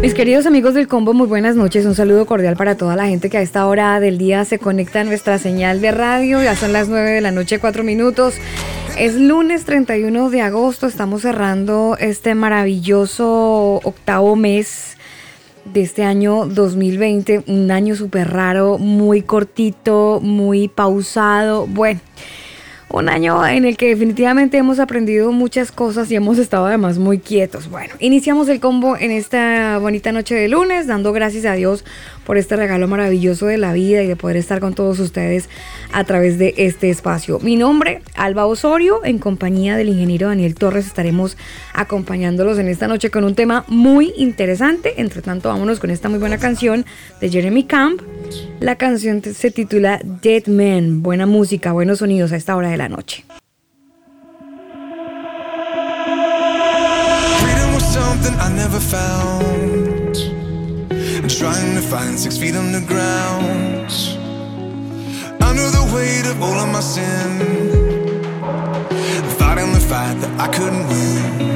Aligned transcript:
Mis 0.00 0.14
queridos 0.14 0.46
amigos 0.46 0.72
del 0.72 0.88
combo, 0.88 1.12
muy 1.12 1.26
buenas 1.26 1.54
noches. 1.54 1.84
Un 1.84 1.94
saludo 1.94 2.24
cordial 2.24 2.56
para 2.56 2.76
toda 2.76 2.96
la 2.96 3.06
gente 3.08 3.28
que 3.28 3.36
a 3.36 3.42
esta 3.42 3.66
hora 3.66 4.00
del 4.00 4.16
día 4.16 4.46
se 4.46 4.58
conecta 4.58 5.00
a 5.00 5.04
nuestra 5.04 5.38
señal 5.38 5.82
de 5.82 5.90
radio. 5.90 6.42
Ya 6.42 6.56
son 6.56 6.72
las 6.72 6.88
9 6.88 7.10
de 7.10 7.20
la 7.20 7.30
noche, 7.30 7.58
4 7.58 7.84
minutos. 7.84 8.34
Es 8.96 9.14
lunes 9.16 9.66
31 9.66 10.30
de 10.30 10.40
agosto. 10.40 10.86
Estamos 10.86 11.20
cerrando 11.20 11.96
este 12.00 12.34
maravilloso 12.34 13.80
octavo 13.84 14.34
mes 14.34 14.96
de 15.66 15.82
este 15.82 16.04
año 16.04 16.46
2020. 16.46 17.44
Un 17.46 17.70
año 17.70 17.96
súper 17.96 18.30
raro, 18.30 18.78
muy 18.78 19.20
cortito, 19.20 20.20
muy 20.22 20.68
pausado. 20.68 21.66
Bueno. 21.66 22.00
Un 22.90 23.10
año 23.10 23.46
en 23.46 23.66
el 23.66 23.76
que 23.76 23.88
definitivamente 23.88 24.56
hemos 24.56 24.78
aprendido 24.78 25.30
muchas 25.30 25.72
cosas 25.72 26.10
y 26.10 26.16
hemos 26.16 26.38
estado 26.38 26.66
además 26.66 26.98
muy 26.98 27.18
quietos. 27.18 27.68
Bueno, 27.68 27.94
iniciamos 27.98 28.48
el 28.48 28.60
combo 28.60 28.96
en 28.96 29.10
esta 29.10 29.76
bonita 29.78 30.10
noche 30.10 30.34
de 30.34 30.48
lunes, 30.48 30.86
dando 30.86 31.12
gracias 31.12 31.44
a 31.44 31.52
Dios 31.52 31.84
por 32.28 32.36
este 32.36 32.56
regalo 32.56 32.86
maravilloso 32.88 33.46
de 33.46 33.56
la 33.56 33.72
vida 33.72 34.02
y 34.02 34.06
de 34.06 34.14
poder 34.14 34.36
estar 34.36 34.60
con 34.60 34.74
todos 34.74 34.98
ustedes 34.98 35.48
a 35.94 36.04
través 36.04 36.36
de 36.36 36.52
este 36.58 36.90
espacio. 36.90 37.38
Mi 37.38 37.56
nombre, 37.56 38.02
Alba 38.16 38.44
Osorio, 38.44 39.02
en 39.02 39.18
compañía 39.18 39.78
del 39.78 39.88
ingeniero 39.88 40.28
Daniel 40.28 40.54
Torres, 40.54 40.86
estaremos 40.86 41.38
acompañándolos 41.72 42.58
en 42.58 42.68
esta 42.68 42.86
noche 42.86 43.10
con 43.10 43.24
un 43.24 43.34
tema 43.34 43.64
muy 43.66 44.12
interesante. 44.18 45.00
Entre 45.00 45.22
tanto, 45.22 45.48
vámonos 45.48 45.80
con 45.80 45.88
esta 45.88 46.10
muy 46.10 46.18
buena 46.18 46.36
canción 46.36 46.84
de 47.18 47.30
Jeremy 47.30 47.64
Camp. 47.64 48.02
La 48.60 48.76
canción 48.76 49.22
se 49.22 49.50
titula 49.50 49.98
Dead 50.04 50.48
Man. 50.48 51.02
Buena 51.02 51.24
música, 51.24 51.72
buenos 51.72 52.00
sonidos 52.00 52.32
a 52.32 52.36
esta 52.36 52.56
hora 52.56 52.68
de 52.68 52.76
la 52.76 52.90
noche. 52.90 53.24
Trying 61.28 61.74
to 61.74 61.82
find 61.82 62.18
six 62.18 62.38
feet 62.38 62.56
underground. 62.56 63.92
Under 65.42 65.68
the 65.70 65.90
weight 65.94 66.26
of 66.26 66.42
all 66.42 66.58
of 66.58 66.72
my 66.72 66.80
sin. 66.80 67.38
Fighting 69.38 69.72
the 69.74 69.80
fight 69.80 70.14
that 70.22 70.40
I 70.40 70.48
couldn't 70.48 70.88
win. 70.88 71.47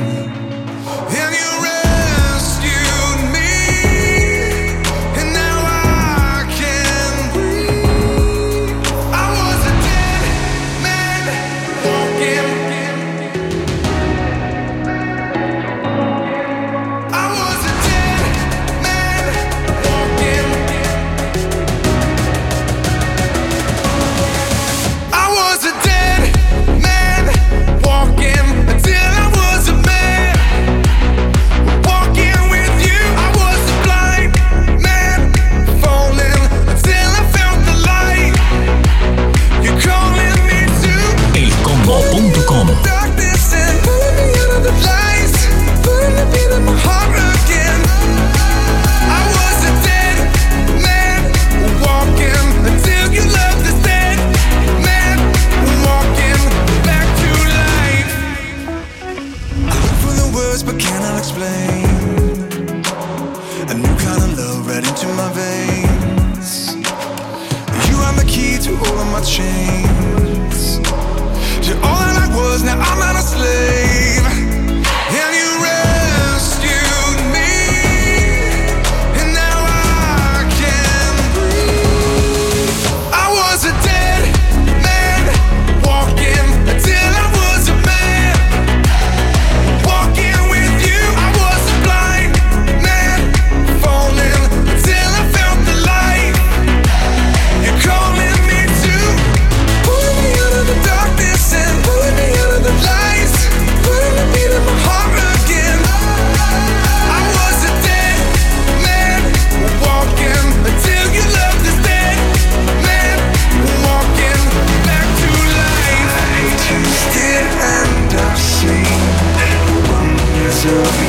to 120.62 121.01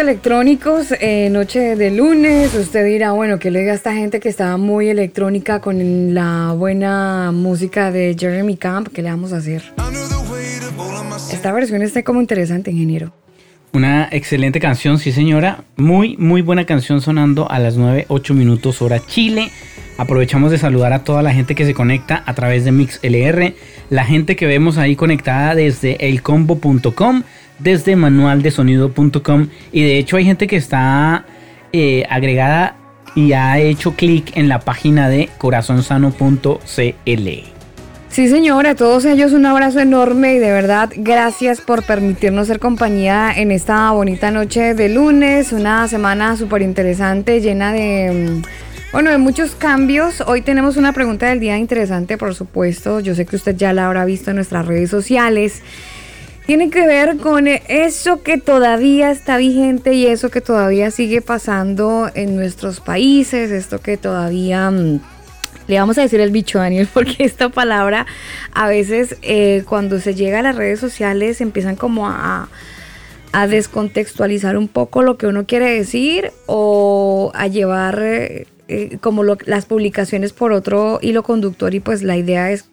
electrónicos, 0.00 0.92
eh, 1.00 1.28
noche 1.30 1.76
de 1.76 1.90
lunes. 1.90 2.54
Usted 2.54 2.84
dirá, 2.84 3.12
bueno, 3.12 3.38
que 3.38 3.50
le 3.50 3.60
diga 3.60 3.72
a 3.72 3.74
esta 3.76 3.94
gente 3.94 4.20
que 4.20 4.28
estaba 4.28 4.56
muy 4.56 4.88
electrónica 4.88 5.60
con 5.60 6.14
la 6.14 6.54
buena 6.56 7.30
música 7.32 7.90
de 7.90 8.16
Jeremy 8.18 8.56
Camp, 8.56 8.88
¿qué 8.92 9.02
le 9.02 9.10
vamos 9.10 9.32
a 9.32 9.38
hacer? 9.38 9.62
Esta 11.32 11.52
versión 11.52 11.82
está 11.82 12.02
como 12.02 12.20
interesante, 12.20 12.70
ingeniero. 12.70 13.12
Una 13.72 14.08
excelente 14.12 14.60
canción, 14.60 14.98
sí 14.98 15.10
señora. 15.10 15.64
Muy, 15.76 16.16
muy 16.16 16.42
buena 16.42 16.64
canción 16.64 17.00
sonando 17.00 17.50
a 17.50 17.58
las 17.58 17.76
9, 17.76 18.06
8 18.08 18.34
minutos 18.34 18.80
hora 18.80 19.00
Chile. 19.04 19.50
Aprovechamos 19.96 20.50
de 20.50 20.58
saludar 20.58 20.92
a 20.92 21.04
toda 21.04 21.22
la 21.22 21.32
gente 21.32 21.54
que 21.54 21.64
se 21.64 21.74
conecta 21.74 22.22
a 22.26 22.34
través 22.34 22.64
de 22.64 22.72
MixLR, 22.72 23.54
la 23.90 24.04
gente 24.04 24.34
que 24.34 24.46
vemos 24.46 24.76
ahí 24.76 24.96
conectada 24.96 25.54
desde 25.54 26.08
elcombo.com, 26.08 27.22
desde 27.64 27.96
manualdesonido.com 27.96 29.48
y 29.72 29.82
de 29.82 29.98
hecho 29.98 30.16
hay 30.18 30.24
gente 30.24 30.46
que 30.46 30.56
está 30.56 31.24
eh, 31.72 32.04
agregada 32.10 32.76
y 33.16 33.32
ha 33.32 33.58
hecho 33.58 33.92
clic 33.92 34.36
en 34.36 34.48
la 34.48 34.60
página 34.60 35.08
de 35.08 35.30
corazonsano.cl. 35.38 37.28
Sí, 38.10 38.28
señora, 38.28 38.70
a 38.70 38.74
todos 38.76 39.04
ellos 39.06 39.32
un 39.32 39.46
abrazo 39.46 39.80
enorme 39.80 40.34
y 40.34 40.38
de 40.38 40.52
verdad 40.52 40.90
gracias 40.94 41.60
por 41.60 41.82
permitirnos 41.82 42.46
ser 42.46 42.60
compañía 42.60 43.32
en 43.34 43.50
esta 43.50 43.90
bonita 43.90 44.30
noche 44.30 44.74
de 44.74 44.88
lunes, 44.90 45.52
una 45.52 45.88
semana 45.88 46.36
súper 46.36 46.62
interesante, 46.62 47.40
llena 47.40 47.72
de, 47.72 48.12
mm, 48.12 48.42
bueno, 48.92 49.10
de 49.10 49.18
muchos 49.18 49.56
cambios. 49.56 50.22
Hoy 50.26 50.42
tenemos 50.42 50.76
una 50.76 50.92
pregunta 50.92 51.26
del 51.26 51.40
día 51.40 51.56
interesante, 51.56 52.16
por 52.18 52.34
supuesto. 52.36 53.00
Yo 53.00 53.16
sé 53.16 53.24
que 53.26 53.36
usted 53.36 53.56
ya 53.56 53.72
la 53.72 53.86
habrá 53.86 54.04
visto 54.04 54.30
en 54.30 54.36
nuestras 54.36 54.66
redes 54.66 54.90
sociales. 54.90 55.62
Tiene 56.46 56.68
que 56.68 56.86
ver 56.86 57.16
con 57.16 57.48
eso 57.48 58.22
que 58.22 58.36
todavía 58.36 59.10
está 59.10 59.38
vigente 59.38 59.94
y 59.94 60.06
eso 60.06 60.28
que 60.30 60.42
todavía 60.42 60.90
sigue 60.90 61.22
pasando 61.22 62.10
en 62.14 62.36
nuestros 62.36 62.80
países, 62.80 63.50
esto 63.50 63.80
que 63.80 63.96
todavía... 63.96 64.70
mm, 64.70 65.00
le 65.66 65.78
vamos 65.78 65.96
a 65.96 66.02
decir 66.02 66.20
el 66.20 66.30
bicho, 66.30 66.58
Daniel, 66.58 66.86
porque 66.92 67.24
esta 67.24 67.48
palabra 67.48 68.04
a 68.52 68.68
veces 68.68 69.16
eh, 69.22 69.64
cuando 69.66 69.98
se 70.00 70.14
llega 70.14 70.40
a 70.40 70.42
las 70.42 70.56
redes 70.56 70.78
sociales 70.80 71.40
empiezan 71.40 71.76
como 71.76 72.08
a, 72.08 72.48
descontextualizar 73.48 74.56
un 74.56 74.68
poco 74.68 75.02
lo 75.02 75.16
que 75.16 75.26
uno 75.26 75.44
quiere 75.44 75.68
decir 75.70 76.30
o 76.46 77.32
a 77.34 77.48
llevar 77.48 77.98
eh, 78.00 78.46
eh, 78.68 78.98
como 79.00 79.24
lo- 79.24 79.38
las 79.46 79.66
publicaciones 79.66 80.32
por 80.32 80.52
otro 80.52 81.00
hilo 81.02 81.24
conductor 81.24 81.74
y 81.74 81.80
pues 81.80 82.02
la 82.04 82.16
idea 82.16 82.52
es, 82.52 82.66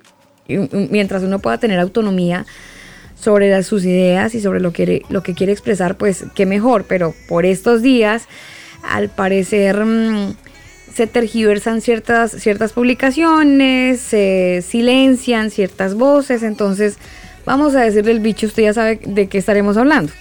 mientras 0.47 1.23
uno 1.23 1.39
pueda 1.39 1.57
tener 1.57 1.79
autonomía 1.79 2.45
sobre 3.21 3.61
sus 3.63 3.85
ideas 3.85 4.35
y 4.35 4.41
sobre 4.41 4.59
lo 4.59 4.73
que, 4.73 5.03
lo 5.09 5.23
que 5.23 5.33
quiere 5.33 5.53
expresar, 5.53 5.97
pues 5.97 6.25
qué 6.35 6.45
mejor, 6.45 6.85
pero 6.87 7.13
por 7.27 7.45
estos 7.45 7.81
días, 7.81 8.27
al 8.83 9.09
parecer... 9.09 9.85
mm, 9.85 10.33
se 10.93 11.07
tergiversan 11.07 11.81
ciertas, 11.81 12.31
ciertas 12.31 12.73
publicaciones, 12.73 13.99
se 13.99 14.63
silencian 14.67 15.49
ciertas 15.49 15.95
voces, 15.95 16.43
entonces 16.43 16.97
vamos 17.45 17.75
a 17.75 17.81
decirle 17.81 18.11
el 18.11 18.19
bicho, 18.19 18.47
usted 18.47 18.63
ya 18.63 18.73
sabe 18.73 18.99
de 19.03 19.27
qué 19.27 19.37
estaremos 19.37 19.77
hablando. 19.77 20.11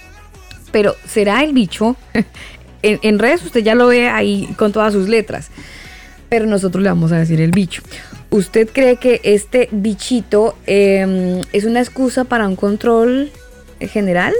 Pero 0.71 0.95
será 1.05 1.43
el 1.43 1.53
bicho, 1.53 1.97
en, 2.81 2.99
en 3.01 3.19
redes 3.19 3.43
usted 3.43 3.61
ya 3.61 3.75
lo 3.75 3.87
ve 3.87 4.07
ahí 4.07 4.47
con 4.57 4.71
todas 4.71 4.93
sus 4.93 5.09
letras, 5.09 5.49
pero 6.29 6.45
nosotros 6.45 6.81
le 6.81 6.89
vamos 6.89 7.11
a 7.11 7.17
decir 7.17 7.41
el 7.41 7.51
bicho. 7.51 7.81
¿Usted 8.31 8.69
cree 8.71 8.95
que 8.95 9.21
este 9.23 9.69
bichito 9.71 10.55
eh, 10.65 11.41
es 11.53 11.65
una 11.65 11.81
excusa 11.81 12.23
para 12.23 12.47
un 12.47 12.55
control 12.55 13.31
general? 13.79 14.33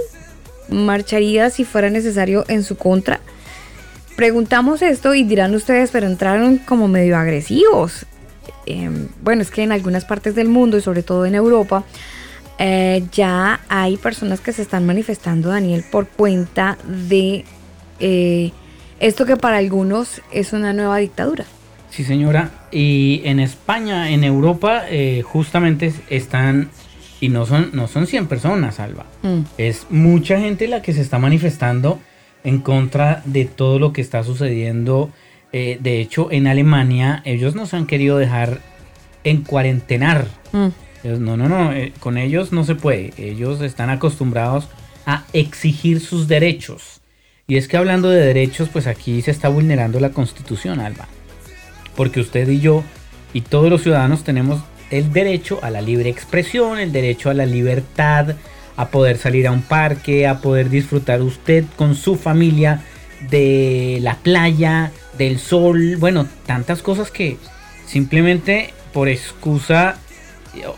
¿Marcharía 0.68 1.50
si 1.50 1.64
fuera 1.64 1.90
necesario 1.90 2.44
en 2.48 2.64
su 2.64 2.76
contra? 2.76 3.20
Preguntamos 4.16 4.82
esto 4.82 5.14
y 5.14 5.24
dirán 5.24 5.54
ustedes, 5.54 5.90
pero 5.90 6.06
entraron 6.06 6.58
como 6.58 6.88
medio 6.88 7.16
agresivos. 7.16 8.06
Eh, 8.66 8.90
bueno, 9.22 9.42
es 9.42 9.50
que 9.50 9.62
en 9.62 9.72
algunas 9.72 10.04
partes 10.04 10.34
del 10.34 10.48
mundo 10.48 10.76
y 10.76 10.80
sobre 10.80 11.02
todo 11.02 11.26
en 11.26 11.34
Europa 11.34 11.84
eh, 12.58 13.04
ya 13.12 13.60
hay 13.68 13.96
personas 13.96 14.40
que 14.40 14.52
se 14.52 14.62
están 14.62 14.86
manifestando, 14.86 15.48
Daniel, 15.48 15.84
por 15.90 16.06
cuenta 16.06 16.78
de 16.84 17.44
eh, 17.98 18.52
esto 19.00 19.26
que 19.26 19.36
para 19.36 19.56
algunos 19.56 20.22
es 20.30 20.52
una 20.52 20.72
nueva 20.72 20.98
dictadura. 20.98 21.44
Sí, 21.92 22.04
señora. 22.04 22.50
Y 22.70 23.20
en 23.24 23.38
España, 23.38 24.10
en 24.10 24.24
Europa, 24.24 24.84
eh, 24.88 25.20
justamente 25.22 25.92
están, 26.08 26.70
y 27.20 27.28
no 27.28 27.44
son, 27.44 27.68
no 27.74 27.86
son 27.86 28.06
100 28.06 28.28
personas, 28.28 28.80
Alba. 28.80 29.04
Mm. 29.22 29.40
Es 29.58 29.86
mucha 29.90 30.40
gente 30.40 30.68
la 30.68 30.80
que 30.80 30.94
se 30.94 31.02
está 31.02 31.18
manifestando 31.18 32.00
en 32.44 32.60
contra 32.60 33.20
de 33.26 33.44
todo 33.44 33.78
lo 33.78 33.92
que 33.92 34.00
está 34.00 34.24
sucediendo. 34.24 35.10
Eh, 35.52 35.76
de 35.82 36.00
hecho, 36.00 36.32
en 36.32 36.46
Alemania, 36.46 37.20
ellos 37.26 37.54
nos 37.54 37.74
han 37.74 37.86
querido 37.86 38.16
dejar 38.16 38.60
en 39.22 39.42
cuarentenar. 39.42 40.28
Mm. 40.52 40.68
No, 41.22 41.36
no, 41.36 41.46
no, 41.46 41.74
eh, 41.74 41.92
con 42.00 42.16
ellos 42.16 42.52
no 42.52 42.64
se 42.64 42.74
puede. 42.74 43.12
Ellos 43.18 43.60
están 43.60 43.90
acostumbrados 43.90 44.66
a 45.04 45.24
exigir 45.34 46.00
sus 46.00 46.26
derechos. 46.26 47.02
Y 47.46 47.58
es 47.58 47.68
que 47.68 47.76
hablando 47.76 48.08
de 48.08 48.24
derechos, 48.24 48.70
pues 48.72 48.86
aquí 48.86 49.20
se 49.20 49.30
está 49.30 49.50
vulnerando 49.50 50.00
la 50.00 50.08
constitución, 50.08 50.80
Alba. 50.80 51.06
Porque 51.96 52.20
usted 52.20 52.48
y 52.48 52.60
yo 52.60 52.84
y 53.32 53.42
todos 53.42 53.70
los 53.70 53.82
ciudadanos 53.82 54.24
tenemos 54.24 54.60
el 54.90 55.12
derecho 55.12 55.58
a 55.62 55.70
la 55.70 55.80
libre 55.80 56.10
expresión, 56.10 56.78
el 56.78 56.92
derecho 56.92 57.30
a 57.30 57.34
la 57.34 57.46
libertad, 57.46 58.36
a 58.76 58.88
poder 58.88 59.18
salir 59.18 59.46
a 59.46 59.52
un 59.52 59.62
parque, 59.62 60.26
a 60.26 60.40
poder 60.40 60.68
disfrutar 60.68 61.22
usted 61.22 61.64
con 61.76 61.94
su 61.94 62.16
familia 62.16 62.82
de 63.30 63.98
la 64.02 64.16
playa, 64.16 64.92
del 65.16 65.38
sol, 65.38 65.96
bueno, 65.96 66.26
tantas 66.46 66.82
cosas 66.82 67.10
que 67.10 67.38
simplemente 67.86 68.72
por 68.92 69.08
excusa, 69.08 69.96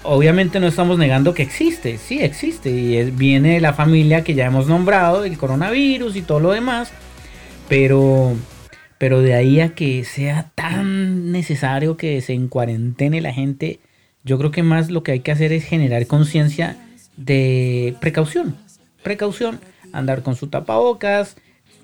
obviamente 0.03 0.61
no 0.61 0.67
estamos 0.67 0.99
negando 0.99 1.35
que 1.35 1.43
existe, 1.43 1.99
sí 1.99 2.21
existe, 2.21 2.71
y 2.71 3.11
viene 3.11 3.55
de 3.55 3.61
la 3.61 3.73
familia 3.73 4.23
que 4.23 4.35
ya 4.35 4.47
hemos 4.47 4.67
nombrado, 4.67 5.25
el 5.25 5.37
coronavirus 5.39 6.17
y 6.17 6.23
todo 6.23 6.41
lo 6.41 6.53
demás, 6.53 6.93
pero, 7.69 8.35
pero 9.05 9.21
de 9.21 9.35
ahí 9.35 9.61
a 9.61 9.75
que 9.75 10.03
sea 10.03 10.51
tan 10.55 11.31
necesario 11.31 11.99
que 11.99 12.23
se 12.23 12.33
encuarentene 12.33 13.21
la 13.21 13.35
gente, 13.35 13.79
yo 14.25 14.39
creo 14.39 14.51
que 14.51 14.63
más 14.63 14.91
lo 14.91 15.03
que 15.03 15.13
hay 15.13 15.21
que 15.21 15.31
hacer 15.31 15.53
es 15.53 15.63
generar 15.63 16.07
conciencia 16.07 16.79
de 17.19 17.95
precaución, 18.01 18.57
precaución, 19.03 19.61
andar 19.93 20.23
con 20.23 20.37
su 20.37 20.47
tapabocas, 20.47 21.37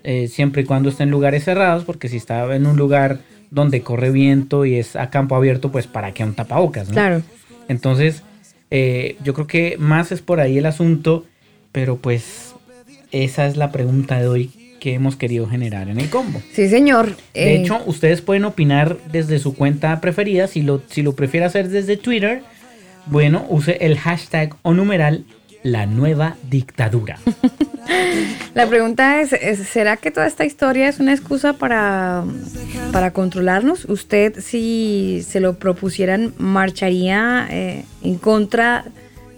eh, 0.03 0.29
siempre 0.29 0.63
y 0.63 0.65
cuando 0.65 0.89
esté 0.89 1.03
en 1.03 1.11
lugares 1.11 1.43
cerrados, 1.43 1.83
porque 1.83 2.09
si 2.09 2.17
está 2.17 2.55
en 2.55 2.65
un 2.65 2.75
lugar 2.75 3.19
donde 3.51 3.83
corre 3.83 4.09
viento 4.09 4.65
y 4.65 4.79
es 4.79 4.95
a 4.95 5.11
campo 5.11 5.35
abierto, 5.35 5.71
pues 5.71 5.85
para 5.85 6.13
qué 6.13 6.23
un 6.23 6.33
tapabocas, 6.33 6.87
¿no? 6.87 6.95
Claro. 6.95 7.21
Entonces, 7.67 8.23
eh, 8.71 9.15
yo 9.23 9.35
creo 9.35 9.45
que 9.45 9.77
más 9.77 10.11
es 10.11 10.23
por 10.23 10.39
ahí 10.39 10.57
el 10.57 10.65
asunto, 10.65 11.27
pero 11.71 11.97
pues 11.97 12.55
esa 13.11 13.45
es 13.45 13.57
la 13.57 13.71
pregunta 13.71 14.19
de 14.19 14.27
hoy 14.27 14.60
que 14.81 14.95
hemos 14.95 15.15
querido 15.15 15.47
generar 15.47 15.89
en 15.89 15.99
el 15.99 16.09
combo. 16.09 16.41
Sí, 16.53 16.67
señor. 16.67 17.15
De 17.35 17.53
Eh, 17.53 17.61
hecho, 17.61 17.79
ustedes 17.85 18.21
pueden 18.21 18.45
opinar 18.45 18.97
desde 19.11 19.37
su 19.37 19.53
cuenta 19.53 20.01
preferida, 20.01 20.47
si 20.47 20.63
lo, 20.63 20.81
si 20.89 21.03
lo 21.03 21.13
prefiere 21.15 21.45
hacer 21.45 21.69
desde 21.69 21.97
Twitter, 21.97 22.41
bueno, 23.05 23.45
use 23.47 23.77
el 23.81 23.97
hashtag 23.99 24.55
o 24.63 24.73
numeral 24.73 25.23
la 25.61 25.85
nueva 25.85 26.35
dictadura. 26.49 27.19
La 28.53 28.67
pregunta 28.67 29.21
es, 29.21 29.29
¿será 29.67 29.97
que 29.97 30.11
toda 30.11 30.27
esta 30.27 30.45
historia 30.45 30.87
es 30.89 30.99
una 30.99 31.13
excusa 31.13 31.53
para, 31.53 32.23
para 32.91 33.11
controlarnos? 33.11 33.85
¿Usted 33.85 34.39
si 34.39 35.23
se 35.27 35.39
lo 35.39 35.57
propusieran 35.57 36.33
marcharía 36.37 37.47
eh, 37.49 37.85
en 38.03 38.15
contra 38.17 38.85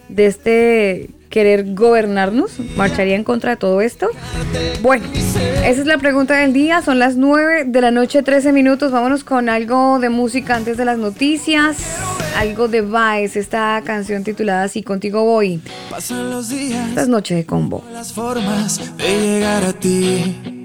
de 0.09 0.25
este 0.25 1.09
querer 1.33 1.73
gobernarnos? 1.73 2.51
¿Marcharía 2.77 3.15
en 3.15 3.23
contra 3.23 3.51
de 3.51 3.57
todo 3.57 3.81
esto? 3.81 4.07
Bueno, 4.83 5.03
esa 5.15 5.67
es 5.81 5.87
la 5.87 5.97
pregunta 5.97 6.35
del 6.37 6.53
día. 6.53 6.83
Son 6.83 6.99
las 6.99 7.15
9 7.15 7.63
de 7.65 7.81
la 7.81 7.89
noche, 7.89 8.21
13 8.21 8.51
minutos. 8.53 8.91
Vámonos 8.91 9.23
con 9.23 9.49
algo 9.49 9.97
de 9.97 10.09
música 10.09 10.55
antes 10.55 10.77
de 10.77 10.85
las 10.85 10.99
noticias. 10.99 11.77
Algo 12.37 12.67
de 12.67 12.81
Vice, 12.81 13.39
esta 13.39 13.81
canción 13.83 14.23
titulada 14.23 14.63
Así 14.65 14.83
contigo 14.83 15.23
voy. 15.23 15.59
Pasan 15.89 16.29
los 16.29 16.49
días, 16.49 16.89
Esta 16.89 17.01
es 17.01 17.07
noche 17.07 17.33
de 17.33 17.45
combo. 17.47 17.83
las 17.91 18.13
formas 18.13 18.79
de 18.97 19.19
llegar 19.19 19.63
a 19.63 19.73
ti. 19.73 20.63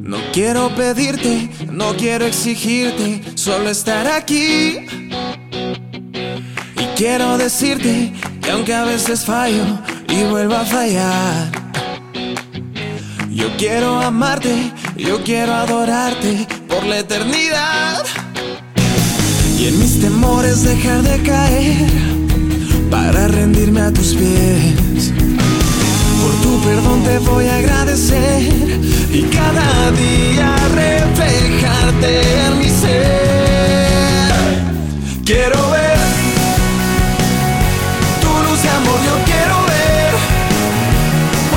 No 0.00 0.18
quiero 0.32 0.70
pedirte, 0.76 1.50
no 1.72 1.94
quiero 1.96 2.24
exigirte, 2.24 3.20
solo 3.34 3.68
estar 3.68 4.06
aquí. 4.06 4.86
Y 6.76 6.84
quiero 6.96 7.36
decirte 7.36 8.12
que 8.48 8.52
aunque 8.52 8.72
a 8.72 8.84
veces 8.84 9.26
fallo 9.26 9.62
y 10.08 10.24
vuelvo 10.24 10.54
a 10.54 10.64
fallar, 10.64 11.50
yo 13.30 13.46
quiero 13.58 14.00
amarte, 14.00 14.72
yo 14.96 15.22
quiero 15.22 15.52
adorarte 15.52 16.46
por 16.66 16.82
la 16.86 17.00
eternidad. 17.00 18.02
Y 19.58 19.66
en 19.66 19.78
mis 19.78 20.00
temores 20.00 20.62
dejar 20.62 21.02
de 21.02 21.22
caer 21.24 21.90
para 22.90 23.28
rendirme 23.28 23.82
a 23.82 23.92
tus 23.92 24.14
pies. 24.14 25.12
Por 26.22 26.32
tu 26.40 26.58
perdón 26.66 27.02
te 27.04 27.18
voy 27.18 27.44
a 27.48 27.56
agradecer 27.56 28.50
y 29.12 29.22
cada 29.24 29.90
día 29.90 30.56
reflejarte 30.74 32.46
en 32.46 32.58
mi 32.58 32.70
ser. 32.70 34.32
Quiero 35.26 35.70
ver 35.70 35.97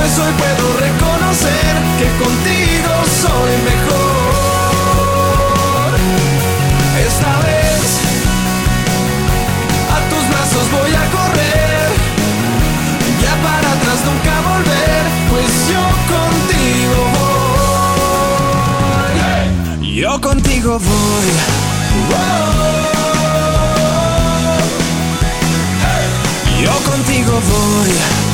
pues 0.01 0.17
hoy 0.17 0.34
puedo 0.34 0.65
reconocer 0.79 1.74
que 2.00 2.08
contigo 2.24 2.93
soy 3.22 3.53
mejor. 3.70 4.00
Esta 7.08 7.31
vez 7.46 7.86
a 9.96 9.98
tus 10.10 10.24
brazos 10.31 10.65
voy 10.72 10.91
a 10.96 11.05
correr. 11.17 11.89
Ya 13.22 13.34
para 13.46 13.67
atrás 13.75 14.00
nunca 14.10 14.34
volver, 14.51 15.01
pues 15.29 15.51
yo 15.72 15.86
contigo 16.15 17.00
voy. 19.79 19.89
Yo 19.93 20.12
contigo 20.20 20.72
voy. 20.79 21.27
Yo 26.63 26.74
contigo 26.89 27.34
voy. 27.51 28.30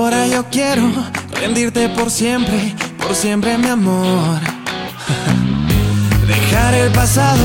Ahora 0.00 0.28
yo 0.28 0.44
quiero 0.48 0.84
rendirte 1.32 1.88
por 1.88 2.08
siempre, 2.08 2.72
por 2.98 3.16
siempre 3.16 3.58
mi 3.58 3.66
amor. 3.66 4.38
Dejar 6.28 6.74
el 6.74 6.92
pasado, 6.92 7.44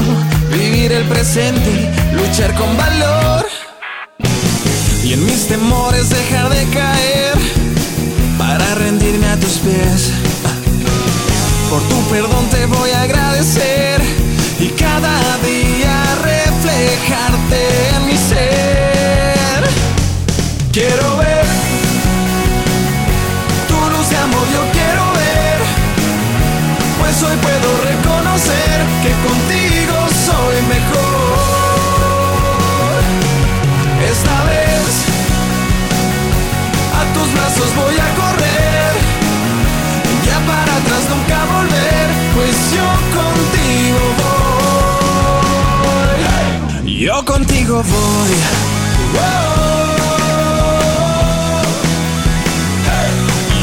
vivir 0.52 0.92
el 0.92 1.04
presente, 1.06 1.92
luchar 2.14 2.54
con 2.54 2.78
valor. 2.78 3.48
Y 5.04 5.14
en 5.14 5.26
mis 5.26 5.48
temores 5.48 6.12
dejar 6.12 6.50
de 6.50 6.64
caer 6.68 7.34
para 8.38 8.76
rendirme 8.76 9.26
a 9.30 9.40
tus 9.40 9.54
pies. 9.54 10.12
Por 11.72 11.82
tu 11.90 12.00
perdón 12.12 12.46
te 12.52 12.68
voy 12.68 12.92
a 12.92 13.02
agradecer 13.02 14.00
y 14.60 14.68
cada 14.68 15.40
día 15.40 15.96
reflejarte 16.22 17.62
en 17.96 18.06
mi 18.06 18.16
ser. 18.16 19.64
Quiero 20.72 21.18
ver 21.18 21.23
puedo 27.44 27.70
reconocer 27.92 28.76
que 29.04 29.12
contigo 29.28 29.98
soy 30.28 30.58
mejor. 30.76 31.74
Esta 34.12 34.38
vez 34.52 34.90
a 37.00 37.02
tus 37.14 37.28
brazos 37.36 37.70
voy 37.76 37.98
a 38.08 38.10
correr. 38.22 38.92
Ya 40.28 40.38
para 40.52 40.72
atrás 40.80 41.04
nunca 41.14 41.38
volver, 41.56 42.08
pues 42.36 42.56
yo 42.78 42.88
contigo 43.20 44.04
voy. 44.24 44.44
Yo 46.98 47.16
contigo 47.26 47.76
voy. 47.84 48.34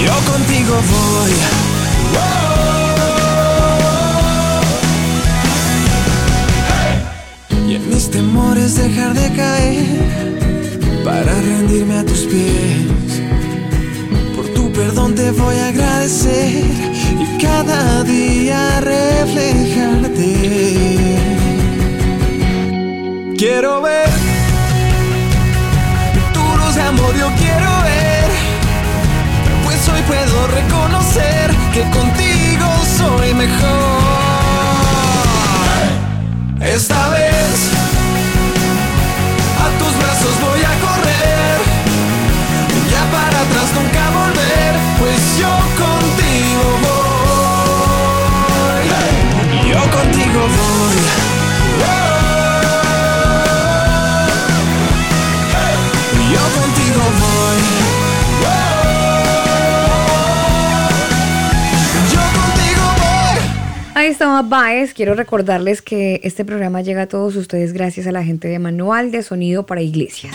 Yo 0.04 0.14
contigo 0.32 0.74
voy. 0.74 2.39
Mis 8.10 8.16
temores 8.16 8.74
dejar 8.76 9.14
de 9.14 9.30
caer 9.36 9.84
para 11.04 11.32
rendirme 11.40 11.98
a 11.98 12.04
tus 12.04 12.20
pies. 12.20 13.22
Por 14.34 14.46
tu 14.48 14.72
perdón 14.72 15.14
te 15.14 15.30
voy 15.30 15.56
a 15.56 15.68
agradecer 15.68 16.64
y 17.20 17.38
cada 17.42 18.02
día 18.04 18.80
reflejarte. 18.80 20.32
Quiero 23.36 23.82
ver 23.82 24.10
tu 26.32 26.40
luz 26.58 26.74
de 26.74 26.82
amor, 26.82 27.14
yo 27.16 27.28
quiero 27.38 27.82
ver, 27.82 28.30
pues 29.64 29.88
hoy 29.88 30.02
puedo 30.06 30.46
reconocer 30.48 31.50
que 31.72 31.82
contigo 31.90 32.66
soy 32.98 33.34
mejor. 33.34 34.00
Esta 36.60 37.08
vez 37.08 37.79
estaba 64.10 64.42
Baez. 64.42 64.92
Quiero 64.92 65.14
recordarles 65.14 65.82
que 65.82 66.20
este 66.24 66.44
programa 66.44 66.82
llega 66.82 67.02
a 67.02 67.06
todos 67.06 67.36
ustedes 67.36 67.72
gracias 67.72 68.06
a 68.06 68.12
la 68.12 68.24
gente 68.24 68.48
de 68.48 68.58
Manual 68.58 69.10
de 69.10 69.22
Sonido 69.22 69.66
para 69.66 69.82
Iglesias. 69.82 70.34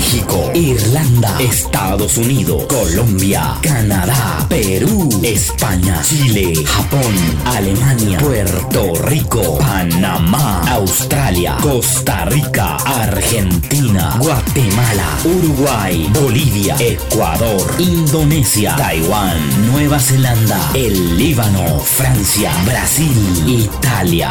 México, 0.00 0.50
Irlanda, 0.54 1.36
Estados 1.38 2.16
Unidos, 2.16 2.64
Colombia, 2.64 3.58
Canadá, 3.60 4.46
Perú, 4.48 5.10
España, 5.22 6.00
Chile, 6.02 6.54
Japón, 6.64 7.14
Alemania, 7.44 8.18
Puerto 8.18 8.94
Rico, 9.04 9.58
Panamá, 9.58 10.62
Australia, 10.70 11.58
Costa 11.60 12.24
Rica, 12.24 12.76
Argentina, 12.76 14.16
Guatemala, 14.18 15.18
Uruguay, 15.22 16.10
Bolivia, 16.14 16.76
Ecuador, 16.78 17.60
Indonesia, 17.78 18.76
Taiwán, 18.76 19.36
Nueva 19.70 20.00
Zelanda, 20.00 20.70
el 20.72 21.18
Líbano, 21.18 21.78
Francia, 21.78 22.50
Brasil, 22.64 23.44
Italia. 23.46 24.30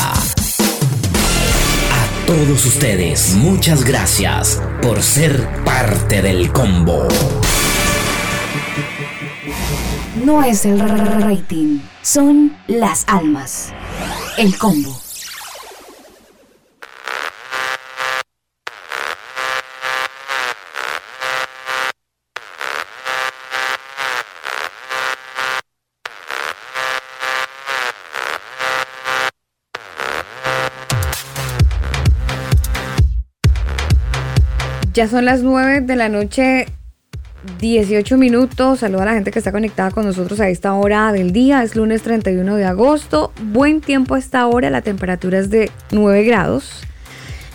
Todos 2.29 2.63
ustedes, 2.67 3.33
muchas 3.37 3.83
gracias 3.83 4.61
por 4.83 5.01
ser 5.01 5.49
parte 5.65 6.21
del 6.21 6.53
combo. 6.53 7.07
No 10.23 10.43
es 10.43 10.63
el 10.63 10.79
rating, 10.79 11.79
son 12.03 12.55
las 12.67 13.03
almas. 13.07 13.73
El 14.37 14.55
combo. 14.59 15.08
Ya 34.99 35.07
son 35.07 35.23
las 35.23 35.43
9 35.43 35.79
de 35.79 35.95
la 35.95 36.09
noche, 36.09 36.65
18 37.61 38.17
minutos. 38.17 38.79
Saluda 38.79 39.03
a 39.03 39.05
la 39.05 39.13
gente 39.13 39.31
que 39.31 39.39
está 39.39 39.53
conectada 39.53 39.91
con 39.91 40.03
nosotros 40.03 40.41
a 40.41 40.49
esta 40.49 40.73
hora 40.73 41.13
del 41.13 41.31
día. 41.31 41.63
Es 41.63 41.77
lunes 41.77 42.01
31 42.01 42.57
de 42.57 42.65
agosto. 42.65 43.31
Buen 43.41 43.79
tiempo 43.79 44.15
a 44.15 44.19
esta 44.19 44.45
hora. 44.45 44.69
La 44.69 44.81
temperatura 44.81 45.39
es 45.39 45.49
de 45.49 45.71
9 45.91 46.25
grados. 46.25 46.81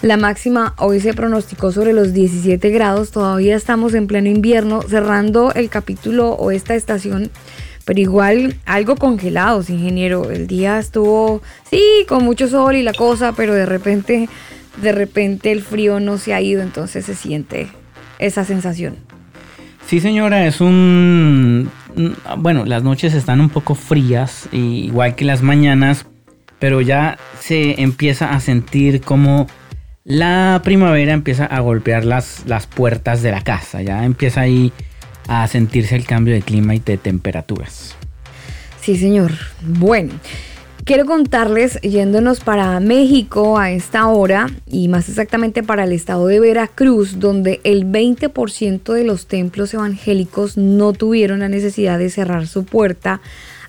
La 0.01 0.17
máxima 0.17 0.75
hoy 0.79 1.01
se 1.01 1.13
pronosticó 1.13 1.71
sobre 1.71 1.93
los 1.93 2.15
17 2.15 2.71
grados. 2.71 3.11
Todavía 3.11 3.57
estamos 3.57 3.93
en 3.93 4.07
pleno 4.07 4.31
invierno, 4.31 4.81
cerrando 4.81 5.53
el 5.53 5.69
capítulo 5.69 6.31
o 6.31 6.51
esta 6.51 6.75
estación. 6.75 7.31
Pero 7.85 8.01
igual 8.01 8.57
algo 8.65 8.97
congelados, 8.97 9.69
ingeniero. 9.69 10.31
El 10.31 10.47
día 10.47 10.79
estuvo, 10.79 11.43
sí, 11.69 12.07
con 12.09 12.25
mucho 12.25 12.49
sol 12.49 12.75
y 12.75 12.83
la 12.83 12.95
cosa, 12.95 13.33
pero 13.33 13.53
de 13.53 13.67
repente, 13.67 14.31
de 14.81 14.93
repente 14.93 15.52
el 15.52 15.62
frío 15.62 16.00
no 16.00 16.19
se 16.19 16.35
ha 16.35 16.40
ido, 16.40 16.62
entonces 16.62 17.04
se 17.04 17.14
siente 17.14 17.69
esa 18.19 18.45
sensación. 18.45 18.97
Sí, 19.87 20.00
señora, 20.00 20.47
es 20.47 20.61
un... 20.61 21.71
Bueno, 22.38 22.64
las 22.64 22.83
noches 22.83 23.14
están 23.14 23.40
un 23.40 23.50
poco 23.50 23.75
frías, 23.75 24.49
igual 24.52 25.14
que 25.14 25.25
las 25.25 25.43
mañanas, 25.43 26.07
pero 26.59 26.81
ya 26.81 27.19
se 27.38 27.81
empieza 27.83 28.31
a 28.31 28.40
sentir 28.40 29.00
como 29.00 29.47
la 30.04 30.61
primavera 30.64 31.12
empieza 31.12 31.47
a 31.47 31.61
golpear 31.61 32.04
las, 32.04 32.43
las 32.47 32.66
puertas 32.66 33.23
de 33.23 33.31
la 33.31 33.43
casa, 33.43 33.81
ya 33.81 34.04
empieza 34.04 34.43
ahí 34.43 34.73
a 35.28 35.47
sentirse 35.47 35.97
el 35.97 36.04
cambio 36.04 36.35
de 36.35 36.43
clima 36.43 36.75
y 36.75 36.81
de 36.81 36.99
temperaturas. 36.99 37.97
Sí, 38.81 38.99
señor. 38.99 39.33
Bueno, 39.62 40.12
quiero 40.85 41.07
contarles, 41.07 41.81
yéndonos 41.81 42.41
para 42.41 42.79
México 42.81 43.59
a 43.59 43.71
esta 43.71 44.07
hora, 44.09 44.50
y 44.67 44.88
más 44.88 45.09
exactamente 45.09 45.62
para 45.62 45.85
el 45.85 45.93
estado 45.93 46.26
de 46.26 46.41
Veracruz, 46.41 47.19
donde 47.19 47.61
el 47.64 47.87
20% 47.87 48.93
de 48.93 49.05
los 49.05 49.26
templos 49.26 49.73
evangélicos 49.73 50.57
no 50.57 50.93
tuvieron 50.93 51.41
la 51.41 51.49
necesidad 51.49 51.99
de 51.99 52.11
cerrar 52.11 52.47
su 52.47 52.64
puerta 52.64 53.21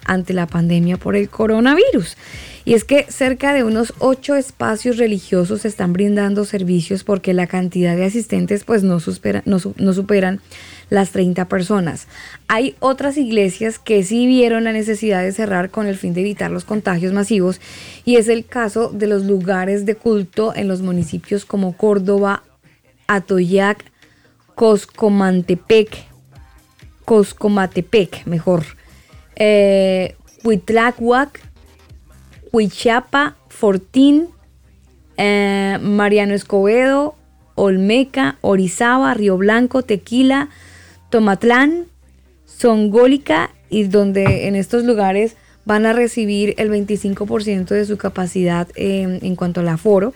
ante 0.03 0.33
la 0.33 0.45
pandemia 0.45 0.97
por 0.97 1.15
el 1.15 1.29
coronavirus. 1.29 2.17
Y 2.65 2.73
es 2.73 2.83
que 2.83 3.05
cerca 3.09 3.53
de 3.53 3.63
unos 3.63 3.93
ocho 3.99 4.35
espacios 4.35 4.97
religiosos 4.97 5.65
están 5.65 5.93
brindando 5.93 6.45
servicios 6.45 7.03
porque 7.03 7.33
la 7.35 7.45
cantidad 7.45 7.95
de 7.95 8.05
asistentes 8.05 8.63
pues 8.63 8.81
no, 8.83 8.99
supera- 8.99 9.43
no 9.45 9.59
su- 9.59 9.75
no 9.77 9.93
superan 9.93 10.41
las 10.89 11.11
30 11.11 11.47
personas. 11.47 12.07
Hay 12.47 12.75
otras 12.79 13.17
iglesias 13.17 13.77
que 13.77 14.03
sí 14.03 14.25
vieron 14.25 14.63
la 14.63 14.73
necesidad 14.73 15.21
de 15.21 15.31
cerrar 15.31 15.69
con 15.69 15.85
el 15.85 15.95
fin 15.95 16.15
de 16.15 16.21
evitar 16.21 16.49
los 16.49 16.63
contagios 16.65 17.13
masivos 17.13 17.61
y 18.03 18.15
es 18.15 18.27
el 18.29 18.45
caso 18.45 18.89
de 18.89 19.05
los 19.07 19.25
lugares 19.25 19.85
de 19.85 19.93
culto 19.95 20.51
en 20.55 20.67
los 20.67 20.81
municipios 20.81 21.45
como 21.45 21.77
Córdoba, 21.77 22.41
Atoyac, 23.07 23.85
Coscomantepec, 24.55 25.89
Coscomatepec, 27.05 28.25
mejor, 28.25 28.63
eh, 29.35 30.15
Huichapa, 32.55 33.35
Fortín, 33.49 34.29
eh, 35.17 35.77
Mariano 35.81 36.33
Escobedo, 36.33 37.15
Olmeca, 37.55 38.37
Orizaba, 38.39 39.13
Río 39.13 39.35
Blanco, 39.35 39.83
Tequila, 39.83 40.47
Tomatlán, 41.09 41.87
Songólica 42.45 43.51
y 43.69 43.83
donde 43.83 44.47
en 44.47 44.55
estos 44.55 44.85
lugares 44.85 45.35
van 45.65 45.85
a 45.85 45.91
recibir 45.91 46.55
el 46.57 46.71
25% 46.71 47.65
de 47.65 47.83
su 47.83 47.97
capacidad 47.97 48.69
eh, 48.75 49.19
en 49.21 49.35
cuanto 49.35 49.59
al 49.59 49.67
aforo. 49.67 50.13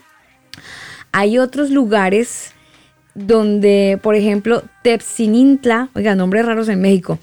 Hay 1.11 1.39
otros 1.39 1.71
lugares 1.71 2.53
donde, 3.15 3.99
por 4.01 4.15
ejemplo, 4.15 4.63
Tepsinintla, 4.83 5.89
oiga, 5.93 6.15
nombres 6.15 6.45
raros 6.45 6.69
en 6.69 6.79
México, 6.79 7.19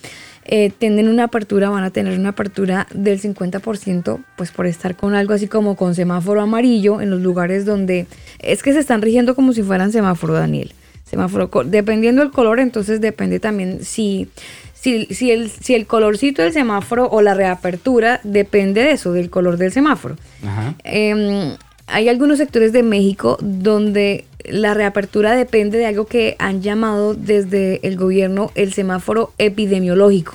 eh, 0.49 0.71
tienen 0.77 1.09
una 1.09 1.25
apertura, 1.25 1.71
van 1.71 1.83
a 1.83 1.91
tener 1.91 2.19
una 2.19 2.31
apertura 2.31 2.87
del 2.95 3.21
50%, 3.21 4.23
pues 4.37 4.53
por 4.53 4.67
estar 4.67 4.97
con 4.97 5.15
algo 5.15 5.35
así 5.35 5.49
como 5.49 5.77
con 5.77 5.95
semáforo 5.95 6.41
amarillo 6.41 7.01
en 7.01 7.11
los 7.11 7.21
lugares 7.21 7.65
donde 7.65 8.07
es 8.39 8.63
que 8.63 8.73
se 8.73 8.79
están 8.79 9.03
rigiendo 9.03 9.35
como 9.35 9.53
si 9.53 9.63
fueran 9.63 9.91
semáforo, 9.91 10.35
Daniel. 10.35 10.73
Semáforo, 11.05 11.51
dependiendo 11.65 12.23
del 12.23 12.31
color, 12.31 12.61
entonces 12.61 13.01
depende 13.01 13.41
también 13.41 13.85
si, 13.85 14.29
si, 14.75 15.07
si, 15.07 15.31
el, 15.31 15.51
si 15.51 15.75
el 15.75 15.87
colorcito 15.87 16.43
del 16.43 16.53
semáforo 16.53 17.09
o 17.09 17.23
la 17.23 17.35
reapertura 17.35 18.21
depende 18.25 18.83
de 18.83 18.93
eso, 18.93 19.13
del 19.13 19.31
color 19.31 19.57
del 19.57 19.73
semáforo. 19.73 20.17
Ajá. 20.45 20.75
Eh, 20.85 21.57
hay 21.87 22.09
algunos 22.09 22.39
sectores 22.39 22.73
de 22.73 22.83
México 22.83 23.39
donde 23.41 24.25
la 24.51 24.75
reapertura 24.75 25.35
depende 25.35 25.79
de 25.79 25.87
algo 25.87 26.07
que 26.07 26.37
han 26.39 26.63
llamado 26.63 27.15
desde 27.15 27.81
el 27.87 27.97
gobierno 27.97 28.51
el 28.55 28.73
semáforo 28.73 29.33
epidemiológico. 29.39 30.35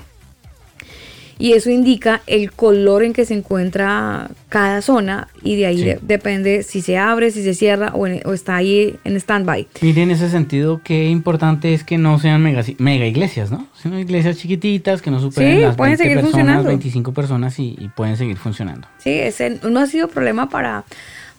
Y 1.39 1.53
eso 1.53 1.71
indica 1.71 2.21
el 2.27 2.51
color 2.51 3.01
en 3.01 3.13
que 3.13 3.25
se 3.25 3.33
encuentra 3.33 4.29
cada 4.47 4.83
zona 4.83 5.27
y 5.41 5.55
de 5.55 5.65
ahí 5.65 5.77
Sí. 5.79 5.83
de- 5.85 5.99
depende 6.03 6.61
si 6.61 6.81
se 6.81 6.99
abre, 6.99 7.31
si 7.31 7.41
se 7.41 7.55
cierra 7.55 7.93
o, 7.95 8.05
en- 8.05 8.21
o 8.27 8.33
está 8.33 8.57
ahí 8.57 8.95
en 9.05 9.15
stand-by. 9.15 9.67
Mire, 9.81 10.03
en 10.03 10.11
ese 10.11 10.29
sentido, 10.29 10.81
qué 10.83 11.05
importante 11.09 11.73
es 11.73 11.83
que 11.83 11.97
no 11.97 12.19
sean 12.19 12.43
mega, 12.43 12.63
mega 12.77 13.07
iglesias, 13.07 13.49
¿no? 13.49 13.65
Sino 13.81 13.97
iglesias 13.99 14.37
chiquititas 14.37 15.01
que 15.01 15.09
no 15.09 15.19
superen 15.19 15.55
Sí, 15.55 15.61
las 15.63 15.75
pueden 15.75 15.93
20 15.93 16.03
seguir 16.03 16.15
personas, 16.17 16.31
funcionando. 16.35 16.67
25 16.69 17.11
personas 17.11 17.57
y, 17.57 17.75
y 17.79 17.87
pueden 17.87 18.17
seguir 18.17 18.37
funcionando. 18.37 18.87
Sí, 18.99 19.09
ese 19.09 19.59
no 19.67 19.79
ha 19.79 19.87
sido 19.87 20.09
problema 20.09 20.47
para, 20.47 20.83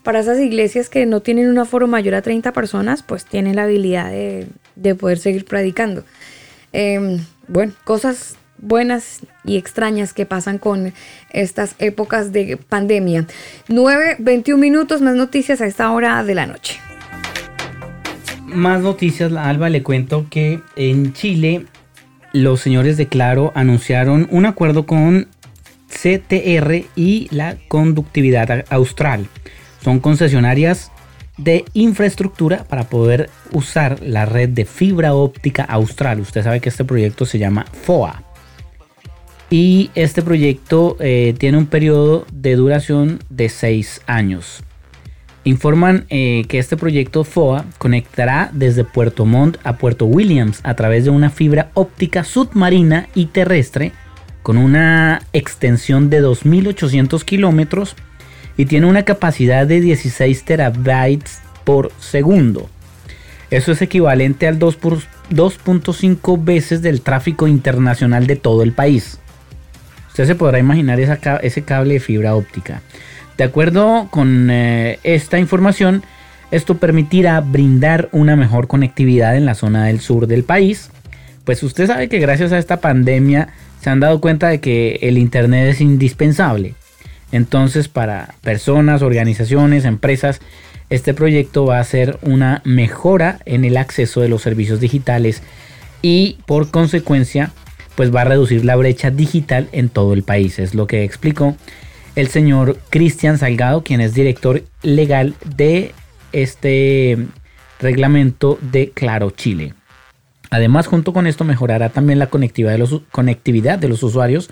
para 0.02 0.20
esas 0.20 0.38
iglesias 0.40 0.88
que 0.88 1.06
no 1.06 1.20
tienen 1.20 1.48
un 1.48 1.58
aforo 1.58 1.86
mayor 1.86 2.14
a 2.14 2.22
30 2.22 2.52
personas, 2.52 3.02
pues 3.02 3.24
tienen 3.24 3.56
la 3.56 3.64
habilidad 3.64 4.10
de, 4.10 4.46
de 4.76 4.94
poder 4.94 5.18
seguir 5.18 5.44
predicando. 5.44 6.04
Eh, 6.72 7.18
bueno, 7.48 7.72
cosas 7.84 8.36
buenas 8.58 9.20
y 9.44 9.56
extrañas 9.56 10.14
que 10.14 10.24
pasan 10.24 10.58
con 10.58 10.94
estas 11.30 11.74
épocas 11.78 12.32
de 12.32 12.56
pandemia. 12.56 13.26
9, 13.68 14.16
21 14.20 14.60
minutos, 14.60 15.02
más 15.02 15.16
noticias 15.16 15.60
a 15.60 15.66
esta 15.66 15.90
hora 15.90 16.22
de 16.24 16.34
la 16.34 16.46
noche. 16.46 16.78
Más 18.46 18.80
noticias, 18.80 19.32
Alba, 19.32 19.68
le 19.68 19.82
cuento 19.82 20.26
que 20.30 20.60
en 20.76 21.12
Chile 21.12 21.66
los 22.32 22.60
señores 22.60 22.96
de 22.96 23.08
Claro 23.08 23.52
anunciaron 23.54 24.28
un 24.30 24.46
acuerdo 24.46 24.86
con 24.86 25.28
CTR 25.88 26.84
y 26.96 27.28
la 27.30 27.56
conductividad 27.68 28.64
austral. 28.70 29.26
Son 29.82 30.00
concesionarias 30.00 30.92
de 31.38 31.64
infraestructura 31.72 32.64
para 32.64 32.84
poder 32.84 33.30
usar 33.52 34.00
la 34.02 34.26
red 34.26 34.50
de 34.50 34.64
fibra 34.64 35.14
óptica 35.14 35.64
austral. 35.64 36.20
Usted 36.20 36.44
sabe 36.44 36.60
que 36.60 36.68
este 36.68 36.84
proyecto 36.84 37.26
se 37.26 37.38
llama 37.38 37.64
FOA. 37.84 38.22
Y 39.50 39.90
este 39.94 40.22
proyecto 40.22 40.96
eh, 41.00 41.34
tiene 41.38 41.58
un 41.58 41.66
periodo 41.66 42.26
de 42.32 42.56
duración 42.56 43.18
de 43.28 43.48
6 43.48 44.02
años. 44.06 44.62
Informan 45.44 46.06
eh, 46.08 46.44
que 46.48 46.58
este 46.58 46.76
proyecto 46.76 47.24
FOA 47.24 47.64
conectará 47.78 48.50
desde 48.52 48.84
Puerto 48.84 49.26
Montt 49.26 49.58
a 49.64 49.76
Puerto 49.76 50.06
Williams 50.06 50.60
a 50.62 50.74
través 50.74 51.04
de 51.04 51.10
una 51.10 51.30
fibra 51.30 51.70
óptica 51.74 52.22
submarina 52.22 53.08
y 53.14 53.26
terrestre 53.26 53.92
con 54.42 54.56
una 54.56 55.22
extensión 55.32 56.10
de 56.10 56.22
2.800 56.22 57.24
kilómetros 57.24 57.96
y 58.56 58.66
tiene 58.66 58.86
una 58.86 59.04
capacidad 59.04 59.66
de 59.66 59.80
16 59.80 60.44
terabytes 60.44 61.40
por 61.64 61.90
segundo. 62.00 62.68
Eso 63.50 63.72
es 63.72 63.82
equivalente 63.82 64.46
al 64.48 64.58
2 64.58 64.76
por- 64.76 64.98
2.5 65.30 66.42
veces 66.42 66.82
del 66.82 67.00
tráfico 67.02 67.46
internacional 67.48 68.26
de 68.26 68.36
todo 68.36 68.62
el 68.62 68.72
país. 68.72 69.18
Usted 70.08 70.26
se 70.26 70.34
podrá 70.34 70.58
imaginar 70.58 71.00
esa 71.00 71.18
ese 71.42 71.62
cable 71.62 71.94
de 71.94 72.00
fibra 72.00 72.34
óptica. 72.34 72.82
De 73.38 73.44
acuerdo 73.44 74.08
con 74.10 74.48
eh, 74.50 74.98
esta 75.04 75.38
información, 75.38 76.02
esto 76.50 76.76
permitirá 76.76 77.40
brindar 77.40 78.08
una 78.12 78.36
mejor 78.36 78.68
conectividad 78.68 79.36
en 79.36 79.46
la 79.46 79.54
zona 79.54 79.86
del 79.86 80.00
sur 80.00 80.26
del 80.26 80.44
país. 80.44 80.90
Pues 81.44 81.62
usted 81.62 81.86
sabe 81.86 82.08
que 82.08 82.18
gracias 82.18 82.52
a 82.52 82.58
esta 82.58 82.80
pandemia 82.80 83.48
se 83.80 83.88
han 83.90 84.00
dado 84.00 84.20
cuenta 84.20 84.48
de 84.48 84.60
que 84.60 84.98
el 85.02 85.16
Internet 85.18 85.68
es 85.70 85.80
indispensable. 85.80 86.74
Entonces 87.32 87.88
para 87.88 88.34
personas, 88.42 89.02
organizaciones, 89.02 89.84
empresas, 89.84 90.40
este 90.90 91.14
proyecto 91.14 91.64
va 91.64 91.80
a 91.80 91.84
ser 91.84 92.18
una 92.22 92.60
mejora 92.64 93.40
en 93.46 93.64
el 93.64 93.76
acceso 93.78 94.20
de 94.20 94.28
los 94.28 94.42
servicios 94.42 94.78
digitales 94.78 95.42
y 96.02 96.38
por 96.46 96.70
consecuencia 96.70 97.50
pues 97.94 98.14
va 98.14 98.22
a 98.22 98.24
reducir 98.24 98.64
la 98.64 98.76
brecha 98.76 99.10
digital 99.10 99.68
en 99.72 99.88
todo 99.88 100.12
el 100.12 100.22
país. 100.22 100.58
Es 100.58 100.74
lo 100.74 100.86
que 100.86 101.04
explicó 101.04 101.56
el 102.14 102.28
señor 102.28 102.78
Cristian 102.90 103.38
Salgado, 103.38 103.82
quien 103.82 104.00
es 104.00 104.14
director 104.14 104.62
legal 104.82 105.34
de 105.56 105.94
este 106.32 107.18
reglamento 107.80 108.58
de 108.60 108.90
Claro 108.90 109.30
Chile. 109.30 109.74
Además, 110.50 110.86
junto 110.86 111.14
con 111.14 111.26
esto 111.26 111.44
mejorará 111.44 111.88
también 111.88 112.18
la 112.18 112.28
conectividad 112.28 112.72
de 112.72 112.78
los, 112.78 113.00
conectividad 113.10 113.78
de 113.78 113.88
los 113.88 114.02
usuarios. 114.02 114.50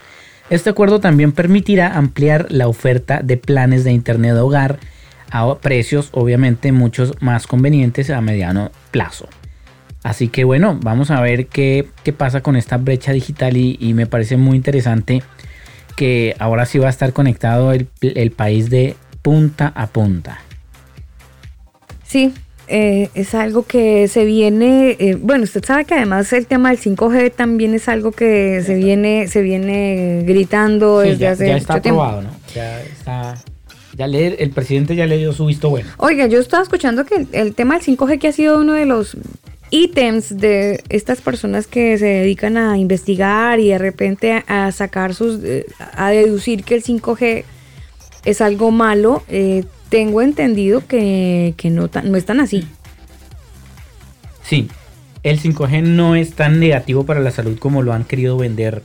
Este 0.50 0.68
acuerdo 0.68 0.98
también 0.98 1.30
permitirá 1.30 1.96
ampliar 1.96 2.46
la 2.50 2.66
oferta 2.66 3.20
de 3.22 3.36
planes 3.36 3.84
de 3.84 3.92
Internet 3.92 4.34
de 4.34 4.40
hogar 4.40 4.80
a 5.30 5.54
precios 5.58 6.08
obviamente 6.10 6.72
muchos 6.72 7.14
más 7.20 7.46
convenientes 7.46 8.10
a 8.10 8.20
mediano 8.20 8.72
plazo. 8.90 9.28
Así 10.02 10.26
que 10.28 10.42
bueno, 10.42 10.78
vamos 10.82 11.12
a 11.12 11.20
ver 11.20 11.46
qué, 11.46 11.88
qué 12.02 12.12
pasa 12.12 12.40
con 12.40 12.56
esta 12.56 12.78
brecha 12.78 13.12
digital 13.12 13.56
y, 13.56 13.94
me 13.94 14.06
parece 14.06 14.36
muy 14.36 14.56
interesante 14.56 15.22
que 15.96 16.34
ahora 16.38 16.66
sí 16.66 16.78
va 16.78 16.88
a 16.88 16.90
estar 16.90 17.12
conectado 17.12 17.72
el, 17.72 17.88
el 18.00 18.32
país 18.32 18.70
de 18.70 18.96
punta 19.22 19.72
a 19.76 19.86
punta. 19.86 20.40
Sí, 22.02 22.34
eh, 22.70 23.10
es 23.14 23.34
algo 23.34 23.64
que 23.64 24.08
se 24.08 24.24
viene, 24.24 24.96
eh, 24.98 25.16
bueno, 25.20 25.44
usted 25.44 25.64
sabe 25.64 25.84
que 25.84 25.94
además 25.94 26.32
el 26.32 26.46
tema 26.46 26.70
del 26.70 26.78
5G 26.78 27.32
también 27.34 27.74
es 27.74 27.88
algo 27.88 28.12
que 28.12 28.62
se 28.64 28.74
viene, 28.76 29.26
se 29.28 29.42
viene 29.42 30.22
gritando 30.24 31.02
Sí, 31.02 31.08
desde 31.10 31.20
ya, 31.20 31.30
hace 31.32 31.46
ya 31.48 31.56
está 31.56 31.74
mucho 31.74 31.82
tiempo. 31.82 32.02
aprobado, 32.02 32.28
¿no? 32.28 32.36
Ya 32.54 32.80
está. 32.82 33.34
Ya 33.96 34.06
le- 34.06 34.42
el 34.42 34.50
presidente 34.50 34.94
ya 34.96 35.06
le 35.06 35.18
dio 35.18 35.32
su 35.32 35.44
visto 35.46 35.68
bueno. 35.68 35.90
Oiga, 35.98 36.26
yo 36.26 36.38
estaba 36.38 36.62
escuchando 36.62 37.04
que 37.04 37.16
el, 37.16 37.28
el 37.32 37.54
tema 37.54 37.74
del 37.78 37.82
5G 37.84 38.18
que 38.18 38.28
ha 38.28 38.32
sido 38.32 38.58
uno 38.60 38.72
de 38.74 38.86
los 38.86 39.16
ítems 39.70 40.36
de 40.38 40.82
estas 40.88 41.20
personas 41.20 41.66
que 41.66 41.96
se 41.98 42.06
dedican 42.06 42.56
a 42.56 42.78
investigar 42.78 43.60
y 43.60 43.68
de 43.68 43.78
repente 43.78 44.32
a, 44.46 44.66
a 44.66 44.72
sacar 44.72 45.14
sus, 45.14 45.42
eh, 45.44 45.66
a 45.92 46.10
deducir 46.10 46.64
que 46.64 46.74
el 46.74 46.82
5G 46.82 47.44
es 48.24 48.40
algo 48.40 48.70
malo. 48.70 49.22
Eh, 49.28 49.64
tengo 49.88 50.22
entendido 50.22 50.86
que, 50.86 51.54
que 51.56 51.70
no, 51.70 51.86
es 51.86 52.24
tan 52.24 52.38
así. 52.40 52.66
Sí, 54.42 54.68
el 55.22 55.40
5G 55.40 55.82
no 55.82 56.16
es 56.16 56.34
tan 56.34 56.60
negativo 56.60 57.04
para 57.04 57.20
la 57.20 57.30
salud 57.30 57.58
como 57.58 57.82
lo 57.82 57.92
han 57.92 58.04
querido 58.04 58.36
vender 58.36 58.82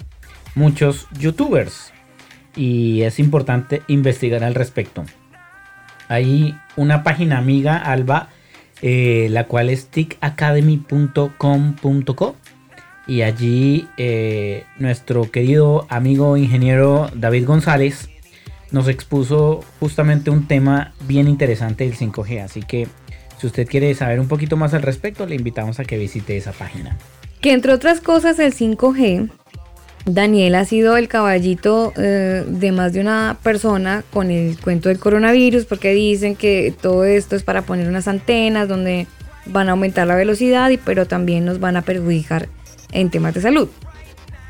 muchos 0.55 1.07
youtubers. 1.19 1.91
Y 2.55 3.01
es 3.01 3.19
importante 3.19 3.81
investigar 3.87 4.43
al 4.43 4.55
respecto. 4.55 5.03
Hay 6.07 6.55
una 6.75 7.03
página 7.03 7.37
amiga, 7.37 7.77
Alba, 7.77 8.29
eh, 8.81 9.27
la 9.29 9.43
cual 9.45 9.69
es 9.69 9.87
ticacademy.com.co. 9.87 12.35
Y 13.07 13.21
allí 13.21 13.87
eh, 13.97 14.63
nuestro 14.79 15.29
querido 15.29 15.85
amigo 15.89 16.37
ingeniero 16.37 17.11
David 17.13 17.45
González 17.45 18.09
nos 18.75 18.89
expuso 18.89 19.63
justamente 19.79 20.29
un 20.29 20.47
tema 20.47 20.93
bien 21.07 21.29
interesante 21.29 21.85
del 21.85 21.95
5G. 21.95 22.43
Así 22.43 22.61
que 22.61 22.89
si 23.39 23.47
usted 23.47 23.65
quiere 23.65 23.95
saber 23.95 24.19
un 24.19 24.27
poquito 24.27 24.57
más 24.57 24.73
al 24.73 24.81
respecto, 24.81 25.25
le 25.25 25.35
invitamos 25.35 25.79
a 25.79 25.85
que 25.85 25.97
visite 25.97 26.35
esa 26.35 26.51
página. 26.51 26.97
Que 27.39 27.53
entre 27.53 27.71
otras 27.71 28.01
cosas 28.01 28.37
el 28.37 28.53
5G, 28.53 29.29
Daniel 30.03 30.55
ha 30.55 30.65
sido 30.65 30.97
el 30.97 31.07
caballito 31.07 31.93
eh, 31.95 32.43
de 32.45 32.71
más 32.73 32.91
de 32.91 32.99
una 32.99 33.37
persona 33.41 34.03
con 34.11 34.29
el 34.29 34.59
cuento 34.59 34.89
del 34.89 34.99
coronavirus, 34.99 35.63
porque 35.63 35.93
dicen 35.93 36.35
que 36.35 36.73
todo 36.81 37.05
esto 37.05 37.37
es 37.37 37.43
para 37.43 37.61
poner 37.61 37.87
unas 37.87 38.09
antenas 38.09 38.67
donde 38.67 39.07
van 39.45 39.69
a 39.69 39.71
aumentar 39.71 40.05
la 40.05 40.15
velocidad, 40.15 40.69
y, 40.69 40.75
pero 40.75 41.05
también 41.05 41.45
nos 41.45 41.61
van 41.61 41.77
a 41.77 41.81
perjudicar 41.81 42.49
en 42.91 43.09
temas 43.09 43.35
de 43.35 43.41
salud. 43.41 43.69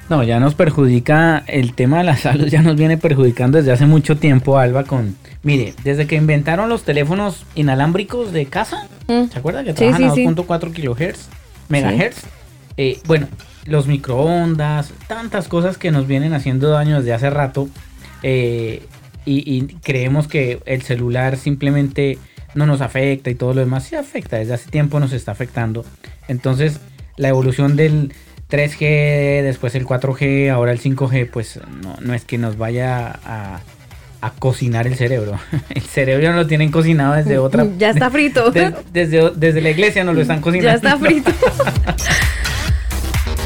No, 0.09 0.23
ya 0.23 0.39
nos 0.39 0.53
perjudica 0.53 1.43
el 1.47 1.73
tema 1.73 1.97
de 1.99 2.03
la 2.03 2.17
salud, 2.17 2.47
ya 2.47 2.61
nos 2.61 2.75
viene 2.75 2.97
perjudicando 2.97 3.57
desde 3.57 3.71
hace 3.71 3.85
mucho 3.85 4.17
tiempo, 4.17 4.57
Alba, 4.57 4.83
con... 4.83 5.15
Mire, 5.43 5.73
desde 5.83 6.07
que 6.07 6.15
inventaron 6.15 6.69
los 6.69 6.83
teléfonos 6.83 7.45
inalámbricos 7.55 8.31
de 8.31 8.45
casa, 8.45 8.87
Mm. 9.07 9.29
¿se 9.31 9.37
acuerda 9.37 9.63
que 9.63 9.69
Sí, 9.73 9.75
trabajan 9.77 10.01
sí, 10.01 10.07
a 10.07 10.13
sí. 10.15 10.25
2.4 10.25 10.73
kilohertz, 10.73 11.27
megahertz? 11.69 12.23
Eh, 12.75 12.99
bueno, 13.05 13.27
los 13.65 13.85
microondas, 13.85 14.91
tantas 15.07 15.47
cosas 15.47 15.77
que 15.77 15.91
nos 15.91 16.07
vienen 16.07 16.33
haciendo 16.33 16.69
daño 16.69 16.97
desde 16.97 17.13
hace 17.13 17.29
rato 17.29 17.69
eh, 18.23 18.83
y, 19.23 19.55
y 19.57 19.61
creemos 19.83 20.27
que 20.27 20.59
el 20.65 20.81
celular 20.81 21.37
simplemente 21.37 22.17
no 22.55 22.65
nos 22.65 22.81
afecta 22.81 23.29
y 23.29 23.35
todo 23.35 23.53
lo 23.53 23.59
demás 23.61 23.83
sí 23.83 23.95
afecta, 23.95 24.37
desde 24.37 24.55
hace 24.55 24.71
tiempo 24.71 24.99
nos 24.99 25.13
está 25.13 25.33
afectando. 25.33 25.85
Entonces, 26.27 26.79
la 27.17 27.27
evolución 27.27 27.75
del 27.75 28.11
3G, 28.49 29.41
después 29.43 29.73
el 29.75 29.85
4G, 29.85 30.49
ahora 30.51 30.71
el 30.71 30.79
5G, 30.79 31.29
pues 31.31 31.59
no, 31.81 31.97
no 32.01 32.13
es 32.13 32.25
que 32.25 32.37
nos 32.37 32.57
vaya 32.57 33.07
a, 33.25 33.59
a 34.21 34.29
cocinar 34.31 34.85
el 34.87 34.95
cerebro. 34.95 35.39
El 35.69 35.81
cerebro 35.81 36.23
ya 36.23 36.31
no 36.31 36.37
lo 36.37 36.47
tienen 36.47 36.71
cocinado 36.71 37.13
desde 37.15 37.37
otra... 37.37 37.65
Ya 37.77 37.89
está 37.89 38.09
frito. 38.09 38.51
de- 38.51 38.73
desde, 38.91 39.31
desde 39.35 39.61
la 39.61 39.69
iglesia 39.71 40.03
nos 40.03 40.15
lo 40.15 40.21
están 40.21 40.41
cocinando. 40.41 40.69
Ya 40.69 40.75
está 40.75 40.97
frito. 40.97 41.31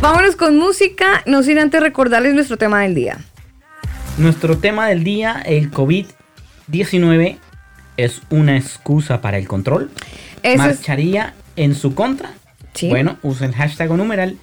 Vámonos 0.01 0.35
con 0.35 0.57
música, 0.57 1.23
no 1.25 1.43
sin 1.43 1.59
antes 1.59 1.81
recordarles 1.81 2.33
nuestro 2.33 2.57
tema 2.57 2.81
del 2.83 2.95
día. 2.95 3.17
Nuestro 4.17 4.57
tema 4.57 4.87
del 4.87 5.03
día, 5.03 5.41
el 5.45 5.71
COVID-19, 5.71 7.37
es 7.97 8.21
una 8.29 8.57
excusa 8.57 9.21
para 9.21 9.37
el 9.37 9.47
control. 9.47 9.91
Es- 10.43 10.57
¿Marcharía 10.57 11.33
en 11.57 11.75
su 11.75 11.95
contra? 11.95 12.31
Sí. 12.73 12.87
Bueno, 12.87 13.17
usa 13.23 13.47
el 13.47 13.53
hashtag 13.55 13.91
o 13.91 13.97
numeral 13.97 14.37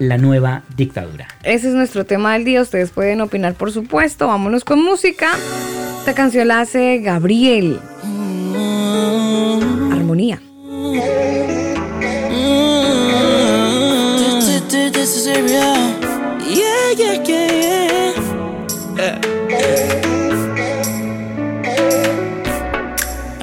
la 0.00 0.16
nueva 0.16 0.62
dictadura. 0.76 1.28
Ese 1.42 1.68
es 1.68 1.74
nuestro 1.74 2.04
tema 2.06 2.32
del 2.32 2.44
día. 2.44 2.62
Ustedes 2.62 2.90
pueden 2.90 3.20
opinar, 3.20 3.54
por 3.54 3.70
supuesto. 3.70 4.26
Vámonos 4.26 4.64
con 4.64 4.82
música. 4.82 5.28
Esta 5.98 6.14
canción 6.14 6.48
la 6.48 6.60
hace 6.60 6.98
Gabriel. 7.00 7.78
Armonía. 9.92 10.40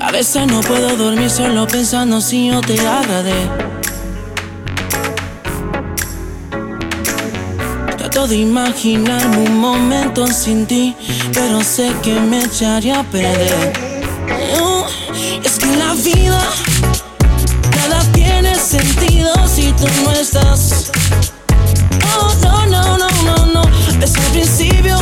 A 0.02 0.12
veces 0.12 0.48
no 0.48 0.62
puedo 0.62 0.98
dormir 0.98 1.30
solo 1.30 1.68
pensando 1.68 2.20
si 2.20 2.48
yo 2.50 2.62
te 2.62 2.80
agradé. 2.80 3.67
Trato 8.18 8.30
de 8.30 8.38
imaginarme 8.38 9.38
un 9.48 9.60
momento 9.60 10.26
sin 10.26 10.66
ti, 10.66 10.96
pero 11.36 11.64
sé 11.64 11.94
que 12.02 12.20
me 12.20 12.40
echaría 12.46 13.02
a 13.02 13.04
perder. 13.04 13.74
Oh, 14.60 14.88
Es 15.44 15.60
que 15.60 15.68
la 15.68 15.94
vida 15.94 16.42
Nada 17.76 18.02
tiene 18.14 18.56
sentido 18.56 19.32
si 19.48 19.72
tú 19.74 19.86
no 20.04 20.14
estás. 20.14 20.92
Oh, 22.18 22.34
no, 22.42 22.66
no, 22.66 22.98
no, 22.98 23.08
no, 23.24 23.46
no. 23.54 23.62
Desde 24.00 24.20
el 24.20 24.32
principio 24.32 24.98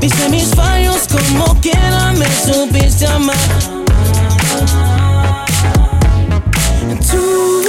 viste 0.00 0.28
mis 0.28 0.54
fallos 0.54 1.08
como 1.08 1.60
quiera 1.60 2.12
me 2.12 2.26
supiste 2.46 3.08
amar. 3.08 3.36
Tú 7.10 7.67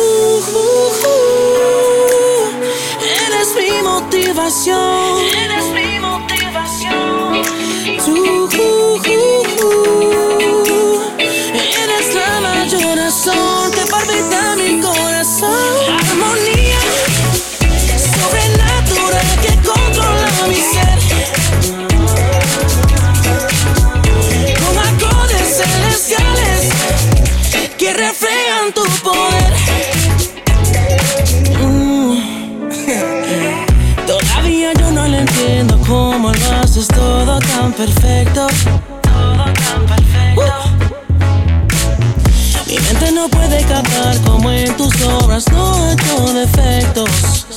perfecto. 37.80 38.48
Todo 39.02 39.44
tan 39.54 39.86
perfecto. 39.86 40.54
Mi 42.68 42.78
mente 42.78 43.12
no 43.14 43.30
puede 43.30 43.64
captar 43.64 44.20
como 44.22 44.52
en 44.52 44.76
tus 44.76 45.02
obras 45.02 45.46
no 45.52 45.86
hay 45.86 46.34
defectos. 46.34 47.10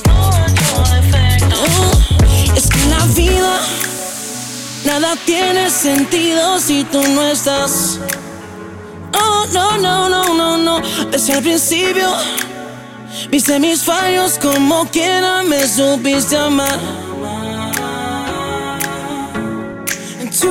Oh, 0.09 0.31
es 2.55 2.67
que 2.69 2.81
en 2.83 2.89
la 2.89 3.05
vida 3.07 3.59
nada 4.85 5.15
tiene 5.25 5.69
sentido 5.69 6.57
si 6.59 6.85
tú 6.85 7.01
no 7.05 7.27
estás. 7.27 7.99
Oh, 9.13 9.45
no, 9.51 9.77
no, 9.77 10.07
no, 10.07 10.33
no, 10.33 10.57
no. 10.57 10.81
Desde 11.11 11.33
el 11.33 11.43
principio 11.43 12.07
viste 13.29 13.59
mis 13.59 13.83
fallos 13.83 14.39
como 14.41 14.85
quiera 14.85 15.43
me 15.43 15.67
supiste 15.67 16.37
amar. 16.37 17.02
Tú 20.43 20.49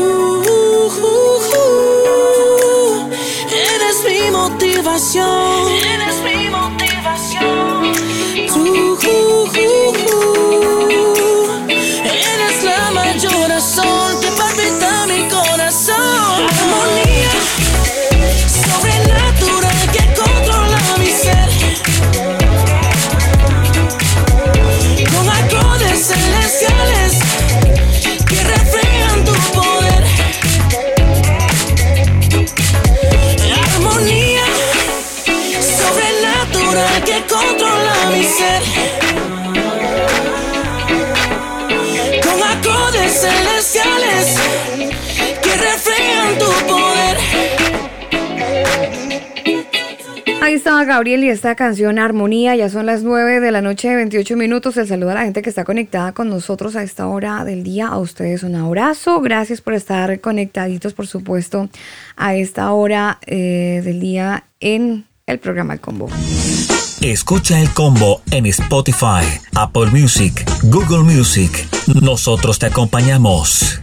eres 3.51 3.99
mi 4.09 4.31
motivación. 4.31 5.69
Eres 5.95 6.17
mi 6.25 6.49
motivación. 6.49 7.93
Tú 8.49 8.61
eres 12.05 12.57
la 12.65 12.91
mayor 12.93 13.49
razón 13.49 14.21
que 14.21 14.29
palpita 14.29 15.07
mi 15.07 15.29
corazón. 15.29 16.47
Armonía 16.49 17.33
sobrenatural 18.49 19.32
Con 42.23 42.43
acordes 42.43 43.21
celestiales 43.21 44.37
que 45.43 45.57
reflejan 45.57 46.39
tu 46.39 46.67
poder. 46.67 47.17
Ahí 50.43 50.55
estaba 50.55 50.85
Gabriel 50.85 51.23
y 51.23 51.29
esta 51.29 51.55
canción 51.55 52.01
Armonía. 52.01 52.57
Ya 52.57 52.69
son 52.69 52.85
las 52.85 53.05
9 53.05 53.39
de 53.39 53.53
la 53.53 53.63
noche, 53.63 53.95
28 53.95 54.37
minutos. 54.37 54.77
El 54.77 54.89
saludo 54.89 55.11
a 55.11 55.15
la 55.15 55.23
gente 55.23 55.41
que 55.41 55.49
está 55.49 55.63
conectada 55.65 56.11
con 56.11 56.29
nosotros 56.29 56.75
a 56.75 56.83
esta 56.83 57.07
hora 57.07 57.45
del 57.45 57.63
día. 57.63 57.87
A 57.87 57.99
ustedes 57.99 58.43
un 58.43 58.57
abrazo. 58.57 59.21
Gracias 59.21 59.61
por 59.61 59.75
estar 59.75 60.21
conectaditos, 60.21 60.95
por 60.95 61.07
supuesto, 61.07 61.69
a 62.17 62.35
esta 62.35 62.73
hora 62.73 63.19
eh, 63.25 63.83
del 63.85 64.01
día 64.01 64.45
en 64.59 65.05
el 65.27 65.39
programa 65.39 65.75
El 65.75 65.81
Combo. 65.81 66.09
Escucha 67.03 67.61
el 67.61 67.69
combo 67.75 68.23
en 68.31 68.47
Spotify, 68.47 69.27
Apple 69.57 69.87
Music, 69.87 70.49
Google 70.63 71.03
Music. 71.03 71.67
Nosotros 72.01 72.61
te 72.61 72.67
acompañamos. 72.67 73.81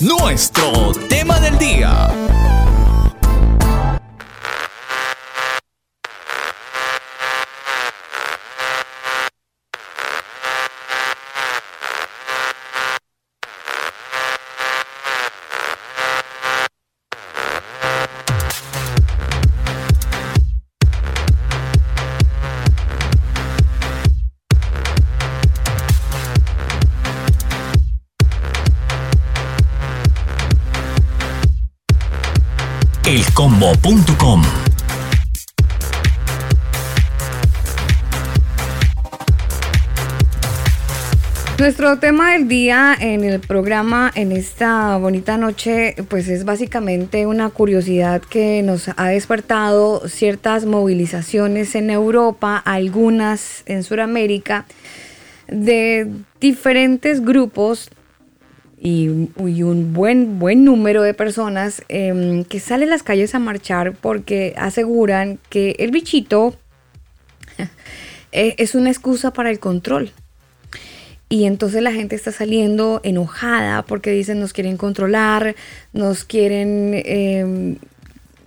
Nuestro 0.00 0.92
tema 1.08 1.38
del 1.38 1.56
día. 1.58 2.10
Elcombo.com 33.34 34.42
Nuestro 41.58 41.98
tema 41.98 42.34
del 42.34 42.46
día 42.46 42.96
en 42.96 43.24
el 43.24 43.40
programa 43.40 44.12
en 44.14 44.30
esta 44.30 44.96
bonita 44.98 45.36
noche 45.36 45.96
pues 46.08 46.28
es 46.28 46.44
básicamente 46.44 47.26
una 47.26 47.50
curiosidad 47.50 48.22
que 48.22 48.62
nos 48.62 48.88
ha 48.96 49.08
despertado 49.08 50.06
ciertas 50.06 50.64
movilizaciones 50.64 51.74
en 51.74 51.90
Europa, 51.90 52.56
algunas 52.56 53.64
en 53.66 53.82
Sudamérica, 53.82 54.64
de 55.48 56.08
diferentes 56.40 57.20
grupos 57.20 57.90
y, 58.86 59.08
un 59.08 59.94
buen, 59.94 60.38
buen 60.38 60.62
número 60.62 61.02
de 61.02 61.14
personas 61.14 61.82
em, 61.88 62.44
que 62.44 62.60
salen 62.60 62.90
las 62.90 63.02
calles 63.02 63.34
a 63.34 63.38
marchar 63.38 63.94
porque 63.94 64.54
aseguran 64.58 65.38
que 65.48 65.74
el 65.78 65.90
bichito 65.90 66.54
eh, 68.32 68.54
es 68.58 68.74
una 68.74 68.90
excusa 68.90 69.32
para 69.32 69.50
el 69.50 69.58
control. 69.58 70.12
Y 71.30 71.46
entonces 71.46 71.82
la 71.82 71.92
gente 71.92 72.14
está 72.14 72.30
saliendo 72.30 73.00
enojada 73.04 73.82
porque 73.82 74.10
dicen 74.10 74.38
nos 74.38 74.52
quieren 74.52 74.76
controlar, 74.76 75.56
nos 75.94 76.24
quieren, 76.24 76.92
eh, 76.94 77.78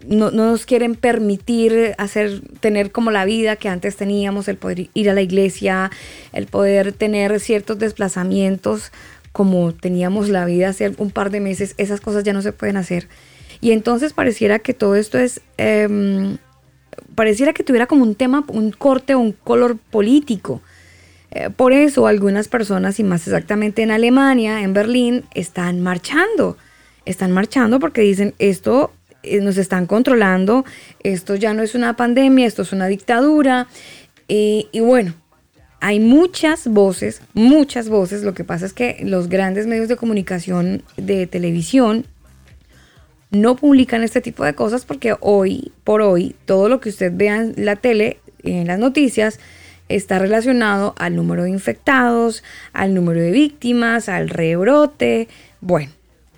no, 0.08 0.30
no 0.30 0.52
nos 0.52 0.68
quieren 0.68 0.94
permitir 0.94 1.96
hacer, 1.98 2.42
tener 2.60 2.92
como 2.92 3.10
la 3.10 3.26
vida 3.26 3.56
que 3.56 3.70
antes 3.70 3.96
teníamos, 3.96 4.48
el 4.48 4.58
poder 4.58 4.90
ir 4.94 5.10
a 5.10 5.14
la 5.14 5.24
iglesia, 5.24 5.90
el 6.32 6.46
poder 6.46 6.94
tener 6.94 7.40
ciertos 7.40 7.80
desplazamientos 7.80 8.92
como 9.38 9.72
teníamos 9.72 10.30
la 10.30 10.46
vida 10.46 10.70
hace 10.70 10.96
un 10.98 11.12
par 11.12 11.30
de 11.30 11.40
meses, 11.40 11.76
esas 11.78 12.02
cosas 12.02 12.24
ya 12.24 12.34
no 12.34 12.42
se 12.42 12.54
pueden 12.54 12.76
hacer. 12.76 13.08
Y 13.62 13.70
entonces 13.70 14.12
pareciera 14.12 14.58
que 14.58 14.74
todo 14.74 14.96
esto 14.96 15.20
es, 15.20 15.42
em, 15.58 16.38
pareciera 17.14 17.54
que 17.54 17.64
tuviera 17.64 17.86
como 17.86 18.02
un 18.02 18.16
tema, 18.16 18.44
un 18.48 18.72
corte, 18.72 19.14
un 19.14 19.34
color 19.34 19.78
político. 19.78 20.64
Eh, 21.30 21.52
por 21.56 21.72
eso 21.72 22.08
algunas 22.08 22.48
personas, 22.48 23.00
y 23.00 23.04
más 23.04 23.28
exactamente 23.28 23.84
en 23.84 23.92
Alemania, 23.92 24.64
en 24.64 24.74
Berlín, 24.74 25.26
están 25.36 25.82
marchando. 25.82 26.58
Están 27.06 27.32
marchando 27.32 27.80
porque 27.80 28.02
dicen, 28.02 28.34
esto 28.40 28.92
eh, 29.22 29.40
nos 29.40 29.60
están 29.60 29.86
controlando, 29.86 30.66
esto 31.04 31.36
ya 31.36 31.54
no 31.54 31.62
es 31.62 31.76
una 31.76 31.96
pandemia, 31.96 32.48
esto 32.48 32.64
es 32.64 32.72
una 32.72 32.88
dictadura. 32.88 33.68
Y 34.28 34.68
bueno, 34.80 35.14
hay 35.80 36.00
muchas 36.00 36.68
voces, 36.68 37.22
muchas 37.34 37.90
voces. 37.90 38.24
Lo 38.24 38.34
que 38.34 38.44
pasa 38.44 38.66
es 38.66 38.74
que 38.74 38.98
los 39.04 39.30
grandes 39.30 39.68
medios 39.68 39.88
de 39.88 39.96
comunicación 39.96 40.84
de 40.98 41.28
televisión 41.28 42.06
no 43.30 43.56
publican 43.56 44.04
este 44.04 44.22
tipo 44.22 44.44
de 44.46 44.56
cosas 44.56 44.86
porque 44.86 45.16
hoy 45.20 45.72
por 45.84 46.02
hoy 46.02 46.36
todo 46.46 46.70
lo 46.70 46.80
que 46.80 46.90
usted 46.90 47.12
vea 47.14 47.38
en 47.38 47.54
la 47.58 47.76
tele, 47.76 48.20
en 48.44 48.68
las 48.68 48.80
noticias, 48.80 49.40
está 49.90 50.20
relacionado 50.20 50.96
al 50.98 51.16
número 51.16 51.44
de 51.44 51.50
infectados, 51.50 52.44
al 52.74 52.94
número 52.94 53.22
de 53.22 53.32
víctimas, 53.32 54.10
al 54.10 54.30
rebrote. 54.30 55.28
Bueno, 55.62 55.92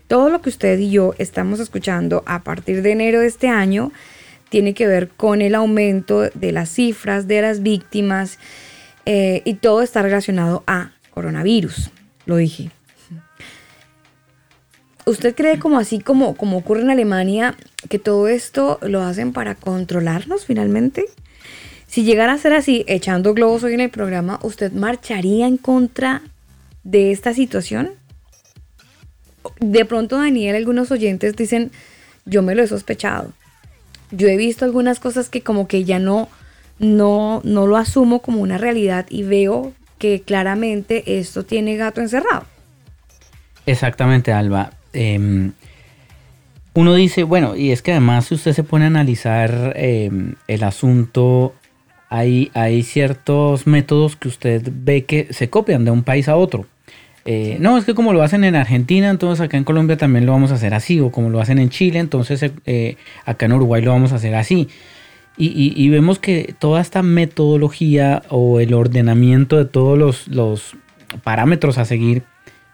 todo 0.07 0.29
lo 0.29 0.41
que 0.41 0.49
usted 0.49 0.77
y 0.79 0.89
yo 0.91 1.13
estamos 1.17 1.59
escuchando 1.59 2.23
a 2.25 2.43
partir 2.43 2.81
de 2.81 2.91
enero 2.91 3.21
de 3.21 3.27
este 3.27 3.47
año 3.47 3.91
tiene 4.49 4.73
que 4.73 4.87
ver 4.87 5.09
con 5.09 5.41
el 5.41 5.53
aumento 5.55 6.21
de 6.21 6.51
las 6.51 6.69
cifras 6.69 7.27
de 7.27 7.41
las 7.41 7.61
víctimas 7.61 8.39
eh, 9.11 9.41
y 9.43 9.55
todo 9.55 9.81
está 9.81 10.03
relacionado 10.03 10.63
a 10.67 10.91
coronavirus, 11.09 11.89
lo 12.27 12.35
dije. 12.35 12.69
¿Usted 15.07 15.33
cree 15.33 15.57
como 15.57 15.79
así 15.79 15.97
como, 15.97 16.35
como 16.35 16.57
ocurre 16.57 16.81
en 16.81 16.91
Alemania 16.91 17.55
que 17.89 17.97
todo 17.97 18.27
esto 18.27 18.77
lo 18.83 19.01
hacen 19.01 19.33
para 19.33 19.55
controlarnos 19.55 20.45
finalmente? 20.45 21.05
Si 21.87 22.03
llegara 22.03 22.33
a 22.33 22.37
ser 22.37 22.53
así, 22.53 22.85
echando 22.87 23.33
globos 23.33 23.63
hoy 23.63 23.73
en 23.73 23.79
el 23.79 23.89
programa, 23.89 24.39
¿usted 24.43 24.71
marcharía 24.73 25.47
en 25.47 25.57
contra 25.57 26.21
de 26.83 27.11
esta 27.11 27.33
situación? 27.33 27.89
De 29.59 29.85
pronto, 29.85 30.17
Daniel, 30.17 30.55
algunos 30.55 30.91
oyentes 30.91 31.35
dicen, 31.35 31.71
yo 32.25 32.43
me 32.43 32.53
lo 32.53 32.61
he 32.61 32.67
sospechado. 32.67 33.33
Yo 34.11 34.27
he 34.27 34.37
visto 34.37 34.65
algunas 34.65 34.99
cosas 34.99 35.29
que 35.29 35.41
como 35.41 35.67
que 35.67 35.83
ya 35.83 35.97
no, 35.97 36.29
no, 36.79 37.41
no 37.43 37.67
lo 37.67 37.77
asumo 37.77 38.21
como 38.21 38.41
una 38.41 38.57
realidad 38.57 39.05
y 39.09 39.23
veo 39.23 39.73
que 39.97 40.21
claramente 40.21 41.19
esto 41.19 41.43
tiene 41.43 41.75
gato 41.75 42.01
encerrado. 42.01 42.45
Exactamente, 43.65 44.31
Alba. 44.31 44.71
Em, 44.93 45.51
uno 46.73 46.95
dice, 46.95 47.23
bueno, 47.23 47.55
y 47.55 47.71
es 47.71 47.81
que 47.81 47.91
además 47.91 48.25
si 48.25 48.35
usted 48.35 48.53
se 48.53 48.63
pone 48.63 48.85
a 48.85 48.87
analizar 48.87 49.73
em, 49.75 50.35
el 50.47 50.63
asunto, 50.63 51.53
hay, 52.09 52.49
hay 52.53 52.83
ciertos 52.83 53.67
métodos 53.67 54.15
que 54.15 54.29
usted 54.29 54.71
ve 54.71 55.05
que 55.05 55.27
se 55.31 55.49
copian 55.49 55.85
de 55.85 55.91
un 55.91 56.03
país 56.03 56.27
a 56.27 56.35
otro. 56.35 56.65
Eh, 57.25 57.57
no, 57.59 57.77
es 57.77 57.85
que 57.85 57.93
como 57.93 58.13
lo 58.13 58.23
hacen 58.23 58.43
en 58.43 58.55
Argentina, 58.55 59.09
entonces 59.09 59.45
acá 59.45 59.57
en 59.57 59.63
Colombia 59.63 59.97
también 59.97 60.25
lo 60.25 60.31
vamos 60.31 60.51
a 60.51 60.55
hacer 60.55 60.73
así, 60.73 60.99
o 60.99 61.11
como 61.11 61.29
lo 61.29 61.41
hacen 61.41 61.59
en 61.59 61.69
Chile, 61.69 61.99
entonces 61.99 62.51
eh, 62.65 62.95
acá 63.25 63.45
en 63.45 63.53
Uruguay 63.53 63.83
lo 63.83 63.91
vamos 63.91 64.13
a 64.13 64.15
hacer 64.15 64.33
así. 64.35 64.69
Y, 65.41 65.87
vemos 65.87 66.19
que 66.19 66.53
toda 66.59 66.81
esta 66.81 67.01
metodología 67.01 68.23
o 68.27 68.59
el 68.59 68.73
ordenamiento 68.73 69.55
de 69.55 69.63
todos 69.63 69.97
los, 69.97 70.27
los 70.27 70.75
parámetros 71.23 71.77
a 71.77 71.85
seguir 71.85 72.23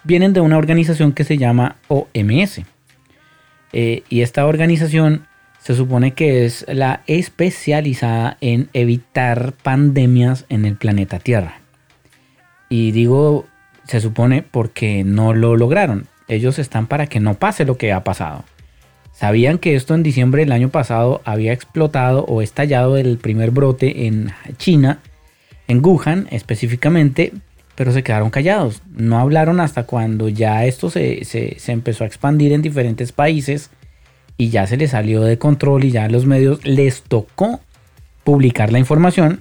vienen 0.03 0.33
de 0.33 0.41
una 0.41 0.57
organización 0.57 1.11
que 1.11 1.23
se 1.25 1.37
llama 1.37 1.75
OMS. 1.89 2.61
Eh, 3.71 4.03
y 4.09 4.21
esta 4.21 4.47
organización 4.47 5.27
se 5.59 5.75
supone 5.75 6.13
que 6.13 6.45
es 6.45 6.65
la 6.67 7.01
especializada 7.07 8.37
en 8.41 8.69
evitar 8.73 9.53
pandemias 9.61 10.45
en 10.49 10.65
el 10.65 10.75
planeta 10.75 11.19
Tierra. 11.19 11.59
Y 12.69 12.91
digo, 12.93 13.45
se 13.83 13.99
supone 13.99 14.41
porque 14.41 15.03
no 15.03 15.33
lo 15.33 15.55
lograron. 15.55 16.07
Ellos 16.27 16.57
están 16.57 16.87
para 16.87 17.05
que 17.07 17.19
no 17.19 17.35
pase 17.35 17.65
lo 17.65 17.77
que 17.77 17.93
ha 17.93 18.03
pasado. 18.03 18.43
Sabían 19.15 19.57
que 19.59 19.75
esto 19.75 19.95
en 19.95 20.03
diciembre 20.03 20.41
del 20.41 20.51
año 20.51 20.69
pasado 20.69 21.21
había 21.23 21.53
explotado 21.53 22.25
o 22.25 22.41
estallado 22.41 22.97
el 22.97 23.17
primer 23.17 23.51
brote 23.51 24.07
en 24.07 24.31
China, 24.57 24.99
en 25.67 25.83
Wuhan 25.83 26.27
específicamente, 26.31 27.31
pero 27.75 27.93
se 27.93 28.03
quedaron 28.03 28.29
callados. 28.29 28.81
No 28.93 29.17
hablaron 29.17 29.61
hasta 29.61 29.83
cuando 29.83 30.27
ya 30.27 30.65
esto 30.65 30.89
se, 30.89 31.23
se- 31.23 31.57
empezó 31.71 32.03
a 32.03 32.07
expandir 32.07 32.51
en 32.51 32.61
diferentes 32.61 33.11
países 33.13 33.69
y 34.37 34.49
ya 34.49 34.67
se 34.67 34.75
les 34.75 34.91
salió 34.91 35.21
de 35.21 35.37
control 35.37 35.85
y 35.85 35.91
ya 35.91 36.03
a 36.05 36.09
los 36.09 36.25
medios 36.25 36.65
les 36.65 37.01
tocó 37.01 37.61
publicar 38.25 38.71
la 38.71 38.79
información. 38.79 39.39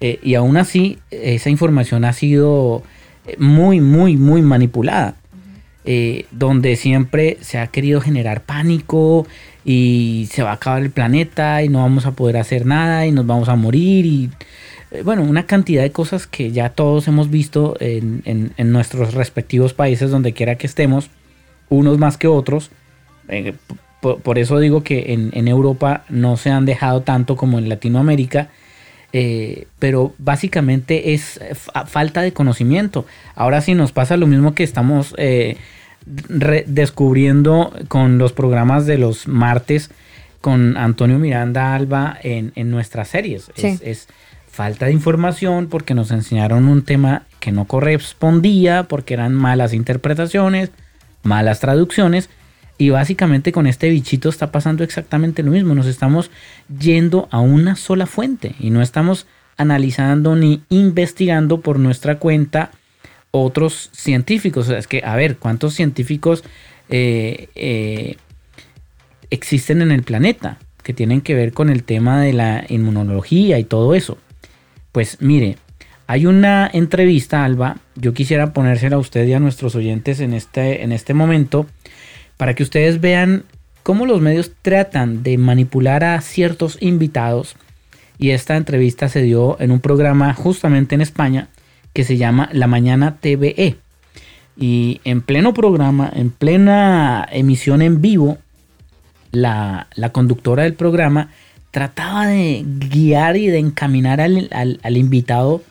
Eh, 0.00 0.18
y 0.22 0.34
aún 0.34 0.56
así, 0.56 0.98
esa 1.10 1.50
información 1.50 2.04
ha 2.06 2.12
sido 2.14 2.82
eh, 3.26 3.34
muy, 3.38 3.80
muy, 3.82 4.16
muy 4.16 4.40
manipulada. 4.40 5.16
Eh, 5.84 6.26
donde 6.32 6.76
siempre 6.76 7.38
se 7.40 7.56
ha 7.58 7.66
querido 7.68 8.00
generar 8.02 8.42
pánico 8.42 9.26
y 9.64 10.28
se 10.30 10.42
va 10.42 10.50
a 10.50 10.54
acabar 10.54 10.82
el 10.82 10.90
planeta 10.90 11.62
y 11.62 11.68
no 11.70 11.78
vamos 11.78 12.04
a 12.04 12.10
poder 12.10 12.36
hacer 12.36 12.66
nada 12.66 13.06
y 13.06 13.12
nos 13.12 13.26
vamos 13.26 13.48
a 13.48 13.56
morir 13.56 14.04
y 14.04 14.28
eh, 14.90 15.02
bueno, 15.02 15.22
una 15.22 15.46
cantidad 15.46 15.82
de 15.82 15.90
cosas 15.92 16.26
que 16.26 16.50
ya 16.50 16.70
todos 16.70 17.08
hemos 17.08 17.30
visto 17.30 17.76
en, 17.80 18.22
en- 18.26 18.72
nuestros 18.72 19.14
respectivos 19.14 19.72
países 19.72 20.10
donde 20.10 20.32
quiera 20.34 20.56
que 20.56 20.66
estemos, 20.66 21.08
unos 21.70 21.96
más 21.96 22.18
que 22.18 22.26
otros, 22.26 22.70
eh, 23.28 23.54
por, 24.02 24.20
por 24.20 24.38
eso 24.38 24.58
digo 24.58 24.82
que 24.82 25.12
en, 25.14 25.30
en 25.32 25.48
Europa 25.48 26.04
no 26.10 26.36
se 26.36 26.50
han 26.50 26.66
dejado 26.66 27.00
tanto 27.02 27.36
como 27.36 27.58
en 27.58 27.68
Latinoamérica. 27.68 28.48
Eh, 29.12 29.66
pero 29.78 30.14
básicamente 30.18 31.14
es 31.14 31.40
fa- 31.54 31.86
falta 31.86 32.20
de 32.22 32.32
conocimiento. 32.32 33.06
Ahora 33.34 33.60
sí 33.60 33.74
nos 33.74 33.92
pasa 33.92 34.16
lo 34.16 34.26
mismo 34.26 34.54
que 34.54 34.64
estamos 34.64 35.14
eh, 35.18 35.56
descubriendo 36.66 37.72
con 37.88 38.18
los 38.18 38.32
programas 38.32 38.86
de 38.86 38.98
los 38.98 39.28
martes 39.28 39.90
con 40.40 40.76
Antonio 40.76 41.18
Miranda 41.18 41.74
Alba 41.74 42.16
en, 42.22 42.52
en 42.54 42.70
nuestras 42.70 43.08
series. 43.08 43.50
Sí. 43.56 43.66
Es, 43.68 43.80
es 43.82 44.08
falta 44.50 44.86
de 44.86 44.92
información 44.92 45.68
porque 45.68 45.94
nos 45.94 46.10
enseñaron 46.10 46.68
un 46.68 46.82
tema 46.82 47.24
que 47.40 47.52
no 47.52 47.64
correspondía, 47.66 48.84
porque 48.84 49.14
eran 49.14 49.34
malas 49.34 49.72
interpretaciones, 49.72 50.70
malas 51.22 51.60
traducciones. 51.60 52.30
Y 52.78 52.90
básicamente 52.90 53.50
con 53.50 53.66
este 53.66 53.90
bichito 53.90 54.28
está 54.28 54.52
pasando 54.52 54.84
exactamente 54.84 55.42
lo 55.42 55.50
mismo. 55.50 55.74
Nos 55.74 55.86
estamos 55.86 56.30
yendo 56.80 57.28
a 57.32 57.40
una 57.40 57.74
sola 57.74 58.06
fuente 58.06 58.54
y 58.60 58.70
no 58.70 58.80
estamos 58.80 59.26
analizando 59.56 60.36
ni 60.36 60.62
investigando 60.68 61.60
por 61.60 61.80
nuestra 61.80 62.20
cuenta 62.20 62.70
otros 63.32 63.90
científicos. 63.92 64.66
O 64.66 64.70
sea, 64.70 64.78
es 64.78 64.86
que, 64.86 65.02
a 65.04 65.16
ver, 65.16 65.38
¿cuántos 65.38 65.74
científicos 65.74 66.44
eh, 66.88 67.48
eh, 67.56 68.16
existen 69.30 69.82
en 69.82 69.90
el 69.90 70.04
planeta 70.04 70.58
que 70.84 70.94
tienen 70.94 71.20
que 71.20 71.34
ver 71.34 71.52
con 71.52 71.70
el 71.70 71.82
tema 71.82 72.22
de 72.22 72.32
la 72.32 72.64
inmunología 72.68 73.58
y 73.58 73.64
todo 73.64 73.96
eso? 73.96 74.18
Pues 74.92 75.20
mire, 75.20 75.58
hay 76.06 76.26
una 76.26 76.70
entrevista, 76.72 77.44
Alba, 77.44 77.78
yo 77.96 78.14
quisiera 78.14 78.52
ponérsela 78.52 78.96
a 78.96 79.00
usted 79.00 79.26
y 79.26 79.34
a 79.34 79.40
nuestros 79.40 79.74
oyentes 79.74 80.20
en 80.20 80.32
este, 80.32 80.82
en 80.82 80.92
este 80.92 81.12
momento 81.12 81.66
para 82.38 82.54
que 82.54 82.62
ustedes 82.62 83.02
vean 83.02 83.44
cómo 83.82 84.06
los 84.06 84.22
medios 84.22 84.52
tratan 84.62 85.22
de 85.22 85.36
manipular 85.36 86.02
a 86.04 86.18
ciertos 86.22 86.78
invitados. 86.80 87.56
Y 88.18 88.30
esta 88.30 88.56
entrevista 88.56 89.08
se 89.08 89.20
dio 89.22 89.60
en 89.60 89.70
un 89.70 89.80
programa 89.80 90.32
justamente 90.32 90.94
en 90.94 91.02
España 91.02 91.48
que 91.92 92.04
se 92.04 92.16
llama 92.16 92.48
La 92.52 92.66
Mañana 92.66 93.16
TVE. 93.20 93.76
Y 94.56 95.00
en 95.04 95.20
pleno 95.20 95.54
programa, 95.54 96.10
en 96.14 96.30
plena 96.30 97.28
emisión 97.30 97.82
en 97.82 98.00
vivo, 98.00 98.38
la, 99.30 99.86
la 99.94 100.10
conductora 100.10 100.62
del 100.64 100.74
programa 100.74 101.30
trataba 101.70 102.26
de 102.26 102.64
guiar 102.66 103.36
y 103.36 103.48
de 103.48 103.58
encaminar 103.58 104.20
al, 104.20 104.48
al- 104.52 104.80
al 104.82 104.96
invitado 104.96 105.62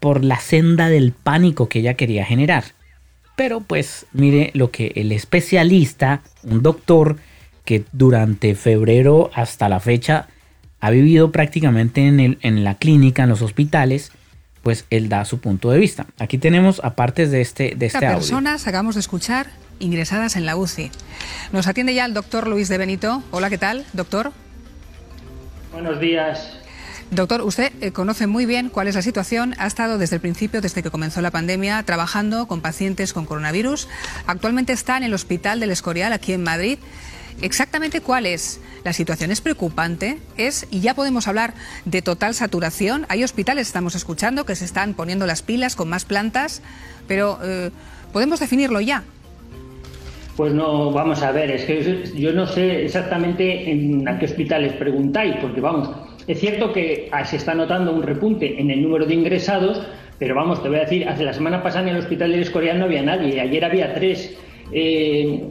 por 0.00 0.24
la 0.24 0.40
senda 0.40 0.88
del 0.88 1.12
pánico 1.12 1.68
que 1.68 1.80
ella 1.80 1.94
quería 1.94 2.24
generar. 2.24 2.64
Pero 3.36 3.60
pues 3.60 4.06
mire 4.12 4.50
lo 4.54 4.70
que 4.70 4.92
el 4.96 5.10
especialista, 5.12 6.22
un 6.42 6.62
doctor 6.62 7.16
que 7.64 7.84
durante 7.92 8.54
febrero 8.54 9.30
hasta 9.34 9.68
la 9.68 9.80
fecha 9.80 10.28
ha 10.80 10.90
vivido 10.90 11.30
prácticamente 11.32 12.06
en, 12.06 12.20
el- 12.20 12.38
en 12.42 12.64
la 12.64 12.74
clínica, 12.76 13.22
en 13.22 13.28
los 13.30 13.40
hospitales, 13.42 14.12
pues 14.62 14.84
él 14.90 15.08
da 15.08 15.24
su 15.24 15.38
punto 15.40 15.70
de 15.70 15.78
vista. 15.78 16.06
Aquí 16.18 16.38
tenemos 16.38 16.80
aparte 16.84 17.26
de 17.26 17.40
este, 17.40 17.74
de 17.76 17.86
este 17.86 17.98
audio. 18.04 18.18
personas, 18.18 18.66
acabamos 18.66 18.94
de 18.96 19.00
escuchar, 19.00 19.48
ingresadas 19.80 20.36
en 20.36 20.44
la 20.46 20.56
UCI. 20.56 20.90
Nos 21.52 21.66
atiende 21.66 21.94
ya 21.94 22.04
el 22.04 22.14
doctor 22.14 22.46
Luis 22.46 22.68
de 22.68 22.78
Benito. 22.78 23.22
Hola, 23.30 23.48
¿qué 23.50 23.58
tal, 23.58 23.84
doctor? 23.92 24.32
Buenos 25.72 25.98
días. 26.00 26.58
Doctor, 27.12 27.42
usted 27.42 27.72
eh, 27.82 27.92
conoce 27.92 28.26
muy 28.26 28.46
bien 28.46 28.70
cuál 28.70 28.88
es 28.88 28.94
la 28.94 29.02
situación. 29.02 29.54
Ha 29.58 29.66
estado 29.66 29.98
desde 29.98 30.16
el 30.16 30.22
principio, 30.22 30.62
desde 30.62 30.82
que 30.82 30.90
comenzó 30.90 31.20
la 31.20 31.30
pandemia, 31.30 31.82
trabajando 31.82 32.46
con 32.46 32.62
pacientes 32.62 33.12
con 33.12 33.26
coronavirus. 33.26 33.86
Actualmente 34.26 34.72
está 34.72 34.96
en 34.96 35.02
el 35.02 35.12
Hospital 35.12 35.60
del 35.60 35.72
Escorial, 35.72 36.14
aquí 36.14 36.32
en 36.32 36.42
Madrid. 36.42 36.78
Exactamente 37.42 38.00
cuál 38.00 38.24
es 38.24 38.62
la 38.82 38.94
situación. 38.94 39.30
Es 39.30 39.42
preocupante. 39.42 40.20
Es, 40.38 40.66
y 40.70 40.80
ya 40.80 40.94
podemos 40.94 41.28
hablar 41.28 41.52
de 41.84 42.00
total 42.00 42.32
saturación. 42.32 43.04
Hay 43.10 43.22
hospitales, 43.24 43.66
estamos 43.66 43.94
escuchando, 43.94 44.46
que 44.46 44.56
se 44.56 44.64
están 44.64 44.94
poniendo 44.94 45.26
las 45.26 45.42
pilas 45.42 45.76
con 45.76 45.90
más 45.90 46.06
plantas, 46.06 46.62
pero 47.08 47.38
eh, 47.42 47.72
podemos 48.14 48.40
definirlo 48.40 48.80
ya. 48.80 49.04
Pues 50.34 50.54
no, 50.54 50.90
vamos 50.92 51.22
a 51.22 51.30
ver, 51.30 51.50
es 51.50 51.66
que 51.66 52.10
yo 52.14 52.32
no 52.32 52.46
sé 52.46 52.86
exactamente 52.86 53.70
en 53.70 54.08
a 54.08 54.18
qué 54.18 54.24
hospitales 54.24 54.72
preguntáis, 54.72 55.36
porque 55.42 55.60
vamos, 55.60 55.90
es 56.26 56.40
cierto 56.40 56.72
que 56.72 57.08
ah, 57.12 57.24
se 57.24 57.36
está 57.36 57.54
notando 57.54 57.92
un 57.92 58.02
repunte 58.02 58.60
en 58.60 58.70
el 58.70 58.82
número 58.82 59.06
de 59.06 59.14
ingresados, 59.14 59.82
pero 60.18 60.34
vamos, 60.34 60.62
te 60.62 60.68
voy 60.68 60.78
a 60.78 60.82
decir, 60.82 61.08
hace 61.08 61.24
la 61.24 61.32
semana 61.32 61.62
pasada 61.62 61.88
en 61.88 61.96
el 61.96 61.98
hospital 61.98 62.30
del 62.30 62.42
Escorial 62.42 62.78
no 62.78 62.84
había 62.84 63.02
nadie, 63.02 63.40
ayer 63.40 63.64
había 63.64 63.94
tres. 63.94 64.36
eh, 64.72 65.48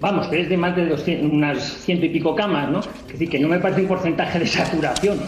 vamos, 0.00 0.30
tres 0.30 0.48
de 0.48 0.56
más 0.56 0.74
de 0.76 0.86
200, 0.86 1.30
unas 1.30 1.62
ciento 1.62 2.06
y 2.06 2.08
pico 2.08 2.34
camas, 2.34 2.70
¿no? 2.70 2.80
Es 2.80 3.12
decir, 3.12 3.28
que 3.28 3.38
no 3.38 3.48
me 3.48 3.58
parece 3.58 3.82
un 3.82 3.88
porcentaje 3.88 4.38
de 4.38 4.46
saturación. 4.46 5.20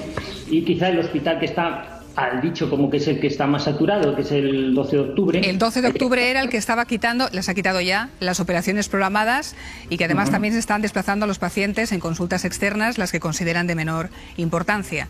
Y 0.51 0.63
quizá 0.63 0.89
el 0.89 0.99
hospital 0.99 1.39
que 1.39 1.45
está 1.45 1.98
al 2.19 2.41
dicho 2.41 2.69
como 2.69 2.91
que 2.91 2.97
es 2.97 3.07
el 3.09 3.21
que 3.21 3.29
está 3.29 3.47
más 3.47 3.65
saturado, 3.65 4.15
que 4.17 4.23
es 4.23 4.33
el 4.33 4.75
12 4.75 4.97
de 4.97 5.03
octubre. 5.03 5.41
El 5.49 5.59
12 5.59 5.83
de 5.83 5.89
octubre 5.89 6.31
era 6.31 6.41
el 6.41 6.49
que 6.49 6.57
estaba 6.57 6.85
quitando, 6.85 7.29
les 7.33 7.49
ha 7.49 7.55
quitado 7.55 7.81
ya 7.81 8.11
las 8.21 8.41
operaciones 8.41 8.89
programadas 8.89 9.55
y 9.89 9.97
que 9.97 10.05
además 10.05 10.29
Ujú. 10.29 10.33
también 10.33 10.55
se 10.55 10.61
están 10.61 10.83
desplazando 10.83 11.25
a 11.25 11.29
los 11.29 11.39
pacientes 11.39 11.93
en 11.93 12.01
consultas 12.01 12.45
externas, 12.45 12.99
las 12.99 13.13
que 13.13 13.21
consideran 13.21 13.67
de 13.67 13.75
menor 13.75 14.11
importancia. 14.37 15.09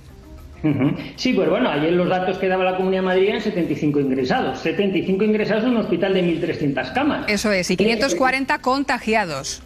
Sí, 1.17 1.35
pues 1.35 1.49
bueno, 1.49 1.71
ayer 1.71 1.93
los 1.93 2.09
datos 2.09 2.37
que 2.39 2.49
daba 2.49 2.65
la 2.65 2.77
Comunidad 2.77 3.03
de 3.03 3.07
Madrid 3.07 3.29
eran 3.29 3.41
75 3.41 4.01
ingresados. 4.01 4.59
75 4.59 5.23
ingresados 5.25 5.63
en 5.63 5.71
un 5.71 5.77
hospital 5.77 6.15
de 6.15 6.25
1.300 6.25 6.93
camas. 6.93 7.25
Eso 7.29 7.53
es, 7.53 7.71
y 7.71 7.77
540 7.77 8.59
contagiados. 8.59 9.63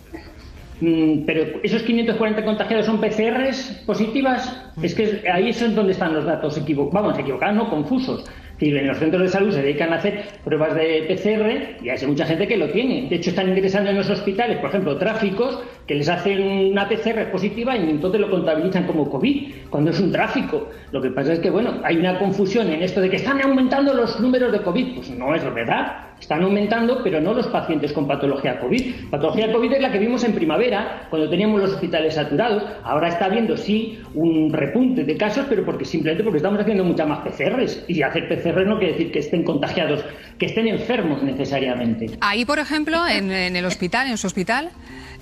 Mm, 0.82 1.24
Pero 1.26 1.60
esos 1.62 1.82
540 1.84 2.44
contagiados 2.44 2.86
son 2.86 3.00
PCRs 3.00 3.84
positivas. 3.86 4.72
Es 4.82 4.96
que 4.96 5.22
ahí 5.32 5.50
es 5.50 5.74
donde 5.74 5.92
están 5.92 6.12
los 6.12 6.24
datos 6.24 6.58
equivocados. 6.58 6.92
Vamos, 6.92 7.18
equivocados, 7.18 7.54
no 7.54 7.70
confusos. 7.70 8.24
Es 8.24 8.58
decir, 8.58 8.76
en 8.76 8.88
los 8.88 8.98
centros 8.98 9.22
de 9.22 9.28
salud 9.28 9.52
se 9.52 9.62
dedican 9.62 9.92
a 9.92 9.96
hacer 9.96 10.24
pruebas 10.44 10.74
de 10.74 11.04
PCR 11.08 11.84
y 11.84 11.88
hay 11.88 12.06
mucha 12.06 12.26
gente 12.26 12.46
que 12.48 12.56
lo 12.56 12.68
tiene. 12.70 13.08
De 13.08 13.16
hecho, 13.16 13.30
están 13.30 13.48
ingresando 13.48 13.90
en 13.90 13.96
los 13.96 14.10
hospitales, 14.10 14.58
por 14.58 14.70
ejemplo, 14.70 14.96
tráficos, 14.98 15.60
que 15.86 15.94
les 15.94 16.08
hacen 16.08 16.70
una 16.70 16.88
PCR 16.88 17.30
positiva 17.30 17.76
y 17.76 17.90
entonces 17.90 18.20
lo 18.20 18.30
contabilizan 18.30 18.86
como 18.86 19.08
COVID, 19.08 19.52
cuando 19.70 19.90
es 19.90 20.00
un 20.00 20.12
tráfico. 20.12 20.68
Lo 20.92 21.00
que 21.00 21.10
pasa 21.10 21.32
es 21.32 21.40
que, 21.40 21.50
bueno, 21.50 21.80
hay 21.82 21.96
una 21.96 22.18
confusión 22.18 22.70
en 22.70 22.82
esto 22.82 23.00
de 23.00 23.10
que 23.10 23.16
están 23.16 23.40
aumentando 23.40 23.94
los 23.94 24.20
números 24.20 24.52
de 24.52 24.60
COVID. 24.60 24.94
Pues 24.96 25.10
no 25.10 25.34
es 25.34 25.42
verdad. 25.54 26.11
Están 26.22 26.44
aumentando, 26.44 27.02
pero 27.02 27.20
no 27.20 27.34
los 27.34 27.48
pacientes 27.48 27.92
con 27.92 28.06
patología 28.06 28.60
COVID. 28.60 29.10
Patología 29.10 29.52
COVID 29.52 29.72
es 29.72 29.82
la 29.82 29.90
que 29.90 29.98
vimos 29.98 30.22
en 30.22 30.32
primavera, 30.32 31.08
cuando 31.10 31.28
teníamos 31.28 31.60
los 31.60 31.72
hospitales 31.72 32.14
saturados. 32.14 32.62
Ahora 32.84 33.08
está 33.08 33.24
habiendo, 33.24 33.56
sí, 33.56 33.98
un 34.14 34.52
repunte 34.52 35.02
de 35.02 35.16
casos, 35.16 35.46
pero 35.48 35.64
porque 35.64 35.84
simplemente 35.84 36.22
porque 36.22 36.36
estamos 36.36 36.60
haciendo 36.60 36.84
muchas 36.84 37.08
más 37.08 37.26
PCRs. 37.26 37.86
Y 37.88 38.02
hacer 38.02 38.28
PCR 38.28 38.64
no 38.64 38.78
quiere 38.78 38.92
decir 38.92 39.10
que 39.10 39.18
estén 39.18 39.42
contagiados, 39.42 40.04
que 40.38 40.46
estén 40.46 40.68
enfermos 40.68 41.24
necesariamente. 41.24 42.06
Ahí, 42.20 42.44
por 42.44 42.60
ejemplo, 42.60 43.04
en, 43.08 43.32
en 43.32 43.56
el 43.56 43.64
hospital, 43.64 44.06
en 44.06 44.16
su 44.16 44.28
hospital, 44.28 44.70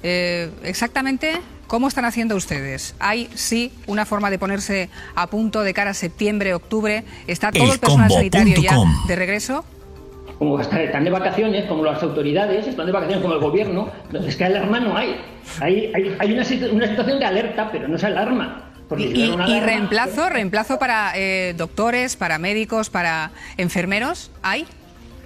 eh, 0.03 0.51
exactamente 0.65 1.33
cómo 1.67 1.89
están 1.89 2.05
haciendo 2.05 2.37
ustedes. 2.37 2.95
Hay, 2.99 3.31
sí, 3.35 3.73
una 3.87 4.05
forma 4.05 4.29
de 4.29 4.39
ponerse 4.39 4.91
a 5.15 5.29
punto 5.29 5.63
de 5.63 5.73
cara 5.73 5.93
a 5.93 5.95
septiembre, 5.95 6.53
octubre. 6.53 7.05
¿Está 7.27 7.53
todo 7.53 7.73
el, 7.73 7.79
personal 7.79 8.11
sanitario 8.11 8.61
ya 8.61 8.77
de 9.09 9.17
regreso? 9.17 9.65
Como 10.41 10.59
están 10.61 11.05
de 11.05 11.11
vacaciones, 11.11 11.67
como 11.67 11.85
las 11.85 12.03
autoridades, 12.03 12.67
están 12.67 12.87
de 12.87 12.93
vacaciones 12.93 13.23
como 13.23 13.35
el 13.35 13.41
gobierno, 13.41 13.91
es 14.27 14.35
que 14.37 14.45
alarma 14.47 14.81
no 14.81 14.97
hay. 14.97 15.15
Hay, 15.61 15.93
hay, 15.95 16.17
hay 16.19 16.33
una, 16.33 16.43
una 16.73 16.87
situación 16.89 17.19
de 17.21 17.25
alerta, 17.27 17.69
pero 17.71 17.87
no 17.87 17.97
es 17.97 18.03
alarma. 18.05 18.73
Si 18.97 19.05
¿Y, 19.05 19.07
y 19.27 19.31
alarma- 19.31 19.61
reemplazo? 19.61 20.29
¿Reemplazo 20.31 20.79
para 20.79 21.13
eh, 21.15 21.55
doctores, 21.57 22.17
para 22.17 22.39
médicos, 22.39 22.89
para 22.89 23.31
enfermeros? 23.59 24.31
¿Hay? 24.43 24.65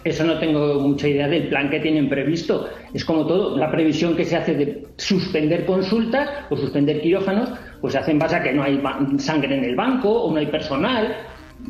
Eso 0.03 0.25
no 0.25 0.39
tengo 0.39 0.81
mucha 0.81 1.09
idea 1.09 1.29
del 1.29 1.49
plan 1.49 1.71
que 1.71 1.79
tienen 1.81 2.11
previsto. 2.11 2.69
Es 2.93 3.05
como 3.07 3.25
todo, 3.27 3.57
la 3.57 3.71
previsión 3.71 4.15
que 4.17 4.25
se 4.27 4.37
hace 4.37 4.55
de 4.55 4.87
suspender 4.99 5.65
consultas 5.65 6.29
o 6.51 6.57
suspender 6.59 7.01
quirófanos, 7.01 7.49
pues 7.81 7.93
se 7.95 8.01
hace 8.01 8.11
en 8.11 8.19
base 8.19 8.37
a 8.37 8.43
que 8.43 8.53
no 8.53 8.65
hay 8.65 8.83
sangre 9.19 9.57
en 9.57 9.65
el 9.65 9.77
banco 9.77 10.11
o 10.11 10.31
no 10.31 10.39
hay 10.39 10.47
personal. 10.47 11.17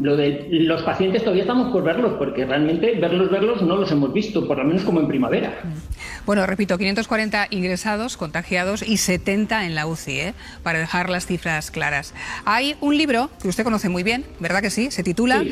Lo 0.00 0.16
de 0.16 0.48
los 0.50 0.82
pacientes 0.82 1.22
todavía 1.22 1.42
estamos 1.42 1.72
por 1.72 1.84
verlos, 1.84 2.14
porque 2.18 2.44
realmente 2.44 2.98
verlos, 3.00 3.30
verlos 3.30 3.62
no 3.62 3.76
los 3.76 3.90
hemos 3.92 4.12
visto, 4.12 4.46
por 4.46 4.58
lo 4.58 4.64
menos 4.64 4.82
como 4.82 5.00
en 5.00 5.06
primavera. 5.06 5.60
Bueno, 6.26 6.46
repito, 6.46 6.78
540 6.78 7.48
ingresados, 7.50 8.16
contagiados 8.16 8.82
y 8.82 8.96
70 8.96 9.66
en 9.66 9.74
la 9.74 9.86
UCI, 9.86 10.20
¿eh? 10.20 10.34
para 10.62 10.78
dejar 10.78 11.10
las 11.10 11.26
cifras 11.26 11.70
claras. 11.70 12.14
Hay 12.44 12.76
un 12.80 12.96
libro 12.96 13.30
que 13.40 13.48
usted 13.48 13.62
conoce 13.62 13.88
muy 13.88 14.02
bien, 14.02 14.24
¿verdad 14.40 14.62
que 14.62 14.70
sí? 14.70 14.90
Se 14.90 15.02
titula 15.02 15.44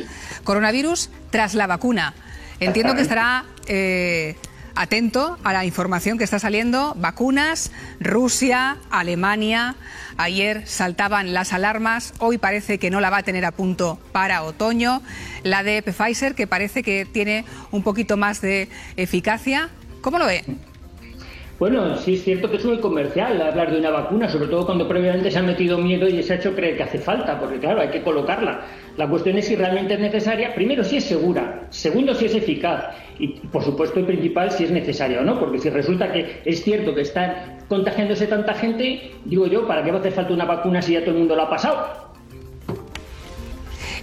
Coronavirus 0.45 1.11
tras 1.31 1.55
la 1.55 1.67
vacuna. 1.67 2.15
Entiendo 2.59 2.95
que 2.95 3.03
estará 3.03 3.45
eh, 3.67 4.37
atento 4.75 5.39
a 5.45 5.53
la 5.53 5.65
información 5.65 6.19
que 6.19 6.25
está 6.25 6.39
saliendo. 6.39 6.95
Vacunas, 6.97 7.73
Rusia, 8.01 8.79
Alemania. 8.91 9.77
Ayer 10.17 10.67
saltaban 10.67 11.33
las 11.33 11.53
alarmas, 11.53 12.15
hoy 12.19 12.39
parece 12.39 12.79
que 12.79 12.91
no 12.91 13.01
la 13.01 13.11
va 13.11 13.19
a 13.19 13.23
tener 13.23 13.45
a 13.45 13.53
punto 13.53 13.99
para 14.13 14.43
otoño. 14.43 15.03
La 15.43 15.63
de 15.63 15.83
Pfizer, 15.83 16.35
que 16.35 16.47
parece 16.47 16.83
que 16.83 17.07
tiene 17.07 17.45
un 17.71 17.83
poquito 17.83 18.17
más 18.17 18.41
de 18.41 18.69
eficacia. 18.97 19.71
¿Cómo 20.01 20.19
lo 20.19 20.27
ve? 20.27 20.45
Bueno, 21.59 21.97
sí 21.97 22.15
es 22.15 22.25
cierto 22.25 22.51
que 22.51 22.57
es 22.57 22.65
muy 22.65 22.81
comercial 22.81 23.41
hablar 23.41 23.71
de 23.71 23.79
una 23.79 23.91
vacuna, 23.91 24.29
sobre 24.29 24.49
todo 24.49 24.67
cuando 24.67 24.89
previamente 24.89 25.31
se 25.31 25.39
ha 25.39 25.43
metido 25.43 25.79
miedo 25.79 26.09
y 26.09 26.21
se 26.23 26.33
ha 26.33 26.37
hecho 26.37 26.57
creer 26.57 26.77
que 26.77 26.83
hace 26.83 26.99
falta, 26.99 27.39
porque 27.39 27.61
claro, 27.61 27.81
hay 27.81 27.91
que 27.91 28.03
colocarla. 28.03 28.63
La 28.97 29.09
cuestión 29.09 29.39
es 29.39 29.47
si 29.47 29.57
realmente 29.57 29.95
es 29.95 30.01
necesaria, 30.01 30.55
primero 30.55 30.85
si 30.85 30.99
es 30.99 31.05
segura, 31.05 31.67
segundo 31.71 32.15
si 32.15 32.27
es 32.27 32.35
eficaz 32.35 32.95
y 33.19 33.29
por 33.29 33.63
supuesto 33.63 34.01
y 34.01 34.03
principal 34.03 34.51
si 34.51 34.65
es 34.65 34.71
necesaria 34.71 35.21
o 35.21 35.25
no, 35.25 35.39
porque 35.41 35.59
si 35.59 35.71
resulta 35.71 36.13
que 36.13 36.43
es 36.45 36.63
cierto 36.63 36.95
que 36.95 37.01
está 37.01 37.59
contagiándose 37.69 38.27
tanta 38.27 38.55
gente, 38.55 39.13
digo 39.25 39.47
yo, 39.47 39.67
¿para 39.67 39.83
qué 39.83 39.91
va 39.91 39.99
a 39.99 40.01
hacer 40.01 40.13
falta 40.13 40.35
una 40.35 40.45
vacuna 40.45 40.83
si 40.83 40.93
ya 40.93 41.01
todo 41.01 41.13
el 41.13 41.19
mundo 41.19 41.37
la 41.37 41.45
ha 41.45 41.51
pasado? 41.51 42.12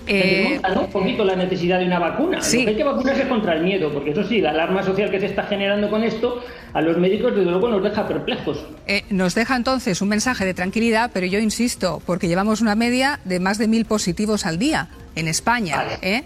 Eh, 0.10 0.60
¿no? 0.74 0.82
Un 0.82 0.92
poquito 0.92 1.24
la 1.24 1.36
necesidad 1.36 1.80
de 1.80 1.86
una 1.86 2.00
vacuna. 2.00 2.42
Sí. 2.42 2.60
Lo 2.60 2.64
que 2.64 2.70
hay 2.72 2.76
que 2.78 2.84
vacunarse 2.84 3.28
contra 3.28 3.54
el 3.54 3.64
miedo, 3.64 3.92
porque 3.94 4.12
eso 4.12 4.24
sí, 4.24 4.42
la 4.42 4.50
alarma 4.50 4.82
social 4.82 5.12
que 5.12 5.20
se 5.20 5.28
está 5.28 5.44
generando 5.44 5.90
con 5.90 6.04
esto, 6.04 6.44
a 6.74 6.82
los 6.82 6.98
médicos 6.98 7.36
desde 7.36 7.50
luego 7.52 7.70
nos 7.70 7.84
deja 7.84 8.08
perplejos. 8.08 8.66
Eh, 8.88 9.04
nos 9.12 9.36
deja 9.36 9.56
entonces 9.56 10.02
un 10.02 10.10
mensaje 10.10 10.46
de 10.46 10.54
tranquilidad, 10.56 11.12
pero 11.14 11.28
yo 11.28 11.40
insisto, 11.40 12.02
porque 12.06 12.28
llevamos 12.28 12.62
una 12.62 12.76
media 12.76 13.20
de 13.24 13.40
más 13.40 13.60
de 13.60 13.68
mil 13.68 13.86
positivos 13.86 14.46
al 14.48 14.58
día 14.58 14.88
en 15.16 15.28
España. 15.28 15.78
Vale. 15.78 15.98
¿eh? 16.02 16.24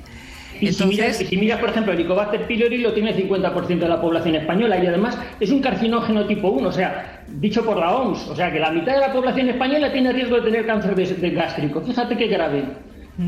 Y 0.61 0.71
si, 0.71 0.85
miras, 0.85 1.17
si 1.17 1.37
miras, 1.37 1.59
por 1.59 1.69
ejemplo, 1.69 1.91
el 1.91 1.99
Helicobacter 1.99 2.47
pylori 2.47 2.77
lo 2.77 2.93
tiene 2.93 3.11
el 3.11 3.29
50% 3.29 3.79
de 3.79 3.89
la 3.89 3.99
población 3.99 4.35
española 4.35 4.81
y 4.81 4.87
además 4.87 5.17
es 5.39 5.49
un 5.49 5.61
carcinógeno 5.61 6.25
tipo 6.25 6.49
1, 6.49 6.69
o 6.69 6.71
sea, 6.71 7.23
dicho 7.27 7.65
por 7.65 7.77
la 7.77 7.91
OMS, 7.91 8.29
o 8.29 8.35
sea, 8.35 8.51
que 8.51 8.59
la 8.59 8.71
mitad 8.71 8.93
de 8.93 8.99
la 9.01 9.11
población 9.11 9.49
española 9.49 9.91
tiene 9.91 10.13
riesgo 10.13 10.37
de 10.37 10.43
tener 10.43 10.65
cáncer 10.65 10.95
de, 10.95 11.05
de 11.05 11.29
gástrico. 11.31 11.81
Fíjate 11.81 12.15
qué 12.15 12.27
grave. 12.27 12.63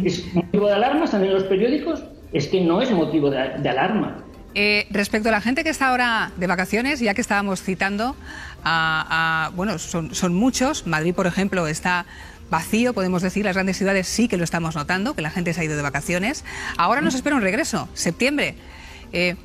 ¿Es 0.04 0.34
motivo 0.34 0.68
de 0.68 0.74
alarma? 0.74 1.06
¿Están 1.06 1.24
en 1.24 1.34
los 1.34 1.44
periódicos? 1.44 2.04
Es 2.34 2.48
que 2.48 2.62
no 2.62 2.82
es 2.82 2.92
motivo 2.92 3.30
de, 3.30 3.38
de 3.60 3.70
alarma. 3.70 4.18
eh, 4.56 4.88
respecto 4.90 5.30
a 5.30 5.32
la 5.32 5.42
gente 5.42 5.64
que 5.64 5.70
está 5.70 5.88
ahora 5.90 6.32
de 6.38 6.48
vacaciones, 6.48 7.00
ya 7.00 7.14
que 7.14 7.22
estábamos 7.22 7.62
citando 7.62 8.16
a, 8.64 9.46
a- 9.48 9.50
bueno, 9.56 9.78
son, 9.80 10.16
son 10.16 10.34
muchos. 10.34 10.88
Madrid, 10.88 11.14
por 11.14 11.28
ejemplo, 11.28 11.68
está 11.68 12.06
vacío, 12.50 12.94
podemos 12.94 13.22
decir. 13.22 13.44
Las 13.46 13.56
grandes 13.56 13.78
ciudades 13.78 14.08
sí 14.08 14.28
que 14.28 14.38
lo 14.38 14.44
estamos 14.44 14.76
notando, 14.76 15.14
que 15.14 15.22
la 15.22 15.30
gente 15.30 15.54
se 15.54 15.62
ha 15.62 15.64
ido 15.64 15.76
de 15.76 15.82
vacaciones. 15.82 16.44
Ahora 16.78 17.02
nos 17.02 17.16
espera 17.16 17.36
un 17.36 17.42
regreso, 17.42 17.88
septiembre. 17.94 18.56
Eh, 19.14 19.36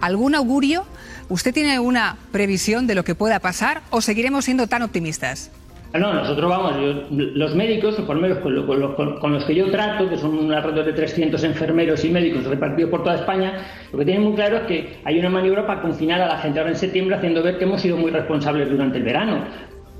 ¿Algún 0.00 0.34
augurio? 0.34 0.86
¿Usted 1.28 1.52
tiene 1.52 1.78
una 1.78 2.16
previsión 2.32 2.86
de 2.86 2.94
lo 2.94 3.04
que 3.04 3.14
pueda 3.14 3.38
pasar 3.40 3.82
o 3.90 4.00
seguiremos 4.00 4.44
siendo 4.46 4.66
tan 4.66 4.82
optimistas? 4.82 5.50
No, 5.92 6.14
nosotros 6.14 6.48
vamos, 6.48 6.74
los 7.10 7.54
médicos, 7.56 7.98
o 7.98 8.06
por 8.06 8.14
lo 8.14 8.22
menos 8.22 8.38
con, 8.38 8.54
lo- 8.54 8.64
con 8.64 8.78
los- 8.80 8.94
con- 9.18 9.32
los 9.32 9.44
que 9.44 9.56
yo 9.56 9.70
trato, 9.72 10.08
que 10.08 10.16
son 10.16 10.52
alrededor 10.52 10.84
de 10.84 10.92
300 10.92 11.42
enfermeros 11.42 12.04
y 12.04 12.10
médicos 12.10 12.44
repartidos 12.44 12.90
por 12.90 13.02
toda 13.02 13.16
España, 13.16 13.54
lo 13.92 13.98
que 13.98 14.04
tienen 14.04 14.22
muy 14.22 14.34
claro 14.34 14.58
es 14.58 14.62
que 14.62 14.98
hay 15.04 15.18
una 15.18 15.30
maniobra 15.30 15.66
para 15.66 15.82
confinar 15.82 16.20
a 16.20 16.28
la 16.28 16.38
gente 16.38 16.60
ahora 16.60 16.70
en 16.70 16.76
septiembre, 16.76 17.16
haciendo 17.16 17.42
ver 17.42 17.58
que 17.58 17.64
hemos 17.64 17.80
sido 17.80 17.96
muy 17.96 18.12
responsables 18.12 18.70
durante 18.70 18.98
el 18.98 19.04
verano, 19.04 19.40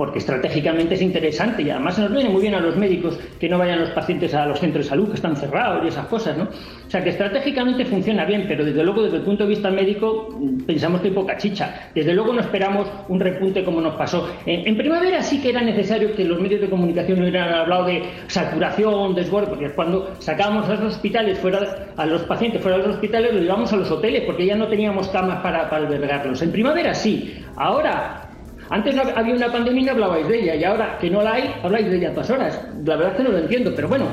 porque 0.00 0.18
estratégicamente 0.18 0.94
es 0.94 1.02
interesante 1.02 1.60
y 1.60 1.68
además 1.68 1.98
nos 1.98 2.10
viene 2.10 2.30
muy 2.30 2.40
bien 2.40 2.54
a 2.54 2.60
los 2.60 2.74
médicos 2.74 3.18
que 3.38 3.50
no 3.50 3.58
vayan 3.58 3.80
los 3.80 3.90
pacientes 3.90 4.32
a 4.32 4.46
los 4.46 4.58
centros 4.58 4.86
de 4.86 4.88
salud 4.88 5.08
que 5.10 5.16
están 5.16 5.36
cerrados 5.36 5.84
y 5.84 5.88
esas 5.88 6.06
cosas, 6.06 6.38
¿no? 6.38 6.44
O 6.44 6.90
sea 6.90 7.04
que 7.04 7.10
estratégicamente 7.10 7.84
funciona 7.84 8.24
bien, 8.24 8.46
pero 8.48 8.64
desde 8.64 8.82
luego 8.82 9.02
desde 9.02 9.18
el 9.18 9.24
punto 9.24 9.42
de 9.42 9.50
vista 9.50 9.70
médico 9.70 10.34
mm, 10.40 10.62
pensamos 10.62 11.02
que 11.02 11.08
hay 11.08 11.14
poca 11.14 11.36
chicha. 11.36 11.90
Desde 11.94 12.14
luego 12.14 12.32
no 12.32 12.40
esperamos 12.40 12.88
un 13.08 13.20
repunte 13.20 13.62
como 13.62 13.82
nos 13.82 13.94
pasó. 13.96 14.26
En, 14.46 14.68
en 14.68 14.78
primavera 14.78 15.22
sí 15.22 15.42
que 15.42 15.50
era 15.50 15.60
necesario 15.60 16.14
que 16.14 16.24
los 16.24 16.40
medios 16.40 16.62
de 16.62 16.70
comunicación 16.70 17.18
no 17.18 17.26
hubieran 17.26 17.52
hablado 17.52 17.84
de 17.84 18.02
saturación, 18.26 19.14
desborde, 19.14 19.48
porque 19.48 19.68
cuando 19.72 20.14
sacábamos 20.18 20.66
a 20.70 20.76
los 20.76 20.94
hospitales 20.94 21.38
fuera, 21.38 21.92
a 21.94 22.06
los 22.06 22.22
pacientes 22.22 22.62
fuera 22.62 22.78
de 22.78 22.84
los 22.84 22.94
hospitales, 22.94 23.34
los 23.34 23.42
llevamos 23.42 23.70
a 23.70 23.76
los 23.76 23.90
hoteles, 23.90 24.22
porque 24.24 24.46
ya 24.46 24.56
no 24.56 24.66
teníamos 24.66 25.08
camas 25.08 25.42
para 25.42 25.68
albergarlos. 25.68 26.40
En 26.40 26.52
primavera 26.52 26.94
sí, 26.94 27.44
ahora 27.54 28.29
antes 28.70 28.94
no 28.94 29.02
había 29.16 29.34
una 29.34 29.52
pandemia 29.52 29.82
y 29.82 29.84
no 29.84 29.92
hablabais 29.92 30.28
de 30.28 30.42
ella, 30.42 30.54
y 30.54 30.64
ahora 30.64 30.98
que 30.98 31.10
no 31.10 31.22
la 31.22 31.34
hay, 31.34 31.54
habláis 31.62 31.90
de 31.90 31.96
ella 31.96 32.10
a 32.10 32.12
todas 32.12 32.30
horas. 32.30 32.60
La 32.84 32.96
verdad 32.96 33.12
es 33.12 33.16
que 33.18 33.22
no 33.24 33.30
lo 33.30 33.38
entiendo, 33.38 33.72
pero 33.74 33.88
bueno, 33.88 34.06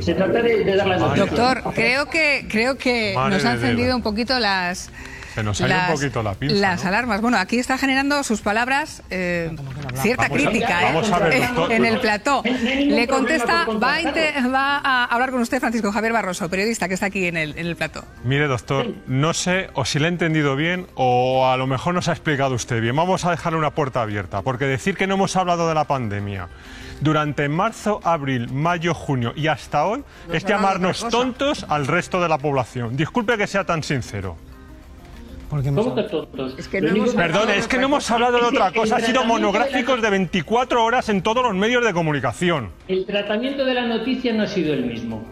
se 0.00 0.14
trata 0.14 0.42
de, 0.42 0.64
de 0.64 0.76
dar 0.76 0.86
la 0.86 0.98
noticia. 0.98 1.24
Doctor, 1.26 1.62
creo 1.74 2.06
que, 2.06 2.44
creo 2.48 2.76
que 2.76 3.12
Madre 3.14 3.36
nos 3.36 3.44
ha 3.44 3.52
encendido 3.54 3.96
un 3.96 4.02
poquito 4.02 4.38
las, 4.38 4.90
Se 5.34 5.42
nos 5.42 5.60
ha 5.60 5.68
ido 5.68 5.76
un 5.88 5.94
poquito 5.94 6.22
la 6.22 6.34
pinza, 6.34 6.54
las 6.56 6.82
¿no? 6.82 6.88
alarmas. 6.88 7.20
Bueno, 7.20 7.38
aquí 7.38 7.58
está 7.58 7.78
generando 7.78 8.22
sus 8.22 8.40
palabras 8.40 9.02
eh, 9.10 9.54
cierta 10.02 10.28
Vamos 10.28 10.38
a- 10.44 10.48
crítica 10.50 10.82
¿eh? 10.82 10.84
vamos 10.92 11.10
a 11.12 11.18
ver, 11.18 11.42
en- 11.70 11.84
el 11.84 12.00
plató. 12.00 12.42
Le 12.44 13.06
contesta, 13.08 13.62
a, 13.62 14.48
va 14.48 14.80
a 14.84 15.04
hablar 15.06 15.30
con 15.30 15.40
usted 15.40 15.60
Francisco 15.60 15.90
Javier 15.92 16.12
Barroso, 16.12 16.48
periodista 16.50 16.88
que 16.88 16.94
está 16.94 17.06
aquí 17.06 17.26
en 17.26 17.36
el, 17.36 17.58
en 17.58 17.66
el 17.66 17.76
plató. 17.76 18.04
Mire, 18.24 18.46
doctor, 18.46 18.86
no 19.06 19.32
sé 19.34 19.70
o 19.74 19.84
si 19.84 19.98
le 19.98 20.06
he 20.06 20.08
entendido 20.08 20.56
bien 20.56 20.86
o 20.94 21.46
a 21.48 21.56
lo 21.56 21.66
mejor 21.66 21.94
nos 21.94 22.08
ha 22.08 22.12
explicado 22.12 22.54
usted 22.54 22.80
bien. 22.80 22.94
Vamos 22.96 23.24
a 23.24 23.30
dejarle 23.30 23.58
una 23.58 23.70
puerta 23.70 24.02
abierta, 24.02 24.42
porque 24.42 24.64
decir 24.66 24.96
que 24.96 25.06
no 25.06 25.14
hemos 25.14 25.36
hablado 25.36 25.68
de 25.68 25.74
la 25.74 25.84
pandemia 25.84 26.48
durante 27.00 27.48
marzo, 27.48 28.00
abril, 28.04 28.48
mayo, 28.52 28.94
junio 28.94 29.32
y 29.34 29.48
hasta 29.48 29.84
hoy 29.86 30.04
es 30.32 30.44
llamarnos 30.44 31.08
tontos 31.08 31.66
al 31.68 31.86
resto 31.86 32.20
de 32.20 32.28
la 32.28 32.38
población. 32.38 32.96
Disculpe 32.96 33.36
que 33.36 33.46
sea 33.46 33.64
tan 33.64 33.82
sincero. 33.82 34.36
¿Cómo 35.74 35.94
que 35.94 36.02
tontos? 36.04 36.54
Es 36.58 36.66
que 36.68 36.80
no 36.80 36.88
hemos 36.88 37.14
Perdón, 37.14 37.50
es 37.50 37.68
que 37.68 37.76
no 37.76 37.84
hemos 37.84 38.10
hablado 38.10 38.38
de 38.38 38.44
otra 38.46 38.68
el 38.68 38.72
cosa. 38.74 38.96
Ha 38.96 39.00
sido 39.00 39.12
tratamiento 39.20 39.20
de 39.20 39.26
la- 39.26 39.26
monográficos 39.52 40.02
de 40.02 40.10
24 40.10 40.84
horas 40.84 41.08
en 41.10 41.22
todos 41.22 41.42
los 41.44 41.54
medios 41.54 41.84
de 41.84 41.92
comunicación. 41.92 42.70
El 42.88 43.04
tratamiento 43.04 43.64
de 43.66 43.74
la 43.74 43.86
noticia 43.86 44.32
no 44.32 44.44
ha 44.44 44.46
sido 44.46 44.72
el 44.72 44.86
mismo. 44.86 45.22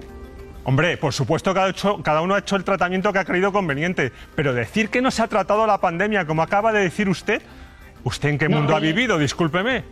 Hombre, 0.65 0.99
por 0.99 1.15
supuesto 1.15 1.55
que 1.55 1.61
ha 1.61 1.69
hecho- 1.71 2.03
cada 2.03 2.21
uno 2.21 2.35
ha 2.35 2.41
hecho 2.41 2.57
el 2.57 2.65
tratamiento 2.65 3.13
que 3.15 3.19
ha 3.19 3.25
creído 3.25 3.51
conveniente, 3.51 4.13
pero 4.35 4.53
decir 4.53 4.91
que 4.91 5.01
no 5.01 5.11
se 5.11 5.23
ha 5.23 5.27
tratado 5.27 5.67
la 5.67 5.79
pandemia, 5.79 6.27
como 6.27 6.43
acaba 6.43 6.71
de 6.71 6.81
decir 6.81 7.09
usted, 7.09 7.41
¿usted 8.05 8.29
en 8.29 8.39
qué 8.39 8.49
No, 8.49 8.59
mundo 8.59 8.77
ha 8.77 8.81
vivido? 8.81 9.17
Discúlpeme. 9.19 9.85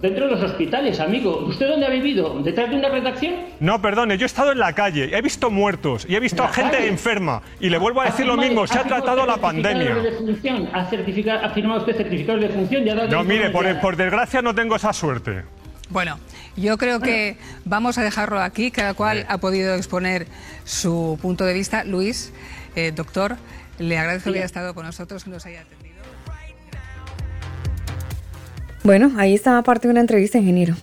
Dentro 0.00 0.24
de 0.26 0.32
los 0.32 0.42
hospitales, 0.42 0.98
amigo. 1.00 1.44
¿Usted 1.46 1.68
dónde 1.68 1.86
ha 1.86 1.90
vivido? 1.90 2.40
¿Detrás 2.42 2.70
de 2.70 2.76
una 2.76 2.88
redacción? 2.88 3.34
No, 3.60 3.80
perdone, 3.82 4.16
yo 4.16 4.24
he 4.24 4.26
estado 4.26 4.52
en 4.52 4.58
la 4.58 4.72
calle, 4.72 5.16
he 5.16 5.20
visto 5.20 5.50
muertos 5.50 6.06
y 6.08 6.16
he 6.16 6.20
visto 6.20 6.42
¿En 6.42 6.46
a 6.46 6.48
la 6.48 6.54
gente 6.54 6.76
calle? 6.78 6.88
enferma. 6.88 7.42
Y 7.60 7.68
le 7.68 7.78
vuelvo 7.78 8.00
a 8.00 8.06
decir 8.06 8.26
lo 8.26 8.36
mismo, 8.36 8.66
se 8.66 8.78
ha 8.78 8.84
tratado 8.84 9.26
la 9.26 9.36
pandemia. 9.36 9.94
de 9.96 10.10
defunción? 10.10 10.68
¿Ha, 10.72 10.86
certifica- 10.86 11.40
ha 11.44 11.50
firmado 11.50 11.80
usted 11.80 11.96
certificados 11.96 12.40
de 12.40 12.48
defunción? 12.48 12.84
¿Ya 12.84 12.92
ha 12.92 12.96
dado 12.96 13.08
No, 13.10 13.22
mire, 13.24 13.50
por, 13.50 13.64
informes 13.66 13.74
ya? 13.74 13.80
por 13.80 13.96
desgracia 13.96 14.42
no 14.42 14.54
tengo 14.54 14.76
esa 14.76 14.92
suerte. 14.92 15.44
Bueno, 15.90 16.18
yo 16.56 16.78
creo 16.78 17.00
que 17.00 17.36
vamos 17.66 17.98
a 17.98 18.02
dejarlo 18.02 18.40
aquí. 18.40 18.70
Cada 18.70 18.94
cual 18.94 19.26
ha 19.28 19.38
podido 19.38 19.74
exponer 19.74 20.26
su 20.64 21.18
punto 21.20 21.44
de 21.44 21.52
vista. 21.52 21.84
Luis, 21.84 22.32
eh, 22.76 22.92
doctor, 22.94 23.36
le 23.78 23.98
agradezco 23.98 24.32
que 24.32 24.38
haya 24.38 24.46
estado 24.46 24.74
con 24.74 24.86
nosotros, 24.86 25.22
que 25.24 25.30
nos 25.30 25.44
haya 25.44 25.60
atendido. 25.60 25.91
Bueno, 28.84 29.12
ahí 29.16 29.34
estaba 29.34 29.62
parte 29.62 29.88
de 29.88 29.92
una 29.92 30.00
entrevista, 30.00 30.38
ingeniero. 30.38 30.74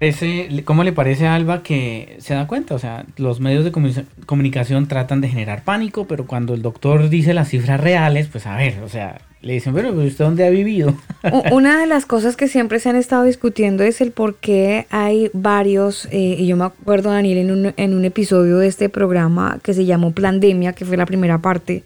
Ese, 0.00 0.62
¿Cómo 0.64 0.84
le 0.84 0.92
parece 0.92 1.26
a 1.26 1.34
Alba 1.34 1.62
que 1.64 2.16
se 2.20 2.32
da 2.34 2.46
cuenta? 2.46 2.74
O 2.76 2.78
sea, 2.78 3.04
los 3.16 3.40
medios 3.40 3.64
de 3.64 3.72
comu- 3.72 4.04
comunicación 4.26 4.86
tratan 4.86 5.20
de 5.20 5.28
generar 5.28 5.64
pánico, 5.64 6.06
pero 6.06 6.24
cuando 6.26 6.54
el 6.54 6.62
doctor 6.62 7.08
dice 7.08 7.34
las 7.34 7.48
cifras 7.48 7.80
reales, 7.80 8.28
pues 8.30 8.46
a 8.46 8.56
ver, 8.56 8.80
o 8.84 8.88
sea, 8.88 9.20
le 9.40 9.54
dicen, 9.54 9.72
bueno, 9.72 9.92
pues 9.92 10.12
usted 10.12 10.24
dónde 10.24 10.46
ha 10.46 10.50
vivido. 10.50 10.94
Una 11.50 11.80
de 11.80 11.88
las 11.88 12.06
cosas 12.06 12.36
que 12.36 12.46
siempre 12.46 12.78
se 12.78 12.90
han 12.90 12.96
estado 12.96 13.24
discutiendo 13.24 13.82
es 13.82 14.00
el 14.00 14.12
por 14.12 14.36
qué 14.36 14.86
hay 14.90 15.30
varios, 15.32 16.06
eh, 16.12 16.36
y 16.38 16.46
yo 16.46 16.56
me 16.56 16.66
acuerdo, 16.66 17.10
Daniel, 17.10 17.38
en 17.38 17.50
un, 17.50 17.74
en 17.76 17.94
un 17.94 18.04
episodio 18.04 18.58
de 18.58 18.68
este 18.68 18.88
programa 18.88 19.58
que 19.64 19.74
se 19.74 19.84
llamó 19.84 20.12
Plandemia, 20.12 20.74
que 20.74 20.84
fue 20.84 20.96
la 20.96 21.06
primera 21.06 21.38
parte, 21.38 21.82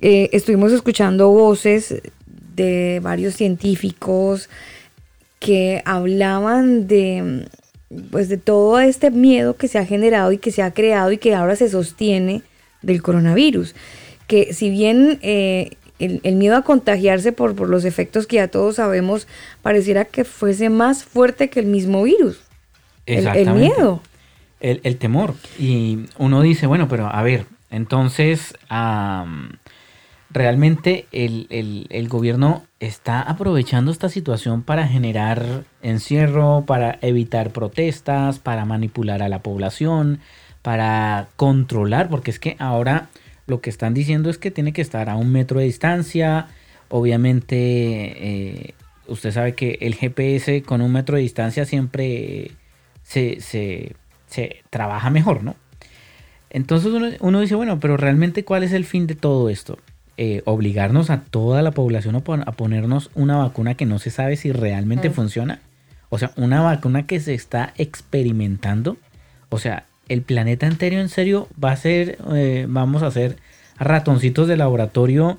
eh, 0.00 0.30
estuvimos 0.32 0.72
escuchando 0.72 1.28
voces 1.30 1.94
de 2.62 3.00
varios 3.00 3.34
científicos 3.34 4.48
que 5.38 5.82
hablaban 5.84 6.86
de 6.86 7.46
pues 8.10 8.28
de 8.28 8.36
todo 8.36 8.78
este 8.78 9.10
miedo 9.10 9.56
que 9.56 9.66
se 9.66 9.78
ha 9.78 9.84
generado 9.84 10.30
y 10.32 10.38
que 10.38 10.52
se 10.52 10.62
ha 10.62 10.72
creado 10.72 11.10
y 11.10 11.18
que 11.18 11.34
ahora 11.34 11.56
se 11.56 11.68
sostiene 11.68 12.42
del 12.82 13.02
coronavirus. 13.02 13.74
Que 14.28 14.54
si 14.54 14.70
bien 14.70 15.18
eh, 15.22 15.72
el, 15.98 16.20
el 16.22 16.36
miedo 16.36 16.56
a 16.56 16.62
contagiarse 16.62 17.32
por, 17.32 17.56
por 17.56 17.68
los 17.68 17.84
efectos 17.84 18.26
que 18.28 18.36
ya 18.36 18.48
todos 18.48 18.76
sabemos, 18.76 19.26
pareciera 19.62 20.04
que 20.04 20.24
fuese 20.24 20.70
más 20.70 21.02
fuerte 21.02 21.50
que 21.50 21.60
el 21.60 21.66
mismo 21.66 22.04
virus. 22.04 22.40
El, 23.06 23.26
el 23.26 23.50
miedo. 23.54 24.02
el, 24.60 24.80
el 24.84 24.96
temor. 24.96 25.34
Y 25.58 26.00
uno 26.16 26.42
dice, 26.42 26.66
bueno, 26.66 26.86
pero 26.86 27.06
a 27.12 27.22
ver, 27.22 27.46
entonces 27.70 28.54
realmente 30.30 31.06
el, 31.12 31.46
el- 31.50 32.08
gobierno 32.08 32.62
está 32.80 33.20
aprovechando 33.20 33.90
esta 33.90 34.08
situación 34.08 34.62
para 34.62 34.86
generar 34.86 35.64
encierro, 35.82 36.64
para 36.66 36.98
evitar 37.02 37.50
protestas, 37.50 38.38
para 38.38 38.64
manipular 38.64 39.22
a 39.22 39.28
la 39.28 39.42
población, 39.42 40.20
para 40.62 41.28
controlar, 41.36 42.08
porque 42.08 42.30
es 42.30 42.38
que 42.38 42.56
ahora 42.58 43.08
lo 43.46 43.60
que 43.60 43.70
están 43.70 43.94
diciendo 43.94 44.30
es 44.30 44.38
que 44.38 44.50
tiene 44.50 44.72
que 44.72 44.82
estar 44.82 45.08
a 45.08 45.16
un 45.16 45.32
metro 45.32 45.58
de 45.60 45.66
distancia, 45.66 46.48
obviamente... 46.88 47.56
eh, 47.56 48.74
Usted 49.08 49.32
sabe 49.32 49.56
que 49.56 49.76
el 49.80 49.96
GPS 49.96 50.62
con 50.62 50.80
un 50.82 50.92
metro 50.92 51.16
de 51.16 51.22
distancia 51.22 51.64
siempre 51.64 52.52
se, 53.02 53.40
se- 53.40 53.96
trabaja 54.70 55.10
mejor, 55.10 55.42
¿no? 55.42 55.56
Entonces 56.50 57.18
uno 57.20 57.40
dice, 57.40 57.54
bueno, 57.54 57.78
pero 57.80 57.96
realmente 57.96 58.44
¿cuál 58.44 58.62
es 58.64 58.72
el 58.72 58.84
fin 58.84 59.06
de 59.06 59.14
todo 59.14 59.48
esto? 59.48 59.78
Eh, 60.22 60.42
obligarnos 60.44 61.08
a 61.08 61.22
toda 61.22 61.62
la 61.62 61.70
población 61.70 62.14
a, 62.14 62.20
pon- 62.20 62.42
a 62.46 62.52
ponernos 62.52 63.10
una 63.14 63.38
vacuna 63.38 63.74
que 63.74 63.86
no 63.86 63.98
se 63.98 64.10
sabe 64.10 64.36
si 64.36 64.52
realmente 64.52 65.08
Mm. 65.08 65.12
funciona. 65.14 65.60
O 66.10 66.18
sea, 66.18 66.32
una 66.36 66.60
vacuna 66.60 67.06
que 67.06 67.20
se 67.20 67.32
está 67.32 67.72
experimentando. 67.78 68.98
O 69.48 69.58
sea, 69.58 69.84
el 70.08 70.20
planeta 70.22 70.66
entero 70.66 71.00
en 71.00 71.08
serio 71.08 71.48
va 71.62 71.72
a 71.72 71.76
ser, 71.76 72.18
eh, 72.34 72.66
vamos 72.68 73.02
a 73.02 73.10
ser 73.10 73.36
ratoncitos 73.78 74.46
de 74.46 74.56
laboratorio 74.58 75.38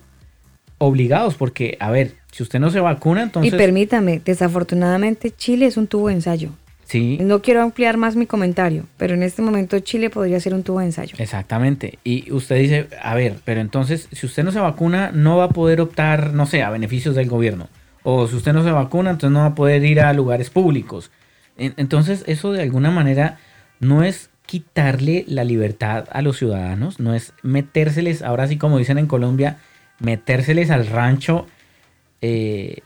obligados, 0.79 1.36
porque, 1.36 1.77
a 1.79 1.91
ver, 1.91 2.13
si 2.32 2.41
usted 2.41 2.59
no 2.59 2.71
se 2.71 2.79
vacuna, 2.79 3.21
entonces... 3.21 3.53
y 3.53 3.55
permítame, 3.55 4.19
desafortunadamente 4.25 5.29
Chile 5.29 5.67
es 5.67 5.77
un 5.77 5.86
tubo 5.86 6.07
de 6.07 6.15
ensayo. 6.15 6.49
Sí, 6.91 7.17
No 7.21 7.41
quiero 7.41 7.61
ampliar 7.61 7.97
más 7.97 8.15
mi 8.15 8.25
comentario, 8.25 8.85
pero 8.97 9.13
en 9.13 9.23
este 9.23 9.41
momento 9.41 9.79
Chile 9.79 10.09
podría 10.09 10.39
ser 10.39 10.53
un 10.53 10.63
tubo 10.63 10.79
de 10.79 10.85
ensayo. 10.85 11.15
Exactamente. 11.19 11.99
Y 12.03 12.31
usted 12.31 12.57
dice, 12.57 12.87
a 13.01 13.15
ver, 13.15 13.37
pero 13.45 13.61
entonces, 13.61 14.07
si 14.11 14.25
usted 14.25 14.43
no 14.43 14.51
se 14.51 14.59
vacuna, 14.59 15.11
no 15.13 15.37
va 15.37 15.45
a 15.45 15.49
poder 15.49 15.79
optar, 15.81 16.33
no 16.33 16.45
sé, 16.45 16.63
a 16.63 16.69
beneficios 16.69 17.15
del 17.15 17.29
gobierno. 17.29 17.69
O 18.03 18.27
si 18.27 18.35
usted 18.35 18.53
no 18.53 18.63
se 18.63 18.71
vacuna, 18.71 19.11
entonces 19.11 19.33
no 19.33 19.39
va 19.39 19.45
a 19.47 19.55
poder 19.55 19.83
ir 19.85 20.01
a 20.01 20.11
lugares 20.13 20.49
públicos. 20.49 21.11
En- 21.57 21.73
Entonces, 21.77 22.23
eso 22.27 22.51
de 22.51 22.61
alguna 22.63 22.91
manera 22.91 23.37
no 23.79 24.03
es 24.03 24.29
quitarle 24.45 25.23
la 25.27 25.43
libertad 25.45 26.05
a 26.11 26.21
los 26.21 26.37
ciudadanos, 26.37 26.99
no 26.99 27.13
es 27.15 27.33
metérseles, 27.41 28.21
ahora 28.21 28.47
sí 28.47 28.57
como 28.57 28.77
dicen 28.79 28.97
en 28.97 29.07
Colombia, 29.07 29.57
metérseles 29.99 30.69
al 30.71 30.87
rancho, 30.87 31.45
eh, 32.21 32.79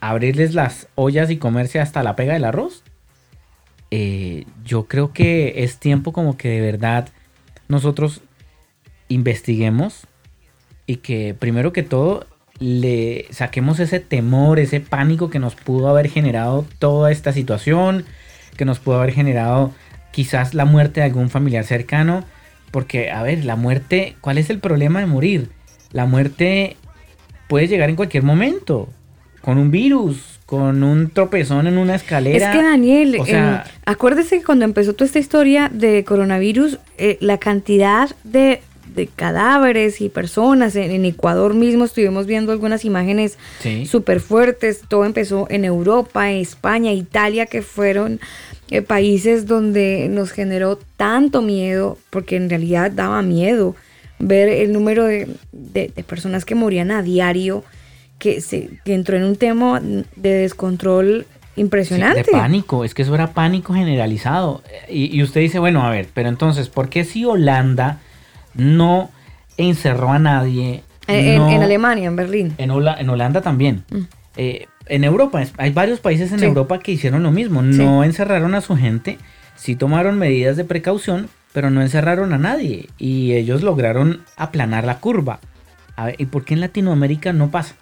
abrirles 0.00 0.54
las 0.54 0.88
ollas 0.94 1.30
y 1.30 1.38
comerse 1.38 1.80
hasta 1.80 2.02
la 2.02 2.16
pega 2.16 2.34
del 2.34 2.44
arroz. 2.44 2.82
Eh, 3.90 4.44
yo 4.64 4.86
creo 4.86 5.12
que 5.12 5.64
es 5.64 5.78
tiempo 5.78 6.12
como 6.12 6.36
que 6.36 6.48
de 6.48 6.60
verdad 6.60 7.08
nosotros 7.68 8.20
investiguemos 9.08 10.06
y 10.86 10.96
que 10.96 11.34
primero 11.38 11.72
que 11.72 11.82
todo 11.82 12.26
le 12.58 13.26
saquemos 13.30 13.80
ese 13.80 14.00
temor, 14.00 14.58
ese 14.58 14.80
pánico 14.80 15.30
que 15.30 15.38
nos 15.38 15.54
pudo 15.54 15.88
haber 15.88 16.08
generado 16.08 16.64
toda 16.78 17.12
esta 17.12 17.32
situación, 17.32 18.04
que 18.56 18.64
nos 18.64 18.78
pudo 18.78 18.96
haber 18.96 19.12
generado 19.12 19.72
quizás 20.10 20.54
la 20.54 20.64
muerte 20.64 21.00
de 21.00 21.06
algún 21.06 21.28
familiar 21.28 21.64
cercano, 21.64 22.24
porque 22.70 23.10
a 23.10 23.22
ver, 23.22 23.44
la 23.44 23.56
muerte, 23.56 24.16
¿cuál 24.20 24.38
es 24.38 24.48
el 24.50 24.58
problema 24.58 25.00
de 25.00 25.06
morir? 25.06 25.50
La 25.92 26.06
muerte 26.06 26.76
puede 27.48 27.68
llegar 27.68 27.90
en 27.90 27.96
cualquier 27.96 28.22
momento, 28.22 28.88
con 29.42 29.58
un 29.58 29.70
virus, 29.70 30.35
con 30.46 30.82
un 30.84 31.10
tropezón 31.10 31.66
en 31.66 31.76
una 31.76 31.96
escalera. 31.96 32.50
Es 32.52 32.56
que 32.56 32.62
Daniel, 32.62 33.16
o 33.20 33.26
sea, 33.26 33.64
eh, 33.66 33.70
acuérdese 33.84 34.38
que 34.38 34.44
cuando 34.44 34.64
empezó 34.64 34.92
toda 34.94 35.06
esta 35.06 35.18
historia 35.18 35.68
de 35.72 36.04
coronavirus, 36.04 36.78
eh, 36.98 37.18
la 37.20 37.38
cantidad 37.38 38.08
de, 38.22 38.62
de 38.94 39.08
cadáveres 39.08 40.00
y 40.00 40.08
personas 40.08 40.76
en, 40.76 40.92
en 40.92 41.04
Ecuador 41.04 41.54
mismo, 41.54 41.84
estuvimos 41.84 42.26
viendo 42.26 42.52
algunas 42.52 42.84
imágenes 42.84 43.38
Sí. 43.58 43.86
súper 43.86 44.20
fuertes, 44.20 44.82
todo 44.88 45.04
empezó 45.04 45.48
en 45.50 45.64
Europa, 45.64 46.30
España, 46.30 46.92
Italia, 46.92 47.46
que 47.46 47.62
fueron 47.62 48.20
eh, 48.70 48.82
países 48.82 49.46
donde 49.46 50.06
nos 50.08 50.30
generó 50.30 50.78
tanto 50.96 51.42
miedo, 51.42 51.98
porque 52.10 52.36
en 52.36 52.48
realidad 52.48 52.92
daba 52.92 53.20
miedo 53.22 53.74
ver 54.20 54.48
el 54.48 54.72
número 54.72 55.04
de, 55.04 55.26
de- 55.52 55.92
de 55.94 56.02
personas 56.04 56.44
que 56.44 56.54
morían 56.54 56.90
a 56.92 57.02
diario, 57.02 57.64
que, 58.18 58.40
se, 58.40 58.70
que 58.84 58.94
entró 58.94 59.16
en 59.16 59.24
un 59.24 59.36
tema 59.36 59.80
de 59.80 60.30
descontrol 60.30 61.26
impresionante. 61.56 62.24
Sí, 62.24 62.30
de 62.30 62.32
pánico, 62.38 62.84
es 62.84 62.94
que 62.94 63.02
eso 63.02 63.14
era 63.14 63.28
pánico 63.32 63.74
generalizado. 63.74 64.62
Y, 64.88 65.16
y 65.16 65.22
usted 65.22 65.40
dice, 65.40 65.58
bueno, 65.58 65.82
a 65.86 65.90
ver, 65.90 66.08
pero 66.12 66.28
entonces, 66.28 66.68
¿por 66.68 66.88
qué 66.88 67.04
si 67.04 67.24
Holanda 67.24 67.98
no 68.54 69.10
encerró 69.56 70.10
a 70.12 70.18
nadie? 70.18 70.82
En, 71.06 71.24
en- 71.26 71.38
no- 71.38 71.50
en 71.50 71.62
Alemania, 71.62 72.06
en 72.08 72.16
Berlín. 72.16 72.54
En, 72.58 72.70
Hola- 72.70 72.96
en 72.98 73.08
Holanda 73.08 73.40
también. 73.40 73.84
Mm. 73.90 73.98
Eh, 74.36 74.66
en 74.88 75.04
Europa, 75.04 75.42
hay 75.56 75.72
varios 75.72 76.00
países 76.00 76.30
en 76.32 76.38
Sí. 76.40 76.44
Europa 76.44 76.78
que 76.78 76.92
hicieron 76.92 77.22
lo 77.22 77.30
mismo. 77.32 77.62
No 77.62 78.04
encerraron 78.04 78.54
a 78.54 78.60
su 78.60 78.76
gente, 78.76 79.18
sí 79.56 79.74
tomaron 79.76 80.18
medidas 80.18 80.56
de 80.56 80.64
precaución, 80.64 81.28
pero 81.52 81.70
no 81.70 81.80
encerraron 81.82 82.32
a 82.32 82.38
nadie. 82.38 82.88
Y 82.98 83.32
ellos 83.32 83.62
lograron 83.62 84.22
aplanar 84.36 84.84
la 84.84 84.98
curva. 85.00 85.40
A 85.96 86.06
ver, 86.06 86.16
¿y 86.18 86.26
por 86.26 86.44
qué 86.44 86.54
en 86.54 86.60
Latinoamérica 86.60 87.32
no 87.32 87.50
pasa? 87.50 87.74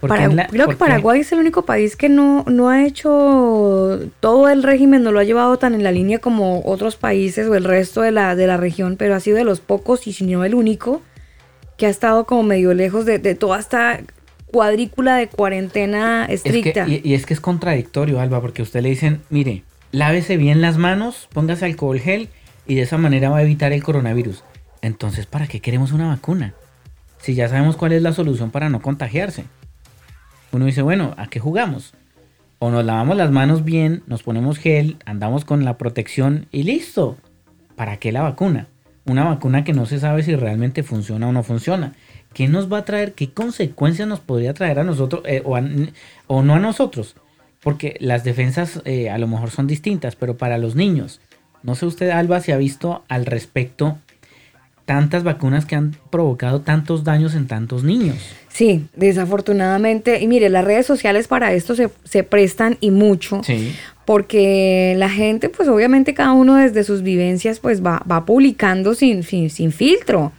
¿Por 0.00 0.10
qué 0.10 0.16
Para- 0.16 0.28
la- 0.32 0.46
creo 0.46 0.68
que 0.68 0.76
Paraguay 0.76 1.20
es 1.20 1.32
el 1.32 1.40
único 1.40 1.64
país 1.66 1.96
que 1.96 2.08
no, 2.08 2.44
no 2.48 2.68
ha 2.70 2.84
hecho 2.86 4.00
todo 4.20 4.48
el 4.48 4.62
régimen, 4.62 5.02
no 5.02 5.12
lo 5.12 5.18
ha 5.20 5.24
llevado 5.24 5.58
tan 5.58 5.74
en 5.74 5.82
la 5.82 5.92
línea 5.92 6.18
como 6.20 6.62
otros 6.64 6.96
países 6.96 7.46
o 7.48 7.54
el 7.54 7.64
resto 7.64 8.00
de 8.02 8.10
la, 8.12 8.34
de 8.36 8.46
la 8.46 8.56
región, 8.56 8.96
pero 8.96 9.14
ha 9.14 9.20
sido 9.20 9.36
de 9.36 9.44
los 9.44 9.60
pocos, 9.60 10.06
y 10.06 10.12
si 10.12 10.24
no 10.24 10.44
el 10.44 10.54
único, 10.54 11.02
que 11.76 11.86
ha 11.86 11.90
estado 11.90 12.24
como 12.24 12.42
medio 12.44 12.72
lejos 12.72 13.04
de, 13.04 13.18
de 13.18 13.34
toda 13.34 13.58
esta 13.58 14.00
cuadrícula 14.46 15.16
de 15.16 15.28
cuarentena 15.28 16.24
Es 16.28 16.42
que- 16.42 16.48
estricta. 16.48 16.86
y, 16.88 17.00
y 17.04 17.14
es 17.14 17.26
que 17.26 17.34
es 17.34 17.40
contradictorio, 17.40 18.20
Alba, 18.20 18.40
porque 18.40 18.62
a 18.62 18.64
usted 18.64 18.80
le 18.82 18.88
dicen, 18.90 19.20
mire, 19.30 19.64
lávese 19.92 20.36
bien 20.36 20.60
las 20.62 20.78
manos, 20.78 21.28
póngase 21.32 21.66
alcohol 21.66 22.00
gel 22.00 22.28
y 22.66 22.74
de 22.76 22.82
esa 22.82 22.96
manera 22.98 23.30
va 23.30 23.38
a 23.38 23.42
evitar 23.42 23.72
el 23.72 23.82
coronavirus. 23.82 24.44
Entonces, 24.82 25.26
¿para 25.26 25.46
qué 25.46 25.60
queremos 25.60 25.92
una 25.92 26.08
vacuna? 26.08 26.54
Si 27.20 27.34
ya 27.34 27.48
sabemos 27.48 27.76
cuál 27.76 27.92
es 27.92 28.00
la 28.02 28.12
solución 28.12 28.50
para 28.50 28.70
no 28.70 28.80
contagiarse. 28.80 29.44
Uno 30.52 30.66
dice, 30.66 30.82
bueno, 30.82 31.14
¿a 31.16 31.28
qué 31.28 31.38
jugamos? 31.40 31.94
O 32.58 32.70
nos 32.70 32.84
lavamos 32.84 33.16
las 33.16 33.30
manos 33.30 33.64
bien, 33.64 34.02
nos 34.06 34.22
ponemos 34.22 34.58
gel, 34.58 34.96
andamos 35.06 35.44
con 35.44 35.64
la 35.64 35.78
protección 35.78 36.46
y 36.50 36.64
listo. 36.64 37.16
¿Para 37.76 37.98
qué 37.98 38.12
la 38.12 38.22
vacuna? 38.22 38.66
Una 39.06 39.24
vacuna 39.24 39.64
que 39.64 39.72
no 39.72 39.86
se 39.86 39.98
sabe 39.98 40.22
si 40.22 40.36
realmente 40.36 40.82
funciona 40.82 41.28
o 41.28 41.32
no 41.32 41.42
funciona. 41.42 41.94
¿Qué 42.34 42.48
nos 42.48 42.70
va 42.70 42.78
a 42.78 42.84
traer? 42.84 43.14
¿Qué 43.14 43.32
consecuencias 43.32 44.06
nos 44.06 44.20
podría 44.20 44.54
traer 44.54 44.78
a 44.78 44.84
nosotros 44.84 45.22
eh, 45.24 45.42
o, 45.44 46.42
no 46.42 46.54
a 46.54 46.58
nosotros? 46.58 47.16
Porque 47.62 47.96
las 48.00 48.24
defensas 48.24 48.82
eh, 48.84 49.10
a 49.10 49.18
lo 49.18 49.26
mejor 49.26 49.50
son 49.50 49.66
distintas, 49.66 50.16
pero 50.16 50.36
para 50.36 50.58
los 50.58 50.74
niños, 50.76 51.20
no 51.62 51.74
sé 51.74 51.86
usted, 51.86 52.10
Alba, 52.10 52.40
si 52.40 52.52
ha 52.52 52.56
visto 52.56 53.04
al 53.08 53.26
respecto 53.26 53.98
tantas 54.90 55.22
vacunas 55.22 55.66
que 55.66 55.76
han 55.76 55.94
provocado 56.10 56.62
tantos 56.62 57.04
daños 57.04 57.36
en 57.36 57.46
tantos 57.46 57.84
niños. 57.84 58.16
Sí, 58.48 58.86
desafortunadamente. 58.96 60.18
Y 60.20 60.26
mire, 60.26 60.48
las 60.48 60.64
redes 60.64 60.84
sociales 60.84 61.28
para 61.28 61.52
esto 61.52 61.76
se, 61.76 61.90
se 62.02 62.24
prestan 62.24 62.76
y 62.80 62.90
mucho. 62.90 63.40
Sí. 63.44 63.72
Porque 64.04 64.94
la 64.96 65.08
gente, 65.08 65.48
pues 65.48 65.68
obviamente 65.68 66.12
cada 66.12 66.32
uno 66.32 66.56
desde 66.56 66.82
sus 66.82 67.04
vivencias, 67.04 67.60
pues 67.60 67.86
va, 67.86 68.02
va 68.10 68.26
publicando 68.26 68.94
sin, 68.94 69.22
sin, 69.22 69.48
sin 69.48 69.70
filtro. 69.70 70.32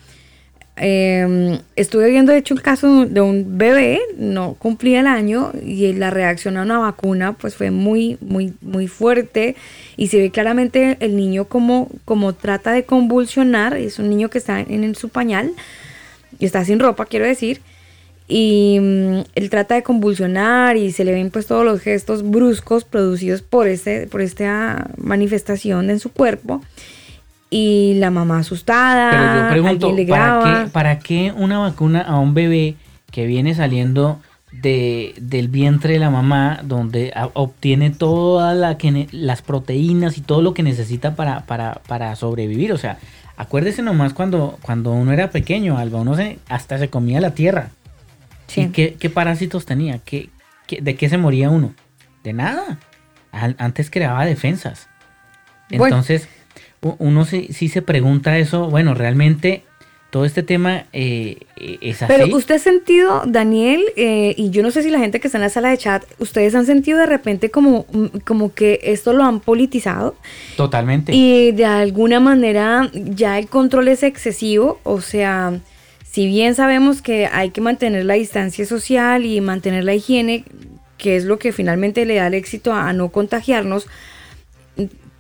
Eh, 0.84 1.60
estuve 1.76 2.10
viendo, 2.10 2.32
de 2.32 2.40
hecho, 2.40 2.56
el 2.56 2.64
caso 2.64 3.06
de 3.06 3.22
un 3.22 3.60
bebé, 3.60 4.02
no 4.18 4.56
cumplía 4.56 5.02
el 5.02 5.08
año, 5.08 5.52
y 5.64 5.94
la 5.94 6.10
reacción 6.10 6.58
a 6.58 6.64
una 6.64 6.80
vacuna, 6.80 7.34
pues 7.34 7.56
fue 7.56 7.70
muy, 7.70 8.18
muy, 8.20 8.56
muy 8.62 8.88
fuerte. 8.88 9.56
Y 9.96 10.08
se 10.08 10.18
ve 10.18 10.32
claramente 10.32 10.98
el 11.00 11.16
niño 11.16 11.46
como, 11.46 11.88
como 12.04 12.34
trata 12.34 12.72
de 12.72 12.84
convulsionar. 12.84 13.78
Es 13.78 14.00
un 14.00 14.10
niño 14.10 14.30
que 14.32 14.40
está 14.40 14.60
en, 14.60 14.84
en 14.84 14.96
su 14.96 15.10
pañal, 15.10 15.54
y 16.40 16.46
está 16.46 16.66
sin 16.66 16.80
ropa, 16.80 17.06
quiero 17.06 17.28
decir. 17.28 17.62
Y 18.28 18.80
mm, 18.82 19.20
él 19.36 19.50
trata 19.52 19.76
de 19.76 19.84
convulsionar 19.84 20.78
y 20.78 20.92
se 20.92 21.04
le 21.04 21.12
ven 21.12 21.30
pues 21.30 21.46
todos 21.46 21.64
los 21.64 21.80
gestos 21.82 22.24
bruscos 22.28 22.86
producidos 22.86 23.44
por, 23.44 23.68
este, 23.68 24.08
por 24.08 24.22
esta 24.22 24.90
manifestación 24.98 25.92
en 25.92 26.00
su 26.00 26.12
cuerpo. 26.12 26.64
Y 27.54 27.96
la 27.96 28.10
mamá 28.12 28.40
asustada, 28.40 29.12
Pero 29.12 29.44
yo 29.44 29.50
pregunto, 29.50 29.92
le 29.94 30.06
¿para 30.06 30.40
qué, 30.64 30.70
¿para 30.72 31.00
qué 31.00 31.34
una 31.36 31.60
vacuna 31.60 32.00
a 32.02 32.18
un 32.18 32.34
bebé 32.34 32.76
que 33.12 33.26
viene 33.28 33.54
saliendo 33.54 34.22
de, 34.54 35.14
del 35.20 35.50
vientre 35.50 35.94
de 35.94 36.00
la 36.00 36.10
mamá, 36.10 36.62
donde 36.64 37.12
a- 37.14 37.30
obtiene 37.34 37.90
todas 37.90 38.56
la 38.58 38.78
las 39.12 39.42
proteínas 39.42 40.18
y 40.18 40.22
todo 40.22 40.42
lo 40.42 40.54
que 40.54 40.64
necesita 40.64 41.16
para, 41.16 41.42
para, 41.42 41.82
para 41.88 42.16
sobrevivir? 42.16 42.72
O 42.72 42.78
sea, 42.78 42.98
acuérdese 43.36 43.82
nomás 43.82 44.14
cuando, 44.14 44.58
cuando 44.62 44.94
uno 44.94 45.12
era 45.12 45.30
pequeño, 45.30 45.78
Alba, 45.78 46.00
uno 46.00 46.16
se, 46.16 46.40
hasta 46.48 46.78
se 46.78 46.90
comía 46.90 47.20
la 47.20 47.32
tierra. 47.32 47.72
¿Y 48.56 48.68
qué, 48.68 48.94
qué 48.98 49.10
parásitos 49.10 49.66
tenía? 49.66 50.00
¿Qué, 50.00 50.30
qué- 50.68 50.82
de 50.82 50.96
qué 50.96 51.10
se 51.10 51.18
moría 51.18 51.50
uno? 51.50 51.74
De 52.24 52.32
nada. 52.32 52.78
Al- 53.34 53.56
antes 53.60 53.90
creaba 53.92 54.24
defensas. 54.26 54.88
Entonces, 55.70 56.28
uno 56.82 57.26
sí, 57.26 57.50
sí 57.52 57.68
se 57.68 57.82
pregunta 57.82 58.38
eso, 58.38 58.70
bueno, 58.70 58.94
realmente 58.94 59.64
todo 60.12 60.26
este 60.26 60.44
tema 60.44 60.86
eh, 60.92 61.38
eh, 61.56 61.78
es 61.82 62.02
así. 62.02 62.14
Pero 62.14 62.36
usted 62.36 62.56
ha 62.56 62.60
sentido, 62.60 63.24
Daniel, 63.26 63.82
eh, 63.96 64.36
y 64.38 64.50
yo 64.50 64.62
no 64.62 64.70
sé 64.70 64.84
si 64.84 64.90
la 64.90 65.00
gente 65.00 65.20
que 65.20 65.28
está 65.28 65.38
en 65.38 65.44
la 65.44 65.50
sala 65.50 65.70
de 65.70 65.78
chat, 65.78 66.04
ustedes 66.20 66.54
han 66.54 66.66
sentido 66.66 67.00
de 67.00 67.06
repente 67.06 67.50
como, 67.50 67.86
mm, 67.92 68.20
como 68.26 68.54
que 68.54 68.82
esto 68.84 69.14
lo 69.14 69.24
han 69.24 69.40
politizado 69.40 70.16
Totalmente. 70.58 71.14
y 71.16 71.54
de 71.54 71.66
alguna 71.66 72.20
manera 72.20 72.92
ya 72.94 73.40
el 73.40 73.48
control 73.48 73.88
es 73.88 74.04
excesivo, 74.04 74.80
o 74.84 75.00
sea, 75.00 75.60
si 76.04 76.28
bien 76.28 76.56
sabemos 76.56 77.02
que 77.02 77.28
hay 77.28 77.52
que 77.52 77.62
mantener 77.62 78.04
la 78.04 78.16
distancia 78.16 78.66
social 78.66 79.26
y 79.26 79.40
mantener 79.40 79.86
la 79.86 79.96
higiene, 79.96 80.44
que 80.98 81.16
es 81.16 81.24
lo 81.24 81.40
que 81.40 81.54
finalmente 81.54 82.06
le 82.06 82.16
da 82.16 82.28
el 82.28 82.34
éxito 82.34 82.74
a, 82.74 82.90
a 82.90 82.94
no 82.94 83.10
contagiarnos, 83.10 83.88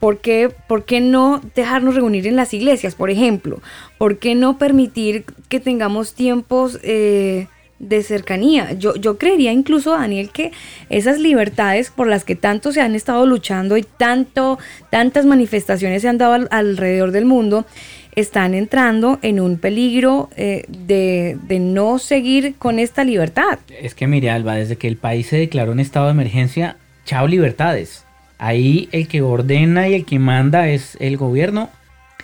¿por 0.02 0.20
qué, 0.20 0.49
por 0.68 0.84
qué 0.84 0.99
no 0.99 1.39
dejarnos 1.56 1.95
reunir 1.95 2.28
en 2.28 2.36
las 2.36 2.54
iglesias, 2.54 2.95
por 2.95 3.10
ejemplo? 3.10 3.62
¿Por 3.97 4.18
qué 4.18 4.36
no 4.36 4.58
permitir 4.58 5.24
que 5.47 5.62
tengamos 5.62 6.14
tiempos 6.14 6.78
eh, 6.84 7.47
de 7.80 8.04
cercanía? 8.04 8.74
Yo, 8.74 8.95
yo 8.95 9.18
creería 9.18 9.52
incluso, 9.54 9.91
Daniel, 9.91 10.30
que 10.32 10.52
esas 10.89 11.20
libertades 11.20 11.89
por 11.91 12.08
las 12.08 12.26
que 12.26 12.36
tanto 12.36 12.72
se 12.74 12.82
han 12.82 12.95
estado 12.95 13.26
luchando 13.26 13.78
y 13.78 13.84
tanto, 13.84 14.60
tantas 14.89 15.26
manifestaciones 15.26 16.02
se 16.02 16.10
han 16.10 16.18
dado 16.18 16.34
al- 16.34 16.47
alrededor 16.52 17.12
del 17.12 17.26
mundo, 17.26 17.66
están 18.14 18.54
entrando 18.56 19.20
en 19.22 19.39
un 19.39 19.58
peligro 19.58 20.30
eh, 20.36 20.66
de, 20.68 21.38
no 21.62 21.97
seguir 21.97 22.56
con 22.58 22.78
esta 22.78 23.06
libertad. 23.06 23.60
Es 23.82 23.95
que 23.95 24.06
mire, 24.06 24.30
Alba, 24.32 24.56
desde 24.56 24.76
que 24.76 24.89
el 24.89 24.97
país 24.97 25.28
se 25.28 25.38
declaró 25.38 25.72
en 25.72 25.80
estado 25.80 26.08
de 26.08 26.12
emergencia, 26.12 26.76
chao 27.06 27.26
libertades. 27.28 28.04
Ahí 28.44 28.89
el 28.92 29.08
que 29.08 29.22
ordena 29.22 29.88
y 29.88 29.94
el 29.94 30.04
que 30.04 30.18
manda 30.18 30.68
es 30.68 30.98
el 31.00 31.16
gobierno, 31.16 31.70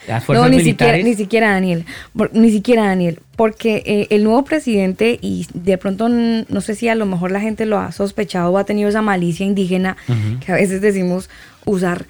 las 0.07 0.24
fuerzas 0.24 0.49
no, 0.49 0.57
ni 0.57 0.63
siquiera, 0.63 0.93
militares. 0.93 1.05
ni 1.05 1.13
siquiera 1.24 1.51
Daniel, 1.51 1.86
por- 2.15 2.34
ni 2.34 2.49
siquiera 2.49 2.86
Daniel, 2.86 3.20
porque 3.36 3.84
eh, 3.86 4.07
el 4.09 4.24
nuevo 4.24 4.43
presidente 4.43 5.20
y 5.22 5.45
de 5.53 5.78
pronto 5.78 6.09
no 6.09 6.61
sé 6.61 6.74
si 6.76 6.88
a 6.89 6.95
lo 6.95 7.05
mejor 7.05 7.32
la 7.32 7.39
gente 7.39 7.65
lo 7.68 7.78
ha 7.78 7.91
sospechado 7.91 8.51
o 8.51 8.57
ha 8.57 8.63
tenido 8.63 8.89
esa 8.89 9.01
malicia 9.03 9.45
indígena 9.45 9.95
que 10.43 10.51
a 10.51 10.55
veces 10.55 10.82
decimos 10.82 11.30
usar. 11.65 12.05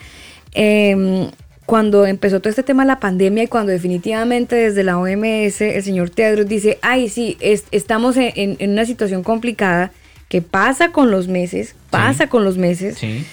eh, 0.53 1.29
cuando 1.65 2.05
empezó 2.05 2.39
todo 2.39 2.49
este 2.49 2.63
tema 2.63 2.83
de 2.83 2.87
la 2.87 3.01
pandemia 3.01 3.43
y 3.43 3.47
cuando 3.47 3.73
definitivamente 3.73 4.55
desde 4.55 4.85
la 4.85 4.97
OMS 4.97 5.59
el 5.59 5.83
señor 5.83 6.09
Tedros 6.11 6.47
dice, 6.47 6.79
ay 6.81 7.09
sí, 7.09 7.35
es- 7.41 7.65
estamos 7.71 8.15
en, 8.15 8.31
en- 8.35 8.55
en 8.59 8.71
una 8.71 8.85
situación 8.85 9.21
complicada 9.21 9.91
que 10.29 10.41
pasa 10.41 10.93
con 10.93 11.11
los 11.11 11.27
meses, 11.27 11.75
pasa 11.89 12.27
con 12.29 12.45
los 12.45 12.57
meses, 12.57 12.97
Sí. 12.97 13.25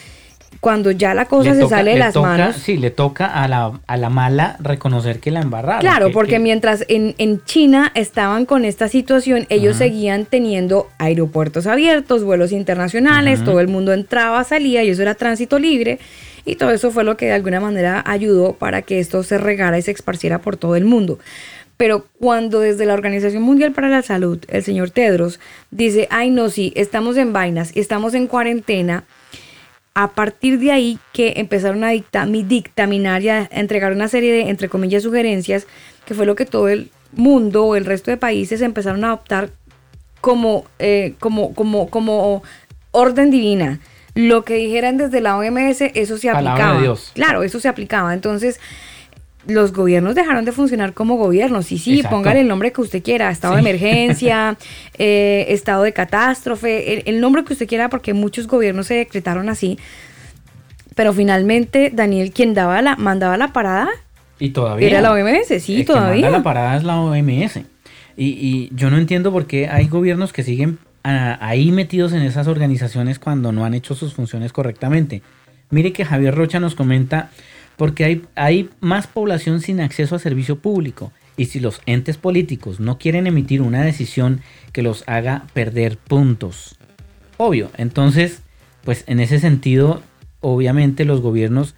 Cuando 0.64 0.90
ya 0.90 1.12
la 1.12 1.26
cosa 1.26 1.50
Le 1.50 1.56
se 1.56 1.60
toca- 1.60 1.76
sale 1.76 1.90
de 1.90 1.98
las 1.98 2.14
toca- 2.14 2.28
manos. 2.28 2.56
Sí, 2.56 2.78
le 2.78 2.90
toca 2.90 3.26
a 3.26 3.46
la, 3.48 3.72
a 3.86 3.96
la 3.98 4.08
mala 4.08 4.56
reconocer 4.60 5.20
que 5.20 5.30
la 5.30 5.42
embarraron. 5.42 5.80
Claro, 5.82 6.06
que- 6.06 6.12
porque 6.14 6.32
que- 6.32 6.38
mientras 6.38 6.86
en, 6.88 7.14
en 7.18 7.44
China 7.44 7.92
estaban 7.94 8.46
con 8.46 8.64
esta 8.64 8.88
situación, 8.88 9.44
ellos 9.50 9.74
Ajá. 9.76 9.84
seguían 9.84 10.24
teniendo 10.24 10.88
aeropuertos 10.96 11.66
abiertos, 11.66 12.24
vuelos 12.24 12.50
internacionales, 12.50 13.40
Ajá. 13.40 13.44
todo 13.44 13.60
el 13.60 13.68
mundo 13.68 13.92
entraba, 13.92 14.42
salía 14.42 14.82
y 14.82 14.88
eso 14.88 15.02
era 15.02 15.14
tránsito 15.14 15.58
libre. 15.58 15.98
Y 16.46 16.56
todo 16.56 16.70
eso 16.70 16.90
fue 16.90 17.04
lo 17.04 17.16
que 17.18 17.26
de 17.26 17.32
alguna 17.32 17.60
manera 17.60 18.02
ayudó 18.06 18.54
para 18.54 18.80
que 18.80 19.00
esto 19.00 19.22
se 19.22 19.36
regara 19.36 19.76
y 19.78 19.82
se 19.82 19.90
esparciera 19.90 20.38
por 20.40 20.56
todo 20.56 20.76
el 20.76 20.86
mundo. 20.86 21.18
Pero 21.76 22.06
cuando 22.20 22.60
desde 22.60 22.86
la 22.86 22.94
Organización 22.94 23.42
Mundial 23.42 23.72
para 23.72 23.88
la 23.90 24.00
Salud, 24.02 24.38
el 24.48 24.62
señor 24.62 24.90
Tedros 24.90 25.40
dice, 25.70 26.06
ay 26.10 26.30
no, 26.30 26.48
sí, 26.48 26.72
estamos 26.76 27.16
en 27.18 27.32
vainas, 27.34 27.72
estamos 27.74 28.14
en 28.14 28.28
cuarentena, 28.28 29.04
a 29.94 30.08
partir 30.12 30.58
de 30.58 30.72
ahí 30.72 30.98
que 31.12 31.34
empezaron 31.36 31.84
a 31.84 31.90
dicta- 31.90 32.26
mi- 32.26 32.42
dictaminar 32.42 33.22
y 33.22 33.28
a 33.28 33.48
entregar 33.52 33.92
una 33.92 34.08
serie 34.08 34.32
de, 34.32 34.48
entre 34.50 34.68
comillas, 34.68 35.02
sugerencias, 35.04 35.66
que 36.04 36.14
fue 36.14 36.26
lo 36.26 36.34
que 36.34 36.46
todo 36.46 36.68
el 36.68 36.90
mundo 37.12 37.64
o 37.64 37.76
el 37.76 37.84
resto 37.84 38.10
de 38.10 38.16
países 38.16 38.60
empezaron 38.60 39.04
a 39.04 39.08
adoptar 39.08 39.50
como, 40.20 40.64
eh, 40.78 41.14
como, 41.20 41.54
como, 41.54 41.88
como 41.90 42.42
orden 42.90 43.30
divina. 43.30 43.78
Lo 44.14 44.44
que 44.44 44.54
dijeran 44.54 44.96
desde 44.96 45.20
la 45.20 45.36
OMS, 45.36 45.80
eso 45.94 46.18
se 46.18 46.28
Palabra 46.30 46.52
aplicaba. 46.52 46.76
de 46.76 46.82
Dios. 46.82 47.10
Claro, 47.14 47.42
eso 47.42 47.58
se 47.60 47.68
aplicaba. 47.68 48.14
Entonces, 48.14 48.60
los 49.46 49.72
gobiernos 49.72 50.14
dejaron 50.14 50.44
de 50.44 50.52
funcionar 50.52 50.94
como 50.94 51.16
gobiernos. 51.16 51.66
Sí, 51.66 51.78
sí, 51.78 51.96
Exacto. 51.96 52.16
póngale 52.16 52.40
el 52.40 52.48
nombre 52.48 52.72
que 52.72 52.80
usted 52.80 53.02
quiera, 53.02 53.30
estado 53.30 53.54
Sí. 53.56 53.62
de 53.62 53.70
emergencia, 53.70 54.56
eh, 54.98 55.46
estado 55.48 55.82
de 55.82 55.92
catástrofe, 55.92 56.94
el, 56.94 57.02
el 57.14 57.20
nombre 57.20 57.44
que 57.44 57.52
usted 57.52 57.66
quiera, 57.68 57.88
porque 57.88 58.14
muchos 58.14 58.46
gobiernos 58.46 58.86
se 58.86 58.94
decretaron 58.94 59.48
así. 59.48 59.78
Pero 60.94 61.12
finalmente, 61.12 61.90
Daniel, 61.92 62.30
quien 62.32 62.54
daba 62.54 62.80
la, 62.82 62.96
mandaba 62.96 63.36
la 63.36 63.52
parada, 63.52 63.88
Y 64.38 64.50
todavía. 64.50 64.88
era 64.88 65.00
la 65.00 65.12
OMS, 65.12 65.60
sí, 65.62 65.76
El 65.76 65.80
que 65.86 65.92
todavía. 65.92 66.22
manda 66.22 66.38
la 66.38 66.42
parada 66.44 66.76
es 66.76 66.84
la 66.84 67.00
OMS. 67.00 67.56
Y, 68.16 68.26
y 68.28 68.70
yo 68.74 68.90
no 68.90 68.98
entiendo 68.98 69.32
por 69.32 69.46
qué 69.46 69.68
hay 69.68 69.88
gobiernos 69.88 70.32
que 70.32 70.44
siguen 70.44 70.78
ah, 71.02 71.36
ahí 71.40 71.72
metidos 71.72 72.12
en 72.12 72.22
esas 72.22 72.46
organizaciones 72.46 73.18
cuando 73.18 73.50
no 73.50 73.64
han 73.64 73.74
hecho 73.74 73.96
sus 73.96 74.14
funciones 74.14 74.52
correctamente. 74.52 75.20
Mire 75.70 75.92
que 75.92 76.04
Javier 76.04 76.32
Rocha 76.34 76.60
nos 76.60 76.76
comenta, 76.76 77.30
porque 77.76 78.04
hay, 78.04 78.22
hay 78.34 78.70
más 78.80 79.06
población 79.06 79.60
sin 79.60 79.80
acceso 79.80 80.16
a 80.16 80.18
servicio 80.18 80.58
público. 80.58 81.12
Y 81.36 81.46
si 81.46 81.58
los 81.58 81.80
entes 81.86 82.16
políticos 82.16 82.78
no 82.78 82.98
quieren 82.98 83.26
emitir 83.26 83.60
una 83.60 83.82
decisión 83.82 84.40
que 84.72 84.82
los 84.82 85.02
haga 85.08 85.46
perder 85.52 85.98
puntos. 85.98 86.76
Obvio, 87.38 87.70
entonces, 87.76 88.42
pues 88.84 89.02
en 89.08 89.18
ese 89.18 89.40
sentido, 89.40 90.02
obviamente 90.40 91.04
los 91.04 91.20
gobiernos 91.20 91.74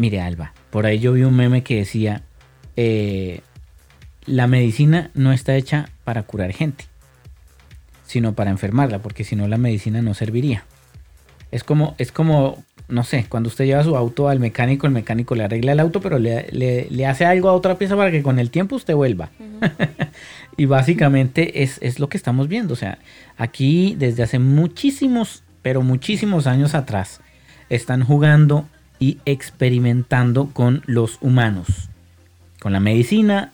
Mire, 0.00 0.20
Alba, 0.20 0.52
por 0.70 0.86
ahí 0.86 1.00
yo 1.00 1.12
vi 1.12 1.24
un 1.24 1.34
meme 1.34 1.64
que 1.64 1.78
decía, 1.78 2.22
eh, 2.76 3.40
la 4.26 4.46
medicina 4.46 5.10
no 5.14 5.32
está 5.32 5.56
hecha 5.56 5.90
para 6.04 6.22
curar 6.22 6.52
gente, 6.52 6.84
sino 8.06 8.32
para 8.34 8.52
enfermarla, 8.52 9.00
porque 9.00 9.24
si 9.24 9.34
no 9.34 9.48
la 9.48 9.58
medicina 9.58 10.00
no 10.00 10.14
serviría. 10.14 10.64
Es 11.50 11.64
como, 11.64 11.96
es 11.98 12.12
como, 12.12 12.62
no 12.88 13.04
sé, 13.04 13.26
cuando 13.28 13.48
usted 13.48 13.66
lleva 13.66 13.84
su 13.84 13.96
auto 13.96 14.28
al 14.28 14.40
mecánico, 14.40 14.86
el 14.86 14.92
mecánico 14.92 15.34
le 15.34 15.44
arregla 15.44 15.72
el 15.72 15.80
auto, 15.80 16.00
pero 16.00 16.18
le, 16.18 16.46
le- 16.52 16.86
le 16.90 17.06
hace 17.06 17.24
algo 17.26 17.48
a 17.48 17.52
otra 17.52 17.76
pieza 17.76 17.96
para 17.96 18.10
que 18.10 18.22
con 18.22 18.38
el 18.38 18.50
tiempo 18.50 18.76
usted 18.76 18.94
vuelva. 18.94 19.28
y 20.56 20.64
básicamente 20.64 21.62
es, 21.62 21.78
es 21.82 21.98
lo 22.00 22.08
que 22.08 22.16
estamos 22.16 22.48
viendo. 22.48 22.72
O 22.72 22.76
sea, 22.76 22.98
aquí 23.36 23.94
desde 23.98 24.22
hace 24.22 24.38
muchísimos, 24.38 25.42
pero 25.62 25.82
muchísimos 25.82 26.46
años 26.46 26.74
atrás, 26.74 27.20
están 27.68 28.02
jugando 28.04 28.66
y 28.98 29.18
experimentando 29.26 30.48
con 30.52 30.82
los 30.86 31.18
humanos, 31.20 31.66
con 32.60 32.72
la 32.72 32.80
medicina 32.80 33.52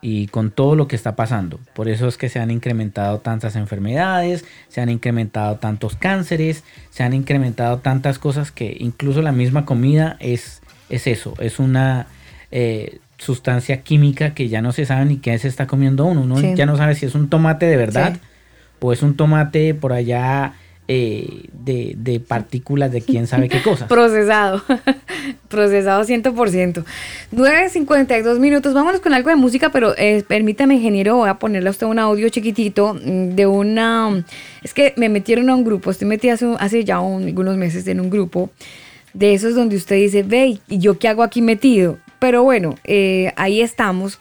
y 0.00 0.28
con 0.28 0.50
todo 0.50 0.76
lo 0.76 0.86
que 0.86 0.96
está 0.96 1.16
pasando. 1.16 1.58
Por 1.74 1.88
eso 1.88 2.06
es 2.08 2.16
que 2.16 2.28
se 2.28 2.38
han 2.38 2.50
incrementado 2.50 3.18
tantas 3.18 3.56
enfermedades, 3.56 4.44
se 4.68 4.80
han 4.80 4.88
incrementado 4.90 5.56
tantos 5.56 5.96
cánceres, 5.96 6.62
se 6.90 7.02
han 7.02 7.14
incrementado 7.14 7.78
tantas 7.78 8.18
cosas 8.18 8.52
que 8.52 8.76
incluso 8.78 9.22
la 9.22 9.32
misma 9.32 9.64
comida 9.64 10.16
es, 10.20 10.62
es 10.88 11.06
eso, 11.06 11.34
es 11.40 11.58
una 11.58 12.06
eh, 12.52 12.98
sustancia 13.18 13.82
química 13.82 14.34
que 14.34 14.48
ya 14.48 14.62
no 14.62 14.70
se 14.72 14.86
sabe 14.86 15.04
ni 15.04 15.16
qué 15.18 15.36
se 15.38 15.48
está 15.48 15.66
comiendo 15.66 16.04
uno. 16.06 16.22
Uno 16.22 16.36
Sí. 16.38 16.54
ya 16.54 16.66
no 16.66 16.76
sabe 16.76 16.94
si 16.94 17.04
es 17.06 17.14
un 17.16 17.28
tomate 17.28 17.66
de 17.66 17.76
verdad 17.76 18.14
Sí. 18.14 18.20
o 18.80 18.92
es 18.92 19.02
un 19.02 19.16
tomate 19.16 19.74
por 19.74 19.92
allá 19.92 20.54
eh, 20.88 21.44
de, 21.52 21.94
de 21.98 22.18
partículas 22.18 22.90
de 22.90 23.02
quién 23.02 23.26
sabe 23.26 23.48
qué 23.48 23.62
cosas. 23.62 23.88
Procesado. 23.88 24.62
Procesado 25.48 26.02
100%. 26.04 26.84
9.52 27.32 28.38
minutos. 28.38 28.74
Vámonos 28.74 29.00
con 29.00 29.14
algo 29.14 29.30
de 29.30 29.36
música, 29.36 29.70
pero 29.70 29.94
eh, 29.96 30.24
permítame, 30.26 30.74
ingeniero, 30.76 31.16
voy 31.16 31.28
a 31.28 31.34
ponerle 31.38 31.68
a 31.68 31.72
usted 31.72 31.86
un 31.86 31.98
audio 31.98 32.28
chiquitito 32.28 32.94
mm, 32.94 33.34
de 33.34 33.46
una... 33.46 34.24
Es 34.62 34.74
que 34.74 34.94
me 34.96 35.08
metieron 35.08 35.48
a 35.50 35.54
un 35.54 35.64
grupo, 35.64 35.90
estoy 35.90 36.08
metida 36.08 36.36
hace, 36.58 36.84
ya 36.84 37.00
un- 37.00 37.24
algunos 37.24 37.56
meses 37.56 37.86
en 37.86 38.00
un 38.00 38.10
grupo 38.10 38.50
de 39.14 39.34
esos 39.34 39.54
donde 39.54 39.76
usted 39.76 39.96
dice, 39.96 40.22
ve, 40.22 40.58
¿y 40.68 40.78
yo 40.78 40.98
qué 40.98 41.08
hago 41.08 41.22
aquí 41.22 41.42
metido? 41.42 41.98
Pero 42.18 42.42
bueno, 42.42 42.74
eh, 42.84 43.32
ahí 43.36 43.60
estamos. 43.60 44.18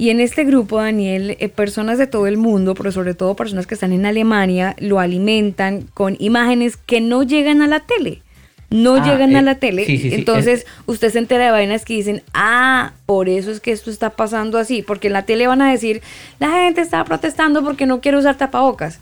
Y 0.00 0.08
en 0.08 0.20
este 0.20 0.44
grupo, 0.44 0.78
Daniel, 0.78 1.36
eh, 1.40 1.48
personas 1.50 1.98
de 1.98 2.06
todo 2.06 2.26
el 2.26 2.38
mundo, 2.38 2.74
pero 2.74 2.90
sobre 2.90 3.12
todo 3.12 3.36
personas 3.36 3.66
que 3.66 3.74
están 3.74 3.92
en 3.92 4.06
Alemania, 4.06 4.74
lo 4.78 4.98
alimentan 4.98 5.82
con 5.92 6.16
imágenes 6.18 6.78
que 6.78 7.02
no 7.02 7.22
llegan 7.22 7.60
a 7.60 7.66
la 7.66 7.80
tele. 7.80 8.22
No 8.70 8.94
Ah, 8.94 9.04
llegan 9.04 9.36
a 9.36 9.40
eh, 9.40 9.42
la 9.42 9.56
tele. 9.56 9.84
sí, 9.84 9.98
sí, 9.98 10.08
sí, 10.08 10.14
Entonces, 10.14 10.64
usted 10.86 11.10
se 11.10 11.18
entera 11.18 11.44
de 11.46 11.50
vainas 11.50 11.84
que 11.84 11.92
dicen, 11.94 12.22
ah, 12.32 12.92
por 13.04 13.28
eso 13.28 13.50
es 13.50 13.60
que 13.60 13.72
esto 13.72 13.90
está 13.90 14.10
pasando 14.10 14.56
así. 14.58 14.80
Porque 14.80 15.08
en 15.08 15.12
la 15.12 15.24
tele 15.26 15.46
van 15.48 15.60
a 15.60 15.70
decir, 15.70 16.00
la 16.38 16.50
gente 16.50 16.80
está 16.80 17.04
protestando 17.04 17.62
porque 17.62 17.84
no 17.84 18.00
quiere 18.00 18.16
usar 18.16 18.38
tapabocas. 18.38 19.00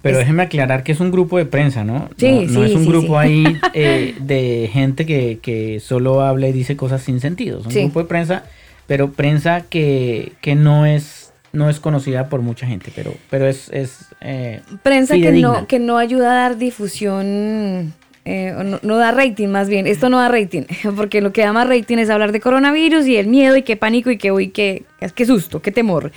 Pero 0.00 0.14
Es- 0.14 0.20
déjeme 0.20 0.44
aclarar 0.44 0.82
que 0.82 0.92
es 0.92 1.00
un 1.00 1.10
grupo 1.10 1.36
de 1.36 1.44
prensa, 1.46 1.84
¿no? 1.84 2.08
Sí, 2.16 2.46
no, 2.46 2.60
no 2.60 2.64
es 2.64 2.74
un 2.74 2.86
grupo 2.86 3.18
ahí 3.18 3.44
eh, 3.74 4.14
de 4.20 4.70
gente 4.72 5.04
que, 5.04 5.40
que 5.42 5.80
solo 5.80 6.22
habla 6.22 6.48
y 6.48 6.52
dice 6.52 6.74
cosas 6.76 7.02
sin 7.02 7.20
sentido. 7.20 7.58
Es 7.60 7.66
un 7.66 7.72
grupo 7.82 7.98
de 8.00 8.06
prensa, 8.06 8.44
pero 8.88 9.12
prensa 9.12 9.60
que, 9.60 10.32
que 10.40 10.56
no 10.56 10.84
es 10.84 11.32
no 11.52 11.70
es 11.70 11.80
conocida 11.80 12.28
por 12.28 12.42
mucha 12.42 12.66
gente, 12.66 12.92
pero, 12.94 13.14
pero 13.30 13.46
es, 13.46 13.70
es 13.70 14.06
eh, 14.20 14.60
Prensa 14.82 15.14
que 15.14 15.32
no, 15.32 15.66
que 15.66 15.78
no 15.78 15.96
ayuda 15.96 16.30
a 16.30 16.34
dar 16.34 16.58
difusión, 16.58 17.94
eh, 18.24 18.54
no, 18.64 18.78
no 18.82 18.96
da 18.96 19.12
rating 19.12 19.48
más 19.48 19.68
bien. 19.68 19.86
Esto 19.86 20.10
no 20.10 20.18
da 20.18 20.28
rating, 20.28 20.64
porque 20.96 21.20
lo 21.20 21.32
que 21.32 21.42
da 21.42 21.52
más 21.52 21.68
rating 21.68 21.98
es 21.98 22.10
hablar 22.10 22.32
de 22.32 22.40
coronavirus 22.40 23.06
y 23.06 23.16
el 23.16 23.28
miedo 23.28 23.56
y 23.56 23.62
qué 23.62 23.76
pánico 23.76 24.10
y 24.10 24.18
qué, 24.18 24.30
uy, 24.30 24.48
qué, 24.48 24.84
qué 25.14 25.24
susto, 25.24 25.62
qué 25.62 25.72
temor. 25.72 26.12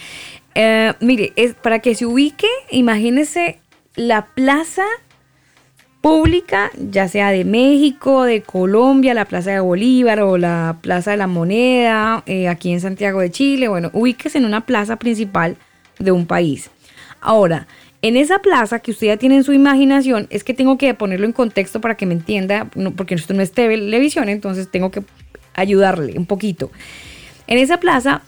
Eh, 0.54 0.94
mire, 1.00 1.32
es, 1.38 1.54
para 1.54 1.80
que 1.80 1.96
se 1.96 2.06
ubique, 2.06 2.48
imagínese 2.70 3.60
la 3.96 4.26
plaza 4.26 4.84
pública, 6.02 6.72
ya 6.78 7.08
sea 7.08 7.32
de 7.32 7.45
México, 7.45 8.24
de 8.24 8.41
Colombia, 8.41 9.14
la 9.14 9.26
Plaza 9.26 9.52
de 9.52 9.60
Bolívar 9.60 10.20
o 10.22 10.38
la 10.38 10.78
Plaza 10.82 11.12
de 11.12 11.18
la 11.18 11.28
Moneda, 11.28 12.24
eh, 12.26 12.49
aquí 12.49 12.72
en 12.72 12.82
Santiago 12.82 13.22
de 13.22 13.30
Chile, 13.30 13.68
bueno, 13.68 13.91
ubíquese 13.93 14.39
en 14.39 14.45
una 14.45 14.66
plaza 14.66 14.97
principal 14.97 15.58
de 15.99 16.12
un 16.12 16.26
país. 16.26 16.72
Ahora, 17.22 17.68
En 18.04 18.18
esa 18.18 18.39
plaza 18.39 18.80
que 18.80 18.89
usted 18.89 19.08
ya 19.08 19.18
tiene 19.18 19.36
en 19.36 19.43
su 19.43 19.54
imaginación, 19.54 20.26
es 20.32 20.43
que 20.43 20.56
tengo 20.56 20.76
que 20.78 20.91
ponerlo 20.95 21.28
en 21.28 21.34
contexto 21.34 21.82
para 21.82 21.95
que 21.95 22.08
me 22.08 22.16
entienda, 22.16 22.68
porque 22.97 23.14
esto 23.14 23.36
no 23.36 23.43
es 23.43 23.52
televisión, 23.52 24.28
entonces 24.28 24.72
tengo 24.72 24.89
que 24.89 25.04
ayudarle 25.54 26.18
un 26.18 26.26
poquito. 26.26 26.72
En 27.45 27.60
esa 27.60 27.80
plaza, 27.80 28.24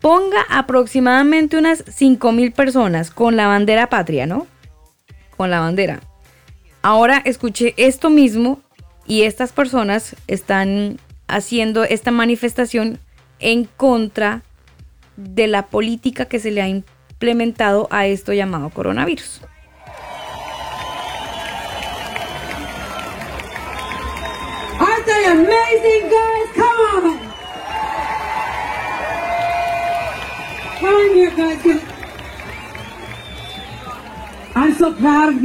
ponga 0.00 0.42
aproximadamente 0.50 1.56
unas 1.56 1.84
5 1.86 2.32
mil 2.32 2.50
personas 2.50 3.12
con 3.12 3.36
la 3.36 3.46
bandera 3.46 3.88
patria, 3.88 4.26
¿no? 4.26 4.48
Con 5.36 5.48
la 5.48 5.60
bandera. 5.60 6.00
Ahora 6.84 7.22
escuché 7.24 7.72
esto 7.78 8.10
mismo 8.10 8.60
y 9.06 9.22
estas 9.22 9.52
personas 9.52 10.16
están 10.26 10.98
haciendo 11.28 11.82
esta 11.82 12.10
manifestación 12.10 12.98
en 13.38 13.64
contra 13.64 14.42
de 15.16 15.46
la 15.46 15.68
política 15.68 16.26
que 16.26 16.38
se 16.38 16.50
le 16.50 16.60
ha 16.60 16.68
implementado 16.68 17.88
a 17.90 18.04
esto 18.06 18.34
llamado 18.34 18.68
coronavirus. 18.68 19.40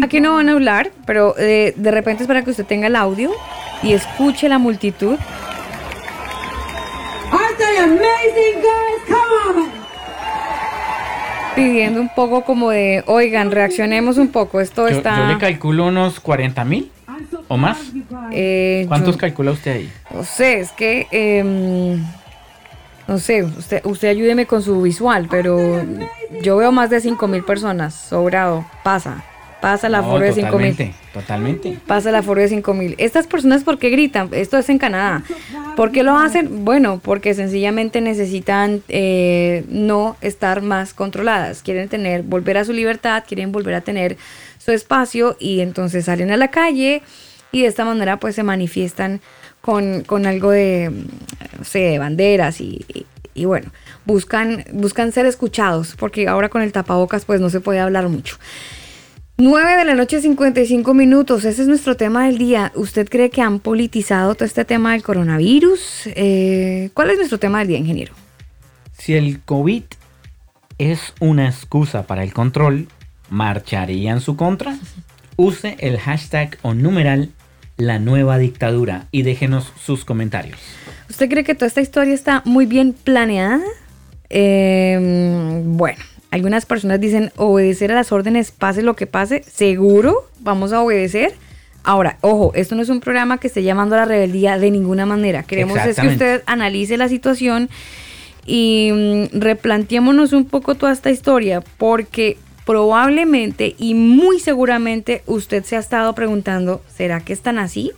Aquí 0.03 0.19
no 0.21 0.35
van 0.35 0.49
a 0.49 0.51
hablar, 0.53 0.91
pero 1.05 1.35
eh, 1.37 1.73
de 1.75 1.91
repente 1.91 2.23
es 2.23 2.27
para 2.27 2.43
que 2.43 2.51
usted 2.51 2.65
tenga 2.65 2.87
el 2.87 2.95
audio 2.95 3.31
y 3.81 3.93
escuche 3.93 4.47
la 4.49 4.59
multitud. 4.59 5.17
Pidiendo 11.55 11.99
un 11.99 12.09
poco 12.09 12.43
como 12.45 12.69
de, 12.69 13.03
oigan, 13.07 13.51
reaccionemos 13.51 14.17
un 14.17 14.29
poco, 14.29 14.61
esto 14.61 14.87
Yo, 14.87 14.97
está... 14.97 15.17
yo 15.17 15.25
le 15.33 15.37
calculo 15.39 15.87
unos 15.87 16.19
40 16.19 16.63
mil 16.63 16.91
o 17.47 17.57
más. 17.57 17.79
eh, 18.31 18.85
¿Cuántos 18.87 19.15
yo- 19.15 19.19
calcula 19.19 19.51
usted 19.51 19.71
ahí? 19.77 19.91
No 20.13 20.23
sé, 20.23 20.59
es 20.59 20.71
que, 20.71 21.07
em, 21.11 22.01
no 23.09 23.17
sé, 23.17 23.43
usted, 23.43 23.81
usted 23.85 24.09
ayúdeme 24.09 24.45
con 24.45 24.61
su 24.61 24.83
visual, 24.83 25.27
pero 25.31 25.83
yo 26.43 26.57
veo 26.57 26.71
más 26.71 26.91
de 26.91 27.01
5 27.01 27.27
mil 27.27 27.43
personas, 27.43 27.95
sobrado, 27.95 28.67
pasa, 28.83 29.23
pasa 29.61 29.89
la 29.89 30.01
No, 30.01 30.05
aforo 30.05 30.25
de 30.25 30.31
5 30.33 30.59
mil. 30.59 30.71
totalmente, 30.77 30.93
totalmente. 31.11 31.77
Pasa 31.87 32.09
el 32.09 32.15
aforo 32.15 32.39
de 32.39 32.49
5 32.49 32.71
mil. 32.75 32.93
Estas 32.99 33.25
personas, 33.25 33.63
¿por 33.63 33.79
qué 33.79 33.89
gritan? 33.89 34.29
Esto 34.31 34.59
es 34.59 34.69
en 34.69 34.77
Canadá. 34.77 35.23
¿Por 35.75 35.91
qué 35.91 36.03
lo 36.03 36.15
hacen? 36.17 36.63
Bueno, 36.63 37.01
porque 37.03 37.33
sencillamente 37.33 37.99
necesitan 37.99 38.83
eh, 38.89 39.65
no 39.69 40.15
estar 40.21 40.61
más 40.61 40.93
controladas. 40.93 41.63
Quieren 41.63 41.89
tener, 41.89 42.21
volver 42.21 42.59
a 42.59 42.63
su 42.63 42.73
libertad, 42.73 43.23
quieren 43.27 43.51
volver 43.51 43.73
a 43.73 43.81
tener 43.81 44.17
su 44.59 44.71
espacio 44.71 45.35
y 45.39 45.61
entonces 45.61 46.05
salen 46.05 46.29
a 46.29 46.37
la 46.37 46.49
calle 46.49 47.01
y 47.51 47.63
de 47.63 47.67
esta 47.69 47.85
manera 47.85 48.17
pues 48.17 48.35
se 48.35 48.43
manifiestan 48.43 49.19
con, 49.61 50.03
con 50.03 50.25
algo 50.25 50.51
de, 50.51 50.91
no 51.57 51.63
sé, 51.63 51.79
de 51.79 51.99
banderas 51.99 52.61
y, 52.61 52.85
y- 53.33 53.45
bueno, 53.45 53.71
buscan, 54.05 54.65
buscan 54.73 55.13
ser 55.13 55.25
escuchados 55.25 55.95
porque 55.97 56.27
ahora 56.27 56.49
con 56.49 56.61
el 56.61 56.73
tapabocas 56.73 57.23
pues 57.23 57.39
no 57.39 57.49
se 57.49 57.61
puede 57.61 57.79
hablar 57.79 58.09
mucho. 58.09 58.37
9 59.37 59.77
de 59.77 59.85
la 59.85 59.93
noche, 59.95 60.19
55 60.19 60.93
minutos. 60.93 61.45
Ese 61.45 61.61
es 61.61 61.67
nuestro 61.69 61.95
tema 61.95 62.25
del 62.25 62.37
día. 62.37 62.73
¿Usted 62.75 63.07
cree 63.07 63.29
que 63.29 63.41
han 63.41 63.59
politizado 63.61 64.35
todo 64.35 64.43
este 64.43 64.65
tema 64.65 64.91
del 64.91 65.03
coronavirus? 65.03 66.07
Eh, 66.07 66.89
¿Cuál 66.93 67.11
es 67.11 67.17
nuestro 67.17 67.39
tema 67.39 67.59
del 67.59 67.69
día, 67.69 67.77
ingeniero? 67.77 68.13
Si 68.97 69.13
el 69.15 69.39
COVID 69.41 69.83
es 70.77 71.13
una 71.21 71.47
excusa 71.47 72.05
para 72.05 72.23
el 72.23 72.33
control, 72.33 72.89
¿marcharía 73.29 74.11
en 74.11 74.19
su 74.19 74.35
contra? 74.35 74.77
Use 75.37 75.77
el 75.79 75.97
hashtag 75.99 76.57
o 76.63 76.73
numeral 76.73 77.31
la 77.79 77.97
nueva 77.97 78.37
dictadura 78.37 79.07
y 79.11 79.23
déjenos 79.23 79.73
sus 79.81 80.05
comentarios. 80.05 80.59
¿Usted 81.09 81.29
cree 81.29 81.43
que 81.43 81.55
toda 81.55 81.67
esta 81.67 81.81
historia 81.81 82.13
está 82.13 82.43
muy 82.45 82.65
bien 82.65 82.93
planeada? 82.93 83.61
Eh, 84.29 85.61
bueno, 85.65 85.97
algunas 86.29 86.65
personas 86.65 86.99
dicen 86.99 87.31
obedecer 87.37 87.91
a 87.91 87.95
las 87.95 88.11
órdenes, 88.11 88.51
pase 88.51 88.83
lo 88.83 88.95
que 88.95 89.07
pase, 89.07 89.43
seguro 89.43 90.29
vamos 90.41 90.73
a 90.73 90.81
obedecer. 90.81 91.33
Ahora, 91.83 92.17
ojo, 92.21 92.51
esto 92.53 92.75
no 92.75 92.81
es 92.81 92.89
un 92.89 92.99
programa 92.99 93.37
que 93.37 93.47
esté 93.47 93.63
llamando 93.63 93.95
a 93.95 93.99
la 93.99 94.05
rebeldía 94.05 94.59
de 94.59 94.69
ninguna 94.69 95.05
manera. 95.05 95.43
Queremos 95.43 95.77
es 95.79 95.95
que 95.95 96.07
usted 96.07 96.43
analice 96.45 96.97
la 96.97 97.07
situación 97.07 97.69
y 98.45 98.91
mm, 98.93 99.39
replanteémonos 99.39 100.33
un 100.33 100.45
poco 100.45 100.75
toda 100.75 100.91
esta 100.91 101.09
historia, 101.09 101.61
porque 101.77 102.37
probablemente 102.69 103.75
y 103.79 103.95
muy 103.95 104.39
seguramente 104.39 105.23
usted 105.25 105.63
se 105.63 105.75
ha 105.75 105.79
estado 105.79 106.13
preguntando, 106.13 106.83
¿será 106.87 107.19
que 107.19 107.33
están 107.33 107.57
así? 107.57 107.93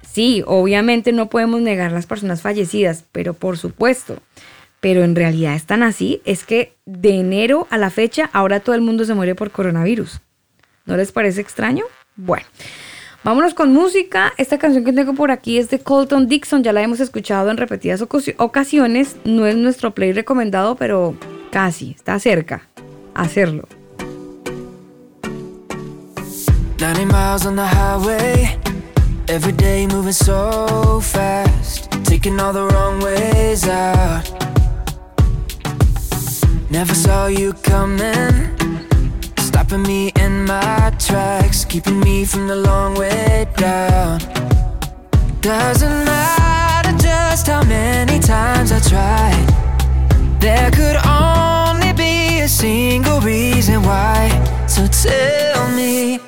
Sí, 0.00 0.42
obviamente 0.46 1.12
no 1.12 1.28
podemos 1.28 1.60
negar 1.60 1.92
las 1.92 2.06
personas 2.06 2.40
fallecidas, 2.40 3.04
pero 3.12 3.34
por 3.34 3.58
supuesto. 3.58 4.16
Pero 4.80 5.04
en 5.04 5.14
realidad 5.14 5.54
están 5.54 5.82
así. 5.82 6.22
Es 6.24 6.44
que 6.44 6.72
de 6.86 7.16
enero 7.16 7.66
a 7.68 7.76
la 7.76 7.90
fecha 7.90 8.30
ahora 8.32 8.60
todo 8.60 8.74
el 8.74 8.80
mundo 8.80 9.04
se 9.04 9.12
muere 9.12 9.34
por 9.34 9.50
coronavirus. 9.50 10.22
¿No 10.86 10.96
les 10.96 11.12
parece 11.12 11.42
extraño? 11.42 11.84
Bueno, 12.16 12.46
vámonos 13.24 13.52
con 13.52 13.74
música. 13.74 14.32
Esta 14.38 14.56
canción 14.56 14.86
que 14.86 14.94
tengo 14.94 15.12
por 15.12 15.30
aquí 15.30 15.58
es 15.58 15.68
de 15.68 15.80
Colton 15.80 16.28
Dixon. 16.28 16.62
Ya 16.62 16.72
la 16.72 16.82
hemos 16.82 17.00
escuchado 17.00 17.50
en 17.50 17.58
repetidas 17.58 18.00
ocasi- 18.00 18.36
ocasiones. 18.38 19.16
No 19.26 19.46
es 19.46 19.54
nuestro 19.54 19.94
play 19.94 20.12
recomendado, 20.14 20.76
pero 20.76 21.14
casi. 21.50 21.90
Está 21.90 22.18
cerca. 22.18 22.66
Hacerlo. 23.14 23.68
90 26.82 27.04
miles 27.04 27.46
on 27.46 27.54
the 27.54 27.64
highway. 27.64 28.58
Every 29.28 29.52
day 29.52 29.86
moving 29.86 30.10
so 30.12 30.98
fast. 31.00 31.88
Taking 32.02 32.40
all 32.40 32.52
the 32.52 32.66
wrong 32.66 32.98
ways 32.98 33.68
out. 33.68 34.24
Never 36.70 36.92
saw 36.92 37.28
you 37.28 37.52
coming. 37.52 38.50
Stopping 39.38 39.84
me 39.84 40.10
in 40.16 40.44
my 40.44 40.92
tracks. 40.98 41.64
Keeping 41.64 42.00
me 42.00 42.24
from 42.24 42.48
the 42.48 42.56
long 42.56 42.96
way 42.96 43.46
down. 43.56 44.18
Doesn't 45.40 46.04
matter 46.04 46.98
just 46.98 47.46
how 47.46 47.62
many 47.62 48.18
times 48.18 48.72
I 48.72 48.80
tried. 48.80 49.46
There 50.40 50.68
could 50.72 50.98
only 51.06 51.92
be 51.92 52.40
a 52.40 52.48
single 52.48 53.20
reason 53.20 53.84
why. 53.84 54.30
So 54.66 54.88
tell 54.88 55.70
me, 55.76 56.18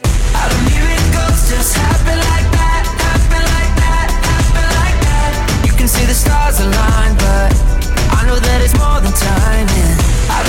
just 1.56 1.76
happen 1.76 2.18
like 2.18 2.48
that? 2.58 2.82
Happen 3.06 3.44
like 3.54 3.74
that? 3.82 4.08
Happen 4.30 4.68
like 4.82 4.98
that? 5.06 5.32
You 5.66 5.72
can 5.78 5.86
see 5.86 6.04
the 6.04 6.14
stars 6.14 6.58
align, 6.58 7.12
but 7.22 7.50
I 8.18 8.20
know 8.26 8.38
that 8.46 8.58
it's 8.64 8.74
more 8.74 8.98
than 9.04 9.14
timing. 9.14 9.94
How 10.30 10.42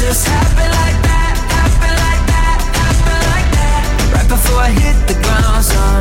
just 0.00 0.26
happen 0.26 0.70
like 0.82 0.98
that? 1.10 1.34
Happen 1.58 1.94
like 2.06 2.24
that? 2.32 2.58
Happen 2.82 3.20
like 3.34 3.48
that? 3.58 3.82
Right 4.14 4.28
before 4.28 4.60
I 4.68 4.70
hit 4.82 4.96
the 5.06 5.14
ground. 5.22 5.99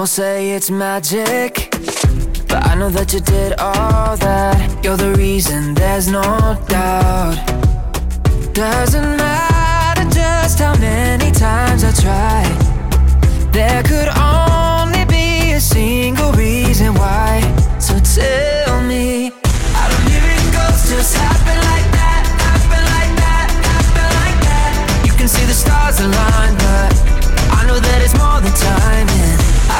Some 0.00 0.04
will 0.04 0.06
say 0.06 0.52
it's 0.52 0.70
magic, 0.70 1.68
but 2.48 2.66
I 2.66 2.74
know 2.74 2.88
that 2.88 3.12
you 3.12 3.20
did 3.20 3.52
all 3.58 4.16
that. 4.16 4.82
You're 4.82 4.96
the 4.96 5.12
reason, 5.12 5.74
there's 5.74 6.08
no 6.08 6.22
doubt. 6.68 7.36
Doesn't 8.54 9.18
matter 9.18 10.08
just 10.08 10.58
how 10.58 10.74
many 10.78 11.30
times 11.32 11.84
I 11.84 11.92
tried. 11.92 12.56
There 13.52 13.82
could 13.82 14.08
only 14.16 15.04
be 15.04 15.52
a 15.52 15.60
single 15.60 16.32
reason 16.32 16.94
why. 16.94 17.44
So 17.78 17.92
tell 18.00 18.80
me, 18.84 19.32
how 19.76 19.86
do 19.92 19.96
miracles 20.08 20.80
just 20.88 21.14
happen 21.14 21.58
like 21.72 21.88
that? 22.00 22.22
Happen 22.48 22.84
like 22.96 23.12
that? 23.20 23.48
Happen 23.68 24.08
like 24.22 24.40
that? 24.48 25.04
You 25.04 25.12
can 25.12 25.28
see 25.28 25.44
the 25.44 25.52
stars 25.52 26.00
align, 26.00 26.54
but 26.56 26.90
I 27.52 27.66
know 27.66 27.78
that 27.78 28.00
it's 28.00 28.16
more 28.16 28.40
than 28.40 28.54
timing. 28.56 29.39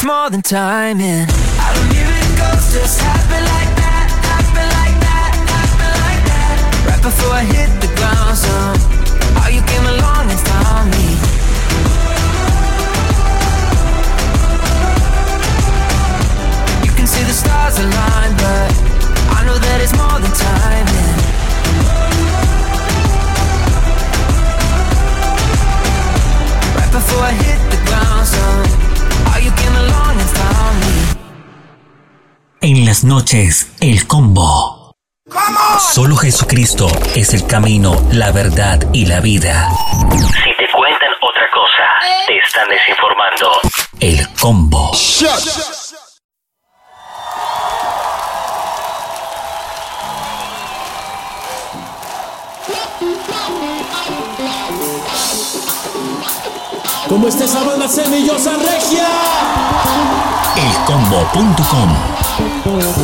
it's 0.00 0.06
more 0.06 0.30
than 0.30 0.40
timing. 0.40 1.26
How 1.60 1.74
do 1.76 1.82
miracles 1.92 2.72
just 2.72 3.00
happen 3.02 3.42
like 3.52 3.72
that, 3.84 4.08
happen 4.32 4.66
like 4.80 4.96
that, 4.96 5.32
happen 5.44 5.92
like 6.08 6.22
that? 6.24 6.56
Right 6.88 7.02
before 7.04 7.34
I 7.36 7.44
hit 7.44 7.68
the 7.84 7.92
ground, 8.00 8.32
son, 8.32 8.80
how 9.36 9.52
you 9.52 9.60
came 9.60 9.84
along 9.84 10.24
and 10.32 10.40
found 10.40 10.88
me. 10.96 11.08
You 16.80 16.92
can 16.96 17.06
see 17.06 17.24
the 17.28 17.36
stars 17.36 17.76
align, 17.76 18.32
but 18.40 18.72
I 19.36 19.44
know 19.44 19.58
that 19.60 19.84
it's 19.84 19.92
more 20.00 20.16
than 20.16 20.32
timing. 20.32 21.12
Right 26.72 26.88
before 26.88 27.20
I 27.20 27.32
hit 27.44 27.69
En 32.62 32.84
las 32.84 33.04
noches, 33.04 33.72
el 33.80 34.06
combo. 34.06 34.94
Solo 35.94 36.14
Jesucristo 36.16 36.88
es 37.14 37.32
el 37.32 37.46
camino, 37.46 37.96
la 38.12 38.32
verdad 38.32 38.80
y 38.92 39.06
la 39.06 39.20
vida. 39.20 39.70
Si 40.44 40.54
te 40.56 40.70
cuentan 40.70 41.08
otra 41.22 41.46
cosa, 41.54 42.26
te 42.26 42.36
están 42.36 42.68
desinformando. 42.68 43.60
El 43.98 44.28
combo. 44.38 44.92
¿Cómo 57.10 57.26
está 57.26 57.44
esa 57.44 57.64
banda 57.64 57.88
semillosa 57.88 58.52
regia? 58.56 59.04
Elcombo.com 60.54 61.90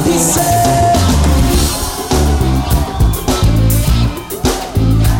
Dice. 0.05 0.41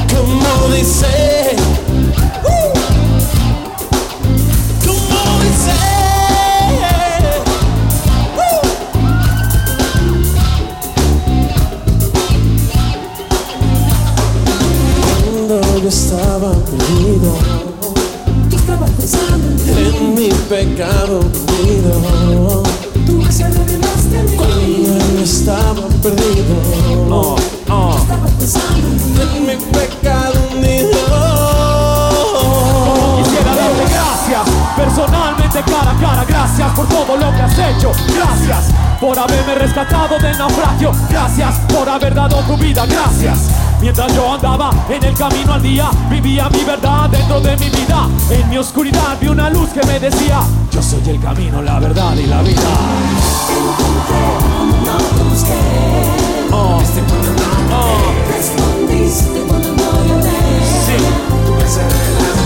Como 0.09 0.69
dice. 0.73 1.57
Uh. 2.45 2.73
Como 4.85 5.41
dice. 5.43 5.79
Uh. 8.37 8.63
Cuando 15.25 15.57
yo 15.83 15.89
estaba 15.89 16.53
perdido. 16.53 17.46
En 19.09 20.15
mi 20.17 20.31
pecado 20.49 21.21
hundido. 21.21 22.63
Tú 23.07 23.23
Cuando 24.37 24.67
yo 24.67 25.23
estaba 25.23 25.87
perdido. 26.03 27.37
Estabas 28.01 28.33
pensando 28.33 28.89
en 29.23 29.47
mi 29.47 29.57
pecado 29.71 30.35
hundido. 30.53 30.91
Quisiera 33.23 33.55
darte 33.55 33.85
gracias, 33.93 34.45
personalmente 34.77 35.46
cara 35.63 35.91
a 35.91 36.01
cara, 36.01 36.25
gracias 36.25 36.73
por 36.73 36.89
todo 36.89 37.17
lo 37.17 37.31
que 37.35 37.43
has 37.43 37.59
hecho, 37.59 37.93
gracias 38.15 38.75
por 39.01 39.19
haberme 39.19 39.55
rescatado 39.55 40.19
del 40.19 40.37
naufragio, 40.37 40.93
gracias 41.09 41.55
por 41.73 41.89
haber 41.89 42.15
dado 42.15 42.39
tu 42.43 42.57
vida, 42.57 42.85
gracias. 42.87 43.51
Mientras 43.81 44.15
yo 44.15 44.33
andaba 44.33 44.71
en 44.89 45.05
el 45.05 45.15
camino 45.15 45.53
al 45.53 45.63
día, 45.63 45.91
vivía 46.11 46.49
mi 46.49 46.65
verdad 46.65 47.09
dentro 47.11 47.41
de 47.41 47.57
mi 47.57 47.69
vida. 47.69 48.09
En 48.31 48.49
mi 48.49 48.59
oscuridad 48.59 49.19
vi 49.21 49.29
una 49.29 49.51
luz 49.51 49.71
que 49.71 49.85
me 49.87 50.01
decía, 50.01 50.41
yo 50.73 50.83
soy 50.83 51.03
el 51.09 51.21
camino, 51.21 51.63
la 51.63 51.79
verdad 51.79 52.15
y 52.15 52.27
la 52.27 52.43
vida. 52.43 52.61
Oh. 56.51 56.81
Oh. 57.73 57.99
Respondiste 58.33 59.41
cuando 59.47 59.69
no 59.69 60.07
llamé. 60.07 60.31
Sí. 60.87 62.46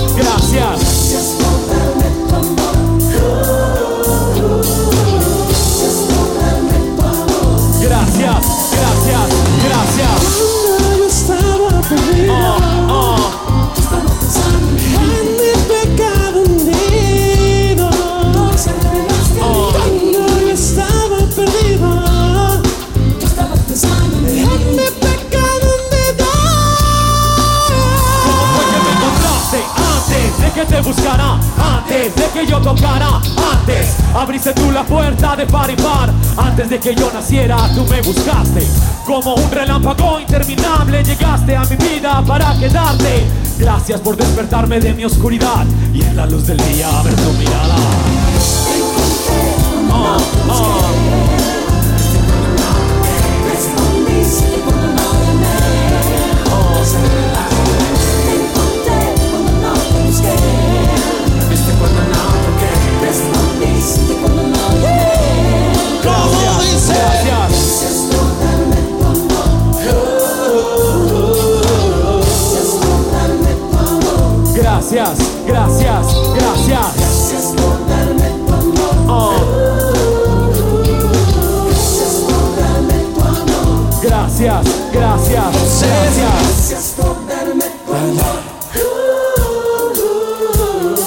que 36.81 36.95
yo 36.95 37.11
naciera, 37.13 37.57
tú 37.75 37.85
me 37.85 38.01
buscaste. 38.01 38.65
Como 39.05 39.35
un 39.35 39.51
relámpago 39.51 40.19
interminable, 40.19 41.03
llegaste 41.03 41.55
a 41.55 41.63
mi 41.65 41.75
vida 41.75 42.23
para 42.25 42.57
quedarte. 42.57 43.23
Gracias 43.59 44.01
por 44.01 44.17
despertarme 44.17 44.79
de 44.79 44.93
mi 44.93 45.05
oscuridad 45.05 45.65
y 45.93 46.01
en 46.01 46.15
la 46.15 46.25
luz 46.25 46.47
del 46.47 46.57
día 46.57 46.89
ver 47.03 47.15
tu 47.15 47.33
mirada. 47.33 47.75
Oh, 49.91 50.17
oh. 50.49 50.81
Respondiste 53.45 54.61
gracias, 84.41 84.91
gracias, 84.91 85.81
gracias. 85.81 86.31
Gracias 86.69 86.93
por 86.97 87.27
darme 87.27 87.65
tu 87.85 87.93
amor. 87.93 88.39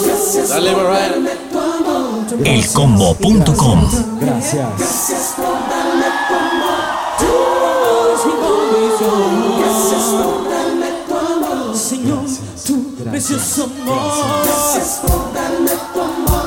Gracias 0.07 0.49
Dale, 0.49 0.72
por 0.72 0.85
Mariah. 0.85 1.09
darme 1.11 1.30
tu 1.51 1.59
amor. 1.59 2.47
Elcombo.com 2.47 3.80
Gracias. 4.20 4.68
Gracias 4.78 5.35
por 5.37 5.47
darme 5.47 6.07
tu 6.28 6.35
amor. 6.35 6.85
Gracias 9.59 10.05
por 10.05 10.51
darme 10.51 10.89
tu 11.09 11.14
amor. 11.16 11.76
Señor, 11.76 12.24
tu 12.66 12.74
precioso 13.11 13.64
amor. 13.64 14.45
Gracias 14.45 15.01
por 15.03 15.20
darme 15.35 15.70
tu 15.93 16.01
amor. 16.01 16.47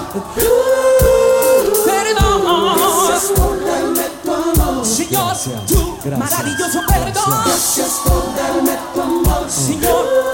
Perdón. 1.85 2.37
Gracias 2.77 3.31
por 3.35 3.65
darme 3.65 4.05
tu 4.23 4.31
amor. 4.33 4.85
Señor, 4.85 5.35
tu 5.67 5.76
maravilloso 6.15 6.79
perdón. 6.87 7.41
Gracias 7.45 8.01
por 8.05 8.35
darme 8.35 8.77
tu 8.93 9.01
amor. 9.01 9.49
Señor, 9.49 10.26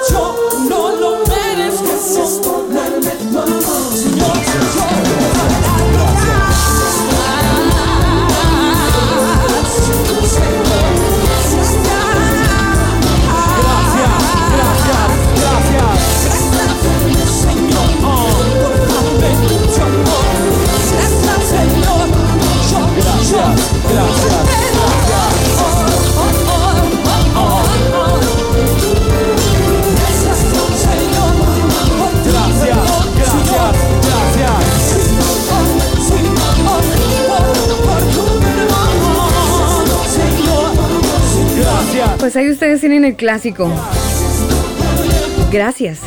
pues 42.33 42.45
ahí 42.45 42.51
ustedes 42.51 42.79
tienen 42.79 43.05
el 43.05 43.15
clásico. 43.15 43.71
Gracias. 45.51 45.99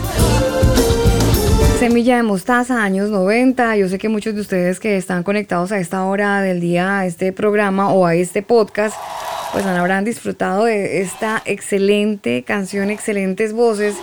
Semilla 1.79 2.17
de 2.17 2.25
mostaza, 2.25 2.83
años 2.83 3.11
90. 3.11 3.77
Yo 3.77 3.89
sé 3.89 3.99
que 3.99 4.09
muchos 4.09 4.35
de 4.35 4.41
ustedes 4.41 4.81
que 4.81 4.97
están 4.97 5.23
conectados 5.23 5.71
a 5.71 5.79
esta 5.79 6.03
hora 6.03 6.41
del 6.41 6.59
día 6.59 6.99
a 6.99 7.07
este 7.07 7.33
programa 7.33 7.93
o 7.93 8.07
a 8.07 8.17
este 8.17 8.43
podcast, 8.43 8.97
pues 9.53 9.65
habrán 9.67 10.05
disfrutado 10.05 10.65
de 10.65 11.01
esta 11.01 11.45
excelente 11.45 12.43
canción, 12.43 12.91
excelentes 12.91 13.53
voces. 13.53 13.95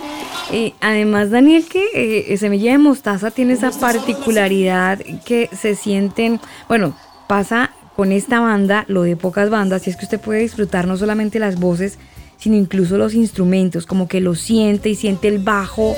Y 0.50 0.72
además, 0.80 1.30
Daniel, 1.30 1.66
que 1.68 1.84
eh, 2.32 2.36
Semilla 2.38 2.72
de 2.72 2.78
Mostaza 2.78 3.32
tiene 3.32 3.52
esa 3.52 3.70
particularidad 3.70 4.98
que 5.26 5.50
se 5.52 5.74
sienten, 5.74 6.40
bueno, 6.68 6.96
pasa 7.26 7.70
con 7.96 8.12
esta 8.12 8.40
banda, 8.40 8.86
lo 8.88 9.02
de 9.02 9.16
pocas 9.16 9.50
bandas, 9.50 9.86
y 9.86 9.90
es 9.90 9.96
que 9.96 10.06
usted 10.06 10.20
puede 10.20 10.40
disfrutar 10.40 10.86
no 10.86 10.96
solamente 10.96 11.38
las 11.38 11.60
voces, 11.60 11.98
sino 12.38 12.56
incluso 12.56 12.98
los 12.98 13.14
instrumentos, 13.14 13.86
como 13.86 14.08
que 14.08 14.20
lo 14.20 14.34
siente 14.34 14.90
y 14.90 14.94
siente 14.94 15.28
el 15.28 15.38
bajo 15.38 15.94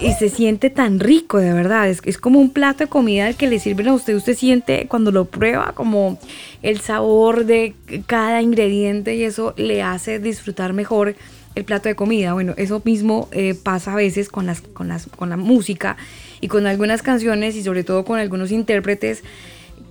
y 0.00 0.12
se 0.12 0.28
siente 0.28 0.70
tan 0.70 1.00
rico, 1.00 1.38
de 1.38 1.52
verdad. 1.52 1.88
Es, 1.88 2.00
es 2.04 2.18
como 2.18 2.38
un 2.38 2.50
plato 2.50 2.84
de 2.84 2.90
comida 2.90 3.32
que 3.32 3.48
le 3.48 3.58
sirven 3.58 3.88
a 3.88 3.94
usted. 3.94 4.14
Usted 4.14 4.36
siente 4.36 4.86
cuando 4.88 5.10
lo 5.10 5.24
prueba 5.24 5.72
como 5.72 6.18
el 6.62 6.80
sabor 6.80 7.44
de 7.44 7.74
cada 8.06 8.42
ingrediente 8.42 9.16
y 9.16 9.24
eso 9.24 9.54
le 9.56 9.82
hace 9.82 10.18
disfrutar 10.18 10.72
mejor 10.72 11.16
el 11.54 11.64
plato 11.64 11.88
de 11.88 11.96
comida. 11.96 12.32
Bueno, 12.32 12.54
eso 12.56 12.80
mismo 12.84 13.28
eh, 13.32 13.54
pasa 13.54 13.92
a 13.92 13.96
veces 13.96 14.28
con, 14.28 14.46
las, 14.46 14.60
con, 14.60 14.88
las, 14.88 15.06
con 15.06 15.30
la 15.30 15.36
música 15.36 15.96
y 16.40 16.48
con 16.48 16.66
algunas 16.66 17.02
canciones 17.02 17.56
y 17.56 17.62
sobre 17.62 17.84
todo 17.84 18.04
con 18.04 18.18
algunos 18.18 18.52
intérpretes 18.52 19.24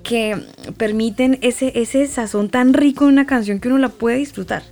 que 0.04 0.38
permiten 0.78 1.38
ese, 1.42 1.74
ese 1.76 2.08
sazón 2.08 2.50
tan 2.50 2.74
rico 2.74 3.06
en 3.06 3.12
una 3.12 3.26
canción 3.26 3.60
que 3.60 3.68
uno 3.68 3.78
la 3.78 3.90
puede 3.90 4.18
disfrutar. 4.18 4.64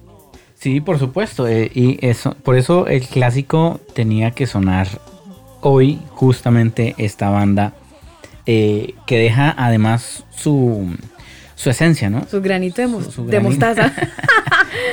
Sí, 0.66 0.82
por 0.82 0.97
supuesto. 0.97 1.47
eh, 1.47 1.70
y 1.76 1.99
eso, 2.03 2.36
por 2.41 2.55
eso 2.57 2.88
el 2.88 3.03
clásico 3.03 3.80
tenía 3.93 4.32
que 4.32 4.47
sonar 4.47 4.88
hoy, 5.61 5.99
justamente 6.09 6.95
esta 6.97 7.30
banda, 7.30 7.74
eh, 8.47 8.95
que 9.05 9.20
deja 9.20 9.53
además 9.55 10.24
su, 10.32 10.89
su 11.53 11.70
esencia, 11.70 12.09
¿no? 12.09 12.26
Su 12.28 12.41
granito 12.41 12.82
de, 12.82 12.88
Su- 12.88 13.11
su 13.11 13.26
de 13.28 13.39
mostaza. 13.41 13.93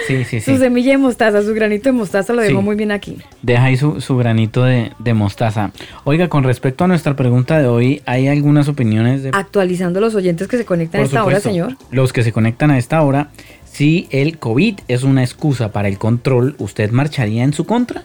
Sí, 0.06 0.24
sí, 0.28 0.40
sí. 0.42 0.52
Su 0.52 0.58
semilla 0.58 0.90
de 0.92 0.98
mostaza, 0.98 1.40
su 1.40 1.54
granito 1.54 1.84
de 1.84 1.92
mostaza 1.92 2.34
lo 2.34 2.42
dejó 2.42 2.58
Sí. 2.58 2.64
muy 2.66 2.76
bien 2.76 2.90
aquí. 2.92 3.16
Deja 3.40 3.64
ahí 3.64 3.78
su, 3.78 4.02
su 4.02 4.14
granito 4.18 4.64
de, 4.64 4.92
de 4.98 5.14
mostaza. 5.14 5.70
Oiga, 6.04 6.28
con 6.28 6.44
respecto 6.44 6.84
a 6.84 6.86
nuestra 6.86 7.16
pregunta 7.16 7.58
de 7.58 7.66
hoy, 7.66 8.02
¿hay 8.04 8.28
algunas 8.28 8.68
opiniones 8.68 9.22
de 9.22 9.30
Actualizando 9.32 10.00
a 10.00 10.02
los 10.02 10.14
oyentes 10.14 10.48
que 10.48 10.58
se 10.58 10.66
conectan 10.66 11.00
a 11.00 11.04
Por 11.04 11.06
esta 11.08 11.24
hora, 11.24 11.40
señor. 11.40 11.78
Los 11.90 12.12
que 12.12 12.22
se 12.22 12.30
conectan 12.30 12.70
a 12.70 12.76
esta 12.76 13.00
hora, 13.00 13.30
si 13.72 14.06
el 14.10 14.38
COVID 14.38 14.80
es 14.88 15.02
una 15.02 15.24
excusa 15.24 15.72
para 15.72 15.88
el 15.88 15.98
control, 15.98 16.54
¿usted 16.58 16.90
marcharía 16.90 17.42
en 17.42 17.54
su 17.54 17.64
contra? 17.64 18.04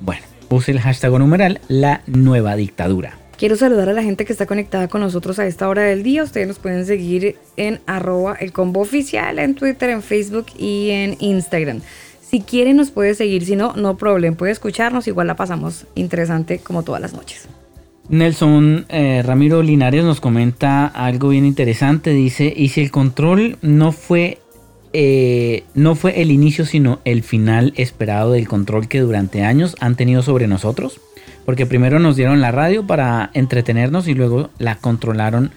Bueno, 0.00 0.22
use 0.50 0.72
el 0.72 0.80
hashtag 0.80 1.12
o 1.12 1.18
numeral 1.20 1.60
la 1.68 2.02
nueva 2.06 2.56
dictadura. 2.56 3.16
Quiero 3.38 3.54
saludar 3.54 3.88
a 3.88 3.92
la 3.92 4.02
gente 4.02 4.24
que 4.24 4.32
está 4.32 4.46
conectada 4.46 4.88
con 4.88 5.00
nosotros 5.00 5.38
a 5.38 5.46
esta 5.46 5.68
hora 5.68 5.82
del 5.82 6.02
día. 6.02 6.24
Ustedes 6.24 6.48
nos 6.48 6.58
pueden 6.58 6.84
seguir 6.84 7.36
en 7.56 7.80
arroba 7.86 8.34
el 8.40 8.52
combo 8.52 8.80
oficial 8.80 9.38
en 9.38 9.54
Twitter, 9.54 9.90
en 9.90 10.02
Facebook 10.02 10.46
y 10.58 10.90
en 10.90 11.16
Instagram. 11.20 11.80
Si 12.20 12.40
quieren 12.40 12.76
nos 12.76 12.90
puede 12.90 13.14
seguir, 13.14 13.44
si 13.44 13.54
no, 13.54 13.74
no 13.74 13.96
problem, 13.96 14.34
puede 14.34 14.50
escucharnos, 14.50 15.06
igual 15.06 15.28
la 15.28 15.36
pasamos 15.36 15.86
interesante 15.94 16.58
como 16.58 16.82
todas 16.82 17.00
las 17.00 17.12
noches. 17.12 17.48
Nelson 18.08 18.84
eh, 18.88 19.22
Ramiro 19.24 19.62
Linares 19.62 20.04
nos 20.04 20.20
comenta 20.20 20.86
algo 20.86 21.28
bien 21.28 21.44
interesante. 21.44 22.10
Dice, 22.10 22.52
y 22.54 22.68
si 22.68 22.80
el 22.80 22.90
control 22.90 23.58
no 23.62 23.92
fue, 23.92 24.38
eh, 24.94 25.64
no 25.74 25.94
fue 25.94 26.22
el 26.22 26.30
inicio, 26.30 26.64
sino 26.64 27.00
el 27.04 27.22
final 27.22 27.74
esperado 27.76 28.32
del 28.32 28.48
control 28.48 28.88
que 28.88 29.00
durante 29.00 29.42
años 29.42 29.76
han 29.80 29.96
tenido 29.96 30.22
sobre 30.22 30.46
nosotros. 30.46 31.00
Porque 31.44 31.66
primero 31.66 31.98
nos 31.98 32.16
dieron 32.16 32.40
la 32.40 32.52
radio 32.52 32.86
para 32.86 33.30
entretenernos 33.34 34.08
y 34.08 34.14
luego 34.14 34.48
la 34.58 34.76
controlaron 34.76 35.50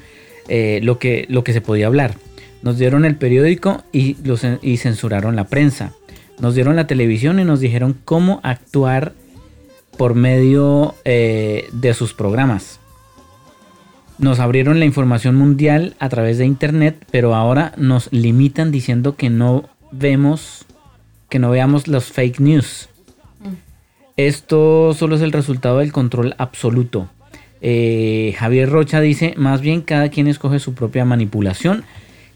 eh, 0.50 0.82
lo, 0.84 1.00
que, 1.00 1.26
lo 1.30 1.46
que 1.46 1.54
se 1.54 1.62
podía 1.62 1.88
hablar. 1.88 2.16
Nos 2.62 2.78
dieron 2.78 3.06
el 3.06 3.16
periódico 3.16 3.84
y, 3.94 4.18
lo 4.26 4.36
cen- 4.36 4.60
y 4.62 4.78
censuraron 4.78 5.38
la 5.38 5.46
prensa. 5.46 5.94
Nos 6.40 6.56
dieron 6.56 6.76
la 6.76 6.88
televisión 6.88 7.40
y 7.40 7.46
nos 7.46 7.62
dijeron 7.62 7.96
cómo 8.04 8.42
actuar 8.44 9.14
por 9.98 10.14
medio 10.14 10.94
eh, 11.06 11.70
de 11.72 11.94
sus 11.94 12.14
programas. 12.14 12.80
Nos 14.20 14.40
abrieron 14.40 14.80
la 14.80 14.86
información 14.86 15.36
mundial 15.36 15.96
a 16.00 16.10
través 16.10 16.38
de 16.38 16.46
internet, 16.46 17.06
pero 17.12 17.36
ahora 17.36 17.74
nos 17.78 18.12
limitan 18.12 18.72
diciendo 18.72 19.16
que 19.16 19.30
no 19.30 19.70
vemos, 19.92 20.66
que 21.30 21.38
no 21.40 21.52
veamos 21.52 21.88
los 21.88 22.06
fake 22.06 22.40
news. 22.40 22.90
Esto 24.18 24.96
solo 24.96 25.16
es 25.16 25.22
el 25.22 25.32
resultado 25.32 25.78
del 25.78 25.92
control 25.92 26.34
absoluto. 26.40 27.10
Eh, 27.62 28.34
Javier 28.38 28.70
Rocha 28.70 29.00
dice, 29.02 29.36
más 29.38 29.62
bien 29.62 29.82
cada 29.82 30.10
quien 30.10 30.28
escoge 30.28 30.58
su 30.58 30.74
propia 30.74 31.06
manipulación. 31.06 31.84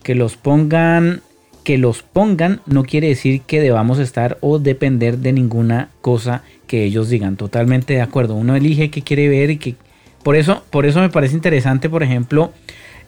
Que 0.04 0.14
los 0.14 0.36
pongan, 0.36 1.22
que 1.64 1.80
los 1.80 2.04
pongan 2.04 2.62
no 2.68 2.84
quiere 2.84 3.08
decir 3.08 3.42
que 3.42 3.62
debamos 3.62 3.98
estar 3.98 4.38
o 4.42 4.60
depender 4.60 5.18
de 5.18 5.34
ninguna 5.34 5.90
cosa 6.02 6.44
que 6.68 6.84
ellos 6.84 7.10
digan. 7.10 7.36
Totalmente 7.36 7.94
de 7.94 8.02
acuerdo. 8.02 8.36
Uno 8.36 8.56
elige 8.56 8.92
qué 8.92 9.02
quiere 9.02 9.28
ver 9.28 9.50
y 9.50 9.58
que 9.58 9.76
por 10.24 10.36
eso, 10.36 10.64
por 10.70 10.86
eso 10.86 11.00
me 11.00 11.10
parece 11.10 11.36
interesante, 11.36 11.90
por 11.90 12.04
ejemplo, 12.04 12.52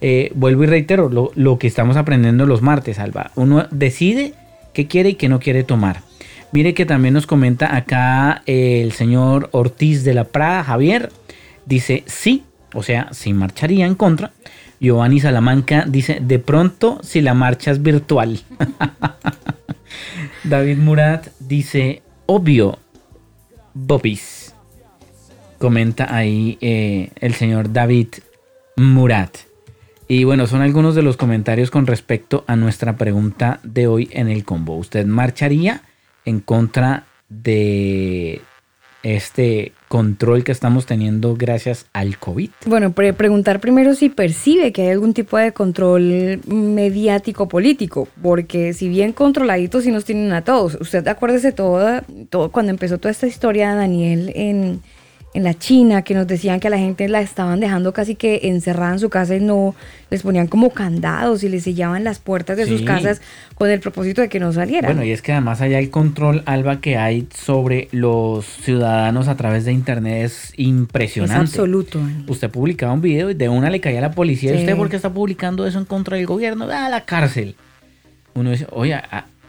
eh, 0.01 0.31
vuelvo 0.35 0.63
y 0.63 0.67
reitero 0.67 1.09
lo, 1.09 1.31
lo 1.35 1.57
que 1.57 1.67
estamos 1.67 1.97
aprendiendo 1.97 2.45
los 2.45 2.61
martes, 2.61 2.99
Alba. 2.99 3.31
Uno 3.35 3.67
decide 3.71 4.33
qué 4.73 4.87
quiere 4.87 5.09
y 5.09 5.15
qué 5.15 5.29
no 5.29 5.39
quiere 5.39 5.63
tomar. 5.63 6.01
Mire 6.51 6.73
que 6.73 6.85
también 6.85 7.15
nos 7.15 7.25
comenta 7.25 7.75
acá 7.75 8.43
el 8.45 8.91
señor 8.91 9.49
Ortiz 9.53 10.03
de 10.03 10.13
la 10.13 10.25
Prada, 10.25 10.63
Javier. 10.63 11.11
Dice 11.65 12.03
sí, 12.05 12.43
o 12.73 12.83
sea, 12.83 13.09
sí 13.11 13.33
marcharía 13.33 13.87
en 13.87 13.95
contra. 13.95 14.31
Giovanni 14.79 15.19
Salamanca 15.19 15.85
dice, 15.87 16.19
de 16.21 16.39
pronto 16.39 16.99
si 17.01 17.21
la 17.21 17.33
marcha 17.33 17.71
es 17.71 17.81
virtual. 17.81 18.41
David 20.43 20.77
Murat 20.77 21.27
dice, 21.39 22.03
obvio, 22.25 22.77
Bobis. 23.73 24.42
Comenta 25.63 26.13
ahí 26.13 26.57
eh, 26.59 27.11
el 27.21 27.35
señor 27.35 27.71
David 27.71 28.09
Murat. 28.75 29.37
Y 30.09 30.25
bueno, 30.25 30.45
son 30.45 30.59
algunos 30.59 30.93
de 30.93 31.03
los 31.03 31.15
comentarios 31.15 31.71
con 31.71 31.87
respecto 31.87 32.43
a 32.47 32.57
nuestra 32.57 32.97
pregunta 32.97 33.61
de 33.63 33.87
hoy 33.87 34.09
en 34.11 34.27
el 34.27 34.43
combo. 34.43 34.75
¿Usted 34.75 35.05
marcharía 35.05 35.83
en 36.25 36.41
contra 36.41 37.05
de 37.29 38.41
este 39.03 39.71
control 39.87 40.43
que 40.43 40.51
estamos 40.51 40.85
teniendo 40.85 41.37
gracias 41.37 41.85
al 41.93 42.17
COVID? 42.17 42.49
Bueno, 42.65 42.91
pre- 42.91 43.13
preguntar 43.13 43.61
primero 43.61 43.95
si 43.95 44.09
percibe 44.09 44.73
que 44.73 44.81
hay 44.81 44.89
algún 44.89 45.13
tipo 45.13 45.37
de 45.37 45.53
control 45.53 46.41
mediático 46.45 47.47
político, 47.47 48.09
porque 48.21 48.73
si 48.73 48.89
bien 48.89 49.13
controladitos 49.13 49.85
sí 49.85 49.91
nos 49.91 50.03
tienen 50.03 50.33
a 50.33 50.43
todos. 50.43 50.77
Usted 50.81 51.07
acuérdese 51.07 51.53
todo, 51.53 52.01
todo 52.29 52.51
cuando 52.51 52.71
empezó 52.71 52.97
toda 52.97 53.11
esta 53.11 53.27
historia, 53.27 53.73
Daniel, 53.75 54.29
en, 54.35 54.81
en 55.33 55.43
la 55.43 55.55
China, 55.55 56.03
que 56.03 56.13
nos 56.13 56.27
decían 56.27 56.59
que 56.59 56.67
a 56.67 56.69
la 56.69 56.77
gente 56.77 57.07
la 57.09 57.21
estaban 57.21 57.59
dejando 57.59 57.91
casi 57.91 58.15
que 58.15 58.41
encerrada 58.43 58.93
en 58.93 58.99
su 58.99 59.09
casa 59.09 59.35
y 59.35 59.39
no 59.39 59.73
les 60.11 60.21
ponían 60.21 60.47
como 60.47 60.69
candados 60.69 61.43
y 61.43 61.49
les 61.49 61.63
sellaban 61.63 62.03
las 62.03 62.19
puertas 62.19 62.55
de 62.55 62.67
sus 62.67 62.83
casas 62.83 63.19
con 63.55 63.69
el 63.69 63.79
propósito 63.79 64.21
de 64.21 64.29
que 64.29 64.39
no 64.39 64.53
salieran. 64.53 64.91
Bueno, 64.91 65.03
y 65.03 65.11
es 65.11 65.23
que 65.23 65.31
además 65.31 65.61
allá 65.61 65.79
el 65.79 65.89
control, 65.89 66.43
Alba, 66.45 66.81
que 66.81 66.97
hay 66.97 67.27
sobre 67.33 67.87
los 67.91 68.45
ciudadanos 68.45 69.27
a 69.27 69.35
través 69.35 69.65
de 69.65 69.71
internet 69.71 70.25
es 70.25 70.53
impresionante. 70.55 71.45
Es 71.45 71.49
absoluto. 71.49 71.99
Usted 72.27 72.51
publicaba 72.51 72.93
un 72.93 73.01
video 73.01 73.31
y 73.31 73.33
de 73.33 73.49
una 73.49 73.71
le 73.71 73.81
caía 73.81 73.99
a 73.99 74.01
la 74.03 74.11
policía. 74.11 74.53
¿Y 74.53 74.59
usted 74.59 74.77
por 74.77 74.89
qué 74.89 74.97
está 74.97 75.11
publicando 75.11 75.65
eso 75.65 75.79
en 75.79 75.85
contra 75.85 76.15
del 76.17 76.27
gobierno? 76.27 76.65
A 76.65 76.89
la 76.89 77.05
cárcel. 77.05 77.55
Uno 78.35 78.51
dice, 78.51 78.67
oye, 78.71 79.01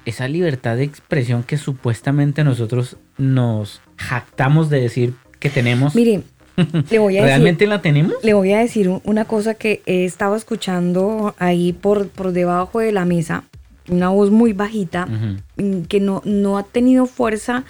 esa 0.07 0.29
libertad 0.29 0.77
de 0.77 0.85
expresión 0.85 1.43
que 1.43 1.59
supuestamente 1.59 2.43
nosotros 2.43 2.97
nos 3.19 3.81
jactamos 3.97 4.71
de 4.71 4.81
decir 4.81 5.15
que 5.45 5.51
tenemos. 5.51 5.95
Mire, 5.95 6.23
le 6.91 6.99
voy 6.99 7.19
a 7.19 7.21
decir- 7.21 7.27
¿Realmente 7.27 7.67
la 7.67 7.83
tenemos? 7.83 8.15
Le 8.23 8.33
voy 8.33 8.53
a 8.55 8.59
decir 8.61 8.89
un- 8.89 9.03
una 9.05 9.27
cosa 9.27 9.53
que 9.55 9.83
he 9.85 10.07
estado 10.07 10.37
escuchando 10.37 11.35
ahí 11.39 11.75
por, 11.75 12.09
por 12.09 12.33
debajo 12.33 12.81
de 12.81 12.93
la 12.93 13.05
mesa, 13.05 13.45
una 13.91 14.09
voz 14.09 14.31
muy 14.31 14.55
bajita, 14.55 15.05
mm, 15.05 15.83
que 15.83 16.01
no, 16.01 16.23
no 16.25 16.57
ha 16.57 16.63
tenido 16.63 17.05
fuerza 17.05 17.65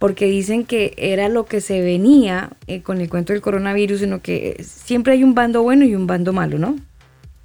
porque 0.00 0.26
dicen 0.26 0.64
que 0.64 0.92
era 0.96 1.28
lo 1.28 1.46
que 1.46 1.60
se 1.60 1.80
venía 1.80 2.50
eh, 2.66 2.82
con 2.82 3.00
el 3.00 3.08
cuento 3.08 3.32
del 3.32 3.40
coronavirus, 3.42 4.00
sino 4.00 4.20
que 4.20 4.56
eh, 4.58 4.64
siempre 4.64 5.12
hay 5.12 5.22
un 5.22 5.34
bando 5.36 5.62
bueno 5.62 5.84
y 5.84 5.94
un 5.94 6.08
bando 6.08 6.32
malo, 6.32 6.58
¿no? 6.58 6.74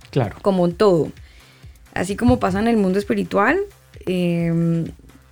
Claro. 0.09 0.35
Como 0.41 0.65
en 0.65 0.73
todo. 0.73 1.11
Así 1.93 2.15
como 2.15 2.39
pasa 2.39 2.59
en 2.59 2.67
el 2.67 2.77
mundo 2.77 2.97
espiritual, 2.97 3.59
eh, 4.07 4.85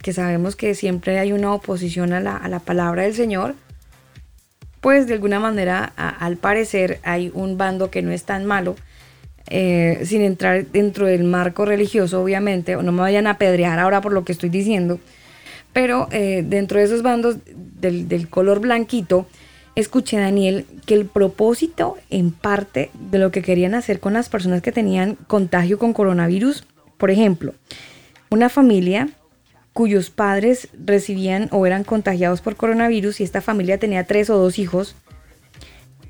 que 0.03 0.13
sabemos 0.13 0.55
que 0.55 0.75
siempre 0.75 1.17
hay 1.17 1.31
una 1.33 1.51
oposición 1.53 2.13
a 2.13 2.19
la, 2.19 2.37
a 2.37 2.47
la 2.49 2.59
palabra 2.59 3.01
del 3.03 3.15
Señor, 3.15 3.55
pues 4.87 5.05
de 5.05 5.15
alguna 5.15 5.41
manera, 5.41 5.91
al 5.97 6.37
parecer, 6.37 7.01
hay 7.03 7.29
un 7.33 7.57
bando 7.57 7.91
que 7.91 8.01
no 8.01 8.13
es 8.13 8.23
tan 8.23 8.45
malo, 8.45 8.77
eh, 9.49 9.99
sin 10.05 10.21
entrar 10.21 10.65
dentro 10.67 11.07
del 11.07 11.25
marco 11.25 11.65
religioso, 11.65 12.23
obviamente, 12.23 12.77
o 12.77 12.83
no 12.83 12.93
me 12.93 13.01
vayan 13.01 13.27
a 13.27 13.31
apedrear 13.31 13.79
ahora 13.79 13.99
por 13.99 14.13
lo 14.13 14.23
que 14.23 14.31
estoy 14.31 14.47
diciendo, 14.47 15.01
Pero 15.73 16.07
eh, 16.11 16.41
dentro 16.47 16.79
de 16.79 16.85
esos 16.85 17.01
bandos 17.01 17.35
del, 17.45 18.07
del 18.07 18.29
color 18.29 18.61
blanquito, 18.61 19.27
escuché, 19.75 20.19
Daniel, 20.19 20.65
que 20.85 20.93
el 20.93 21.05
propósito, 21.05 21.97
en 22.09 22.31
parte, 22.31 22.89
de 22.93 23.17
lo 23.17 23.29
que 23.29 23.41
querían 23.41 23.75
hacer 23.75 23.99
con 23.99 24.13
las 24.13 24.29
personas 24.29 24.61
que 24.61 24.71
tenían 24.71 25.15
contagio 25.27 25.77
con 25.77 25.91
coronavirus, 25.91 26.63
por 26.97 27.11
ejemplo, 27.11 27.53
una 28.29 28.47
familia 28.47 29.09
cuyos 29.77 30.09
padres 30.09 30.69
recibían 30.83 31.49
o 31.51 31.67
eran 31.67 31.83
contagiados 31.83 32.41
por 32.41 32.55
coronavirus 32.55 33.19
y 33.19 33.23
esta 33.23 33.41
familia 33.41 33.77
tenía 33.77 34.05
tres 34.05 34.27
o 34.31 34.35
dos 34.39 34.57
hijos, 34.57 34.95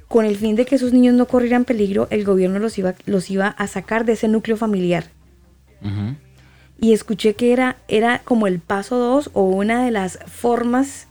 con 0.07 0.23
el 0.23 0.37
fin 0.37 0.55
de 0.55 0.63
que 0.63 0.75
esos 0.75 0.93
niños 0.93 1.15
no 1.15 1.25
corrieran 1.27 1.65
peligro, 1.65 2.07
el 2.09 2.23
gobierno 2.23 2.59
los 2.59 2.77
iba, 2.77 2.93
los 3.05 3.29
iba 3.29 3.47
a 3.49 3.67
sacar 3.67 4.05
de 4.05 4.13
ese 4.13 4.29
núcleo 4.29 4.55
familiar. 4.55 5.03
Y 6.79 6.93
escuché 6.93 7.33
que 7.33 7.51
era, 7.51 7.75
era 7.89 8.19
como 8.23 8.47
el 8.47 8.59
paso 8.59 8.95
dos 8.99 9.29
o 9.33 9.41
una 9.43 9.83
de 9.83 9.91
las 9.91 10.17
formas 10.27 11.07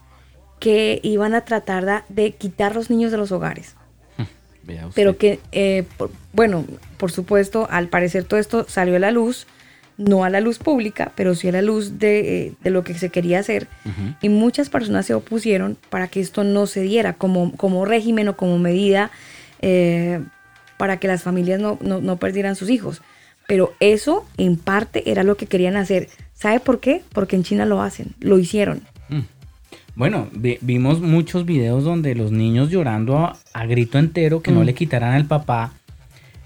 que 0.59 0.99
iban 1.03 1.35
a 1.35 1.41
tratar 1.41 1.85
da- 1.85 2.05
de, 2.09 2.31
quitar 2.31 2.73
los 2.73 2.89
niños 2.89 3.11
de 3.11 3.17
los 3.17 3.31
hogares. 3.31 3.75
Pero 4.95 5.15
que, 5.17 5.39
eh, 5.51 5.83
por- 5.97 6.09
bueno, 6.33 6.65
por 6.97 7.11
supuesto, 7.11 7.67
al 7.69 7.87
parecer 7.89 8.23
todo 8.23 8.39
esto 8.39 8.65
salió 8.67 8.95
a 8.95 8.99
la 8.99 9.11
luz, 9.11 9.45
no 9.97 10.23
a 10.23 10.29
la 10.29 10.39
luz 10.41 10.59
pública, 10.59 11.11
pero 11.15 11.33
sí 11.35 11.47
a 11.47 11.51
la 11.51 11.61
luz 11.61 11.97
de, 11.99 12.47
eh, 12.47 12.53
de 12.63 12.69
lo 12.69 12.83
que 12.83 12.93
se 12.93 13.09
quería 13.09 13.39
hacer. 13.39 13.67
Y 14.21 14.29
muchas 14.29 14.69
personas 14.69 15.05
se 15.07 15.13
opusieron 15.15 15.77
para 15.89 16.07
que 16.07 16.19
esto 16.19 16.43
no 16.43 16.67
se 16.67 16.81
diera 16.81 17.13
como, 17.13 17.51
como 17.57 17.83
régimen 17.85 18.27
o 18.27 18.37
como 18.37 18.59
medida 18.59 19.09
eh, 19.61 20.21
para 20.77 20.97
que 20.97 21.07
las 21.07 21.23
familias 21.23 21.59
no, 21.59 21.79
no, 21.81 21.99
no 21.99 22.17
perdieran 22.17 22.55
sus 22.55 22.69
hijos. 22.69 23.01
Pero 23.47 23.73
eso, 23.79 24.25
en 24.37 24.57
parte, 24.57 25.09
era 25.09 25.23
lo 25.23 25.35
que 25.37 25.47
querían 25.47 25.77
hacer. 25.77 26.09
¿Sabe 26.33 26.59
por 26.59 26.79
qué? 26.79 27.01
Porque 27.13 27.35
en 27.35 27.43
China 27.43 27.65
lo 27.65 27.81
hacen, 27.81 28.13
lo 28.19 28.37
hicieron. 28.37 28.81
Bueno, 29.95 30.27
vi- 30.31 30.59
vimos 30.61 31.01
muchos 31.01 31.43
videos 31.45 31.83
donde 31.83 32.13
los 32.13 32.31
niños 32.31 32.69
llorando 32.69 33.17
a, 33.17 33.35
a 33.53 33.65
grito 33.65 33.97
entero 33.97 34.43
que 34.43 34.51
no 34.51 34.61
Mm. 34.61 34.65
le 34.65 34.73
quitaran 34.75 35.13
al 35.15 35.25
papá. 35.25 35.73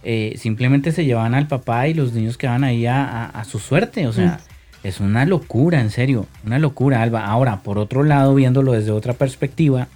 Eh, 0.04 0.34
simplemente 0.38 0.92
se 0.92 1.06
llevaban 1.06 1.36
al 1.36 1.48
papá 1.48 1.88
y 1.88 1.94
los 1.94 2.14
niños 2.14 2.38
quedaban 2.38 2.64
ahí 2.64 2.86
a, 2.86 3.04
a- 3.06 3.26
a 3.30 3.44
su 3.46 3.60
suerte. 3.60 4.08
O 4.08 4.14
sea, 4.14 4.40
es 4.84 5.00
una 5.00 5.26
locura, 5.26 5.80
en 5.80 5.90
serio. 5.92 6.28
Una 6.46 6.58
locura, 6.60 7.02
Alba. 7.02 7.26
Ahora, 7.26 7.62
por 7.62 7.78
otro 7.78 8.04
lado, 8.04 8.34
viéndolo 8.36 8.72
desde 8.72 8.92
otra 8.92 9.14
perspectiva, 9.14 9.88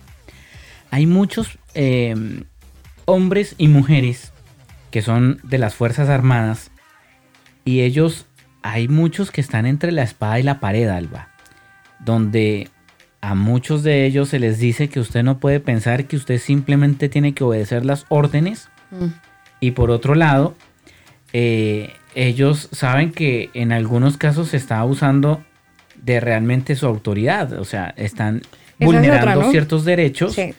hay 0.92 1.06
muchos 1.08 1.58
eh, 1.74 2.16
hombres 3.06 3.56
y 3.58 3.68
mujeres 3.68 4.32
que 4.92 5.02
son 5.02 5.40
de 5.44 5.58
las 5.58 5.76
Fuerzas 5.76 6.08
Armadas 6.10 6.72
y 7.66 7.82
ellos, 7.82 8.28
hay 8.62 8.88
muchos 8.88 9.32
que 9.32 9.42
están 9.42 9.66
entre 9.66 9.92
la 9.92 10.04
espada 10.04 10.40
y 10.40 10.44
la 10.44 10.60
pared, 10.60 10.88
Alba, 10.88 11.30
donde 12.00 12.70
a 13.22 13.34
muchos 13.36 13.82
de 13.84 14.06
ellos 14.06 14.30
se 14.30 14.40
les 14.40 14.60
dice 14.60 14.88
que 14.88 15.00
usted 15.00 15.24
no 15.24 15.40
puede 15.40 15.60
pensar 15.60 16.06
que 16.06 16.16
usted 16.16 16.38
simplemente 16.40 17.10
tiene 17.10 17.34
que 17.34 17.44
obedecer 17.44 17.84
las 17.86 18.06
órdenes 18.10 18.70
y 19.68 19.72
por 19.72 19.92
otro 19.92 20.16
lado, 20.16 20.56
eh, 21.34 21.94
ellos 22.16 22.70
saben 22.72 23.12
que 23.12 23.50
en 23.54 23.72
algunos 23.72 24.18
casos 24.18 24.50
se 24.50 24.58
está 24.58 24.80
abusando 24.80 25.44
de 26.02 26.20
realmente 26.20 26.76
su 26.76 26.86
autoridad, 26.86 27.54
o 27.54 27.66
sea, 27.66 27.94
están 27.98 28.42
es 28.80 28.86
vulnerando 28.86 29.32
otra, 29.32 29.36
¿no? 29.46 29.52
ciertos 29.52 29.86
derechos 29.86 30.34
Sí. 30.34 30.54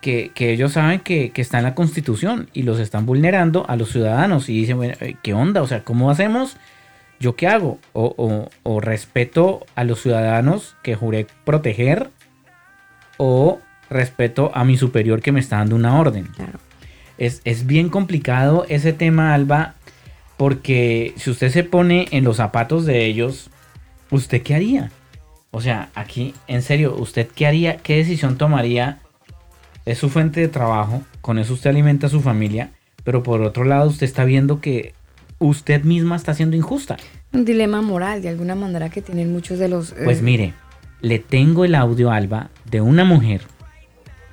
que, 0.00 0.30
que 0.34 0.52
ellos 0.52 0.72
saben 0.72 1.00
que, 1.00 1.30
que 1.30 1.42
está 1.42 1.58
en 1.58 1.64
la 1.64 1.74
constitución 1.74 2.48
y 2.52 2.62
los 2.62 2.78
están 2.80 3.04
vulnerando 3.06 3.64
a 3.68 3.76
los 3.76 3.90
ciudadanos 3.90 4.48
y 4.48 4.54
dicen, 4.54 4.76
bueno, 4.78 4.94
eh, 5.00 5.16
¿qué 5.22 5.34
onda? 5.34 5.60
O 5.62 5.66
sea, 5.66 5.84
¿cómo 5.84 6.10
hacemos? 6.10 6.56
¿Yo 7.18 7.36
qué 7.36 7.46
hago? 7.48 7.78
O, 7.92 8.14
o- 8.16 8.48
o 8.62 8.80
respeto 8.80 9.66
a 9.74 9.84
los 9.84 10.00
ciudadanos 10.00 10.76
que 10.82 10.94
juré 10.94 11.26
proteger 11.44 12.08
o 13.18 13.60
respeto 13.90 14.50
a 14.54 14.64
mi 14.64 14.76
superior 14.78 15.20
que 15.20 15.32
me 15.32 15.40
está 15.40 15.58
dando 15.58 15.76
una 15.76 15.98
orden. 16.00 16.28
Es, 17.20 17.42
es 17.44 17.66
bien 17.66 17.90
complicado 17.90 18.64
ese 18.68 18.92
tema, 18.92 19.34
Alba, 19.34 19.74
porque 20.38 21.12
si 21.18 21.30
usted 21.30 21.50
se 21.50 21.64
pone 21.64 22.08
en 22.12 22.24
los 22.24 22.38
zapatos 22.38 22.86
de 22.86 23.04
ellos, 23.04 23.50
¿usted 24.10 24.42
qué 24.42 24.54
haría? 24.54 24.90
O 25.50 25.60
sea, 25.60 25.90
aquí, 25.94 26.32
en 26.48 26.62
serio, 26.62 26.96
¿usted 26.98 27.28
qué 27.28 27.46
haría? 27.46 27.76
¿Qué 27.76 27.98
decisión 27.98 28.38
tomaría? 28.38 29.00
Es 29.84 29.98
su 29.98 30.08
fuente 30.08 30.40
de 30.40 30.48
trabajo, 30.48 31.02
con 31.20 31.38
eso 31.38 31.52
usted 31.52 31.68
alimenta 31.68 32.06
a 32.06 32.10
su 32.10 32.22
familia, 32.22 32.70
pero 33.04 33.22
por 33.22 33.42
otro 33.42 33.64
lado 33.64 33.90
usted 33.90 34.06
está 34.06 34.24
viendo 34.24 34.62
que 34.62 34.94
usted 35.38 35.84
misma 35.84 36.16
está 36.16 36.32
siendo 36.32 36.56
injusta. 36.56 36.96
Un 37.34 37.44
dilema 37.44 37.82
moral, 37.82 38.22
de 38.22 38.30
alguna 38.30 38.54
manera, 38.54 38.88
que 38.88 39.02
tienen 39.02 39.30
muchos 39.30 39.58
de 39.58 39.68
los... 39.68 39.92
eh, 39.92 39.96
Pues 40.04 40.22
mire, 40.22 40.54
le 41.02 41.18
tengo 41.18 41.66
el 41.66 41.74
audio, 41.74 42.10
Alba, 42.10 42.48
de 42.70 42.80
una 42.80 43.04
mujer 43.04 43.42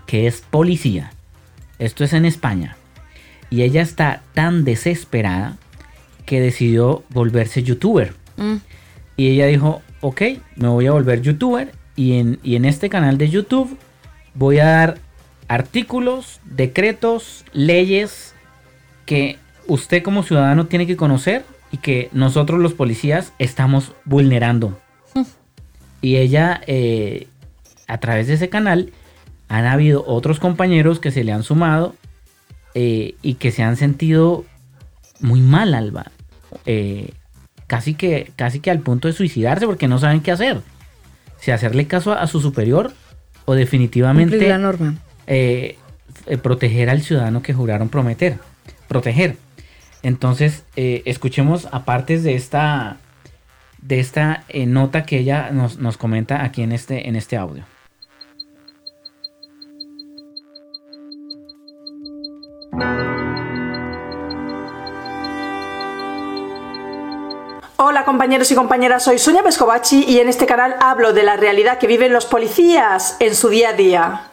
que 0.06 0.26
es 0.26 0.40
policía. 0.40 1.12
Esto 1.80 2.06
es 2.06 2.14
en 2.14 2.24
España. 2.26 2.77
Y 3.50 3.62
ella 3.62 3.82
está 3.82 4.22
tan 4.34 4.64
desesperada 4.66 5.58
que 6.26 6.40
decidió 6.42 7.04
volverse 7.10 7.64
youtuber. 7.64 8.14
mm, 8.36 8.56
Y 9.16 9.30
ella 9.30 9.48
dijo, 9.48 9.82
ok, 10.02 10.22
me 10.56 10.68
voy 10.68 10.88
a 10.88 10.92
volver 10.92 11.22
youtuber 11.22 11.72
y 11.96 12.20
en, 12.20 12.40
y 12.44 12.56
en 12.56 12.66
este 12.66 12.90
canal 12.90 13.18
de 13.18 13.30
YouTube 13.30 13.78
voy 14.36 14.60
a 14.60 14.66
dar 14.66 14.98
artículos, 15.48 16.40
decretos, 16.46 17.46
leyes 17.54 18.36
que 19.06 19.38
usted 19.68 20.04
como 20.04 20.24
ciudadano 20.24 20.68
tiene 20.68 20.86
que 20.86 20.98
conocer 20.98 21.46
y 21.72 21.78
que 21.78 22.10
nosotros 22.12 22.60
los 22.60 22.74
policías 22.74 23.34
estamos 23.40 23.94
vulnerando. 24.06 24.80
Y 26.02 26.18
ella, 26.18 26.62
eh, 26.68 27.28
a 27.88 27.98
través 27.98 28.28
de 28.28 28.36
ese 28.36 28.50
canal, 28.50 28.92
han 29.48 29.66
habido 29.66 30.04
otros 30.06 30.40
compañeros 30.40 31.00
que 31.00 31.12
se 31.12 31.24
le 31.24 31.32
han 31.32 31.44
sumado 31.44 31.96
eh, 32.80 33.16
y 33.24 33.34
que 33.34 33.50
se 33.50 33.64
han 33.64 33.76
sentido 33.76 34.46
muy 35.20 35.40
mal, 35.42 35.74
Alba. 35.74 36.12
Eh, 36.68 37.10
casi, 37.66 37.96
que, 37.96 38.32
casi 38.36 38.60
que 38.60 38.70
al 38.70 38.82
punto 38.82 39.08
de 39.08 39.16
suicidarse 39.16 39.66
porque 39.66 39.88
no 39.88 39.98
saben 39.98 40.22
qué 40.22 40.32
hacer. 40.32 40.62
Si 41.40 41.50
hacerle 41.50 41.88
caso 41.88 42.12
a, 42.14 42.22
a 42.22 42.28
su 42.28 42.40
superior 42.40 42.94
o 43.46 43.56
definitivamente 43.56 44.48
la 44.48 44.60
norma. 44.60 44.94
eh, 45.26 45.78
proteger 46.44 46.92
al 46.92 47.02
ciudadano 47.02 47.42
que 47.42 47.56
juraron 47.56 47.90
prometer, 47.90 48.38
proteger. 48.88 49.38
Entonces, 50.04 50.64
escuchemos 50.76 51.68
aparte 51.72 52.20
de 52.20 52.36
esta, 52.36 52.98
de 53.82 54.00
esta 54.00 54.44
nota 54.68 55.04
que 55.04 55.18
ella 55.18 55.50
nos, 55.50 55.80
nos 55.80 55.98
comenta 55.98 56.44
aquí 56.44 56.62
en 56.62 56.74
este, 56.74 57.10
en 57.10 57.16
este 57.16 57.38
audio. 57.38 57.64
Hola 67.80 68.06
compañeros 68.06 68.50
y 68.50 68.56
compañeras, 68.56 69.04
soy 69.04 69.20
Sonia 69.20 69.44
Vescovachi 69.44 70.04
y 70.04 70.20
en 70.20 70.30
este 70.30 70.48
canal 70.48 70.78
hablo 70.80 71.14
de 71.14 71.22
la 71.22 71.38
realidad 71.38 71.78
que 71.78 71.86
viven 71.86 72.12
los 72.12 72.26
policías 72.26 73.16
en 73.20 73.36
su 73.36 73.50
día 73.50 73.70
a 73.70 73.74
día. 73.74 74.27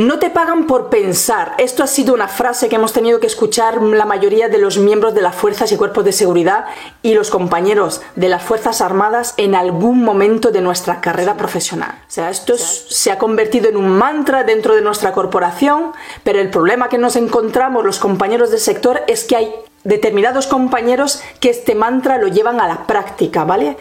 No 0.00 0.18
te 0.18 0.30
pagan 0.30 0.66
por 0.66 0.88
pensar. 0.88 1.52
Esto 1.58 1.82
ha 1.82 1.86
sido 1.86 2.14
una 2.14 2.26
frase 2.26 2.70
que 2.70 2.76
hemos 2.76 2.94
tenido 2.94 3.20
que 3.20 3.26
escuchar 3.26 3.82
la 3.82 4.06
mayoría 4.06 4.48
de 4.48 4.56
los 4.56 4.78
miembros 4.78 5.12
de 5.14 5.20
las 5.20 5.34
fuerzas 5.34 5.70
y 5.72 5.76
cuerpos 5.76 6.06
de 6.06 6.12
seguridad 6.12 6.64
y 7.02 7.12
los 7.12 7.28
compañeros 7.28 8.00
de 8.16 8.30
las 8.30 8.42
Fuerzas 8.42 8.80
Armadas 8.80 9.34
en 9.36 9.54
algún 9.54 10.02
momento 10.02 10.52
de 10.52 10.62
nuestra 10.62 11.02
carrera 11.02 11.36
profesional. 11.36 11.90
O 12.08 12.10
sea, 12.10 12.30
esto 12.30 12.54
es- 12.54 12.86
se 12.88 13.12
ha 13.12 13.18
convertido 13.18 13.68
en 13.68 13.76
un 13.76 13.90
mantra 13.90 14.42
dentro 14.42 14.74
de 14.74 14.80
nuestra 14.80 15.12
corporación, 15.12 15.92
pero 16.24 16.40
el 16.40 16.48
problema 16.48 16.88
que 16.88 16.96
nos 16.96 17.16
encontramos 17.16 17.84
los 17.84 17.98
compañeros 17.98 18.50
del 18.50 18.60
sector 18.60 19.02
es 19.06 19.24
que 19.24 19.36
hay 19.36 19.54
determinados 19.84 20.46
compañeros 20.46 21.20
que 21.40 21.50
este 21.50 21.74
mantra 21.74 22.16
lo 22.16 22.28
llevan 22.28 22.58
a 22.58 22.66
la 22.68 22.86
práctica, 22.86 23.44
¿vale? 23.44 23.76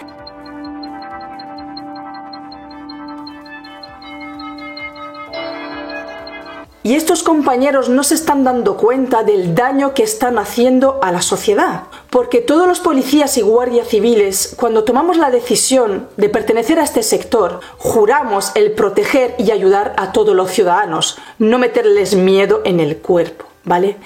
Y 6.81 6.95
estos 6.95 7.23
compañeros 7.23 7.89
no 7.89 8.03
se 8.03 8.15
están 8.15 8.45
dando 8.45 8.77
cuenta 8.77 9.23
del 9.23 9.53
daño 9.53 9.93
que 9.93 10.03
están 10.03 10.37
haciendo 10.37 10.99
a 11.03 11.11
la 11.11 11.21
sociedad. 11.21 11.83
Porque 12.09 12.39
todos 12.39 12.67
los 12.67 12.79
policías 12.79 13.37
y 13.37 13.41
guardias 13.41 13.89
civiles, 13.89 14.53
cuando 14.55 14.85
tomamos 14.85 15.17
la 15.17 15.29
decisión 15.29 16.07
de 16.15 16.29
pertenecer 16.29 16.79
a 16.79 16.83
este 16.83 17.03
sector, 17.03 17.59
juramos 17.77 18.53
el 18.55 18.71
proteger 18.71 19.35
y 19.37 19.51
ayudar 19.51 19.93
a 19.97 20.13
todos 20.13 20.33
los 20.33 20.51
ciudadanos, 20.51 21.17
no 21.37 21.59
meterles 21.59 22.15
miedo 22.15 22.61
en 22.63 22.79
el 22.79 22.97
cuerpo, 22.97 23.45
¿vale? 23.65 23.97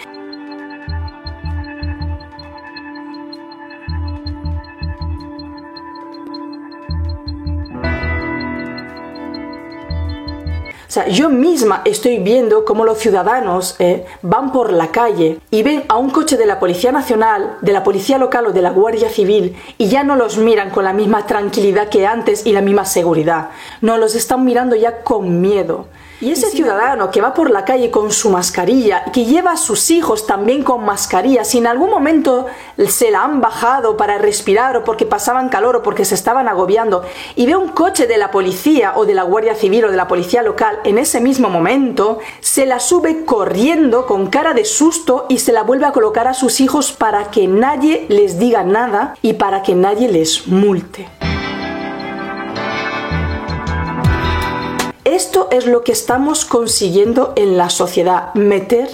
Yo 11.09 11.29
misma 11.29 11.81
estoy 11.85 12.19
viendo 12.19 12.65
cómo 12.65 12.85
los 12.85 12.99
ciudadanos 12.99 13.75
eh, 13.79 14.05
van 14.21 14.51
por 14.51 14.71
la 14.71 14.91
calle 14.91 15.39
y 15.49 15.63
ven 15.63 15.83
a 15.87 15.97
un 15.97 16.09
coche 16.09 16.37
de 16.37 16.45
la 16.45 16.59
Policía 16.59 16.91
Nacional, 16.91 17.57
de 17.61 17.73
la 17.73 17.83
Policía 17.83 18.17
Local 18.17 18.47
o 18.47 18.51
de 18.51 18.61
la 18.61 18.71
Guardia 18.71 19.09
Civil 19.09 19.55
y 19.77 19.87
ya 19.87 20.03
no 20.03 20.15
los 20.15 20.37
miran 20.37 20.69
con 20.69 20.83
la 20.83 20.93
misma 20.93 21.25
tranquilidad 21.25 21.89
que 21.89 22.05
antes 22.05 22.45
y 22.45 22.51
la 22.51 22.61
misma 22.61 22.85
seguridad. 22.85 23.49
No, 23.81 23.97
los 23.97 24.15
están 24.15 24.45
mirando 24.45 24.75
ya 24.75 25.03
con 25.03 25.41
miedo. 25.41 25.87
Y 26.23 26.31
ese 26.31 26.49
ciudadano 26.49 27.11
que 27.11 27.19
va 27.19 27.33
por 27.33 27.51
la 27.51 27.65
calle 27.65 27.91
con 27.91 28.09
su 28.09 28.29
mascarilla, 28.29 29.03
que 29.11 29.25
lleva 29.25 29.51
a 29.51 29.57
sus 29.57 29.91
hijos 29.91 30.25
también 30.25 30.63
con 30.63 30.85
mascarilla, 30.85 31.43
si 31.43 31.57
en 31.57 31.67
algún 31.67 31.89
momento 31.89 32.45
se 32.87 33.11
la 33.11 33.25
han 33.25 33.41
bajado 33.41 33.97
para 33.97 34.17
respirar 34.19 34.77
o 34.77 34.85
porque 34.85 35.05
pasaban 35.05 35.49
calor 35.49 35.75
o 35.75 35.83
porque 35.83 36.05
se 36.05 36.15
estaban 36.15 36.47
agobiando, 36.47 37.03
y 37.35 37.45
ve 37.45 37.57
un 37.57 37.67
coche 37.67 38.07
de 38.07 38.17
la 38.17 38.31
policía 38.31 38.93
o 38.95 39.05
de 39.05 39.15
la 39.15 39.23
Guardia 39.23 39.53
Civil 39.53 39.83
o 39.83 39.91
de 39.91 39.97
la 39.97 40.07
policía 40.07 40.43
local 40.43 40.79
en 40.85 40.97
ese 40.97 41.19
mismo 41.19 41.49
momento, 41.49 42.19
se 42.39 42.65
la 42.65 42.79
sube 42.79 43.25
corriendo 43.25 44.05
con 44.05 44.27
cara 44.27 44.53
de 44.53 44.63
susto 44.63 45.25
y 45.27 45.39
se 45.39 45.51
la 45.51 45.63
vuelve 45.63 45.87
a 45.87 45.91
colocar 45.91 46.29
a 46.29 46.33
sus 46.33 46.61
hijos 46.61 46.93
para 46.93 47.31
que 47.31 47.49
nadie 47.49 48.05
les 48.07 48.39
diga 48.39 48.63
nada 48.63 49.17
y 49.21 49.33
para 49.33 49.61
que 49.61 49.75
nadie 49.75 50.07
les 50.07 50.47
multe. 50.47 51.09
Esto 55.13 55.47
es 55.51 55.67
lo 55.67 55.83
que 55.83 55.91
estamos 55.91 56.43
consiguiendo 56.43 57.33
en 57.35 57.55
la 57.55 57.69
sociedad, 57.69 58.33
meter 58.33 58.89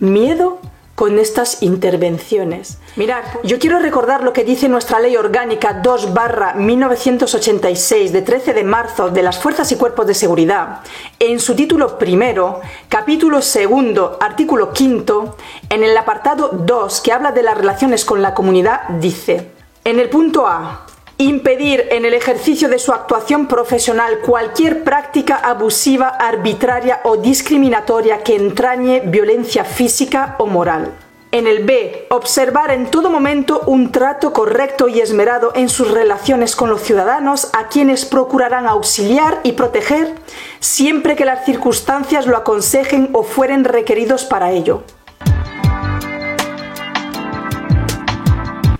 miedo 0.00 0.58
con 0.94 1.18
estas 1.18 1.62
intervenciones. 1.62 2.76
Mirad, 2.96 3.24
yo 3.42 3.58
quiero 3.58 3.78
recordar 3.78 4.22
lo 4.22 4.34
que 4.34 4.44
dice 4.44 4.68
nuestra 4.68 5.00
ley 5.00 5.16
orgánica 5.16 5.80
2 5.82 6.12
barra 6.12 6.52
1986 6.52 8.12
de 8.12 8.20
13 8.20 8.52
de 8.52 8.64
marzo 8.64 9.08
de 9.08 9.22
las 9.22 9.38
Fuerzas 9.38 9.72
y 9.72 9.76
Cuerpos 9.76 10.06
de 10.06 10.12
Seguridad. 10.12 10.80
En 11.18 11.40
su 11.40 11.54
título 11.54 11.96
primero, 11.96 12.60
capítulo 12.90 13.40
segundo, 13.40 14.18
artículo 14.20 14.74
quinto, 14.74 15.38
en 15.70 15.84
el 15.84 15.96
apartado 15.96 16.50
2 16.52 17.00
que 17.00 17.12
habla 17.12 17.32
de 17.32 17.44
las 17.44 17.56
relaciones 17.56 18.04
con 18.04 18.20
la 18.20 18.34
comunidad, 18.34 18.82
dice, 19.00 19.52
en 19.86 19.98
el 20.00 20.10
punto 20.10 20.46
A, 20.46 20.84
impedir 21.22 21.88
en 21.90 22.04
el 22.04 22.14
ejercicio 22.14 22.68
de 22.68 22.78
su 22.78 22.92
actuación 22.92 23.46
profesional 23.46 24.20
cualquier 24.20 24.84
práctica 24.84 25.36
abusiva, 25.36 26.08
arbitraria 26.08 27.00
o 27.04 27.16
discriminatoria 27.16 28.22
que 28.22 28.36
entrañe 28.36 29.00
violencia 29.00 29.64
física 29.64 30.36
o 30.38 30.46
moral. 30.46 30.92
En 31.34 31.46
el 31.46 31.64
B, 31.64 32.08
observar 32.10 32.70
en 32.72 32.90
todo 32.90 33.08
momento 33.08 33.62
un 33.66 33.90
trato 33.90 34.34
correcto 34.34 34.88
y 34.88 35.00
esmerado 35.00 35.52
en 35.54 35.70
sus 35.70 35.90
relaciones 35.90 36.54
con 36.54 36.68
los 36.68 36.82
ciudadanos 36.82 37.48
a 37.54 37.68
quienes 37.68 38.04
procurarán 38.04 38.66
auxiliar 38.66 39.40
y 39.42 39.52
proteger 39.52 40.14
siempre 40.60 41.16
que 41.16 41.24
las 41.24 41.46
circunstancias 41.46 42.26
lo 42.26 42.36
aconsejen 42.36 43.08
o 43.14 43.22
fueren 43.22 43.64
requeridos 43.64 44.26
para 44.26 44.50
ello. 44.50 44.82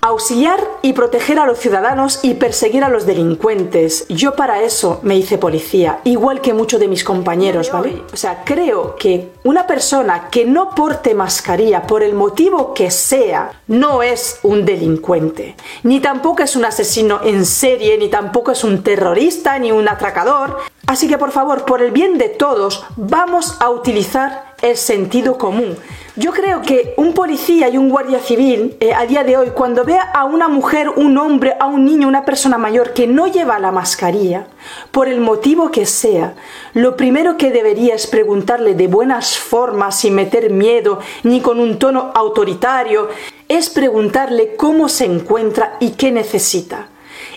Auxiliar 0.04 0.58
y 0.82 0.94
proteger 0.94 1.38
a 1.38 1.46
los 1.46 1.60
ciudadanos 1.60 2.18
y 2.24 2.34
perseguir 2.34 2.82
a 2.82 2.88
los 2.88 3.06
delincuentes. 3.06 4.04
Yo 4.08 4.34
para 4.34 4.60
eso 4.60 4.98
me 5.04 5.16
hice 5.16 5.38
policía, 5.38 6.00
igual 6.02 6.40
que 6.40 6.52
muchos 6.52 6.80
de 6.80 6.88
mis 6.88 7.04
compañeros, 7.04 7.70
¿vale? 7.70 8.02
O 8.12 8.16
sea, 8.16 8.42
creo 8.44 8.96
que 8.96 9.30
una 9.44 9.64
persona 9.68 10.28
que 10.28 10.44
no 10.44 10.74
porte 10.74 11.14
mascarilla 11.14 11.86
por 11.86 12.02
el 12.02 12.14
motivo 12.14 12.74
que 12.74 12.90
sea, 12.90 13.52
no 13.68 14.02
es 14.02 14.40
un 14.42 14.64
delincuente. 14.64 15.54
Ni 15.84 16.00
tampoco 16.00 16.42
es 16.42 16.56
un 16.56 16.64
asesino 16.64 17.20
en 17.22 17.46
serie, 17.46 17.96
ni 17.96 18.08
tampoco 18.08 18.50
es 18.50 18.64
un 18.64 18.82
terrorista, 18.82 19.56
ni 19.60 19.70
un 19.70 19.88
atracador. 19.88 20.58
Así 20.88 21.06
que 21.06 21.16
por 21.16 21.30
favor, 21.30 21.64
por 21.64 21.80
el 21.80 21.92
bien 21.92 22.18
de 22.18 22.28
todos, 22.28 22.84
vamos 22.96 23.56
a 23.60 23.70
utilizar 23.70 24.52
el 24.62 24.76
sentido 24.76 25.38
común. 25.38 25.76
Yo 26.14 26.30
creo 26.32 26.60
que 26.60 26.93
un 26.98 27.14
policía 27.14 27.70
y 27.70 27.78
un 27.78 27.89
guardia 27.89 28.18
civil 28.18 28.76
eh, 28.80 28.93
a 28.93 29.06
día 29.06 29.24
de 29.24 29.39
hoy, 29.39 29.48
cuando 29.55 29.82
vea 29.82 30.02
a 30.02 30.26
una 30.26 30.47
mujer, 30.47 30.90
un 30.90 31.16
hombre, 31.16 31.56
a 31.59 31.64
un 31.64 31.86
niño, 31.86 32.06
una 32.06 32.26
persona 32.26 32.59
mayor 32.59 32.93
que 32.93 33.06
no 33.06 33.28
lleva 33.28 33.59
la 33.59 33.72
mascarilla, 33.72 34.47
por 34.90 35.09
el 35.09 35.22
motivo 35.22 35.70
que 35.70 35.86
sea, 35.86 36.34
lo 36.74 36.98
primero 36.98 37.39
que 37.39 37.51
debería 37.51 37.94
es 37.94 38.06
preguntarle 38.06 38.74
de 38.74 38.89
buenas 38.89 39.39
formas, 39.39 40.01
sin 40.01 40.14
meter 40.14 40.51
miedo, 40.51 40.98
ni 41.22 41.40
con 41.40 41.59
un 41.59 41.78
tono 41.78 42.12
autoritario, 42.14 43.09
es 43.48 43.70
preguntarle 43.70 44.55
cómo 44.55 44.90
se 44.90 45.06
encuentra 45.06 45.78
y 45.80 45.93
qué 45.93 46.12
necesita. 46.12 46.89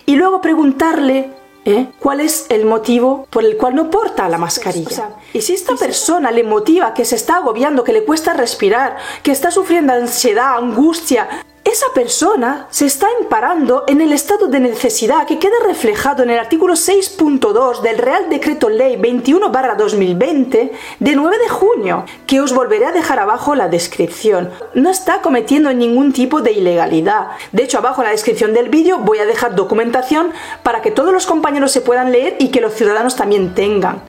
Y 0.05 0.17
luego 0.17 0.41
preguntarle 0.41 1.29
¿eh? 1.65 1.87
¿Cuál 1.99 2.21
es 2.21 2.45
el 2.49 2.65
motivo 2.65 3.27
por 3.29 3.43
el 3.43 3.57
cual 3.57 3.75
no 3.75 3.89
porta 3.89 4.29
la 4.29 4.37
mascarilla? 4.37 5.15
y 5.33 5.41
si 5.41 5.53
esta 5.53 5.75
persona 5.75 6.31
le 6.31 6.43
motiva 6.43 6.93
que 6.93 7.03
se 7.03 7.15
está 7.15 7.37
agobiando, 7.37 7.83
que 7.83 7.91
le 7.93 8.05
cuesta 8.05 8.33
respirar, 8.33 8.97
que 9.23 9.31
está 9.31 9.51
sufriendo 9.51 9.93
ansiedad, 9.93 10.57
angustia, 10.57 11.27
esa 11.75 11.93
persona 11.93 12.67
se 12.69 12.85
está 12.85 13.05
emparando 13.19 13.83
en 13.87 13.99
el 13.99 14.13
estado 14.13 14.47
de 14.47 14.61
necesidad 14.61 15.27
que 15.27 15.39
queda 15.39 15.57
reflejado 15.65 16.23
en 16.23 16.29
el 16.29 16.39
artículo 16.39 16.75
6.2 16.75 17.81
del 17.81 17.97
Real 17.97 18.29
Decreto 18.29 18.69
Ley 18.69 18.95
21-2020 18.95 20.71
de 20.99 21.15
9 21.17 21.37
de 21.37 21.49
junio, 21.49 22.05
que 22.27 22.39
os 22.39 22.53
volveré 22.53 22.85
a 22.85 22.93
dejar 22.93 23.19
abajo 23.19 23.55
la 23.55 23.67
descripción. 23.67 24.51
No 24.73 24.89
está 24.89 25.19
cometiendo 25.21 25.73
ningún 25.73 26.13
tipo 26.13 26.39
de 26.39 26.53
ilegalidad. 26.53 27.31
De 27.51 27.63
hecho, 27.63 27.79
abajo 27.79 28.01
en 28.01 28.05
la 28.05 28.11
descripción 28.11 28.53
del 28.53 28.69
vídeo 28.69 28.99
voy 28.99 29.17
a 29.17 29.25
dejar 29.25 29.53
documentación 29.53 30.31
para 30.63 30.81
que 30.81 30.91
todos 30.91 31.11
los 31.11 31.25
compañeros 31.25 31.73
se 31.73 31.81
puedan 31.81 32.13
leer 32.13 32.37
y 32.39 32.51
que 32.51 32.61
los 32.61 32.73
ciudadanos 32.73 33.17
también 33.17 33.53
tengan. 33.53 34.03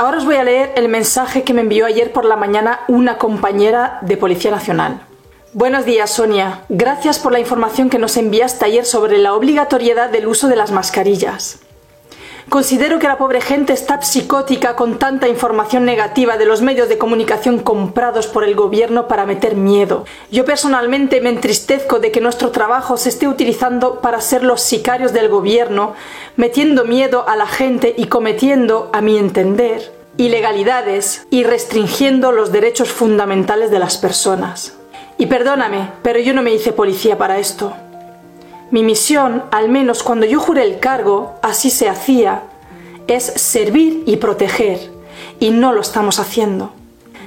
Ahora 0.00 0.18
os 0.18 0.24
voy 0.24 0.36
a 0.36 0.44
leer 0.44 0.74
el 0.76 0.88
mensaje 0.88 1.42
que 1.42 1.52
me 1.52 1.62
envió 1.62 1.84
ayer 1.84 2.12
por 2.12 2.24
la 2.24 2.36
mañana 2.36 2.82
una 2.86 3.18
compañera 3.18 3.98
de 4.02 4.16
Policía 4.16 4.52
Nacional. 4.52 5.00
Buenos 5.54 5.86
días, 5.86 6.12
Sonia. 6.12 6.60
Gracias 6.68 7.18
por 7.18 7.32
la 7.32 7.40
información 7.40 7.90
que 7.90 7.98
nos 7.98 8.16
enviaste 8.16 8.64
ayer 8.64 8.84
sobre 8.84 9.18
la 9.18 9.34
obligatoriedad 9.34 10.08
del 10.08 10.28
uso 10.28 10.46
de 10.46 10.54
las 10.54 10.70
mascarillas. 10.70 11.58
Considero 12.48 12.98
que 12.98 13.08
la 13.08 13.18
pobre 13.18 13.42
gente 13.42 13.74
está 13.74 14.00
psicótica 14.00 14.74
con 14.74 14.98
tanta 14.98 15.28
información 15.28 15.84
negativa 15.84 16.38
de 16.38 16.46
los 16.46 16.62
medios 16.62 16.88
de 16.88 16.96
comunicación 16.96 17.58
comprados 17.58 18.26
por 18.26 18.42
el 18.42 18.54
gobierno 18.54 19.06
para 19.06 19.26
meter 19.26 19.54
miedo. 19.54 20.06
Yo 20.30 20.46
personalmente 20.46 21.20
me 21.20 21.28
entristezco 21.28 21.98
de 21.98 22.10
que 22.10 22.22
nuestro 22.22 22.50
trabajo 22.50 22.96
se 22.96 23.10
esté 23.10 23.28
utilizando 23.28 24.00
para 24.00 24.22
ser 24.22 24.44
los 24.44 24.62
sicarios 24.62 25.12
del 25.12 25.28
gobierno, 25.28 25.92
metiendo 26.36 26.86
miedo 26.86 27.28
a 27.28 27.36
la 27.36 27.46
gente 27.46 27.94
y 27.98 28.06
cometiendo, 28.06 28.88
a 28.94 29.02
mi 29.02 29.18
entender, 29.18 29.92
ilegalidades 30.16 31.26
y 31.30 31.44
restringiendo 31.44 32.32
los 32.32 32.50
derechos 32.50 32.88
fundamentales 32.90 33.70
de 33.70 33.78
las 33.78 33.98
personas. 33.98 34.74
Y 35.18 35.26
perdóname, 35.26 35.90
pero 36.02 36.18
yo 36.18 36.32
no 36.32 36.42
me 36.42 36.54
hice 36.54 36.72
policía 36.72 37.18
para 37.18 37.38
esto. 37.38 37.76
Mi 38.70 38.82
misión, 38.82 39.44
al 39.50 39.70
menos 39.70 40.02
cuando 40.02 40.26
yo 40.26 40.40
juré 40.40 40.62
el 40.62 40.78
cargo, 40.78 41.34
así 41.42 41.70
se 41.70 41.88
hacía, 41.88 42.42
es 43.06 43.24
servir 43.24 44.02
y 44.04 44.16
proteger, 44.16 44.90
y 45.40 45.50
no 45.50 45.72
lo 45.72 45.80
estamos 45.80 46.18
haciendo. 46.18 46.72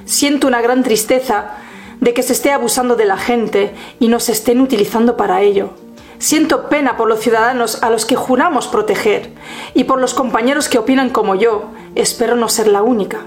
Siento 0.04 0.46
una 0.46 0.60
gran 0.60 0.84
tristeza 0.84 1.56
de 2.00 2.14
que 2.14 2.22
se 2.22 2.32
esté 2.32 2.52
abusando 2.52 2.94
de 2.94 3.06
la 3.06 3.16
gente 3.16 3.74
y 3.98 4.06
nos 4.06 4.28
estén 4.28 4.60
utilizando 4.60 5.16
para 5.16 5.42
ello. 5.42 5.70
Siento 6.18 6.68
pena 6.68 6.96
por 6.96 7.08
los 7.08 7.18
ciudadanos 7.18 7.82
a 7.82 7.90
los 7.90 8.06
que 8.06 8.14
juramos 8.14 8.68
proteger 8.68 9.30
y 9.74 9.82
por 9.84 10.00
los 10.00 10.14
compañeros 10.14 10.68
que 10.68 10.78
opinan 10.78 11.10
como 11.10 11.34
yo, 11.34 11.64
espero 11.96 12.36
no 12.36 12.48
ser 12.48 12.68
la 12.68 12.82
única, 12.82 13.22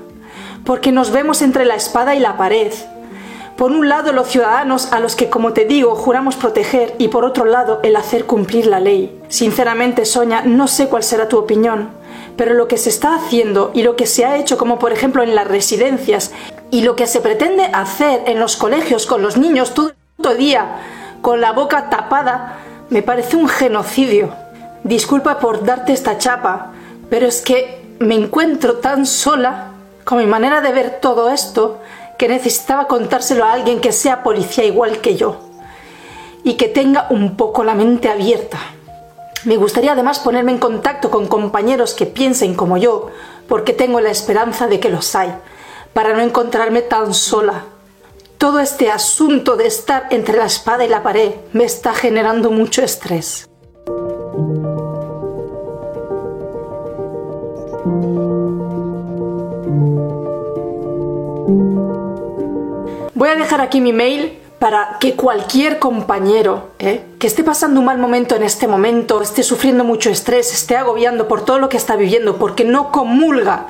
porque 0.63 0.93
nos 0.93 1.11
vemos 1.11 1.41
entre 1.41 1.65
la 1.65 1.75
espada 1.75 2.15
y 2.15 2.19
la 2.19 2.37
pared, 2.37 2.71
por 3.57 3.71
un 3.71 3.87
lado 3.87 4.11
los 4.11 4.27
ciudadanos 4.27 4.91
a 4.91 4.99
los 4.99 5.15
que, 5.15 5.29
como 5.29 5.53
te 5.53 5.65
digo, 5.65 5.95
juramos 5.95 6.35
proteger 6.35 6.93
y 6.97 7.07
por 7.07 7.23
otro 7.23 7.45
lado 7.45 7.79
el 7.83 7.95
hacer 7.95 8.25
cumplir 8.25 8.67
la 8.67 8.79
ley. 8.79 9.21
Sinceramente, 9.29 10.05
Sonia, 10.05 10.41
no 10.41 10.67
sé 10.67 10.87
cuál 10.87 11.03
será 11.03 11.29
tu 11.29 11.37
opinión, 11.37 11.89
pero 12.35 12.53
lo 12.53 12.67
que 12.67 12.77
se 12.77 12.89
está 12.89 13.15
haciendo 13.15 13.71
y 13.73 13.83
lo 13.83 13.95
que 13.95 14.07
se 14.07 14.25
ha 14.25 14.37
hecho, 14.37 14.57
como 14.57 14.77
por 14.77 14.91
ejemplo 14.91 15.23
en 15.23 15.35
las 15.35 15.47
residencias, 15.47 16.31
y 16.69 16.81
lo 16.81 16.95
que 16.97 17.07
se 17.07 17.21
pretende 17.21 17.69
hacer 17.71 18.23
en 18.25 18.39
los 18.39 18.57
colegios 18.57 19.05
con 19.05 19.21
los 19.21 19.37
niños 19.37 19.73
todo 19.73 19.93
el 20.31 20.37
día 20.37 20.65
con 21.21 21.41
la 21.41 21.53
boca 21.53 21.89
tapada, 21.89 22.57
me 22.91 23.01
parece 23.01 23.35
un 23.35 23.47
genocidio. 23.47 24.29
Disculpa 24.83 25.39
por 25.39 25.65
darte 25.65 25.91
esta 25.91 26.19
chapa, 26.19 26.73
pero 27.09 27.25
es 27.25 27.41
que 27.41 27.81
me 27.97 28.13
encuentro 28.13 28.75
tan 28.75 29.07
sola 29.07 29.71
con 30.03 30.19
mi 30.19 30.27
manera 30.27 30.61
de 30.61 30.71
ver 30.71 30.99
todo 31.01 31.31
esto 31.31 31.79
que 32.17 32.27
necesitaba 32.27 32.87
contárselo 32.87 33.43
a 33.45 33.53
alguien 33.53 33.81
que 33.81 33.91
sea 33.91 34.23
policía 34.23 34.65
igual 34.65 34.99
que 34.99 35.15
yo 35.15 35.41
y 36.43 36.53
que 36.53 36.67
tenga 36.67 37.07
un 37.09 37.35
poco 37.35 37.63
la 37.63 37.75
mente 37.75 38.09
abierta. 38.09 38.59
Me 39.45 39.57
gustaría 39.57 39.91
además 39.91 40.19
ponerme 40.19 40.51
en 40.51 40.59
contacto 40.59 41.09
con 41.11 41.27
compañeros 41.27 41.93
que 41.93 42.05
piensen 42.05 42.55
como 42.55 42.77
yo, 42.77 43.07
porque 43.47 43.73
tengo 43.73 43.99
la 43.99 44.09
esperanza 44.09 44.67
de 44.67 44.79
que 44.79 44.89
los 44.89 45.15
hay, 45.15 45.33
para 45.93 46.13
no 46.13 46.21
encontrarme 46.21 46.81
tan 46.81 47.13
sola. 47.13 47.65
Todo 48.37 48.59
este 48.59 48.91
asunto 48.91 49.55
de 49.55 49.67
estar 49.67 50.07
entre 50.11 50.37
la 50.37 50.45
espada 50.45 50.85
y 50.85 50.89
la 50.89 51.03
pared 51.03 51.31
me 51.53 51.63
está 51.63 51.93
generando 51.93 52.51
mucho 52.51 52.83
estrés. 52.83 53.47
Voy 63.15 63.29
a 63.29 63.35
dejar 63.35 63.61
aquí 63.61 63.79
mi 63.79 63.93
mail 63.93 64.37
para 64.59 64.97
que 64.99 65.15
cualquier 65.15 65.79
compañero 65.79 66.71
¿eh? 66.79 67.01
que 67.17 67.27
esté 67.27 67.45
pasando 67.45 67.79
un 67.79 67.85
mal 67.85 67.97
momento 67.97 68.35
en 68.35 68.43
este 68.43 68.67
momento, 68.67 69.21
esté 69.21 69.41
sufriendo 69.41 69.85
mucho 69.85 70.09
estrés, 70.09 70.51
esté 70.51 70.75
agobiando 70.75 71.25
por 71.29 71.45
todo 71.45 71.57
lo 71.57 71.69
que 71.69 71.77
está 71.77 71.95
viviendo, 71.95 72.35
porque 72.35 72.65
no 72.65 72.91
comulga 72.91 73.67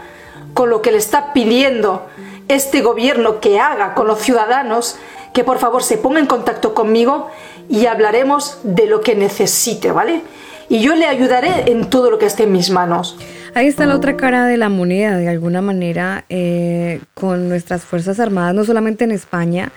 con 0.56 0.72
lo 0.72 0.82
que 0.82 0.92
le 0.92 0.98
está 0.98 1.32
pidiendo 1.32 2.08
este 2.48 2.82
gobierno 2.82 3.40
que 3.40 3.60
haga 3.60 3.94
con 3.94 4.08
los 4.08 4.20
ciudadanos, 4.20 4.96
que 5.32 5.44
por 5.44 5.60
favor 5.60 5.84
se 5.84 6.00
ponga 6.00 6.20
en 6.20 6.26
contacto 6.26 6.74
conmigo 6.74 7.30
y 7.70 7.86
hablaremos 7.86 8.58
de 8.64 8.88
lo 8.88 9.02
que 9.02 9.14
necesite, 9.14 9.92
¿vale? 9.92 10.24
Y 10.70 10.80
yo 10.80 10.96
le 10.96 11.06
ayudaré 11.06 11.72
en 11.72 11.92
todo 11.92 12.10
lo 12.10 12.18
que 12.18 12.26
esté 12.26 12.44
en 12.44 12.52
mis 12.52 12.72
manos. 12.72 13.16
Ahí 13.56 13.68
está 13.68 13.86
la 13.88 13.96
otra 13.96 14.16
cara 14.18 14.46
de 14.46 14.58
la 14.58 14.70
moneda, 14.70 15.18
de 15.18 15.28
alguna 15.28 15.62
manera, 15.62 16.26
eh, 16.30 17.00
con 17.14 17.50
nuestras 17.50 17.84
Fuerzas 17.84 18.20
Armadas, 18.20 18.54
no 18.54 18.66
solamente 18.66 19.06
en 19.06 19.12
España, 19.12 19.72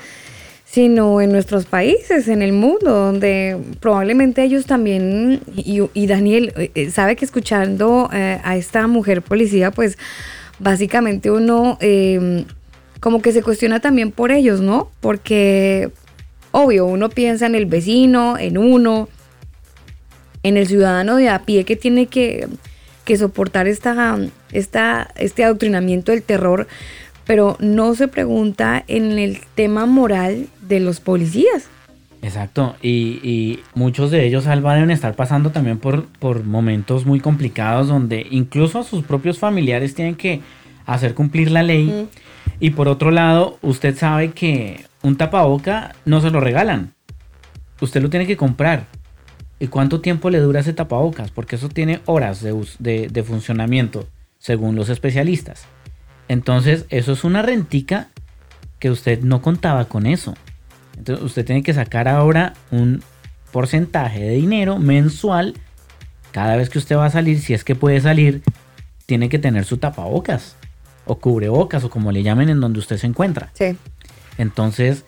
sino 0.65 1.21
en 1.23 1.33
nuestros 1.33 1.65
países, 1.65 2.29
en 2.29 2.43
el 2.43 2.53
mundo, 2.53 2.91
donde 2.91 3.57
probablemente 3.81 4.43
ellos 4.43 4.67
también, 4.67 5.41
y, 5.57 6.07
Daniel 6.07 6.53
eh, 6.57 6.71
eh, 6.75 6.91
sabe 6.91 7.17
que 7.17 7.25
escuchando 7.25 8.11
a 8.13 8.57
esta 8.57 8.87
mujer 8.87 9.23
policía, 9.23 9.71
pues 9.71 9.97
básicamente 10.59 11.31
uno 11.31 11.79
eh, 11.81 12.45
como 13.01 13.23
que 13.23 13.33
se 13.33 13.43
cuestiona 13.43 13.81
también 13.81 14.11
por 14.11 14.33
ellos, 14.33 14.61
¿no? 14.61 14.91
Porque, 15.01 15.91
obvio, 16.51 16.87
uno 16.87 17.09
piensa 17.11 17.47
en 17.47 17.55
el 17.55 17.67
vecino, 17.67 18.37
en 18.39 18.59
uno, 18.59 19.09
en 20.43 20.57
el 20.57 20.67
ciudadano 20.67 21.17
de 21.17 21.29
a 21.29 21.45
pie 21.45 21.65
que 21.65 21.77
tiene 21.77 22.07
que, 22.07 22.49
que 23.09 23.17
soportar 23.17 23.67
esta, 23.69 24.19
esta, 24.53 25.09
este 25.17 25.43
adoctrinamiento 25.43 26.13
del 26.13 26.23
terror, 26.23 26.69
pero 27.25 27.57
no 27.59 27.95
se 27.95 28.07
pregunta 28.07 28.85
en 28.87 29.19
el 29.19 29.39
tema 29.55 29.87
moral 29.87 30.47
de 30.61 30.81
los 30.81 31.01
policías. 31.01 31.71
Exacto, 32.21 32.77
y, 32.83 33.19
y 33.23 33.61
muchos 33.75 34.11
de 34.11 34.27
ellos, 34.27 34.47
Alba, 34.47 34.75
deben 34.75 34.91
estar 34.91 35.15
pasando 35.15 35.53
también 35.53 35.79
por, 35.79 36.05
por 36.19 36.45
momentos 36.45 37.07
muy 37.07 37.19
complicados 37.19 37.89
donde 37.89 38.27
incluso 38.31 38.79
a 38.79 38.85
sus 38.85 39.03
propios 39.05 39.39
familiares 39.39 39.95
tienen 39.95 40.15
que 40.15 40.43
hacer 40.85 41.15
cumplir 41.15 41.51
la 41.51 41.63
ley. 41.63 42.09
Y 42.61 42.71
por 42.71 42.89
otro 42.89 43.11
lado, 43.11 43.59
usted 43.63 43.97
sabe 43.97 44.33
que 44.33 44.85
un 45.01 45.17
tapaboca 45.17 45.95
no 46.05 46.21
se 46.21 46.31
lo 46.31 46.41
regalan. 46.41 46.93
Usted 47.81 48.03
lo 48.03 48.11
tiene 48.11 48.27
que 48.27 48.37
comprar. 48.37 48.85
¿Y 49.61 49.69
cuánto 49.69 50.01
tiempo 50.01 50.31
le 50.31 50.39
dura 50.39 50.61
ese 50.61 50.73
tapabocas? 50.73 51.31
Porque 51.31 51.57
eso 51.57 51.69
tiene 51.69 52.01
horas 52.07 52.43
de, 52.43 53.09
de 53.09 53.23
funcionamiento, 53.23 54.09
según 54.39 54.77
los 54.77 54.89
especialistas. 54.89 55.65
Entonces, 56.29 56.85
eso 56.91 57.13
es 57.13 57.25
una 57.25 57.43
rentica 57.43 58.09
que 58.79 58.91
usted 58.91 59.23
no 59.23 59.43
contaba 59.43 59.87
con 59.87 60.07
eso. 60.07 60.35
Entonces, 60.97 61.25
usted 61.25 61.45
tiene 61.45 61.63
que 61.63 61.75
sacar 61.75 62.07
ahora 62.07 62.55
un 62.71 63.03
porcentaje 63.51 64.21
de 64.21 64.31
dinero 64.37 64.79
mensual. 64.79 65.55
Cada 66.31 66.57
vez 66.57 66.71
que 66.71 66.79
usted 66.79 66.97
va 66.97 67.07
a 67.07 67.11
salir, 67.11 67.41
si 67.41 67.55
es 67.55 67.65
que 67.65 67.75
puede 67.75 68.01
salir, 68.01 68.43
tiene 69.07 69.29
que 69.29 69.39
tener 69.39 69.65
su 69.65 69.79
tapabocas. 69.79 70.57
O 71.07 71.19
cubrebocas, 71.19 71.83
o 71.85 71.91
como 71.91 72.13
le 72.13 72.23
llamen 72.23 72.51
en 72.51 72.61
donde 72.61 72.79
usted 72.79 72.99
se 72.99 73.07
encuentra. 73.07 73.51
Sí. 73.55 73.77
Entonces, 74.37 75.05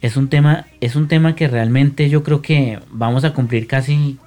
es 0.00 0.16
un 0.16 0.28
tema, 0.28 0.66
es 0.80 0.96
un 0.96 1.08
tema 1.08 1.34
que 1.34 1.48
realmente 1.48 2.08
yo 2.08 2.22
creo 2.22 2.42
que 2.42 2.78
vamos 2.90 3.24
a 3.24 3.32
cumplir 3.34 3.66
casi, 3.66 4.18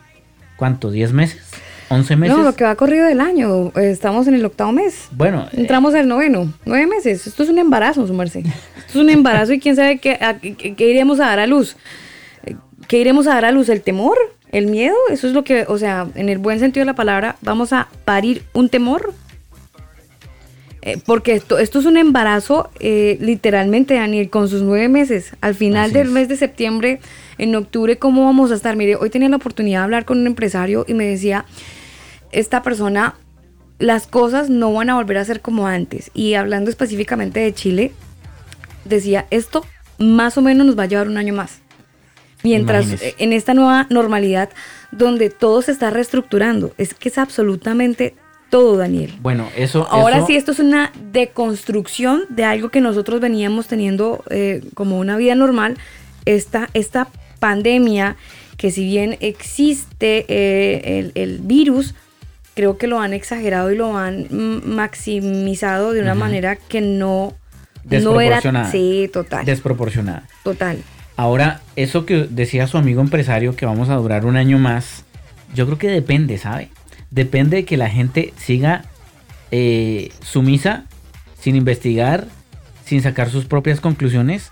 ¿cuánto? 0.58 0.92
¿10 0.92 1.12
meses? 1.12 1.42
¿11 1.90 2.16
meses? 2.18 2.38
No, 2.38 2.44
lo 2.44 2.56
que 2.56 2.64
va 2.64 2.76
corrido 2.76 3.06
del 3.06 3.22
año, 3.22 3.72
estamos 3.76 4.28
en 4.28 4.34
el 4.36 4.46
octavo 4.46 4.72
mes. 4.72 5.08
Bueno, 5.12 5.44
eh, 5.52 5.58
Entramos 5.62 5.94
al 5.94 6.08
noveno, 6.08 6.52
nueve 6.66 6.88
meses. 6.88 7.28
Esto 7.28 7.44
es 7.44 7.50
un 7.50 7.60
embarazo, 7.60 8.08
su 8.08 8.14
merced. 8.14 8.46
Esto 8.46 8.90
es 8.90 8.96
un 8.96 9.10
embarazo 9.10 9.54
y 9.54 9.60
quién 9.60 9.76
sabe 9.76 9.98
qué, 10.00 10.14
a- 10.22 10.38
qué- 10.40 10.56
qué 10.76 10.90
iremos 10.90 11.20
a 11.20 11.26
dar 11.28 11.40
a 11.40 11.48
luz. 11.48 11.76
¿Qué 12.88 12.98
iremos 13.00 13.28
a 13.28 13.32
dar 13.36 13.46
a 13.46 13.52
luz? 13.52 13.70
¿El 13.70 13.82
temor? 13.82 14.18
¿El 14.52 14.68
miedo? 14.68 14.96
Eso 15.10 15.28
es 15.28 15.34
lo 15.34 15.44
que, 15.44 15.66
o 15.68 15.78
sea, 15.78 16.08
en 16.16 16.30
el 16.30 16.38
buen 16.38 16.60
sentido 16.60 16.82
de 16.82 16.86
la 16.92 16.96
palabra, 16.96 17.38
vamos 17.42 17.74
a 17.74 17.88
parir 18.06 18.44
un 18.54 18.70
temor. 18.70 19.14
Eh, 20.86 20.98
porque 21.06 21.32
esto, 21.34 21.60
esto 21.60 21.80
es 21.80 21.86
un 21.86 21.96
embarazo, 21.96 22.70
eh, 22.82 23.18
literalmente, 23.22 23.94
Daniel, 23.94 24.30
con 24.30 24.50
sus 24.50 24.62
nueve 24.64 24.90
meses. 24.90 25.32
Al 25.40 25.56
final 25.56 25.86
Así 25.86 25.94
del 25.94 26.08
es. 26.08 26.14
mes 26.14 26.28
de 26.28 26.36
septiembre, 26.36 27.00
en 27.38 27.56
octubre, 27.56 27.98
¿cómo 27.98 28.26
vamos 28.26 28.52
a 28.52 28.56
estar? 28.56 28.76
Mire, 28.76 28.98
hoy 28.98 29.10
tenía 29.10 29.30
la 29.30 29.38
oportunidad 29.38 29.80
de 29.80 29.84
hablar 29.86 30.04
con 30.04 30.20
un 30.20 30.28
empresario 30.28 30.84
y 30.86 30.94
me 30.94 31.06
decía, 31.06 31.46
esta 32.34 32.64
persona, 32.64 33.16
las 33.80 34.08
cosas 34.08 34.50
no 34.50 34.74
van 34.74 34.90
a 34.90 34.96
volver 34.96 35.20
a 35.20 35.24
ser 35.26 35.40
como 35.40 35.68
antes. 35.68 36.12
Y 36.14 36.34
hablando 36.34 36.70
específicamente 36.70 37.40
de 37.40 37.54
Chile, 37.54 37.94
decía, 38.84 39.26
esto 39.30 39.66
más 40.00 40.38
o 40.38 40.42
menos 40.42 40.68
nos 40.68 40.78
va 40.78 40.84
a 40.84 40.88
llevar 40.88 41.08
un 41.08 41.16
año 41.18 41.34
más. 41.34 41.62
Mientras 42.44 42.88
Imagínese. 42.88 43.08
eh, 43.08 43.16
en 43.20 43.32
esta 43.32 43.54
nueva 43.54 43.88
normalidad 43.90 44.50
donde 44.92 45.30
todo 45.30 45.62
se 45.62 45.72
está 45.72 45.92
reestructurando, 45.92 46.74
es 46.78 46.94
que 46.94 47.08
es 47.08 47.18
absolutamente 47.18 48.16
todo, 48.54 48.78
Daniel. 48.78 49.12
bueno, 49.24 49.50
eso... 49.58 49.88
Ahora 49.90 50.18
eso- 50.18 50.28
sí, 50.28 50.36
esto 50.36 50.52
es 50.52 50.60
una 50.60 50.92
deconstrucción 51.12 52.26
de 52.30 52.44
algo 52.44 52.70
que 52.70 52.82
nosotros 52.82 53.20
veníamos 53.20 53.66
teniendo 53.66 54.24
eh, 54.30 54.62
como 54.76 55.00
una 55.00 55.18
vida 55.18 55.34
normal. 55.34 55.76
Esta, 56.26 56.70
esta 56.76 57.08
pandemia, 57.40 58.16
que 58.58 58.70
si 58.70 58.86
bien 58.86 59.18
existe 59.22 60.26
eh, 60.28 61.00
el, 61.00 61.12
el 61.16 61.40
virus, 61.40 61.96
creo 62.54 62.78
que 62.78 62.86
lo 62.86 63.00
han 63.00 63.14
exagerado 63.14 63.72
y 63.72 63.76
lo 63.76 63.98
han 63.98 64.28
maximizado 64.64 65.92
de 65.94 66.02
una 66.02 66.14
manera 66.14 66.56
que 66.56 66.80
no, 66.80 67.34
no 67.90 68.22
era... 68.22 68.36
Desproporcionada. 68.36 68.72
Sí, 68.72 69.10
total. 69.12 69.46
Desproporcionada. 69.46 70.28
total. 70.44 70.78
Ahora, 71.18 71.62
eso 71.76 72.06
que 72.06 72.28
decía 72.30 72.68
su 72.68 72.78
amigo 72.78 73.02
empresario, 73.02 73.56
que 73.56 73.66
vamos 73.66 73.90
a 73.90 73.96
durar 73.96 74.28
un 74.28 74.38
año 74.38 74.60
más, 74.60 75.06
yo 75.56 75.66
creo 75.66 75.80
que 75.80 75.88
depende, 75.88 76.38
¿sabe? 76.38 76.70
Depende 77.14 77.58
de 77.58 77.66
que 77.66 77.78
la 77.78 77.92
gente 77.92 78.34
siga 78.38 78.86
eh, 79.52 80.12
sumisa, 80.22 80.86
sin 81.40 81.56
investigar, 81.56 82.26
sin 82.86 83.04
sacar 83.04 83.30
sus 83.30 83.46
propias 83.46 83.80
conclusiones, 83.80 84.52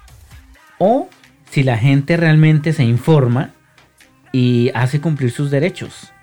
o 0.77 1.09
si 1.49 1.63
la 1.63 1.79
gente 1.79 2.17
realmente 2.17 2.71
se 2.73 2.83
informa 2.83 3.49
y 4.31 4.69
hace 4.75 5.01
cumplir 5.01 5.31
sus 5.31 5.49
derechos. 5.49 6.13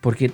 Porque 0.00 0.30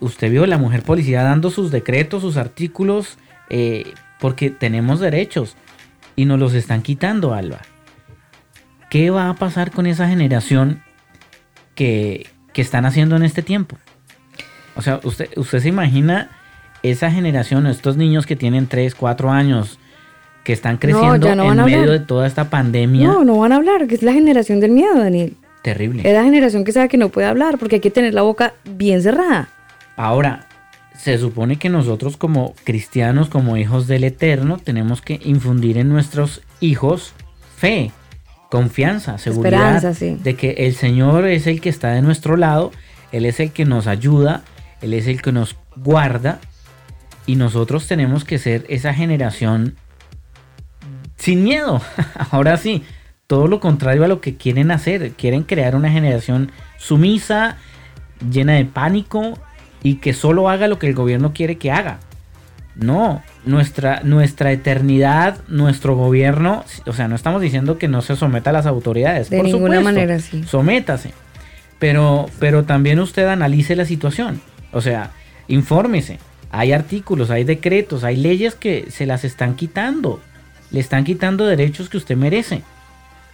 usted 0.00 0.28
vio 0.28 0.44
la 0.46 0.58
mujer 0.58 0.82
policía 0.82 1.22
dando 1.22 1.50
sus 1.50 1.70
decretos, 1.70 2.22
sus 2.22 2.36
artículos, 2.36 3.18
eh, 3.48 3.94
porque 4.18 4.50
tenemos 4.50 4.98
derechos 4.98 5.56
y 6.16 6.24
nos 6.24 6.40
los 6.40 6.52
están 6.54 6.82
quitando, 6.82 7.32
Alba. 7.32 7.60
¿Qué 8.90 9.10
va 9.10 9.30
a 9.30 9.34
pasar 9.34 9.70
con 9.70 9.86
esa 9.86 10.08
generación 10.08 10.82
que 11.76 12.26
están 12.56 12.86
haciendo 12.86 13.14
en 13.14 13.22
este 13.22 13.42
tiempo? 13.42 13.76
O 14.76 14.82
sea, 14.82 15.00
usted, 15.04 15.28
usted 15.36 15.60
se 15.60 15.68
imagina 15.68 16.30
esa 16.82 17.10
generación, 17.10 17.66
estos 17.66 17.96
niños 17.96 18.26
que 18.26 18.36
tienen 18.36 18.66
3, 18.66 18.94
4 18.94 19.30
años, 19.30 19.78
que 20.44 20.52
están 20.52 20.76
creciendo 20.76 21.34
no 21.34 21.52
en 21.52 21.64
medio 21.64 21.90
de 21.90 21.98
toda 21.98 22.26
esta 22.26 22.48
pandemia 22.50 23.08
No, 23.08 23.24
no 23.24 23.38
van 23.38 23.50
a 23.52 23.56
hablar, 23.56 23.88
que 23.88 23.96
es 23.96 24.02
la 24.02 24.12
generación 24.12 24.60
del 24.60 24.70
miedo, 24.70 24.96
Daniel. 24.96 25.34
terrible. 25.62 26.02
Es 26.06 26.14
la 26.14 26.22
generación 26.22 26.62
que 26.64 26.70
sabe 26.70 26.88
que 26.88 26.96
no 26.96 27.08
puede 27.08 27.26
hablar 27.26 27.58
porque 27.58 27.76
hay 27.76 27.80
que 27.80 27.90
tener 27.90 28.14
la 28.14 28.22
boca 28.22 28.54
bien 28.64 29.02
cerrada. 29.02 29.48
Ahora, 29.96 30.46
se 30.96 31.18
supone 31.18 31.56
que 31.56 31.68
nosotros 31.68 32.16
como 32.16 32.54
cristianos, 32.62 33.28
como 33.28 33.56
hijos 33.56 33.88
del 33.88 34.04
Eterno, 34.04 34.58
tenemos 34.58 35.02
que 35.02 35.20
infundir 35.24 35.78
en 35.78 35.88
nuestros 35.88 36.42
hijos 36.60 37.12
fe, 37.56 37.90
confianza, 38.50 39.18
seguridad 39.18 39.76
Esperanza, 39.76 39.94
sí. 39.94 40.16
de 40.22 40.36
que 40.36 40.50
el 40.66 40.74
Señor 40.74 41.26
es 41.26 41.46
el 41.48 41.60
que 41.60 41.68
está 41.68 41.90
de 41.90 42.02
nuestro 42.02 42.36
lado, 42.36 42.70
Él 43.10 43.26
es 43.26 43.40
el 43.40 43.50
que 43.50 43.64
nos 43.64 43.86
ayuda, 43.88 44.44
Él 44.80 44.94
es 44.94 45.06
el 45.06 45.22
que 45.22 45.32
nos 45.32 45.56
guarda 45.76 46.40
y 47.26 47.36
nosotros 47.36 47.86
tenemos 47.86 48.24
que 48.24 48.38
ser 48.38 48.64
esa 48.68 48.94
generación 48.94 49.76
sin 51.16 51.42
miedo. 51.42 51.82
Ahora 52.30 52.56
sí, 52.56 52.84
todo 53.26 53.48
lo 53.48 53.60
contrario 53.60 54.04
a 54.04 54.08
lo 54.08 54.20
que 54.20 54.36
quieren 54.36 54.70
hacer. 54.70 55.12
Quieren 55.12 55.42
crear 55.42 55.74
una 55.74 55.90
generación 55.90 56.52
sumisa, 56.78 57.56
llena 58.30 58.54
de 58.54 58.64
pánico 58.64 59.38
y 59.82 59.96
que 59.96 60.14
solo 60.14 60.48
haga 60.48 60.68
lo 60.68 60.78
que 60.78 60.86
el 60.86 60.94
gobierno 60.94 61.32
quiere 61.32 61.56
que 61.56 61.72
haga. 61.72 61.98
No, 62.76 63.22
nuestra, 63.46 64.02
nuestra 64.04 64.52
eternidad, 64.52 65.38
nuestro 65.48 65.96
gobierno, 65.96 66.62
o 66.84 66.92
sea, 66.92 67.08
no 67.08 67.16
estamos 67.16 67.40
diciendo 67.40 67.78
que 67.78 67.88
no 67.88 68.02
se 68.02 68.16
someta 68.16 68.50
a 68.50 68.52
las 68.52 68.66
autoridades. 68.66 69.30
De 69.30 69.38
por 69.38 69.46
ninguna 69.46 69.76
supuesto, 69.76 69.84
manera, 69.84 70.18
sí. 70.18 70.44
Sométase. 70.44 71.12
Pero, 71.78 72.26
pero 72.38 72.64
también 72.64 73.00
usted 73.00 73.26
analice 73.26 73.76
la 73.76 73.86
situación. 73.86 74.42
O 74.76 74.82
sea, 74.82 75.12
infórmese. 75.48 76.18
Hay 76.50 76.72
artículos, 76.72 77.30
hay 77.30 77.44
decretos, 77.44 78.04
hay 78.04 78.16
leyes 78.16 78.54
que 78.54 78.90
se 78.90 79.06
las 79.06 79.24
están 79.24 79.56
quitando. 79.56 80.20
Le 80.70 80.80
están 80.80 81.04
quitando 81.04 81.46
derechos 81.46 81.88
que 81.88 81.96
usted 81.96 82.14
merece. 82.14 82.62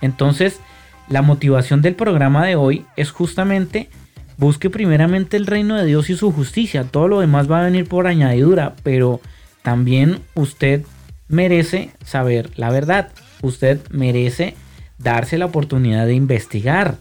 Entonces, 0.00 0.60
la 1.08 1.20
motivación 1.20 1.82
del 1.82 1.96
programa 1.96 2.46
de 2.46 2.54
hoy 2.54 2.86
es 2.94 3.10
justamente 3.10 3.90
busque 4.36 4.70
primeramente 4.70 5.36
el 5.36 5.46
reino 5.46 5.76
de 5.76 5.84
Dios 5.84 6.10
y 6.10 6.16
su 6.16 6.30
justicia. 6.30 6.84
Todo 6.84 7.08
lo 7.08 7.18
demás 7.18 7.50
va 7.50 7.60
a 7.60 7.64
venir 7.64 7.88
por 7.88 8.06
añadidura, 8.06 8.76
pero 8.84 9.20
también 9.62 10.20
usted 10.34 10.84
merece 11.26 11.90
saber 12.04 12.50
la 12.54 12.70
verdad. 12.70 13.10
usted 13.42 13.80
merece 13.90 14.54
darse 14.98 15.38
la 15.38 15.46
oportunidad 15.46 16.06
de 16.06 16.14
investigar, 16.14 16.98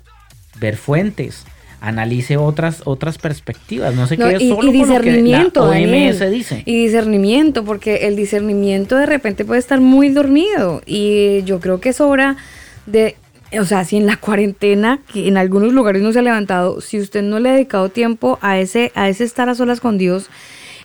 ver 0.60 0.78
fuentes, 0.78 1.46
analice 1.82 2.38
otras 2.38 2.84
otras 2.86 3.18
perspectivas, 3.18 3.95
no 3.95 4.08
se 4.08 4.16
No, 4.16 4.28
quede 4.28 4.44
y, 4.44 4.49
solo 4.49 4.72
y 4.72 4.78
con 4.80 4.90
lo 4.90 5.02
que 5.02 5.12
discernimiento, 5.12 5.62
la 5.62 5.72
OMS 5.72 6.20
Daniel. 6.20 6.32
dice. 6.32 6.64
Y 6.66 6.84
discernimiento, 6.86 7.66
porque 7.66 8.08
el 8.08 8.16
discernimiento 8.16 8.95
de 8.95 9.08
repente 9.08 9.44
puede 9.44 9.60
estar 9.60 9.82
muy 9.82 10.10
dormido. 10.10 10.82
Y 10.86 11.44
yo 11.44 11.60
creo 11.60 11.82
que 11.82 11.90
es 11.90 11.99
hora 11.99 12.38
de, 12.86 13.16
o 13.60 13.66
sea, 13.66 13.84
si 13.84 13.98
en 13.98 14.06
la 14.06 14.18
cuarentena, 14.18 14.99
que 15.12 15.28
en 15.28 15.38
algunos 15.38 15.74
lugares 15.74 16.03
no 16.03 16.14
se 16.14 16.20
ha 16.20 16.22
levantado, 16.22 16.82
si 16.82 16.99
usted 16.99 17.24
no 17.24 17.40
le 17.40 17.49
ha 17.49 17.53
dedicado 17.53 17.90
tiempo 17.90 18.38
a 18.41 18.60
ese, 18.60 18.91
a 18.94 19.10
ese 19.10 19.24
estar 19.24 19.49
a 19.49 19.56
solas 19.56 19.82
con 19.82 19.98
Dios 19.98 20.30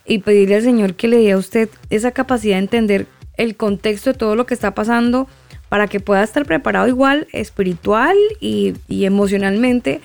y 0.05 0.19
pedirle 0.19 0.55
al 0.55 0.63
Señor 0.63 0.95
que 0.95 1.07
le 1.07 1.17
dé 1.17 1.33
a 1.33 1.37
usted 1.37 1.69
esa 1.91 2.11
capacidad 2.11 2.55
de 2.55 2.63
entender 2.63 3.05
el 3.37 3.55
contexto 3.55 4.13
de 4.13 4.17
todo 4.17 4.35
lo 4.35 4.47
que 4.47 4.55
está 4.55 4.73
pasando 4.73 5.27
para 5.69 5.87
que 5.87 5.99
pueda 5.99 6.23
estar 6.23 6.45
preparado 6.45 6.87
igual 6.87 7.27
espiritual 7.33 8.15
y, 8.39 8.73
y 8.87 9.05
emocionalmente 9.05 10.01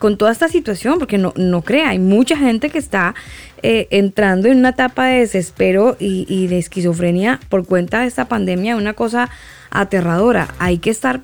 con 0.00 0.16
toda 0.16 0.32
esta 0.32 0.48
situación, 0.48 0.98
porque 0.98 1.18
no, 1.18 1.34
no 1.36 1.60
crea, 1.60 1.90
hay 1.90 1.98
mucha 1.98 2.34
gente 2.34 2.70
que 2.70 2.78
está 2.78 3.14
eh, 3.62 3.86
entrando 3.90 4.48
en 4.48 4.56
una 4.58 4.70
etapa 4.70 5.04
de 5.04 5.20
desespero 5.20 5.98
y, 6.00 6.24
y 6.26 6.46
de 6.46 6.58
esquizofrenia 6.58 7.38
por 7.50 7.66
cuenta 7.66 8.00
de 8.00 8.06
esta 8.06 8.26
pandemia, 8.26 8.76
una 8.76 8.94
cosa 8.94 9.28
aterradora. 9.70 10.54
Hay 10.58 10.78
que 10.78 10.88
estar 10.88 11.20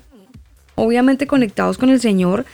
obviamente 0.75 1.25
conectados 1.25 1.79
con 1.79 1.89
el 1.89 1.99
Señor 1.99 2.45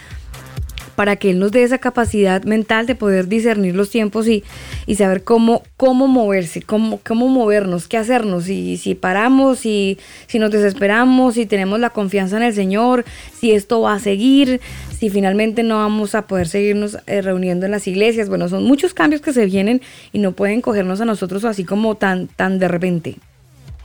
para 0.96 1.16
que 1.16 1.32
Él 1.32 1.40
nos 1.40 1.52
dé 1.52 1.64
esa 1.64 1.78
capacidad 1.78 2.44
mental 2.44 2.86
de 2.86 2.96
poder 2.96 3.28
discernir 3.28 3.76
los 3.76 3.90
tiempos 3.90 4.28
y, 4.28 4.44
y 4.86 4.96
saber 4.96 5.24
cómo, 5.24 5.64
cómo 5.78 6.08
moverse, 6.08 6.62
cómo, 6.62 7.00
cómo 7.06 7.28
movernos, 7.28 7.88
qué 7.88 7.98
hacernos, 7.98 8.46
si, 8.46 8.78
si 8.78 8.96
paramos, 8.96 9.60
si, 9.60 9.98
si 10.28 10.40
nos 10.40 10.52
desesperamos, 10.52 11.36
si 11.36 11.46
tenemos 11.46 11.80
la 11.80 11.90
confianza 11.90 12.38
en 12.38 12.44
el 12.44 12.54
Señor, 12.54 13.06
si 13.34 13.52
esto 13.52 13.82
va 13.82 13.94
a 13.94 14.00
seguir, 14.00 14.62
si 14.98 15.10
finalmente 15.10 15.64
no 15.64 15.78
vamos 15.78 16.16
a 16.16 16.28
poder 16.28 16.48
seguirnos 16.48 16.98
eh, 17.08 17.22
reuniendo 17.22 17.66
en 17.66 17.72
las 17.72 17.88
iglesias. 17.88 18.30
Bueno, 18.30 18.48
son 18.48 18.64
muchos 18.64 18.94
cambios 18.94 19.22
que 19.22 19.34
se 19.34 19.46
vienen 19.46 19.82
y 20.12 20.20
no 20.20 20.32
pueden 20.32 20.62
cogernos 20.62 21.02
a 21.02 21.06
nosotros 21.06 21.44
así 21.46 21.64
como 21.64 21.96
tan, 21.96 22.28
tan 22.28 22.60
de 22.60 22.68
repente. 22.68 23.16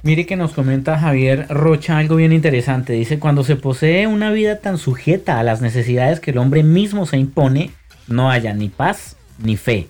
Mire 0.02 0.26
que 0.26 0.36
nos 0.36 0.52
comenta 0.52 0.98
Javier 0.98 1.46
Rocha 1.48 1.98
algo 1.98 2.16
bien 2.16 2.32
interesante. 2.32 2.92
Dice, 2.92 3.18
cuando 3.18 3.42
se 3.42 3.56
posee 3.56 4.06
una 4.06 4.30
vida 4.30 4.60
tan 4.60 4.78
sujeta 4.78 5.40
a 5.40 5.42
las 5.42 5.60
necesidades 5.60 6.20
que 6.20 6.30
el 6.30 6.38
hombre 6.38 6.62
mismo 6.62 7.04
se 7.04 7.18
impone, 7.18 7.72
no 8.06 8.30
haya 8.30 8.54
ni 8.54 8.68
paz 8.68 9.16
ni 9.38 9.56
fe. 9.56 9.88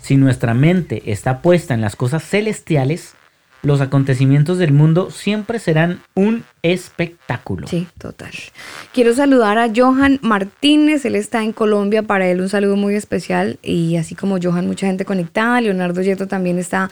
Si 0.00 0.16
nuestra 0.16 0.54
mente 0.54 1.02
está 1.06 1.40
puesta 1.40 1.74
en 1.74 1.80
las 1.80 1.94
cosas 1.94 2.24
celestiales, 2.24 3.14
los 3.62 3.80
acontecimientos 3.80 4.58
del 4.58 4.72
mundo 4.72 5.10
siempre 5.10 5.58
serán 5.58 6.00
un 6.14 6.44
espectáculo. 6.62 7.66
Sí, 7.66 7.86
total. 7.98 8.30
Quiero 8.92 9.14
saludar 9.14 9.58
a 9.58 9.68
Johan 9.74 10.18
Martínez, 10.22 11.04
él 11.04 11.16
está 11.16 11.42
en 11.42 11.52
Colombia, 11.52 12.02
para 12.02 12.28
él 12.28 12.40
un 12.40 12.48
saludo 12.48 12.76
muy 12.76 12.94
especial 12.94 13.58
y 13.62 13.96
así 13.96 14.14
como 14.14 14.38
Johan, 14.40 14.66
mucha 14.66 14.86
gente 14.86 15.04
conectada, 15.04 15.60
Leonardo 15.60 16.02
Yeto 16.02 16.26
también 16.26 16.58
está 16.58 16.90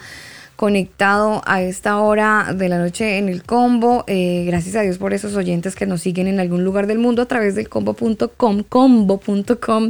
conectado 0.57 1.43
a 1.45 1.61
esta 1.61 1.99
hora 1.99 2.53
de 2.53 2.67
la 2.67 2.79
noche 2.79 3.19
en 3.19 3.29
el 3.29 3.43
combo. 3.43 4.03
Eh, 4.07 4.43
gracias 4.47 4.75
a 4.75 4.81
Dios 4.81 4.97
por 4.97 5.13
esos 5.13 5.35
oyentes 5.35 5.75
que 5.75 5.85
nos 5.85 6.01
siguen 6.01 6.27
en 6.27 6.39
algún 6.39 6.65
lugar 6.65 6.87
del 6.87 6.97
mundo 6.97 7.21
a 7.21 7.27
través 7.27 7.55
del 7.55 7.69
combo.com, 7.69 8.63
combo.com 8.67 9.89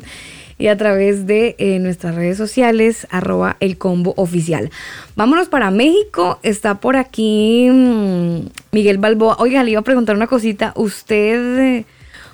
y 0.60 0.68
a 0.68 0.78
través 0.78 1.26
de 1.26 1.56
eh, 1.58 1.80
nuestras 1.80 2.16
redes 2.16 2.38
sociales, 2.38 3.08
arroba 3.12 3.56
el 3.62 3.78
combo 3.78 4.14
oficial. 4.18 4.70
Vámonos 5.16 5.48
para 5.48 5.72
México. 5.72 6.40
Está 6.44 6.76
por 6.76 6.98
aquí 6.98 7.70
mm, 7.72 8.40
Miguel 8.74 8.98
Balboa. 8.98 9.38
Oiga, 9.40 9.64
le 9.64 9.72
iba 9.72 9.80
a 9.80 9.84
preguntar 9.84 10.18
una 10.18 10.28
cosita. 10.28 10.74
¿Usted, 10.76 11.60
eh, 11.60 11.86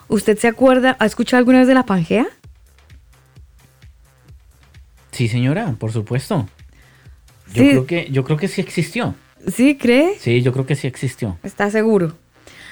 ¿Usted 0.07 0.39
se 0.39 0.47
acuerda, 0.47 0.97
ha 0.99 1.05
escuchado 1.05 1.37
alguna 1.37 1.59
vez 1.59 1.67
de 1.67 1.75
la 1.75 1.85
Pangea? 1.85 2.25
Sí, 5.11 5.27
señora, 5.27 5.75
por 5.77 5.91
supuesto. 5.91 6.47
Yo 7.53 7.63
Sí. 7.63 7.69
creo 7.69 7.85
que 7.85 8.07
yo 8.11 8.23
creo 8.23 8.37
que 8.37 8.47
sí 8.47 8.61
existió. 8.61 9.15
¿Sí, 9.53 9.75
cree? 9.75 10.15
Sí, 10.19 10.41
yo 10.41 10.51
creo 10.53 10.65
que 10.65 10.75
sí 10.75 10.87
existió. 10.87 11.37
¿Está 11.43 11.69
seguro? 11.69 12.15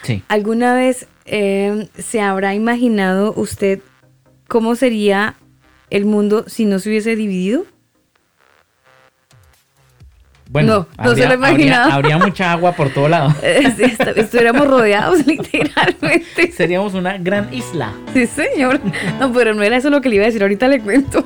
Sí. 0.03 0.23
¿Alguna 0.27 0.73
vez 0.73 1.07
eh, 1.25 1.87
se 1.97 2.21
habrá 2.21 2.55
imaginado 2.55 3.33
usted 3.35 3.79
cómo 4.47 4.75
sería 4.75 5.35
el 5.89 6.05
mundo 6.05 6.45
si 6.47 6.65
no 6.65 6.79
se 6.79 6.89
hubiese 6.89 7.15
dividido? 7.15 7.65
Bueno, 10.49 10.87
No, 10.97 11.03
no 11.05 11.15
se 11.15 11.21
lo 11.21 11.31
he 11.31 11.33
habría- 11.35 11.35
imaginado. 11.49 11.91
Habría, 11.93 12.17
mucha 12.17 12.51
agua 12.51 12.73
por 12.73 12.89
todo 12.93 13.07
lado. 13.07 13.33
Eh, 13.43 13.73
sí, 13.77 13.83
est- 13.83 14.17
estuviéramos 14.17 14.67
rodeados 14.67 15.25
literalmente. 15.25 16.51
Seríamos 16.51 16.93
una 16.93 17.17
gran 17.17 17.53
isla. 17.53 17.93
Sí, 18.13 18.27
señor. 18.27 18.81
No, 19.19 19.31
pero 19.31 19.53
no 19.53 19.63
era 19.63 19.77
eso 19.77 19.89
lo 19.89 20.01
que 20.01 20.09
le 20.09 20.15
iba 20.15 20.23
a 20.25 20.27
decir. 20.27 20.41
Ahorita 20.41 20.67
le 20.67 20.81
cuento. 20.81 21.25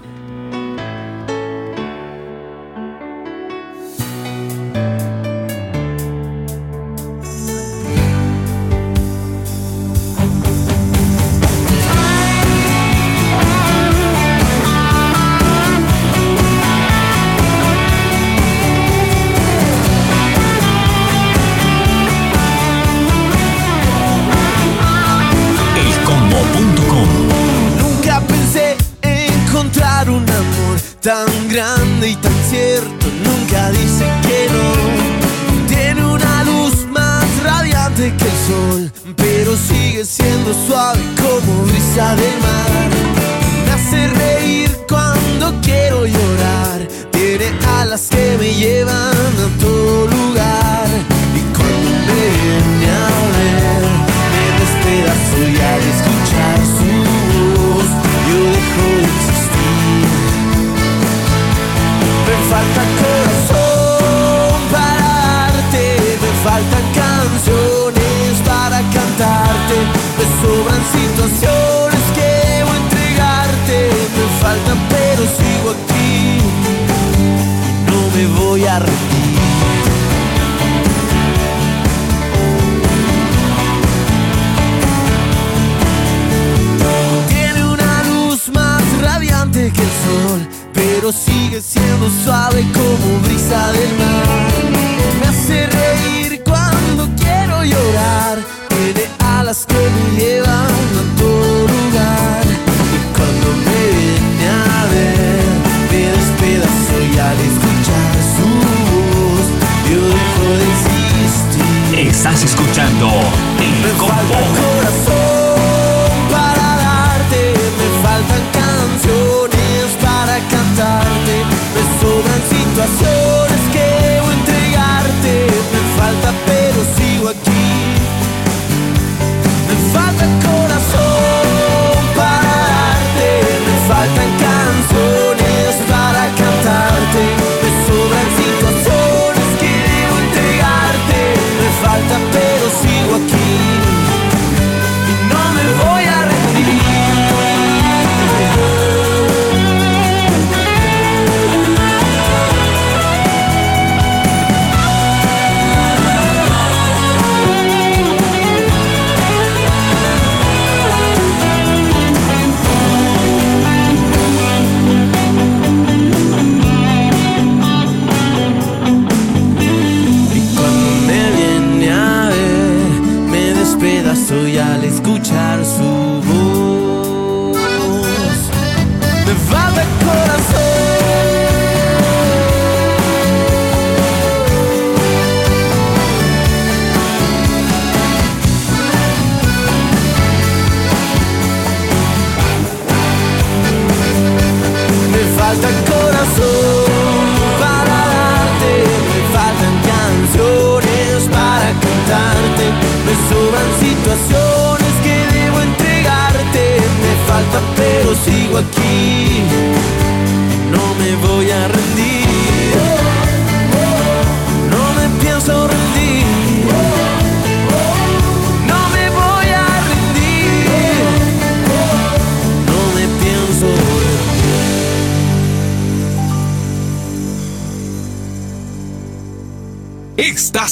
Me 78.83 79.04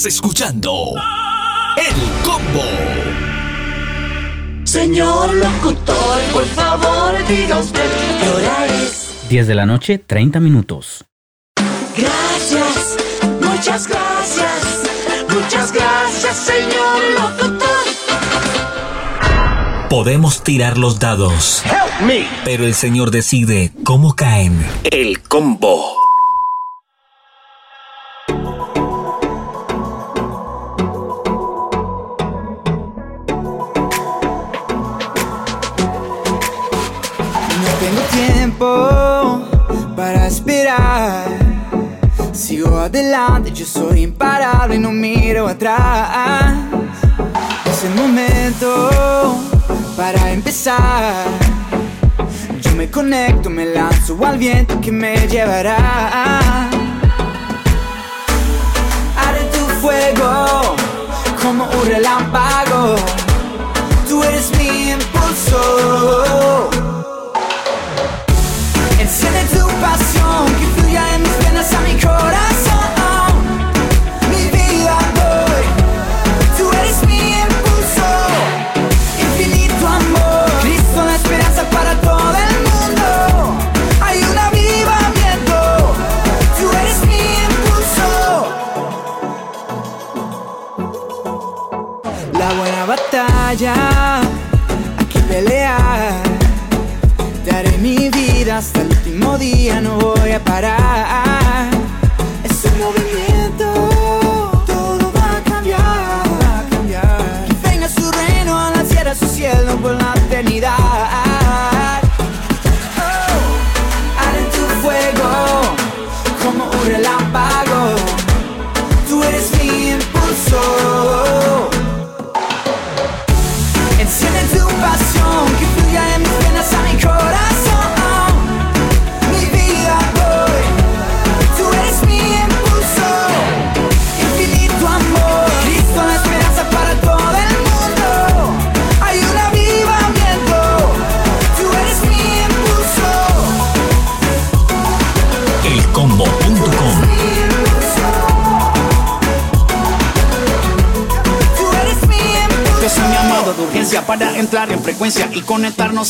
Estás 0.04 0.16
escuchando 0.16 0.96
El 1.78 1.96
Combo. 2.26 2.66
Señor 4.66 5.34
locutor, 5.34 6.20
por 6.34 6.46
favor, 6.48 7.14
diga 7.26 7.60
usted 7.60 7.90
qué 8.20 8.28
hora 8.28 8.66
es. 8.84 9.30
10 9.30 9.48
de 9.48 9.56
la 9.56 9.66
noche, 9.66 10.00
30 10.00 10.42
minutos. 10.42 11.06
Gracias, 11.96 12.98
muchas 13.42 13.88
gracias, 13.88 14.84
muchas 15.30 15.72
gracias, 15.72 16.36
señor 16.36 17.02
locutor. 17.22 17.74
Podemos 19.90 20.44
tirar 20.44 20.78
los 20.78 21.00
dados, 21.00 21.64
pero 22.44 22.66
el 22.66 22.74
señor 22.74 23.10
decide 23.12 23.72
cómo 23.86 24.18
caen. 24.18 24.66
El 24.84 25.13
viento 54.44 54.82
que 54.82 54.92
me 54.92 55.26
llevará. 55.30 56.73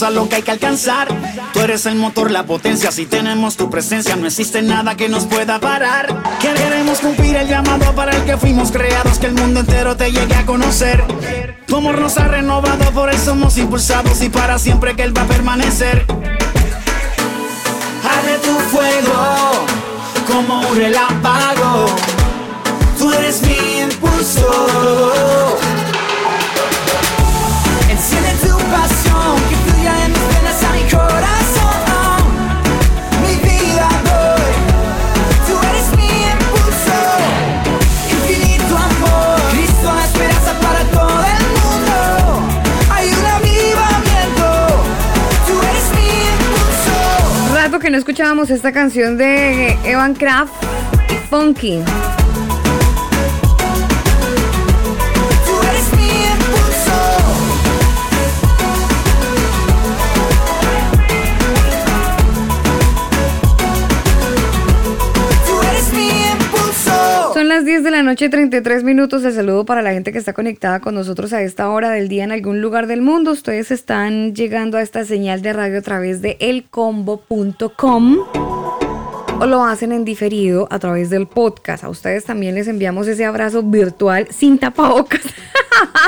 A 0.01 0.09
lo 0.09 0.27
que 0.27 0.37
hay 0.37 0.41
que 0.41 0.51
alcanzar. 0.51 1.07
Tú 1.53 1.59
eres 1.59 1.85
el 1.85 1.95
motor, 1.95 2.31
la 2.31 2.45
potencia. 2.45 2.91
Si 2.91 3.05
tenemos 3.05 3.57
tu 3.57 3.69
presencia, 3.69 4.15
no 4.15 4.25
existe 4.25 4.63
nada 4.63 4.95
que 4.95 5.07
nos 5.07 5.25
pueda 5.25 5.59
parar. 5.59 6.23
Queremos 6.41 6.99
cumplir 6.99 7.35
el 7.35 7.47
llamado 7.47 7.93
para 7.93 8.15
el 8.15 8.23
que 8.23 8.37
fuimos 8.37 8.71
creados, 8.71 9.19
que 9.19 9.27
el 9.27 9.33
mundo 9.33 9.59
entero 9.59 9.95
te 9.95 10.11
llegue 10.11 10.33
a 10.33 10.45
conocer. 10.45 11.03
Tu 11.67 11.77
amor 11.77 11.99
nos 11.99 12.17
ha 12.17 12.27
renovado, 12.27 12.91
por 12.91 13.11
eso 13.11 13.25
somos 13.25 13.57
impulsados 13.57 14.21
y 14.21 14.29
para 14.29 14.57
siempre 14.57 14.95
que 14.95 15.03
Él 15.03 15.15
va 15.15 15.21
a 15.21 15.27
permanecer. 15.27 16.05
Arde 18.03 18.37
tu 18.39 18.59
fuego 18.75 19.65
como 20.27 20.69
un 20.69 20.75
relámpago. 20.75 21.85
Tú 22.97 23.11
eres 23.11 23.41
mi 23.43 23.81
impulso. 23.81 25.53
Escuchábamos 47.97 48.49
esta 48.49 48.71
canción 48.71 49.17
de 49.17 49.77
Evan 49.83 50.15
Kraft, 50.15 50.53
Funky. 51.29 51.81
La 68.03 68.11
noche, 68.11 68.27
33 68.27 68.83
minutos. 68.83 69.23
El 69.23 69.33
saludo 69.33 69.65
para 69.65 69.81
la 69.81 69.93
gente 69.93 70.11
que 70.11 70.17
está 70.17 70.33
conectada 70.33 70.81
con 70.81 70.93
nosotros 70.93 71.31
a 71.31 71.41
esta 71.41 71.69
hora 71.69 71.89
del 71.89 72.09
día 72.09 72.25
en 72.25 72.33
algún 72.33 72.61
lugar 72.61 72.87
del 72.87 73.01
mundo. 73.01 73.31
Ustedes 73.31 73.71
están 73.71 74.35
llegando 74.35 74.77
a 74.77 74.81
esta 74.81 75.05
señal 75.05 75.41
de 75.41 75.53
radio 75.53 75.79
a 75.79 75.81
través 75.81 76.21
de 76.21 76.35
elcombo.com 76.41 78.17
o 79.39 79.45
lo 79.45 79.63
hacen 79.63 79.93
en 79.93 80.03
diferido 80.03 80.67
a 80.69 80.79
través 80.79 81.09
del 81.09 81.27
podcast. 81.27 81.85
A 81.85 81.89
ustedes 81.89 82.25
también 82.25 82.55
les 82.55 82.67
enviamos 82.67 83.07
ese 83.07 83.23
abrazo 83.23 83.63
virtual 83.63 84.27
sin 84.31 84.57
tapabocas. 84.57 85.21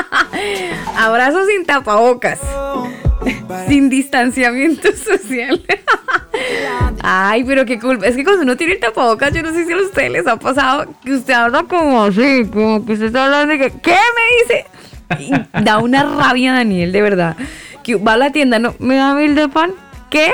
abrazo 0.98 1.46
sin 1.46 1.64
tapabocas. 1.64 2.40
Sin 3.68 3.88
distanciamiento 3.88 4.88
social. 4.96 5.62
Ay, 7.02 7.44
pero 7.44 7.64
qué 7.64 7.78
cool. 7.78 8.02
Es 8.04 8.16
que 8.16 8.24
cuando 8.24 8.42
uno 8.42 8.56
tiene 8.56 8.74
el 8.74 8.80
tapabocas, 8.80 9.32
yo 9.32 9.42
no 9.42 9.52
sé 9.52 9.64
si 9.64 9.72
a 9.72 9.76
ustedes 9.76 10.10
les 10.10 10.26
ha 10.26 10.36
pasado 10.38 10.86
que 11.04 11.12
usted 11.14 11.34
habla 11.34 11.62
como 11.64 12.04
así, 12.04 12.44
como 12.52 12.84
que 12.84 12.92
usted 12.94 13.06
está 13.06 13.24
hablando 13.26 13.52
de 13.52 13.58
que, 13.58 13.78
¿qué 13.80 13.92
me 13.92 14.54
dice? 14.54 14.66
Y 15.20 15.62
da 15.64 15.78
una 15.78 16.02
rabia, 16.04 16.52
Daniel, 16.52 16.92
de 16.92 17.02
verdad. 17.02 17.36
Que 17.82 17.94
va 17.96 18.14
a 18.14 18.16
la 18.16 18.32
tienda, 18.32 18.58
no, 18.58 18.74
me 18.78 18.96
da 18.96 19.14
mil 19.14 19.34
de 19.34 19.48
pan. 19.48 19.72
¿Qué? 20.10 20.30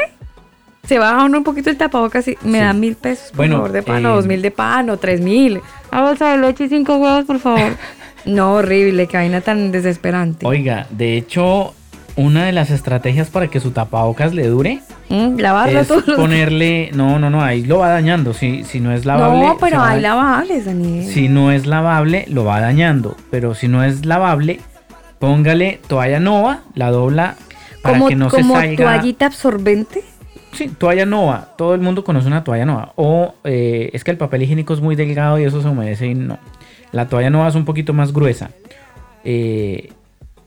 Se 0.85 0.98
baja 0.98 1.24
uno 1.24 1.39
un 1.39 1.44
poquito 1.44 1.70
el 1.70 1.77
tapabocas 1.77 2.27
y 2.27 2.36
me 2.43 2.59
da 2.59 2.73
mil 2.73 2.97
pesos, 2.97 3.28
por 3.28 3.36
Bueno, 3.36 3.56
favor, 3.56 3.73
de 3.73 3.82
pan, 3.82 4.06
o 4.06 4.10
eh, 4.10 4.14
dos 4.16 4.27
mil 4.27 4.43
de 4.43 4.51
pan, 4.51 4.90
o 4.90 4.97
tres 4.97 5.20
mil. 5.20 5.60
Una 5.93 6.02
bolsa 6.02 6.32
de 6.32 6.39
leche 6.39 6.64
y 6.64 6.69
cinco 6.69 6.97
huevos, 6.97 7.24
por 7.24 7.39
favor. 7.39 7.77
No, 8.24 8.55
horrible, 8.55 9.09
qué 9.09 9.16
vaina 9.16 9.40
tan 9.40 9.73
desesperante. 9.73 10.47
Oiga, 10.47 10.86
de 10.90 11.16
hecho, 11.16 11.74
una 12.16 12.44
de 12.44 12.52
las 12.52 12.70
estrategias 12.70 13.30
para 13.30 13.48
que 13.48 13.59
su 13.60 13.70
tapabocas 13.70 14.34
le 14.34 14.47
dure 14.48 14.80
Mm, 15.09 15.39
lavarlo 15.39 15.80
es 15.80 15.89
todos 15.89 16.05
ponerle. 16.16 16.90
No, 16.94 17.18
no, 17.18 17.28
no, 17.28 17.43
ahí 17.43 17.64
lo 17.64 17.78
va 17.78 17.89
dañando. 17.90 18.32
Si, 18.32 18.64
si 18.64 18.80
no 18.80 18.93
es 18.93 19.05
lavable. 19.05 19.47
No, 19.47 19.55
se 19.55 19.60
pero 19.60 19.78
va 19.78 19.90
hay 19.90 19.98
a- 19.98 20.02
lavables, 20.02 20.64
Daniel. 20.64 21.05
Si 21.06 21.28
no 21.28 21.52
es 21.52 21.66
lavable, 21.66 22.24
lo 22.28 22.44
va 22.44 22.60
dañando. 22.60 23.16
Pero 23.30 23.55
si 23.55 23.68
no 23.68 23.84
es 23.84 24.06
lavable, 24.06 24.60
póngale 25.18 25.80
toalla 25.86 26.18
nova, 26.20 26.60
la 26.74 26.90
dobla 26.90 27.36
para 27.82 27.98
como 27.98 28.09
que 28.09 28.16
no 28.16 28.30
se 28.30 28.36
como 28.40 28.55
salga. 28.55 28.76
toallita 28.84 29.26
absorbente. 29.26 30.02
Sí, 30.52 30.68
toalla 30.68 31.05
nova. 31.06 31.48
Todo 31.59 31.74
el 31.74 31.80
mundo 31.80 32.05
conoce 32.05 32.26
una 32.26 32.43
toalla 32.44 32.64
nova. 32.64 32.93
O 32.97 33.34
eh, 33.44 33.90
es 33.93 34.05
que 34.05 34.10
el 34.10 34.16
papel 34.18 34.43
higiénico 34.43 34.72
es 34.74 34.80
muy 34.80 34.97
delgado 34.97 35.39
y 35.39 35.44
eso 35.44 35.60
se 35.62 35.68
humedece 35.68 36.06
y 36.06 36.14
no. 36.14 36.39
La 36.93 37.06
toalla 37.09 37.28
no 37.30 37.47
es 37.47 37.55
un 37.55 37.64
poquito 37.64 37.93
más 37.93 38.12
gruesa. 38.12 38.51
Eh, 39.24 39.93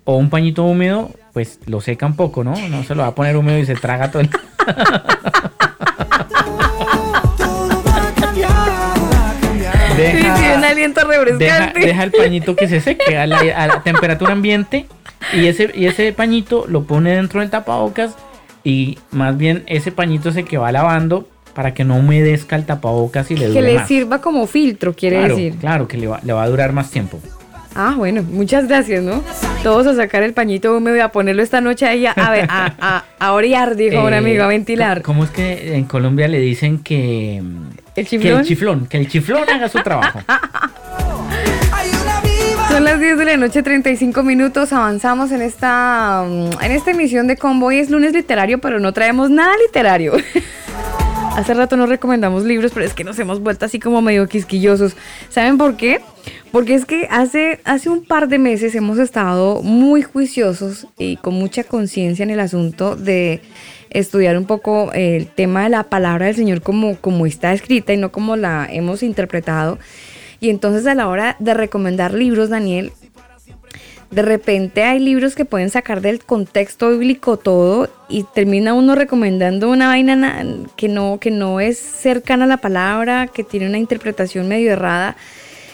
o 0.03 0.17
un 0.17 0.29
pañito 0.29 0.63
húmedo, 0.63 1.09
pues 1.35 1.59
lo 1.65 1.81
seca 1.81 2.05
un 2.05 2.15
poco, 2.15 2.45
¿no? 2.45 2.55
No 2.69 2.85
se 2.85 2.95
lo 2.95 3.01
va 3.01 3.09
a 3.09 3.13
poner 3.13 3.35
húmedo 3.35 3.59
y 3.59 3.65
se 3.65 3.75
traga 3.75 4.09
todo 4.09 4.21
el... 4.21 4.29
Sí, 9.97 10.01
sí, 10.13 10.45
un 10.57 10.63
aliento 10.63 11.01
deja, 11.05 11.19
refrescante. 11.19 11.79
deja 11.87 12.03
el 12.03 12.11
pañito 12.11 12.55
que 12.55 12.69
se 12.69 12.79
seque 12.79 13.17
a 13.17 13.27
la, 13.27 13.39
a 13.39 13.67
la 13.67 13.83
temperatura 13.83 14.31
ambiente 14.31 14.85
y 15.33 15.47
ese, 15.47 15.71
y 15.73 15.87
ese 15.87 16.13
pañito 16.13 16.65
lo 16.69 16.85
pone 16.85 17.13
dentro 17.13 17.41
del 17.41 17.49
tapabocas 17.49 18.15
y 18.63 18.97
más 19.11 19.37
bien 19.37 19.63
ese 19.67 19.91
pañito 19.91 20.31
se 20.31 20.45
que 20.45 20.57
va 20.57 20.71
lavando 20.71 21.27
para 21.53 21.73
que 21.73 21.83
no 21.83 21.97
humedezca 21.97 22.55
el 22.55 22.65
tapabocas 22.65 23.29
y 23.31 23.35
le 23.35 23.41
que 23.41 23.47
dure 23.47 23.61
le 23.61 23.73
más. 23.79 23.87
sirva 23.89 24.21
como 24.21 24.47
filtro, 24.47 24.93
quiere 24.93 25.17
claro, 25.17 25.35
decir. 25.35 25.55
claro 25.57 25.87
que 25.89 25.97
le 25.97 26.07
va, 26.07 26.21
le 26.23 26.31
va 26.31 26.43
a 26.43 26.47
durar 26.47 26.71
más 26.71 26.91
tiempo. 26.91 27.19
Ah, 27.75 27.93
bueno, 27.97 28.23
muchas 28.23 28.67
gracias, 28.67 29.03
¿no? 29.03 29.21
Todos 29.61 29.85
a 29.87 29.95
sacar 29.95 30.23
el 30.23 30.33
pañito 30.33 30.75
húmedo 30.75 30.95
y 30.95 30.99
a 31.01 31.09
ponerlo 31.09 31.43
esta 31.43 31.59
noche 31.59 31.85
ahí 31.85 32.05
a, 32.05 32.11
a, 32.11 32.31
ver, 32.31 32.45
a, 32.49 32.73
a, 32.79 33.03
a 33.19 33.33
orear, 33.33 33.75
dijo 33.75 34.01
un 34.01 34.13
Eh, 34.13 34.17
amigo, 34.17 34.43
a 34.43 34.47
ventilar. 34.47 35.01
¿Cómo 35.01 35.25
es 35.25 35.29
que 35.31 35.75
en 35.75 35.83
Colombia 35.85 36.27
le 36.29 36.39
dicen 36.39 36.79
que... 36.79 37.37
¿El 37.37 37.93
Que 37.93 38.05
chiflón? 38.05 38.39
el 38.39 38.45
chiflón, 38.45 38.85
que 38.87 38.97
el 38.97 39.07
chiflón 39.09 39.49
haga 39.49 39.67
su 39.69 39.79
trabajo. 39.83 40.21
Son 42.69 42.83
las 42.83 42.99
10 42.99 43.17
de 43.17 43.25
la 43.25 43.37
noche, 43.37 43.63
35 43.63 44.21
minutos. 44.23 44.73
Avanzamos 44.73 45.31
en 45.31 45.41
esta, 45.41 46.25
mm, 46.27 46.61
en 46.61 46.71
esta 46.71 46.91
emisión 46.91 47.27
de 47.27 47.37
Convoy. 47.37 47.77
Es 47.79 47.89
lunes 47.89 48.11
literario, 48.13 48.59
pero 48.59 48.79
no 48.79 48.91
traemos 48.93 49.29
nada 49.29 49.53
literario. 49.65 50.13
Hace 51.35 51.53
rato 51.53 51.75
nos 51.75 51.89
recomendamos 51.89 52.45
libros, 52.45 52.71
pero 52.73 52.85
es 52.85 52.93
que 52.93 53.03
nos 53.03 53.19
hemos 53.19 53.41
vuelto 53.41 53.65
así 53.65 53.77
como 53.77 54.01
medio 54.01 54.25
quisquillosos. 54.25 54.95
¿Saben 55.27 55.57
por 55.57 55.75
qué? 55.75 55.99
Porque 56.53 56.75
es 56.75 56.85
que 56.85 57.09
hace, 57.11 57.59
hace 57.65 57.89
un 57.89 58.05
par 58.05 58.29
de 58.29 58.39
meses 58.39 58.73
hemos 58.73 58.99
estado 58.99 59.61
muy 59.61 60.01
juiciosos 60.01 60.87
y 60.97 61.17
con 61.17 61.33
mucha 61.33 61.65
conciencia 61.65 62.23
en 62.23 62.29
el 62.29 62.39
asunto 62.39 62.95
de 62.95 63.41
estudiar 63.89 64.37
un 64.37 64.45
poco 64.45 64.93
el 64.93 65.27
tema 65.27 65.63
de 65.65 65.71
la 65.71 65.83
palabra 65.83 66.27
del 66.27 66.35
Señor 66.35 66.61
como, 66.61 66.95
como 67.01 67.25
está 67.25 67.51
escrita 67.51 67.91
y 67.91 67.97
no 67.97 68.13
como 68.13 68.37
la 68.37 68.65
hemos 68.71 69.03
interpretado. 69.03 69.77
Y 70.39 70.49
entonces 70.49 70.87
a 70.87 70.95
la 70.95 71.09
hora 71.09 71.35
de 71.39 71.53
recomendar 71.53 72.13
libros, 72.13 72.47
Daniel, 72.47 72.93
de 74.11 74.21
repente 74.21 74.83
hay 74.83 74.99
libros 74.99 75.35
que 75.35 75.45
pueden 75.45 75.69
sacar 75.69 76.01
del 76.01 76.23
contexto 76.23 76.89
bíblico 76.91 77.37
todo 77.37 77.89
y 78.07 78.23
termina 78.23 78.73
uno 78.73 78.95
recomendando 78.95 79.69
una 79.69 79.87
vaina 79.87 80.15
na- 80.15 80.45
que 80.77 80.87
no, 80.87 81.17
que 81.19 81.31
no 81.31 81.59
es 81.59 81.77
cercana 81.77 82.45
a 82.45 82.47
la 82.47 82.57
palabra, 82.57 83.27
que 83.27 83.43
tiene 83.43 83.67
una 83.67 83.77
interpretación 83.79 84.47
medio 84.47 84.71
errada. 84.71 85.15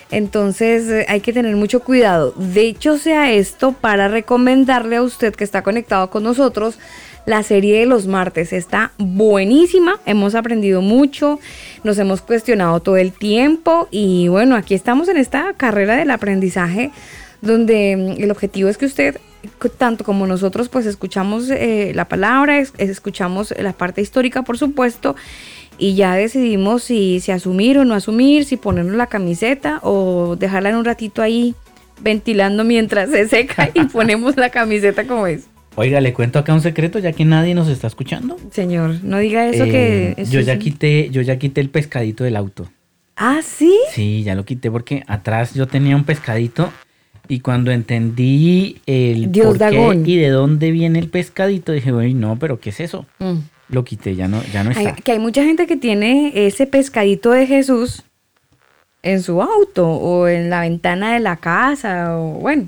Entonces 0.09 0.89
eh, 0.89 1.05
hay 1.07 1.21
que 1.21 1.33
tener 1.33 1.55
mucho 1.55 1.81
cuidado. 1.81 2.33
De 2.35 2.61
hecho, 2.67 2.97
sea 2.97 3.31
esto 3.31 3.71
para 3.73 4.07
recomendarle 4.07 4.97
a 4.97 5.03
usted 5.03 5.33
que 5.35 5.43
está 5.43 5.61
conectado 5.61 6.09
con 6.09 6.23
nosotros 6.23 6.79
la 7.25 7.43
serie 7.43 7.79
de 7.79 7.85
los 7.85 8.07
martes. 8.07 8.51
Está 8.51 8.91
buenísima, 8.97 9.99
hemos 10.05 10.35
aprendido 10.35 10.81
mucho, 10.81 11.39
nos 11.83 11.97
hemos 11.99 12.21
cuestionado 12.21 12.79
todo 12.79 12.97
el 12.97 13.11
tiempo 13.13 13.87
y 13.91 14.27
bueno, 14.27 14.55
aquí 14.55 14.73
estamos 14.73 15.07
en 15.07 15.17
esta 15.17 15.53
carrera 15.55 15.95
del 15.95 16.11
aprendizaje 16.11 16.91
donde 17.41 17.95
mm, 18.17 18.21
el 18.23 18.31
objetivo 18.31 18.69
es 18.69 18.77
que 18.77 18.85
usted, 18.85 19.17
tanto 19.77 20.03
como 20.03 20.27
nosotros, 20.27 20.69
pues 20.69 20.85
escuchamos 20.85 21.49
eh, 21.49 21.91
la 21.95 22.05
palabra, 22.07 22.59
es- 22.59 22.73
es- 22.77 22.89
escuchamos 22.89 23.53
la 23.59 23.73
parte 23.73 24.01
histórica, 24.01 24.43
por 24.43 24.57
supuesto, 24.57 25.15
y 25.77 25.95
ya 25.95 26.15
decidimos 26.15 26.83
si, 26.83 27.19
si 27.21 27.31
asumir 27.31 27.77
o 27.79 27.85
no 27.85 27.95
asumir, 27.95 28.45
si 28.45 28.57
ponernos 28.57 28.95
la 28.95 29.07
camiseta 29.07 29.79
o 29.83 30.35
dejarla 30.37 30.69
en 30.69 30.75
un 30.75 30.85
ratito 30.85 31.21
ahí 31.23 31.55
ventilando 32.01 32.63
mientras 32.63 33.09
se 33.09 33.27
seca 33.27 33.69
y 33.73 33.83
ponemos 33.93 34.37
la 34.37 34.49
camiseta 34.49 35.05
como 35.07 35.25
es. 35.27 35.45
Oiga, 35.75 36.01
le 36.01 36.13
cuento 36.13 36.37
acá 36.37 36.53
un 36.53 36.61
secreto 36.61 36.99
ya 36.99 37.13
que 37.13 37.23
nadie 37.25 37.55
nos 37.55 37.67
está 37.69 37.87
escuchando. 37.87 38.37
Señor, 38.51 38.95
no 39.03 39.17
diga 39.19 39.47
eso 39.47 39.63
Eh, 39.63 39.69
que... 40.15 40.21
eso 40.21 40.31
yo 40.31 40.41
ya 40.41 40.59
quité, 40.59 41.09
yo 41.11 41.21
ya 41.21 41.37
quité 41.39 41.61
el 41.61 41.69
pescadito 41.69 42.23
del 42.25 42.35
auto. 42.35 42.69
Ah, 43.15 43.39
¿sí? 43.43 43.79
Sí, 43.93 44.21
ya 44.23 44.35
lo 44.35 44.43
quité 44.45 44.69
porque 44.69 45.03
atrás 45.07 45.53
yo 45.53 45.67
tenía 45.67 45.95
un 45.95 46.03
pescadito 46.03 46.71
y 47.31 47.39
cuando 47.39 47.71
entendí 47.71 48.81
el 48.85 49.31
Dios 49.31 49.57
por 49.57 50.03
qué 50.03 50.11
y 50.11 50.17
de 50.17 50.27
dónde 50.27 50.69
viene 50.71 50.99
el 50.99 51.07
pescadito, 51.07 51.71
dije, 51.71 51.93
uy, 51.93 52.13
no, 52.13 52.37
pero 52.37 52.59
¿qué 52.59 52.71
es 52.71 52.81
eso? 52.81 53.05
Mm. 53.19 53.35
Lo 53.69 53.85
quité, 53.85 54.17
ya 54.17 54.27
no, 54.27 54.43
ya 54.51 54.65
no 54.65 54.71
Hay- 54.71 54.87
está. 54.87 54.95
que 55.01 55.13
hay 55.13 55.19
mucha 55.19 55.41
gente 55.45 55.65
que 55.65 55.77
tiene 55.77 56.33
ese 56.35 56.67
pescadito 56.67 57.31
de 57.31 57.47
Jesús 57.47 58.03
en 59.01 59.23
su 59.23 59.41
auto 59.41 59.87
o 59.87 60.27
en 60.27 60.49
la 60.49 60.59
ventana 60.59 61.13
de 61.13 61.21
la 61.21 61.37
casa 61.37 62.17
o 62.19 62.33
bueno, 62.33 62.67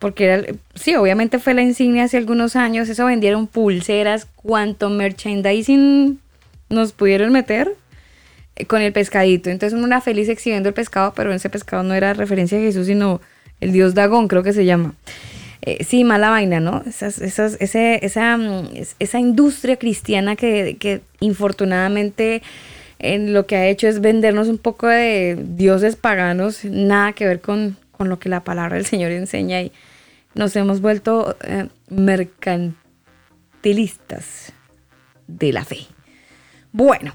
porque 0.00 0.24
era, 0.24 0.42
sí, 0.74 0.96
obviamente 0.96 1.38
fue 1.38 1.54
la 1.54 1.62
insignia 1.62 2.02
hace 2.02 2.16
algunos 2.16 2.56
años, 2.56 2.88
eso 2.88 3.06
vendieron 3.06 3.46
pulseras, 3.46 4.26
cuánto 4.34 4.90
merchandising 4.90 6.18
nos 6.68 6.90
pudieron 6.90 7.30
meter 7.30 7.76
eh, 8.56 8.64
con 8.66 8.82
el 8.82 8.92
pescadito. 8.92 9.50
Entonces 9.50 9.78
uno 9.78 9.86
era 9.86 10.00
feliz 10.00 10.28
exhibiendo 10.28 10.68
el 10.68 10.74
pescado, 10.74 11.12
pero 11.14 11.32
ese 11.32 11.48
pescado 11.48 11.84
no 11.84 11.94
era 11.94 12.12
referencia 12.12 12.58
a 12.58 12.60
Jesús, 12.60 12.88
sino 12.88 13.20
el 13.64 13.72
dios 13.72 13.94
Dagón, 13.94 14.28
creo 14.28 14.42
que 14.42 14.52
se 14.52 14.64
llama. 14.64 14.94
Eh, 15.62 15.82
sí, 15.84 16.04
mala 16.04 16.30
vaina, 16.30 16.60
¿no? 16.60 16.82
Esas, 16.86 17.20
esas, 17.22 17.56
ese, 17.60 18.04
esa, 18.04 18.38
es- 18.74 18.96
esa 18.98 19.18
industria 19.18 19.76
cristiana 19.78 20.36
que, 20.36 20.76
que 20.78 21.00
infortunadamente 21.20 22.42
en 22.98 23.32
lo 23.32 23.46
que 23.46 23.56
ha 23.56 23.66
hecho 23.66 23.88
es 23.88 24.00
vendernos 24.00 24.48
un 24.48 24.58
poco 24.58 24.86
de 24.86 25.38
dioses 25.56 25.96
paganos, 25.96 26.64
nada 26.64 27.12
que 27.14 27.26
ver 27.26 27.40
con, 27.40 27.76
con 27.92 28.08
lo 28.10 28.18
que 28.18 28.28
la 28.28 28.44
palabra 28.44 28.76
del 28.76 28.84
Señor 28.86 29.10
enseña 29.12 29.62
y 29.62 29.72
nos 30.34 30.54
hemos 30.56 30.80
vuelto 30.80 31.36
eh, 31.44 31.68
mercantilistas 31.88 34.52
de 35.26 35.52
la 35.52 35.64
fe. 35.64 35.78
Bueno, 36.76 37.12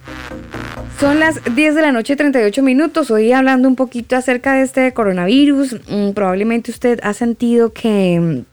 son 1.02 1.19
las 1.19 1.41
10 1.53 1.76
de 1.76 1.81
la 1.81 1.91
noche, 1.91 2.15
38 2.15 2.64
minutos. 2.64 3.11
Hoy 3.11 3.34
hablando 3.34 3.68
un 3.68 3.76
poquito 3.76 4.15
acerca 4.15 4.53
de 4.53 4.61
este 4.61 4.94
coronavirus. 4.94 5.76
Mm, 5.90 6.11
probablemente 6.11 6.72
usted 6.72 6.98
ha 7.03 7.14
sentido 7.14 7.73
que 7.73 8.19
mm, 8.22 8.45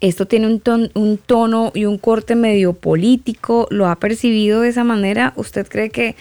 esto 0.00 0.26
tiene 0.26 0.46
un, 0.46 0.60
ton- 0.60 0.90
un 0.92 1.16
tono 1.16 1.72
y 1.74 1.86
un 1.86 1.96
corte 1.96 2.34
medio 2.34 2.74
político. 2.74 3.66
¿Lo 3.70 3.88
ha 3.88 3.96
percibido 3.96 4.60
de 4.60 4.68
esa 4.68 4.84
manera? 4.84 5.32
¿Usted 5.36 5.66
cree 5.66 5.88
que 5.88 6.14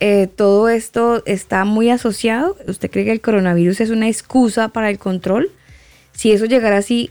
eh, 0.00 0.26
todo 0.34 0.70
esto 0.70 1.22
está 1.26 1.66
muy 1.66 1.90
asociado? 1.90 2.56
¿Usted 2.66 2.90
cree 2.90 3.04
que 3.04 3.12
el 3.12 3.20
coronavirus 3.20 3.82
es 3.82 3.90
una 3.90 4.08
excusa 4.08 4.68
para 4.68 4.88
el 4.88 4.98
control? 4.98 5.50
Si 6.12 6.32
eso 6.32 6.46
llegara 6.46 6.78
así, 6.78 7.10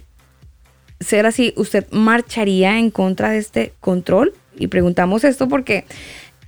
ser 1.00 1.28
así, 1.28 1.54
¿usted 1.58 1.86
marcharía 1.92 2.80
en 2.80 2.90
contra 2.90 3.30
de 3.30 3.38
este 3.38 3.74
control? 3.80 4.34
Y 4.58 4.68
preguntamos 4.68 5.26
esto 5.26 5.48
porque 5.50 5.84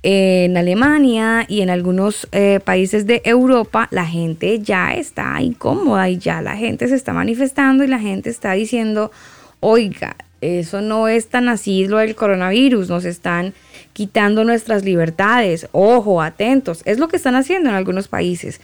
en 0.02 0.56
Alemania 0.56 1.44
y 1.48 1.60
en 1.60 1.70
algunos 1.70 2.28
eh, 2.32 2.60
países 2.64 3.06
de 3.06 3.20
Europa 3.24 3.88
la 3.90 4.06
gente 4.06 4.60
ya 4.60 4.94
está 4.94 5.40
incómoda 5.42 6.08
y 6.08 6.18
ya 6.18 6.40
la 6.40 6.56
gente 6.56 6.86
se 6.88 6.94
está 6.94 7.12
manifestando 7.12 7.82
y 7.82 7.88
la 7.88 7.98
gente 7.98 8.30
está 8.30 8.52
diciendo, 8.52 9.10
oiga, 9.60 10.16
eso 10.40 10.80
no 10.80 11.08
es 11.08 11.28
tan 11.28 11.48
así 11.48 11.88
lo 11.88 11.98
del 11.98 12.14
coronavirus, 12.14 12.88
nos 12.88 13.04
están 13.04 13.54
quitando 13.92 14.44
nuestras 14.44 14.84
libertades, 14.84 15.68
ojo, 15.72 16.22
atentos, 16.22 16.82
es 16.84 16.98
lo 16.98 17.08
que 17.08 17.16
están 17.16 17.34
haciendo 17.34 17.68
en 17.68 17.74
algunos 17.74 18.06
países. 18.06 18.60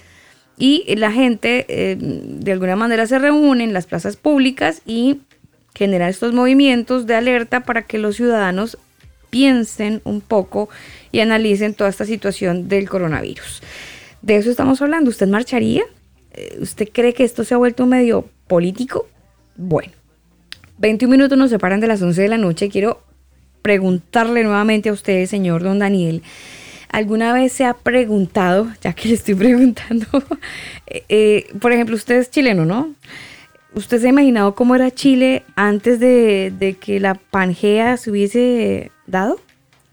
Y 0.56 0.84
la 0.94 1.10
gente 1.10 1.66
eh, 1.68 1.96
de 1.98 2.52
alguna 2.52 2.76
manera 2.76 3.08
se 3.08 3.18
reúne 3.18 3.64
en 3.64 3.72
las 3.72 3.86
plazas 3.86 4.16
públicas 4.16 4.82
y 4.86 5.18
genera 5.74 6.08
estos 6.08 6.32
movimientos 6.32 7.06
de 7.06 7.16
alerta 7.16 7.64
para 7.64 7.82
que 7.82 7.98
los 7.98 8.14
ciudadanos 8.14 8.78
piensen 9.30 10.00
un 10.04 10.20
poco 10.20 10.68
y 11.14 11.20
analicen 11.20 11.74
toda 11.74 11.88
esta 11.88 12.04
situación 12.04 12.68
del 12.68 12.88
coronavirus. 12.88 13.62
De 14.20 14.34
eso 14.34 14.50
estamos 14.50 14.82
hablando. 14.82 15.10
¿Usted 15.10 15.28
marcharía? 15.28 15.84
Eh, 16.32 16.58
¿Usted 16.60 16.88
cree 16.92 17.14
que 17.14 17.22
esto 17.22 17.44
se 17.44 17.54
ha 17.54 17.56
vuelto 17.56 17.86
medio 17.86 18.28
político? 18.48 19.06
Bueno, 19.54 19.92
21 20.78 21.08
minutos 21.12 21.38
nos 21.38 21.50
separan 21.50 21.78
de 21.78 21.86
las 21.86 22.02
11 22.02 22.20
de 22.20 22.28
la 22.28 22.36
noche. 22.36 22.68
Quiero 22.68 23.00
preguntarle 23.62 24.42
nuevamente 24.42 24.88
a 24.88 24.92
usted, 24.92 25.26
señor 25.26 25.62
don 25.62 25.78
Daniel. 25.78 26.24
¿Alguna 26.88 27.32
vez 27.32 27.52
se 27.52 27.64
ha 27.64 27.74
preguntado, 27.74 28.72
ya 28.82 28.92
que 28.92 29.06
le 29.06 29.14
estoy 29.14 29.34
preguntando, 29.36 30.06
eh, 30.88 31.04
eh, 31.08 31.46
por 31.60 31.70
ejemplo, 31.70 31.94
usted 31.94 32.16
es 32.16 32.28
chileno, 32.28 32.64
¿no? 32.64 32.92
¿Usted 33.72 34.00
se 34.00 34.08
ha 34.08 34.10
imaginado 34.10 34.56
cómo 34.56 34.74
era 34.74 34.90
Chile 34.90 35.44
antes 35.54 36.00
de, 36.00 36.52
de 36.58 36.74
que 36.74 36.98
la 36.98 37.14
Pangea 37.14 37.98
se 37.98 38.10
hubiese 38.10 38.90
dado? 39.06 39.38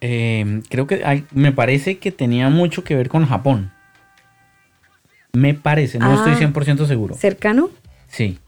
Eh, 0.02 0.62
creo 0.70 0.88
que 0.88 1.04
hay- 1.06 1.26
me 1.32 1.52
parece 1.52 1.98
que 2.00 2.12
tenía 2.12 2.50
mucho 2.50 2.84
que 2.84 2.96
ver 2.96 3.08
con 3.10 3.26
Japón. 3.26 3.72
Me 5.34 5.54
parece, 5.54 6.00
no 6.00 6.12
Ah. 6.12 6.16
estoy 6.16 6.36
100% 6.36 6.86
seguro. 6.88 7.16
¿Cercano? 7.16 7.70
Sí. 8.10 8.40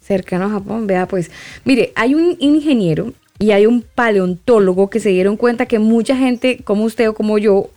Cercano 0.00 0.44
a 0.46 0.50
Japón, 0.50 0.86
vea 0.86 1.06
pues. 1.08 1.30
Mire, 1.64 1.92
hay 1.96 2.14
un 2.14 2.36
ingeniero 2.38 3.12
y 3.38 3.50
hay 3.52 3.66
un 3.66 3.82
paleontólogo 3.82 4.90
que 4.90 5.00
se 5.00 5.08
dieron 5.08 5.36
cuenta 5.36 5.66
que 5.66 5.78
mucha 5.78 6.16
gente, 6.16 6.58
como 6.62 6.84
usted 6.84 7.08
o 7.08 7.14
como 7.14 7.38
yo, 7.38 7.70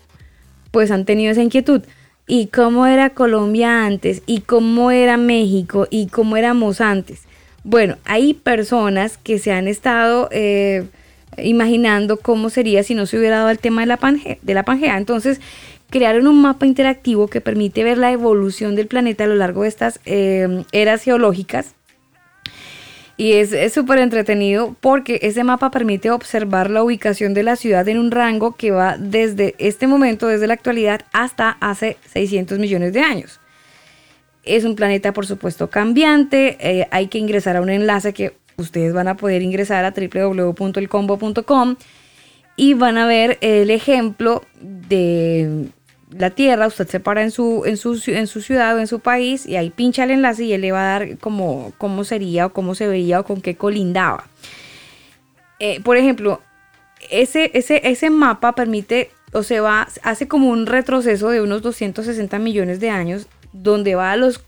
pues 0.71 0.91
han 0.91 1.05
tenido 1.05 1.31
esa 1.31 1.41
inquietud. 1.43 1.81
y 2.29 2.47
cómo 2.47 2.85
era 2.85 3.11
Colombia 3.11 3.85
antes 3.85 4.21
y 4.25 4.41
cómo 4.41 4.91
era 4.91 5.15
México 5.15 5.87
y 5.89 6.07
cómo 6.07 6.35
éramos 6.35 6.81
antes. 6.81 7.21
Bueno, 7.63 7.95
hay 8.03 8.33
personas 8.33 9.17
que 9.17 9.39
se 9.39 9.53
han 9.53 9.69
estado 9.69 10.27
eh, 10.33 10.83
imaginando 11.37 12.17
cómo 12.17 12.49
sería 12.49 12.83
si 12.83 12.95
no 12.95 13.05
se 13.05 13.17
hubiera 13.17 13.37
dado 13.37 13.49
el 13.49 13.59
tema 13.59 13.81
de 13.81 13.87
la, 13.87 13.99
Pange- 13.99 14.39
de 14.41 14.53
la 14.53 14.63
Pangea. 14.63 14.97
Entonces, 14.97 15.39
crearon 15.89 16.27
un 16.27 16.41
mapa 16.41 16.65
interactivo 16.65 17.27
que 17.27 17.41
permite 17.41 17.83
ver 17.83 17.97
la 17.97 18.11
evolución 18.11 18.75
del 18.75 18.87
planeta 18.87 19.23
a 19.23 19.27
lo 19.27 19.35
largo 19.35 19.63
de 19.63 19.69
estas 19.69 19.99
eh, 20.05 20.63
eras 20.71 21.03
geológicas. 21.03 21.73
Y 23.19 23.33
es 23.33 23.51
es 23.51 23.73
súper 23.73 23.97
entretenido 23.97 24.75
porque 24.79 25.17
ese 25.23 25.43
mapa 25.43 25.71
permite 25.71 26.11
observar 26.11 26.69
la 26.69 26.83
ubicación 26.83 27.33
de 27.33 27.41
la 27.41 27.55
ciudad 27.55 27.87
en 27.87 27.97
un 27.97 28.11
rango 28.11 28.55
que 28.55 28.69
va 28.69 28.95
desde 28.99 29.55
este 29.57 29.87
momento, 29.87 30.27
desde 30.27 30.45
la 30.45 30.53
actualidad, 30.53 31.01
hasta 31.13 31.57
hace 31.59 31.97
600 32.13 32.59
millones 32.59 32.93
de 32.93 32.99
años. 33.01 33.39
Es 34.43 34.65
un 34.65 34.75
planeta, 34.75 35.13
por 35.13 35.25
supuesto, 35.25 35.69
cambiante. 35.71 36.57
eh, 36.59 36.87
hay 36.91 37.07
que 37.07 37.17
ingresar 37.17 37.55
a 37.57 37.61
un 37.61 37.69
enlace 37.71 38.13
que 38.13 38.33
ustedes 38.59 38.91
van 38.91 39.07
a 39.07 39.17
poder 39.17 39.43
ingresar 39.43 39.85
a 39.85 39.91
www.elcombo.com 39.91 41.75
y 42.55 42.73
van 42.73 42.97
a 42.97 43.05
ver 43.05 43.37
el 43.41 43.69
ejemplo 43.69 44.43
de 44.59 45.67
la 46.09 46.31
Tierra. 46.31 46.65
Usted 46.65 46.87
se 46.87 46.99
para 46.99 47.21
en 47.21 47.29
su, 47.29 47.65
en 47.67 47.77
su, 47.77 48.01
en 48.07 48.25
su 48.25 48.41
ciudad 48.41 48.75
o 48.75 48.79
en 48.79 48.87
su 48.87 48.99
país 48.99 49.45
y 49.45 49.57
ahí 49.57 49.69
pincha 49.69 50.05
el 50.05 50.11
enlace 50.11 50.45
y 50.45 50.53
él 50.53 50.61
le 50.61 50.71
va 50.71 50.81
a 50.81 50.99
dar 50.99 51.19
como 51.19 51.71
cómo 51.77 52.03
sería 52.03 52.47
o 52.47 52.53
cómo 52.53 52.73
se 52.73 52.87
veía 52.87 53.19
o 53.19 53.25
con 53.25 53.41
qué 53.41 53.55
colindaba. 53.55 54.25
Eh, 55.59 55.79
por 55.81 55.95
ejemplo, 55.95 56.41
ese, 57.11 57.51
ese, 57.53 57.87
ese 57.87 58.09
mapa 58.09 58.55
permite 58.55 59.11
o 59.33 59.43
se 59.43 59.59
va, 59.59 59.87
hace 60.01 60.27
como 60.27 60.49
un 60.49 60.65
retroceso 60.65 61.29
de 61.29 61.41
unos 61.41 61.61
260 61.61 62.39
millones 62.39 62.79
de 62.79 62.89
años, 62.89 63.27
donde 63.53 63.93
va 63.93 64.13
a 64.13 64.17
los, 64.17 64.43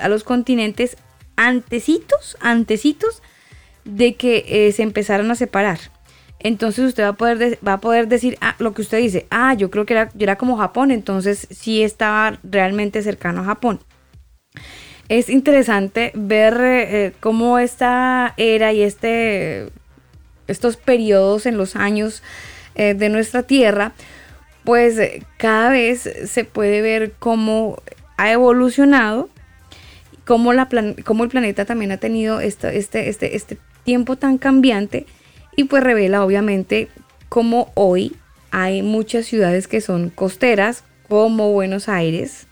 a 0.00 0.08
los 0.08 0.22
continentes 0.22 0.96
antecitos, 1.34 2.36
antecitos 2.40 3.20
de 3.88 4.14
que 4.14 4.44
eh, 4.46 4.72
se 4.72 4.82
empezaran 4.82 5.30
a 5.30 5.34
separar. 5.34 5.78
Entonces 6.40 6.84
usted 6.84 7.02
va 7.02 7.08
a 7.08 7.12
poder, 7.14 7.38
de- 7.38 7.58
va 7.66 7.74
a 7.74 7.80
poder 7.80 8.06
decir 8.06 8.36
ah, 8.40 8.54
lo 8.58 8.72
que 8.74 8.82
usted 8.82 8.98
dice, 8.98 9.26
ah, 9.30 9.54
yo 9.54 9.70
creo 9.70 9.86
que 9.86 9.94
era, 9.94 10.10
yo 10.14 10.24
era 10.24 10.36
como 10.36 10.56
Japón, 10.56 10.90
entonces 10.90 11.48
sí 11.50 11.82
estaba 11.82 12.38
realmente 12.44 13.02
cercano 13.02 13.40
a 13.40 13.44
Japón. 13.44 13.80
Es 15.08 15.30
interesante 15.30 16.12
ver 16.14 16.58
eh, 16.62 17.12
cómo 17.20 17.58
esta 17.58 18.34
era 18.36 18.72
y 18.74 18.82
este, 18.82 19.70
estos 20.46 20.76
periodos 20.76 21.46
en 21.46 21.56
los 21.56 21.76
años 21.76 22.22
eh, 22.74 22.92
de 22.94 23.08
nuestra 23.08 23.42
Tierra, 23.42 23.92
pues 24.64 25.00
cada 25.38 25.70
vez 25.70 26.08
se 26.26 26.44
puede 26.44 26.82
ver 26.82 27.12
cómo 27.18 27.80
ha 28.18 28.30
evolucionado, 28.30 29.30
cómo, 30.26 30.52
la 30.52 30.68
plan- 30.68 30.94
cómo 31.06 31.24
el 31.24 31.30
planeta 31.30 31.64
también 31.64 31.90
ha 31.90 31.96
tenido 31.96 32.40
esta- 32.40 32.72
este, 32.72 33.08
este, 33.08 33.34
este 33.34 33.56
tiempo 33.88 34.16
tan 34.16 34.36
cambiante 34.36 35.06
y 35.56 35.64
pues 35.64 35.82
revela 35.82 36.22
obviamente 36.22 36.88
cómo 37.30 37.72
hoy 37.74 38.14
hay 38.50 38.82
muchas 38.82 39.24
ciudades 39.24 39.66
que 39.66 39.80
son 39.80 40.10
costeras, 40.10 40.84
como 41.08 41.52
Buenos 41.52 41.88
Aires, 41.88 42.48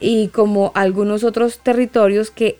y 0.00 0.26
como 0.34 0.72
algunos 0.74 1.22
otros 1.22 1.60
territorios 1.60 2.32
que 2.32 2.58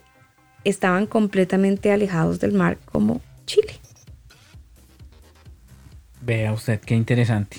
estaban 0.63 1.07
completamente 1.09 1.91
alejados 1.91 2.39
del 2.39 2.53
mar, 2.53 2.79
como 2.85 3.21
Chile. 3.47 3.75
Vea 6.21 6.53
usted, 6.53 6.79
qué 6.79 6.95
interesante. 6.95 7.57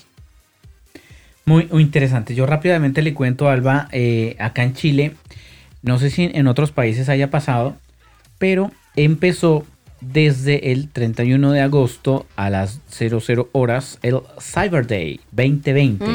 Muy, 1.44 1.68
interesante. 1.70 2.34
Yo 2.34 2.46
rápidamente 2.46 3.02
le 3.02 3.14
cuento, 3.14 3.50
Alba, 3.50 3.90
eh, 3.92 4.38
acá 4.40 4.64
en 4.64 4.74
Chile, 4.74 5.16
no 5.82 6.00
sé 6.00 6.10
si 6.10 6.32
en 6.34 6.48
otros 6.48 6.72
países 6.72 7.10
haya 7.10 7.30
pasado, 7.30 7.76
pero 8.38 8.72
empezó 8.96 9.66
desde 10.12 10.72
el 10.72 10.90
31 10.90 11.52
de 11.52 11.62
agosto 11.62 12.26
a 12.36 12.50
las 12.50 12.82
00 12.90 13.50
horas 13.52 14.00
el 14.02 14.20
Cyber 14.40 14.88
Day 14.88 15.20
2020. 15.32 16.06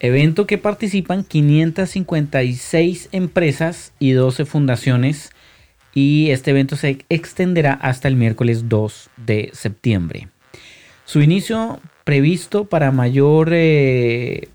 Evento 0.00 0.46
que 0.46 0.58
participan 0.58 1.22
556 1.22 3.08
empresas 3.12 3.92
y 3.98 4.12
12 4.12 4.44
fundaciones. 4.44 5.30
Y 5.94 6.30
este 6.30 6.50
evento 6.50 6.76
se 6.76 7.04
extenderá 7.08 7.74
hasta 7.74 8.08
el 8.08 8.16
miércoles 8.16 8.68
2 8.68 9.10
de 9.18 9.50
septiembre. 9.52 10.28
Su 11.04 11.20
inicio 11.20 11.80
previsto 12.04 12.64
para 12.64 12.90
mayor, 12.90 13.50
eh, 13.52 14.48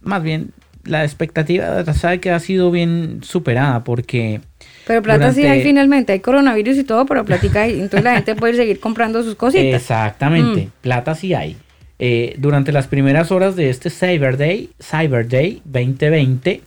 más 0.00 0.22
bien, 0.22 0.52
la 0.84 1.04
expectativa 1.04 1.84
sabe 1.94 2.20
que 2.20 2.30
ha 2.30 2.40
sido 2.40 2.70
bien 2.70 3.20
superada 3.22 3.84
porque... 3.84 4.40
Pero 4.86 5.02
plata 5.02 5.32
sí 5.32 5.46
hay 5.46 5.62
finalmente, 5.62 6.12
hay 6.12 6.20
coronavirus 6.20 6.76
y 6.78 6.84
todo, 6.84 7.06
pero 7.06 7.24
platica 7.24 7.62
hay. 7.62 7.72
Entonces 7.80 8.04
la 8.04 8.14
gente 8.14 8.34
puede 8.34 8.54
seguir 8.54 8.80
comprando 8.80 9.22
sus 9.22 9.34
cositas. 9.34 9.80
Exactamente, 9.80 10.66
Mm. 10.66 10.70
plata 10.82 11.14
sí 11.14 11.32
hay. 11.34 11.56
Eh, 11.98 12.34
durante 12.38 12.72
las 12.72 12.86
primeras 12.86 13.30
horas 13.30 13.56
de 13.56 13.70
este 13.70 13.88
Cyber 13.88 14.36
Day, 14.36 14.70
Cyber 14.82 15.26
Day 15.28 15.62
2020, 15.64 16.60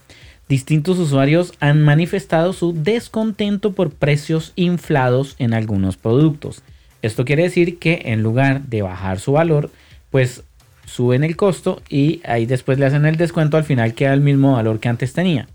distintos 0.49 0.97
usuarios 0.97 1.53
han 1.59 1.83
manifestado 1.83 2.53
su 2.53 2.73
descontento 2.73 3.73
por 3.73 3.91
precios 3.91 4.53
inflados 4.55 5.35
en 5.37 5.53
algunos 5.53 5.97
productos. 5.97 6.63
Esto 7.01 7.25
quiere 7.25 7.43
decir 7.43 7.77
que 7.77 8.01
en 8.05 8.23
lugar 8.23 8.61
de 8.63 8.81
bajar 8.81 9.19
su 9.19 9.33
valor, 9.33 9.69
pues 10.09 10.43
suben 10.85 11.23
el 11.25 11.35
costo 11.35 11.81
y 11.89 12.21
ahí 12.25 12.45
después 12.45 12.79
le 12.79 12.85
hacen 12.85 13.05
el 13.05 13.17
descuento, 13.17 13.57
al 13.57 13.65
final 13.65 13.93
queda 13.93 14.13
el 14.13 14.21
mismo 14.21 14.53
valor 14.53 14.79
que 14.79 14.87
antes 14.87 15.13
tenía. 15.13 15.47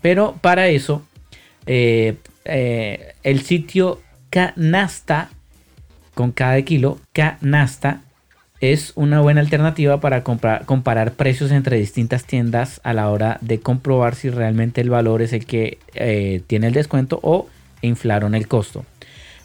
Pero 0.00 0.36
para 0.40 0.68
eso, 0.68 1.02
eh, 1.72 2.16
eh, 2.46 3.14
el 3.22 3.42
sitio 3.42 4.00
Canasta, 4.28 5.28
con 6.14 6.32
cada 6.32 6.60
kilo, 6.62 6.98
Canasta, 7.12 8.00
es 8.60 8.92
una 8.96 9.20
buena 9.20 9.40
alternativa 9.40 10.00
para 10.00 10.24
comprar- 10.24 10.64
comparar 10.64 11.12
precios 11.12 11.52
entre 11.52 11.76
distintas 11.76 12.24
tiendas 12.24 12.80
a 12.82 12.92
la 12.92 13.08
hora 13.08 13.38
de 13.40 13.60
comprobar 13.60 14.16
si 14.16 14.30
realmente 14.30 14.80
el 14.80 14.90
valor 14.90 15.22
es 15.22 15.32
el 15.32 15.46
que 15.46 15.78
eh, 15.94 16.42
tiene 16.48 16.66
el 16.66 16.72
descuento 16.72 17.20
o 17.22 17.46
inflaron 17.82 18.34
el 18.34 18.48
costo. 18.48 18.84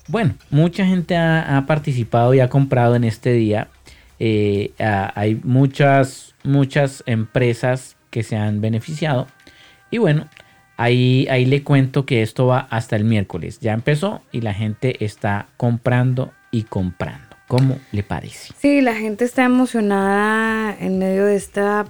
Bueno, 0.08 0.34
mucha 0.50 0.84
gente 0.84 1.16
ha, 1.16 1.64
participado 1.68 2.34
y 2.34 2.40
ha 2.40 2.50
comprado 2.50 2.96
en 2.96 3.04
este 3.04 3.34
día. 3.34 3.68
Hay 4.20 5.40
muchas, 5.44 6.34
muchas 6.44 7.04
empresas 7.06 7.96
que 8.10 8.24
se 8.24 8.36
han 8.36 8.62
beneficiado. 8.62 9.28
Y 9.92 10.00
bueno, 10.00 10.28
ahí, 10.78 11.28
ahí 11.30 11.46
le 11.46 11.64
cuento 11.64 12.06
que 12.06 12.22
esto 12.22 12.48
va 12.48 12.68
hasta 12.70 12.96
el 12.96 13.04
miércoles. 13.04 13.60
Ya 13.60 13.74
empezó 13.74 14.22
y 14.32 14.42
la 14.42 14.54
gente 14.54 15.04
está 15.04 15.48
comprando 15.58 16.32
y 16.52 16.64
comprando. 16.64 17.24
¿Cómo 17.48 17.78
le 17.92 18.02
parece? 18.02 18.54
Sí, 18.58 18.82
la 18.82 18.96
gente 18.96 19.24
está 19.24 19.44
emocionada 19.44 20.76
en 20.80 20.98
medio 20.98 21.26
de 21.26 21.36
esta... 21.36 21.86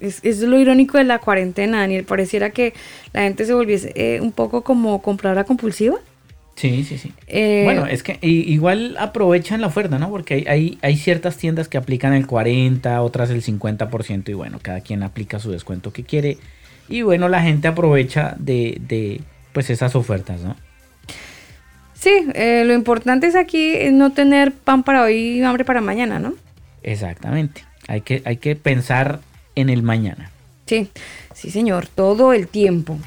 Es, 0.00 0.20
es 0.24 0.40
lo 0.40 0.58
irónico 0.58 0.96
de 0.96 1.04
la 1.04 1.18
cuarentena, 1.18 1.80
Daniel. 1.80 2.04
Pareciera 2.04 2.50
que 2.50 2.72
la 3.12 3.22
gente 3.22 3.44
se 3.44 3.52
volviese 3.52 3.92
eh, 3.94 4.20
un 4.22 4.32
poco 4.32 4.62
como 4.62 5.02
compradora 5.02 5.44
compulsiva. 5.44 5.98
Sí, 6.56 6.84
sí, 6.84 6.96
sí. 6.96 7.12
Eh, 7.26 7.62
bueno, 7.64 7.86
es 7.86 8.02
que 8.02 8.18
igual 8.22 8.96
aprovechan 8.98 9.60
la 9.60 9.66
oferta, 9.66 9.98
¿no? 9.98 10.08
Porque 10.08 10.34
hay, 10.34 10.44
hay, 10.46 10.78
hay 10.80 10.96
ciertas 10.96 11.36
tiendas 11.36 11.68
que 11.68 11.76
aplican 11.76 12.14
el 12.14 12.26
40, 12.26 13.02
otras 13.02 13.28
el 13.28 13.42
50% 13.42 14.30
y 14.30 14.32
bueno, 14.32 14.58
cada 14.62 14.80
quien 14.80 15.02
aplica 15.02 15.38
su 15.38 15.50
descuento 15.50 15.92
que 15.92 16.04
quiere. 16.04 16.38
Y 16.88 17.02
bueno, 17.02 17.28
la 17.28 17.42
gente 17.42 17.68
aprovecha 17.68 18.34
de, 18.38 18.78
de 18.80 19.20
pues 19.52 19.70
esas 19.70 19.96
ofertas, 19.96 20.40
¿no? 20.40 20.56
Sí, 21.94 22.28
eh, 22.34 22.62
lo 22.66 22.74
importante 22.74 23.26
es 23.26 23.34
aquí 23.34 23.74
no 23.90 24.12
tener 24.12 24.52
pan 24.52 24.82
para 24.82 25.02
hoy 25.02 25.38
y 25.38 25.42
hambre 25.42 25.64
para 25.64 25.80
mañana, 25.80 26.18
¿no? 26.18 26.34
Exactamente. 26.82 27.64
Hay 27.88 28.02
que, 28.02 28.22
hay 28.24 28.36
que 28.36 28.54
pensar 28.54 29.20
en 29.54 29.70
el 29.70 29.82
mañana. 29.82 30.30
Sí, 30.66 30.90
sí 31.34 31.50
señor, 31.50 31.86
todo 31.88 32.32
el 32.32 32.48
tiempo. 32.48 32.98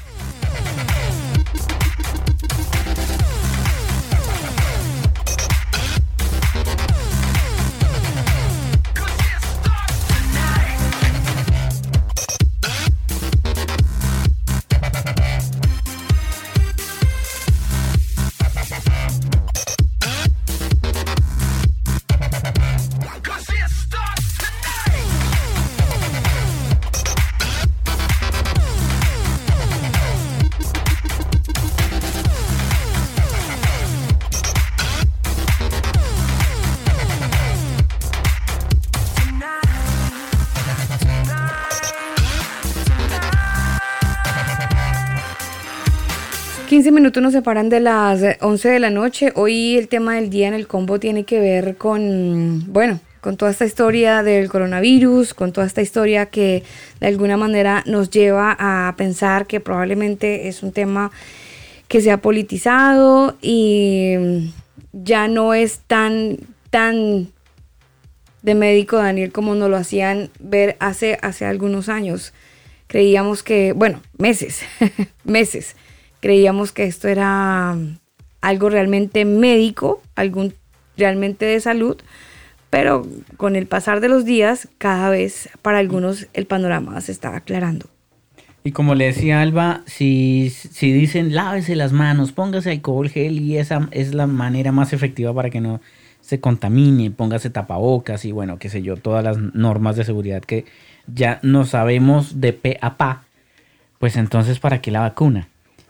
15 46.90 47.02
minutos 47.02 47.22
nos 47.22 47.34
separan 47.34 47.70
de 47.70 47.82
las 47.82 48.24
eh, 48.24 48.40
11 48.42 48.68
de 48.68 48.80
la 48.80 48.90
noche. 48.90 49.32
Hoy 49.36 49.78
el 49.78 49.88
tema 49.88 50.16
del 50.16 50.32
día 50.32 50.48
en 50.48 50.56
el 50.56 50.66
combo 50.66 51.00
tiene 51.00 51.24
que 51.24 51.40
ver 51.40 51.78
con, 51.78 52.64
bueno, 52.74 53.00
con 53.22 53.38
toda 53.38 53.52
esta 53.52 53.64
historia 53.64 54.24
del 54.24 54.50
coronavirus, 54.50 55.36
con 55.36 55.54
toda 55.54 55.68
esta 55.68 55.84
historia 55.84 56.26
que 56.26 56.64
de 57.00 57.06
alguna 57.06 57.38
manera 57.38 57.84
nos 57.86 58.10
lleva 58.10 58.58
a 58.58 58.96
pensar 58.98 59.46
que 59.46 59.60
probablemente 59.60 60.48
es 60.48 60.64
un 60.64 60.72
tema 60.72 61.12
que 61.88 62.02
se 62.02 62.10
ha 62.10 62.18
politizado 62.18 63.38
y 63.40 64.16
mm, 64.18 64.38
ya 64.94 65.28
no 65.28 65.54
es 65.54 65.82
tan, 65.86 66.40
tan 66.72 67.28
de 68.42 68.56
médico, 68.56 68.98
Daniel, 68.98 69.32
como 69.32 69.54
nos 69.54 69.70
lo 69.70 69.78
hacían 69.78 70.32
ver 70.40 70.76
hace, 70.80 71.20
hace 71.22 71.46
algunos 71.46 71.88
años. 71.88 72.34
Creíamos 72.88 73.44
que, 73.44 73.74
bueno, 73.74 74.02
meses, 74.18 74.62
meses, 75.24 75.76
creíamos 76.20 76.72
que 76.72 76.84
esto 76.84 77.08
era 77.08 77.78
algo 78.42 78.70
realmente 78.70 79.26
médico, 79.26 80.02
algún 80.16 80.54
realmente 80.98 81.46
de 81.46 81.60
salud, 81.60 81.98
pero 82.70 83.08
con 83.38 83.56
el 83.56 83.66
pasar 83.66 84.00
de 84.00 84.10
los 84.10 84.26
días, 84.26 84.68
cada 84.78 85.10
vez 85.10 85.50
para 85.62 85.80
algunos 85.80 86.28
el 86.34 86.46
panorama 86.46 87.00
se 87.02 87.12
está 87.12 87.36
aclarando. 87.36 87.88
Y 88.64 88.72
como 88.72 88.94
le 88.94 89.06
decía 89.06 89.42
Alba, 89.42 89.82
si, 89.86 90.50
si 90.50 90.92
dicen 90.92 91.34
lávese 91.34 91.76
las 91.76 91.94
manos, 91.94 92.34
póngase 92.34 92.72
alcohol 92.72 93.10
gel 93.10 93.40
y 93.40 93.58
esa 93.58 93.88
es 93.92 94.14
la 94.14 94.28
manera 94.28 94.72
más 94.72 94.94
efectiva 94.94 95.34
para 95.34 95.50
que 95.50 95.62
no 95.62 95.82
se 96.22 96.40
contamine, 96.40 97.10
póngase 97.10 97.50
tapabocas 97.50 98.26
y 98.26 98.32
bueno, 98.32 98.60
qué 98.60 98.70
sé 98.70 98.82
yo, 98.82 98.98
todas 98.98 99.24
las 99.24 99.38
normas 99.38 99.96
de 99.96 100.04
seguridad 100.04 100.42
que 100.42 100.66
ya 101.08 101.40
no 101.42 101.66
sabemos 101.66 102.42
de 102.42 102.54
pe 102.54 102.78
a 102.82 102.98
pa, 102.98 103.24
pues 103.98 104.18
entonces 104.18 104.60
¿para 104.60 104.82
qué 104.82 104.92
la 104.92 105.00
vacuna? 105.00 105.48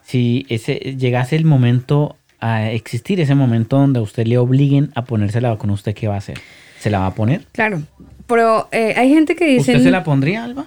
Si 0.10 0.46
ese 0.50 0.74
llegase 0.98 1.36
el 1.36 1.46
momento 1.46 2.16
a 2.40 2.72
existir 2.72 3.20
ese 3.20 3.36
momento 3.36 3.78
donde 3.78 4.00
a 4.00 4.02
usted 4.02 4.26
le 4.26 4.38
obliguen 4.40 4.90
a 4.96 5.04
ponerse 5.06 5.40
la 5.40 5.50
vacuna, 5.50 5.74
¿usted 5.74 5.94
qué 5.94 6.08
va 6.08 6.16
a 6.16 6.18
hacer? 6.18 6.40
¿Se 6.80 6.90
la 6.90 7.00
va 7.00 7.06
a 7.08 7.14
poner? 7.14 7.46
Claro, 7.52 7.84
pero 8.26 8.68
eh, 8.72 8.96
hay 8.98 9.10
gente 9.10 9.36
que 9.36 9.46
dice... 9.46 9.72
¿Usted 9.74 9.84
se 9.84 9.92
la 9.92 10.04
pondría, 10.04 10.46
Alba? 10.46 10.66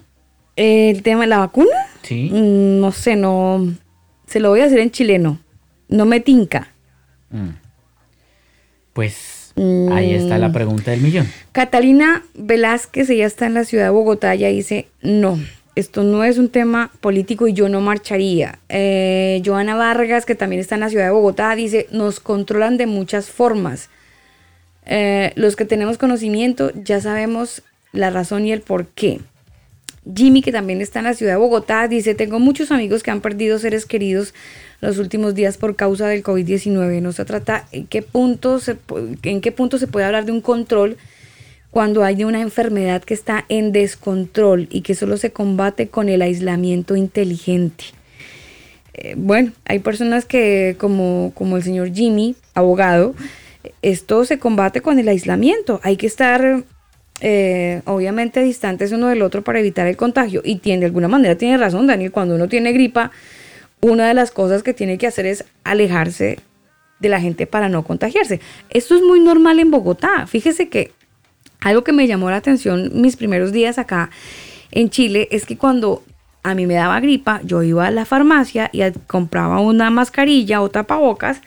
¿El 0.54 1.02
tema 1.02 1.22
de 1.22 1.26
la 1.26 1.38
vacuna? 1.38 1.70
Sí. 2.02 2.30
Mm, 2.32 2.78
No 2.80 2.92
sé, 2.92 3.16
no... 3.16 3.74
Se 4.26 4.38
lo 4.38 4.50
voy 4.50 4.60
a 4.60 4.66
hacer 4.66 4.78
en 4.78 4.90
chileno. 4.92 5.40
No 5.88 6.04
me 6.04 6.20
tinca. 6.20 6.68
Mm. 7.30 7.48
Pues 8.92 9.54
ahí 9.92 10.14
está 10.14 10.38
la 10.38 10.48
Mm. 10.48 10.52
pregunta 10.52 10.90
del 10.90 11.00
millón. 11.00 11.26
Catalina 11.52 12.22
Velázquez, 12.34 13.10
ella 13.10 13.26
está 13.26 13.46
en 13.46 13.54
la 13.54 13.64
ciudad 13.64 13.84
de 13.84 13.90
Bogotá, 13.90 14.34
ella 14.34 14.48
dice, 14.48 14.86
no, 15.02 15.38
esto 15.74 16.02
no 16.02 16.22
es 16.24 16.38
un 16.38 16.48
tema 16.48 16.90
político 17.00 17.48
y 17.48 17.54
yo 17.54 17.68
no 17.68 17.80
marcharía. 17.80 18.58
Eh, 18.68 19.42
Joana 19.44 19.74
Vargas, 19.74 20.26
que 20.26 20.34
también 20.34 20.60
está 20.60 20.74
en 20.74 20.82
la 20.82 20.90
ciudad 20.90 21.06
de 21.06 21.12
Bogotá, 21.12 21.54
dice, 21.54 21.86
nos 21.90 22.20
controlan 22.20 22.76
de 22.76 22.86
muchas 22.86 23.30
formas. 23.30 23.88
Eh, 24.84 25.32
los 25.36 25.56
que 25.56 25.64
tenemos 25.64 25.96
conocimiento 25.96 26.72
ya 26.74 27.00
sabemos 27.00 27.62
la 27.92 28.10
razón 28.10 28.44
y 28.46 28.52
el 28.52 28.60
por 28.60 28.86
qué. 28.86 29.20
Jimmy, 30.14 30.42
que 30.42 30.50
también 30.50 30.80
está 30.80 30.98
en 30.98 31.04
la 31.04 31.14
ciudad 31.14 31.34
de 31.34 31.38
Bogotá, 31.38 31.86
dice, 31.86 32.14
tengo 32.14 32.40
muchos 32.40 32.72
amigos 32.72 33.02
que 33.02 33.12
han 33.12 33.20
perdido 33.20 33.58
seres 33.58 33.86
queridos 33.86 34.34
los 34.80 34.98
últimos 34.98 35.34
días 35.34 35.56
por 35.56 35.76
causa 35.76 36.08
del 36.08 36.24
COVID-19. 36.24 37.00
No 37.00 37.12
se 37.12 37.24
trata 37.24 37.66
en 37.70 37.86
qué 37.86 38.02
punto 38.02 38.58
se, 38.58 38.76
en 39.22 39.40
qué 39.40 39.52
punto 39.52 39.78
se 39.78 39.86
puede 39.86 40.04
hablar 40.04 40.24
de 40.24 40.32
un 40.32 40.40
control 40.40 40.96
cuando 41.72 42.04
hay 42.04 42.22
una 42.22 42.42
enfermedad 42.42 43.02
que 43.02 43.14
está 43.14 43.46
en 43.48 43.72
descontrol 43.72 44.68
y 44.70 44.82
que 44.82 44.94
solo 44.94 45.16
se 45.16 45.32
combate 45.32 45.88
con 45.88 46.10
el 46.10 46.20
aislamiento 46.20 46.96
inteligente. 46.96 47.84
Eh, 48.92 49.14
bueno, 49.16 49.52
hay 49.64 49.78
personas 49.78 50.26
que, 50.26 50.76
como, 50.78 51.32
como 51.34 51.56
el 51.56 51.62
señor 51.62 51.90
Jimmy, 51.94 52.36
abogado, 52.52 53.14
esto 53.80 54.26
se 54.26 54.38
combate 54.38 54.82
con 54.82 54.98
el 54.98 55.08
aislamiento. 55.08 55.80
Hay 55.82 55.96
que 55.96 56.06
estar, 56.06 56.62
eh, 57.22 57.80
obviamente, 57.86 58.42
distantes 58.42 58.92
uno 58.92 59.08
del 59.08 59.22
otro 59.22 59.42
para 59.42 59.58
evitar 59.58 59.86
el 59.86 59.96
contagio. 59.96 60.42
Y 60.44 60.56
tiene, 60.56 60.80
de 60.80 60.86
alguna 60.86 61.08
manera 61.08 61.38
tiene 61.38 61.56
razón, 61.56 61.86
Daniel, 61.86 62.12
cuando 62.12 62.34
uno 62.34 62.48
tiene 62.48 62.74
gripa, 62.74 63.12
una 63.80 64.06
de 64.06 64.12
las 64.12 64.30
cosas 64.30 64.62
que 64.62 64.74
tiene 64.74 64.98
que 64.98 65.06
hacer 65.06 65.24
es 65.24 65.46
alejarse 65.64 66.38
de 67.00 67.08
la 67.08 67.18
gente 67.18 67.46
para 67.46 67.70
no 67.70 67.82
contagiarse. 67.82 68.40
Esto 68.68 68.94
es 68.94 69.00
muy 69.00 69.20
normal 69.20 69.58
en 69.58 69.70
Bogotá. 69.70 70.26
Fíjese 70.26 70.68
que 70.68 70.92
algo 71.62 71.84
que 71.84 71.92
me 71.92 72.06
llamó 72.06 72.30
la 72.30 72.36
atención 72.36 72.90
mis 72.94 73.16
primeros 73.16 73.52
días 73.52 73.78
acá 73.78 74.10
en 74.70 74.90
Chile 74.90 75.28
es 75.30 75.46
que 75.46 75.56
cuando 75.56 76.02
a 76.42 76.54
mí 76.54 76.66
me 76.66 76.74
daba 76.74 76.98
gripa, 77.00 77.40
yo 77.44 77.62
iba 77.62 77.86
a 77.86 77.90
la 77.90 78.04
farmacia 78.04 78.68
y 78.72 78.82
compraba 79.06 79.60
una 79.60 79.90
mascarilla 79.90 80.60
o 80.60 80.70
tapabocas 80.70 81.40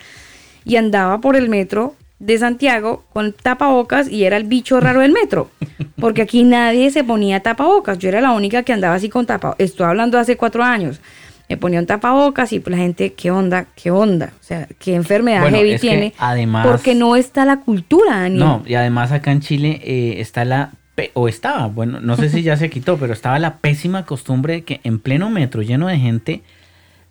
y 0.63 0.77
andaba 0.77 1.19
por 1.19 1.35
el 1.35 1.49
metro 1.49 1.95
de 2.19 2.37
Santiago 2.37 3.03
con 3.11 3.33
tapabocas 3.33 4.09
y 4.09 4.23
era 4.23 4.37
el 4.37 4.45
bicho 4.45 4.79
raro 4.79 5.01
del 5.01 5.11
metro. 5.11 5.49
Porque 5.99 6.21
aquí 6.21 6.43
nadie 6.43 6.91
se 6.91 7.03
ponía 7.03 7.41
tapabocas. 7.41 7.97
Yo 7.97 8.09
era 8.09 8.21
la 8.21 8.31
única 8.31 8.63
que 8.63 8.73
andaba 8.73 8.95
así 8.95 9.09
con 9.09 9.25
tapabocas. 9.25 9.59
Estoy 9.59 9.87
hablando 9.87 10.17
hace 10.17 10.37
cuatro 10.37 10.63
años. 10.63 11.01
Me 11.49 11.57
ponía 11.57 11.79
un 11.79 11.85
tapabocas 11.85 12.51
y 12.53 12.59
pues 12.59 12.71
la 12.75 12.77
gente, 12.81 13.13
¿qué 13.13 13.29
onda? 13.31 13.67
¿Qué 13.75 13.91
onda? 13.91 14.33
O 14.39 14.43
sea, 14.43 14.67
¿qué 14.79 14.95
enfermedad 14.95 15.41
Bueno, 15.41 15.57
heavy 15.57 15.71
es 15.71 15.81
que 15.81 15.87
tiene? 15.89 16.13
además- 16.17 16.65
Porque 16.67 16.95
no 16.95 17.15
está 17.15 17.45
la 17.45 17.59
cultura, 17.59 18.21
Daniel. 18.21 18.39
No, 18.39 18.63
y 18.65 18.73
además 18.75 19.11
acá 19.11 19.31
en 19.31 19.41
Chile 19.41 19.79
eh, 19.83 20.15
está 20.19 20.43
la, 20.43 20.71
o 21.13 21.27
estaba, 21.27 21.67
bueno, 21.67 21.99
no 21.99 22.15
sé 22.17 22.29
si 22.29 22.41
ya 22.41 22.57
se 22.57 22.69
quitó, 22.71 22.97
pero 22.97 23.13
estaba 23.13 23.37
la 23.37 23.57
pésima 23.57 24.05
costumbre 24.05 24.53
de 24.55 24.61
que 24.63 24.79
en 24.83 24.97
pleno 24.99 25.29
metro 25.29 25.61
lleno 25.61 25.87
de 25.87 25.97
gente 25.99 26.41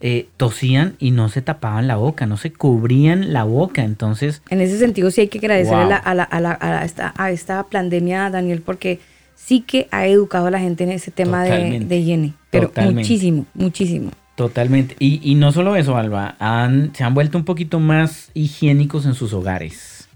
eh, 0.00 0.26
tosían 0.36 0.96
y 0.98 1.12
no 1.12 1.28
se 1.28 1.40
tapaban 1.40 1.86
la 1.86 1.96
boca, 1.96 2.26
no 2.26 2.36
se 2.36 2.52
cubrían 2.52 3.32
la 3.32 3.44
boca, 3.44 3.84
entonces... 3.84 4.42
En 4.50 4.60
ese 4.60 4.78
sentido 4.78 5.10
sí 5.12 5.20
hay 5.22 5.28
que 5.28 5.38
agradecerle 5.38 5.84
Wow. 5.84 5.92
a, 6.04 6.14
la- 6.14 6.24
a, 6.24 6.40
la- 6.40 6.50
a 6.50 6.58
la- 6.58 6.58
a 6.80 6.84
esta, 6.84 7.14
a 7.16 7.30
esta 7.30 7.62
pandemia, 7.62 8.28
Daniel, 8.30 8.62
porque 8.62 8.98
sí 9.36 9.60
que 9.60 9.86
ha 9.92 10.06
educado 10.06 10.48
a 10.48 10.50
la 10.50 10.58
gente 10.58 10.84
en 10.84 10.90
ese 10.90 11.10
tema 11.10 11.44
de, 11.44 11.78
de 11.80 11.96
higiene. 11.96 12.34
Pero 12.50 12.68
Totalmente. 12.68 13.00
muchísimo, 13.02 13.46
muchísimo. 13.54 14.10
Totalmente. 14.36 14.96
Y, 14.98 15.20
y 15.22 15.36
no 15.36 15.52
solo 15.52 15.76
eso, 15.76 15.96
Alba, 15.96 16.34
han, 16.38 16.92
se 16.94 17.04
han 17.04 17.14
vuelto 17.14 17.38
un 17.38 17.44
poquito 17.44 17.78
más 17.80 18.30
higiénicos 18.34 19.06
en 19.06 19.14
sus 19.14 19.32
hogares. 19.32 20.08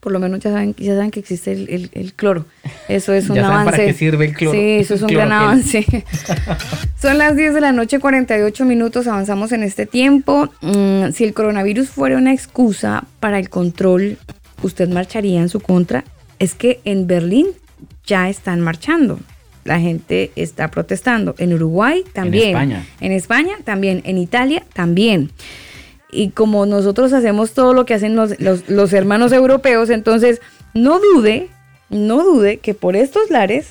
Por 0.00 0.12
lo 0.12 0.20
menos 0.20 0.38
ya 0.38 0.52
saben, 0.52 0.72
ya 0.78 0.94
saben 0.94 1.10
que 1.10 1.18
existe 1.18 1.50
el, 1.50 1.68
el- 1.68 1.90
el 1.92 2.12
cloro. 2.12 2.44
Eso 2.88 3.12
es 3.12 3.28
un 3.28 3.34
Ya 3.34 3.42
saben 3.42 3.56
avance. 3.58 3.70
para 3.72 3.84
qué 3.86 3.92
sirve 3.92 4.26
el 4.26 4.34
cloro. 4.34 4.56
Sí, 4.56 4.64
eso 4.78 4.94
es 4.94 5.02
un 5.02 5.08
gran 5.08 5.32
avance. 5.32 5.84
Son 7.00 7.18
las 7.18 7.34
10 7.36 7.54
de 7.54 7.60
la 7.60 7.72
noche, 7.72 7.98
48 7.98 8.64
minutos, 8.64 9.08
avanzamos 9.08 9.50
en 9.50 9.64
este 9.64 9.84
tiempo. 9.86 10.48
Mm, 10.62 11.10
si 11.12 11.24
el 11.24 11.34
coronavirus 11.34 11.88
fuera 11.88 12.16
una 12.18 12.32
excusa 12.32 13.04
para 13.18 13.40
el 13.40 13.48
control, 13.50 14.18
¿usted 14.62 14.88
marcharía 14.88 15.40
en 15.40 15.48
su 15.48 15.58
contra? 15.58 16.04
Es 16.38 16.54
que 16.54 16.80
en 16.84 17.08
Berlín 17.08 17.46
ya 18.06 18.28
están 18.28 18.60
marchando. 18.60 19.18
La 19.66 19.80
gente 19.80 20.30
está 20.36 20.70
protestando. 20.70 21.34
En 21.38 21.52
Uruguay 21.52 22.04
también. 22.12 22.48
España. 22.50 22.86
En 23.00 23.12
España 23.12 23.56
también. 23.64 24.00
En 24.04 24.16
Italia 24.18 24.62
también. 24.72 25.30
Y 26.10 26.30
como 26.30 26.64
nosotros 26.66 27.12
hacemos 27.12 27.52
todo 27.52 27.74
lo 27.74 27.84
que 27.84 27.94
hacen 27.94 28.16
los, 28.16 28.38
los- 28.40 28.68
los 28.68 28.92
hermanos 28.92 29.32
europeos, 29.32 29.90
entonces 29.90 30.40
no 30.72 30.98
dude, 31.00 31.48
no 31.90 32.22
dude 32.24 32.58
que 32.58 32.74
por 32.74 32.96
estos 32.96 33.28
lares 33.30 33.68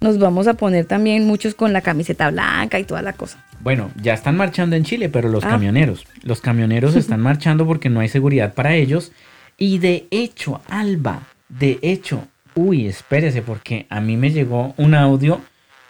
nos 0.00 0.18
vamos 0.18 0.46
a 0.48 0.54
poner 0.54 0.86
también 0.86 1.26
muchos 1.26 1.54
con 1.54 1.72
la 1.74 1.82
camiseta 1.82 2.30
blanca 2.30 2.78
y 2.78 2.84
toda 2.84 3.02
la 3.02 3.12
cosa. 3.12 3.44
Bueno, 3.60 3.90
ya 4.02 4.14
están 4.14 4.34
marchando 4.38 4.74
en 4.74 4.84
Chile, 4.84 5.10
pero 5.10 5.28
los 5.28 5.44
Ah. 5.44 5.50
camioneros, 5.50 6.06
los 6.22 6.40
camioneros 6.40 6.96
están 6.96 7.20
marchando 7.20 7.66
porque 7.66 7.90
no 7.90 8.00
hay 8.00 8.08
seguridad 8.08 8.54
para 8.54 8.74
ellos. 8.74 9.12
Y 9.58 9.78
de 9.78 10.06
hecho, 10.10 10.62
Alba, 10.70 11.24
de 11.50 11.78
hecho, 11.82 12.26
uy, 12.54 12.86
espérese, 12.86 13.42
porque 13.42 13.86
a 13.90 14.00
mí 14.00 14.16
me 14.16 14.30
llegó 14.30 14.74
un 14.76 14.94
audio 14.94 15.40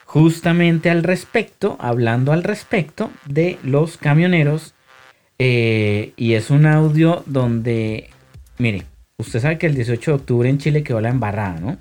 justamente 0.05 0.91
al 0.91 1.03
respecto, 1.05 1.77
hablando 1.81 2.32
al 2.32 2.43
respecto 2.43 3.11
de 3.27 3.59
los 3.62 3.97
camioneros. 3.97 4.74
eh, 5.43 6.12
y 6.16 6.35
es 6.35 6.51
un 6.51 6.66
audio 6.66 7.23
donde, 7.24 8.11
mire, 8.59 8.82
usted 9.16 9.41
sabe 9.41 9.57
que 9.57 9.66
el 9.69 9.74
18 9.74 10.11
de 10.11 10.15
octubre 10.16 10.51
en 10.51 10.59
Chile 10.59 10.82
quedó 10.82 11.01
la 11.01 11.09
embarrada, 11.09 11.59
¿no? 11.59 11.78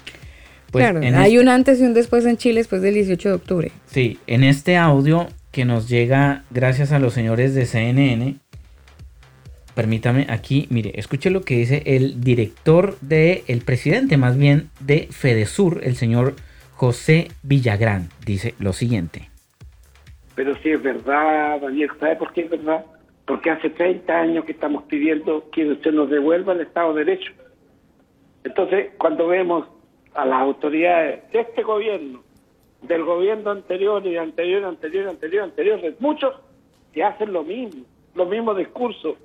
Pues 0.72 0.84
claro, 0.86 1.00
hay 1.02 1.32
este- 1.34 1.40
un 1.42 1.50
antes 1.50 1.82
y 1.82 1.84
un 1.84 1.94
después 1.94 2.26
en 2.26 2.38
Chile 2.38 2.62
después 2.62 2.82
del 2.82 2.94
18 2.94 3.28
de 3.30 3.36
octubre. 3.36 3.72
Sí, 3.88 4.18
en 4.28 4.46
este 4.46 4.78
audio 4.78 5.28
que 5.52 5.66
nos 5.66 5.90
llega 5.90 6.44
gracias 6.52 6.94
a 6.94 7.00
los 7.00 7.14
señores 7.14 7.54
de 7.54 7.66
CNN, 7.66 8.36
permítame 9.80 10.28
aquí, 10.28 10.68
mire, 10.70 10.92
escuche 10.96 11.30
lo 11.30 11.40
que 11.40 11.56
dice 11.56 11.84
el 11.86 12.20
director 12.20 13.00
de, 13.00 13.46
el 13.48 13.62
presidente 13.62 14.18
más 14.18 14.38
bien 14.38 14.68
de 14.82 15.08
Fedesur, 15.10 15.80
el 15.86 15.96
señor 15.96 16.34
José 16.74 17.30
Villagrán, 17.44 18.10
dice 18.26 18.56
lo 18.60 18.74
siguiente. 18.74 19.30
Pero 20.36 20.54
sí 20.62 20.72
es 20.72 20.84
verdad, 20.84 21.62
Daniel, 21.62 21.90
¿sabe 21.98 22.18
por 22.18 22.34
qué 22.34 22.42
es 22.42 22.50
verdad? 22.50 22.84
Porque 23.26 23.52
hace 23.52 23.70
30 23.70 24.14
años 24.14 24.44
que 24.44 24.52
estamos 24.52 24.84
pidiendo 24.84 25.50
que 25.50 25.78
se 25.82 25.94
nos 25.94 26.10
devuelva 26.10 26.52
el 26.52 26.60
Estado 26.60 26.94
de 26.94 27.06
Derecho. 27.06 27.32
Entonces, 28.44 28.90
cuando 28.98 29.28
vemos 29.28 29.66
a 30.14 30.26
las 30.26 30.42
autoridades 30.42 31.22
de 31.32 31.40
este 31.40 31.64
gobierno, 31.64 32.22
del 32.82 33.06
gobierno 33.06 33.52
anterior 33.52 34.06
y 34.06 34.18
anterior, 34.18 34.66
anterior, 34.66 35.08
anterior, 35.08 35.44
anterior, 35.46 35.96
muchos, 36.00 36.36
que 36.92 37.02
hacen 37.02 37.32
lo 37.32 37.46
mismo. 37.46 37.86
los 38.14 38.28
mismos 38.28 38.58
discursos. 38.58 39.16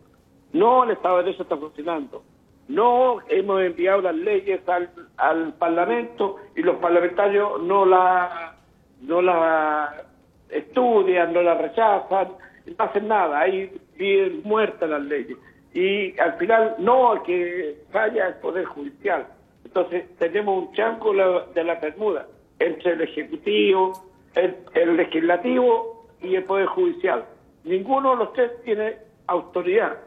No, 0.54 0.84
el 0.84 0.92
Estado 0.92 1.18
de 1.18 1.24
Derecho 1.24 1.42
está 1.42 1.56
funcionando. 1.56 2.22
No, 2.68 3.18
hemos 3.28 3.60
enviado 3.60 4.02
las 4.02 4.14
leyes 4.14 4.66
al, 4.68 4.88
al 5.16 5.52
Parlamento 5.54 6.36
y 6.54 6.62
los 6.62 6.76
parlamentarios 6.76 7.60
no 7.60 7.84
la, 7.84 8.54
no 9.02 9.20
la 9.20 10.04
estudian, 10.48 11.32
no 11.32 11.42
la 11.42 11.54
rechazan, 11.56 12.28
no 12.66 12.74
hacen 12.78 13.08
nada, 13.08 13.40
ahí 13.40 13.70
bien 13.98 14.42
muertas 14.44 14.88
las 14.88 15.02
leyes. 15.02 15.36
Y 15.74 16.18
al 16.20 16.34
final, 16.34 16.76
no, 16.78 17.14
el 17.14 17.22
que 17.22 17.82
falla 17.90 18.28
el 18.28 18.34
Poder 18.34 18.64
Judicial. 18.64 19.26
Entonces, 19.64 20.16
tenemos 20.18 20.68
un 20.68 20.72
chanco 20.72 21.12
de 21.12 21.64
la 21.64 21.74
Bermuda 21.74 22.28
entre 22.60 22.92
el 22.92 23.00
Ejecutivo, 23.02 23.92
el, 24.36 24.56
el 24.74 24.96
Legislativo 24.96 26.06
y 26.22 26.36
el 26.36 26.44
Poder 26.44 26.66
Judicial. 26.66 27.24
Ninguno 27.64 28.12
de 28.12 28.16
los 28.18 28.32
tres 28.34 28.52
tiene 28.62 28.98
autoridad. 29.26 29.98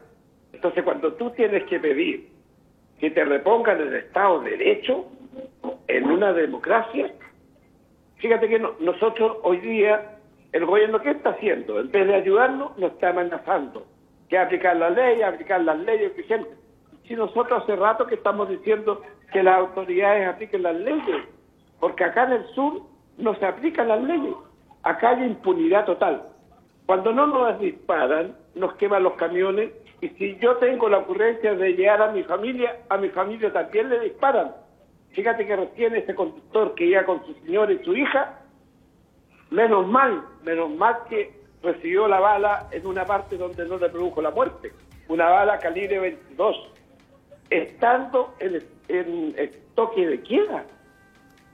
Entonces, 0.58 0.82
cuando 0.82 1.12
tú 1.12 1.30
tienes 1.30 1.62
que 1.66 1.78
pedir 1.78 2.30
que 2.98 3.12
te 3.12 3.24
repongan 3.24 3.80
el 3.80 3.94
Estado 3.94 4.40
de 4.40 4.50
Derecho 4.56 5.06
en 5.86 6.10
una 6.10 6.32
democracia, 6.32 7.12
fíjate 8.16 8.48
que 8.48 8.58
no- 8.58 8.72
nosotros 8.80 9.36
hoy 9.44 9.58
día, 9.58 10.18
el 10.50 10.66
gobierno, 10.66 11.00
¿qué 11.00 11.10
está 11.10 11.30
haciendo? 11.30 11.78
En 11.78 11.92
vez 11.92 12.08
de 12.08 12.14
ayudarnos, 12.16 12.76
nos 12.76 12.90
está 12.90 13.10
amenazando. 13.10 13.86
Que 14.28 14.36
aplicar 14.36 14.74
la 14.76 14.90
ley, 14.90 15.22
aplicar 15.22 15.60
las 15.60 15.78
leyes 15.78 16.16
vigentes. 16.16 16.58
Si 17.06 17.14
nosotros 17.14 17.62
hace 17.62 17.76
rato 17.76 18.04
que 18.08 18.16
estamos 18.16 18.48
diciendo 18.48 19.00
que 19.32 19.44
las 19.44 19.58
autoridades 19.58 20.26
apliquen 20.26 20.64
las 20.64 20.74
leyes, 20.74 21.22
porque 21.78 22.02
acá 22.02 22.24
en 22.24 22.32
el 22.32 22.46
sur 22.48 22.82
no 23.16 23.32
se 23.36 23.46
aplican 23.46 23.86
las 23.86 24.02
leyes. 24.02 24.34
Acá 24.82 25.10
hay 25.10 25.22
impunidad 25.22 25.84
total. 25.84 26.24
Cuando 26.84 27.12
no 27.12 27.28
nos 27.28 27.60
disparan, 27.60 28.34
nos 28.56 28.74
queman 28.74 29.04
los 29.04 29.12
camiones 29.12 29.70
y 30.00 30.08
si 30.10 30.38
yo 30.38 30.56
tengo 30.56 30.88
la 30.88 30.98
ocurrencia 30.98 31.54
de 31.54 31.72
llegar 31.72 32.00
a 32.02 32.12
mi 32.12 32.22
familia, 32.22 32.76
a 32.88 32.96
mi 32.96 33.08
familia 33.08 33.52
también 33.52 33.88
le 33.88 34.00
disparan. 34.00 34.54
Fíjate 35.10 35.46
que 35.46 35.56
recién 35.56 35.96
ese 35.96 36.14
conductor 36.14 36.74
que 36.74 36.86
iba 36.86 37.04
con 37.04 37.24
su 37.26 37.34
señora 37.34 37.72
y 37.72 37.82
su 37.84 37.96
hija, 37.96 38.40
menos 39.50 39.86
mal, 39.88 40.22
menos 40.44 40.70
mal 40.70 40.98
que 41.08 41.32
recibió 41.62 42.06
la 42.06 42.20
bala 42.20 42.68
en 42.70 42.86
una 42.86 43.04
parte 43.04 43.36
donde 43.36 43.66
no 43.66 43.78
le 43.78 43.88
produjo 43.88 44.22
la 44.22 44.30
muerte, 44.30 44.72
una 45.08 45.28
bala 45.30 45.58
calibre 45.58 45.98
22, 45.98 46.56
estando 47.50 48.34
en, 48.38 48.62
el 48.88 49.50
toque 49.74 50.06
de 50.06 50.22
queda. 50.22 50.64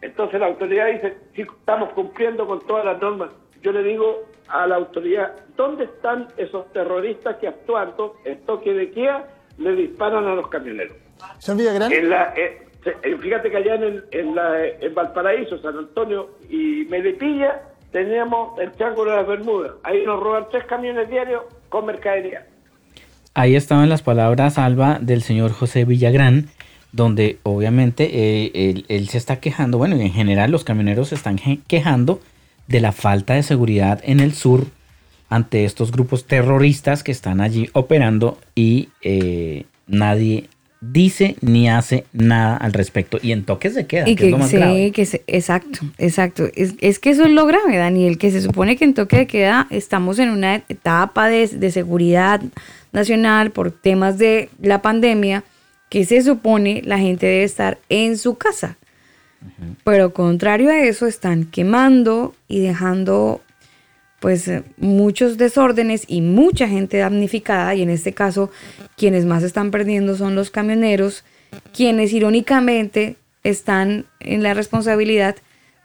Entonces 0.03 0.39
la 0.39 0.47
autoridad 0.47 0.89
dice, 0.89 1.17
sí, 1.35 1.43
estamos 1.43 1.91
cumpliendo 1.95 2.47
con 2.47 2.61
todas 2.67 2.85
las 2.85 3.01
normas. 3.01 3.31
Yo 3.63 3.73
le 3.73 3.83
digo 3.83 4.25
a 4.49 4.67
la 4.67 4.77
autoridad, 4.77 5.33
¿dónde 5.57 5.85
están 5.85 6.29
esos 6.37 6.71
terroristas 6.73 7.37
que 7.37 7.49
actuando 7.49 8.17
en 8.25 8.39
toque 8.47 8.73
de 8.75 8.91
queda 8.91 9.29
le 9.59 9.75
disparan 9.75 10.25
a 10.27 10.35
los 10.35 10.49
camioneros? 10.49 10.97
Señor 11.39 11.59
Villagrán. 11.61 11.93
En 11.93 12.11
la, 12.11 12.35
eh, 12.37 12.63
eh, 13.03 13.17
fíjate 13.21 13.51
que 13.51 13.57
allá 13.57 13.75
en, 13.77 13.83
el- 13.85 14.05
en, 14.11 14.35
la- 14.35 14.67
en 14.67 14.95
Valparaíso, 14.95 15.59
San 15.59 15.79
Antonio 15.79 16.31
y 16.51 16.85
Melipilla 16.91 17.63
tenemos 17.93 18.59
el 18.59 18.73
Triángulo 18.73 19.13
de 19.13 19.17
las 19.19 19.27
Bermudas. 19.27 19.73
Ahí 19.85 20.05
nos 20.05 20.21
roban 20.21 20.47
tres 20.51 20.65
camiones 20.65 21.09
diarios 21.09 21.43
con 21.69 21.87
mercadería. 21.87 22.47
Ahí 23.35 23.57
estaban 23.57 23.89
las 23.89 24.03
palabras, 24.03 24.59
Alba, 24.59 24.99
del 25.01 25.23
señor 25.23 25.53
José 25.53 25.85
Villagrán, 25.85 26.49
donde 26.93 27.39
obviamente 27.43 28.05
eh, 28.13 28.51
él, 28.55 28.85
él 28.89 29.09
se 29.09 29.19
está 29.19 29.41
quejando, 29.41 29.79
bueno, 29.79 29.97
y 29.97 30.03
en 30.03 30.13
general 30.13 30.51
los 30.53 30.63
camioneros 30.65 31.09
se 31.09 31.15
están 31.17 31.37
quejando 31.67 32.21
de 32.69 32.81
la 32.81 32.93
falta 32.93 33.35
de 33.35 33.43
seguridad 33.43 34.01
en 34.05 34.21
el 34.21 34.33
sur 34.35 34.67
ante 35.29 35.65
estos 35.65 35.91
grupos 35.93 36.27
terroristas 36.27 37.03
que 37.03 37.13
están 37.13 37.41
allí 37.41 37.69
operando 37.73 38.39
y 38.55 38.89
eh, 39.03 39.65
nadie 39.87 40.49
dice 40.81 41.37
ni 41.41 41.69
hace 41.69 42.05
nada 42.13 42.57
al 42.59 42.73
respecto. 42.75 43.19
Y 43.23 43.33
en 43.33 43.45
toques 43.45 43.75
de 43.75 43.87
queda, 43.87 44.09
Y 44.09 44.17
que, 44.17 44.27
es 44.27 44.31
lo 44.31 44.39
más 44.39 44.51
sí, 44.51 44.57
grave. 44.57 44.91
que 44.93 45.07
se- 45.07 45.23
exacto, 45.27 45.81
exacto. 45.99 46.49
Es, 46.55 46.75
es 46.81 46.99
que 46.99 47.11
eso 47.11 47.25
es 47.25 47.31
lo 47.31 47.47
grave, 47.47 47.77
Daniel, 47.79 48.19
que 48.19 48.31
se 48.31 48.43
supone 48.43 48.77
que 48.77 48.85
en 48.85 48.93
toque 48.95 49.17
de 49.17 49.27
queda 49.27 49.67
estamos 49.71 50.19
en 50.19 50.29
una 50.31 50.57
etapa 50.69 51.27
de, 51.29 51.49
de 51.49 51.71
seguridad 51.71 52.43
nacional 52.93 53.51
por 53.51 53.71
temas 53.73 54.19
de 54.19 54.51
la 54.61 54.83
pandemia, 54.83 55.43
que 55.89 56.05
se 56.05 56.23
supone 56.23 56.83
la 56.85 56.99
gente 56.99 57.27
debe 57.27 57.45
estar 57.45 57.79
en 57.89 58.19
su 58.19 58.37
casa. 58.37 58.77
Pero 59.85 60.13
contrario 60.13 60.71
a 60.71 60.79
eso, 60.79 61.07
están 61.07 61.45
quemando 61.45 62.35
y 62.49 62.61
dejando 62.61 63.41
pues 64.21 64.49
eh, 64.49 64.65
muchos 64.79 65.37
desórdenes 65.37 66.05
y 66.09 66.23
mucha 66.23 66.67
gente 66.67 66.97
damnificada 66.97 67.75
y 67.75 67.83
en 67.83 67.91
este 67.91 68.15
caso 68.15 68.51
quienes 68.97 69.27
más 69.27 69.43
están 69.43 69.71
perdiendo 69.71 70.17
son 70.17 70.35
los 70.35 70.51
camioneros, 70.51 71.25
quienes 71.75 72.13
irónicamente 72.13 73.17
están 73.43 74.07
en 74.21 74.43
la 74.43 74.55
responsabilidad 74.55 75.37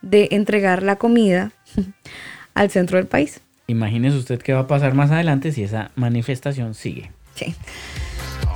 de 0.02 0.30
entregar 0.32 0.84
la 0.84 0.96
comida 0.96 1.52
al 2.54 2.70
centro 2.70 2.98
del 2.98 3.08
país. 3.08 3.42
Imagínese 3.68 4.18
usted 4.18 4.42
qué 4.42 4.54
va 4.54 4.62
a 4.62 4.68
pasar 4.68 4.94
más 4.94 5.12
adelante 5.12 5.52
si 5.52 5.64
esa 5.64 5.92
manifestación 5.96 6.74
sigue. 6.74 7.12
Sí. 7.36 7.54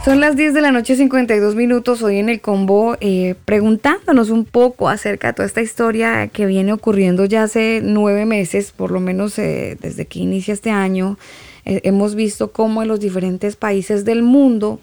Son 0.04 0.20
las 0.20 0.36
10 0.36 0.54
de 0.54 0.60
la 0.60 0.74
noche, 0.74 0.98
52 0.98 1.56
minutos, 1.56 2.04
hoy 2.04 2.18
en 2.18 2.28
el 2.28 2.42
combo, 2.42 2.98
eh, 3.00 3.36
preguntándonos 3.46 4.32
un 4.32 4.44
poco 4.44 4.90
acerca 4.90 5.28
de 5.28 5.34
toda 5.34 5.46
esta 5.46 5.62
historia 5.62 6.28
que 6.28 6.46
viene 6.46 6.74
ocurriendo 6.74 7.24
ya 7.24 7.44
hace 7.44 7.80
nueve 7.82 8.26
meses, 8.26 8.74
por 8.74 8.92
lo 8.92 9.00
menos 9.00 9.40
eh, 9.40 9.78
desde 9.80 10.06
que 10.06 10.20
inicia 10.20 10.54
este 10.54 10.72
año. 10.72 11.18
Eh, 11.64 11.80
hemos 11.86 12.16
visto 12.16 12.52
cómo 12.52 12.82
en 12.82 12.90
los 12.90 13.00
diferentes 13.00 13.56
países 13.56 14.04
del 14.04 14.24
mundo, 14.24 14.82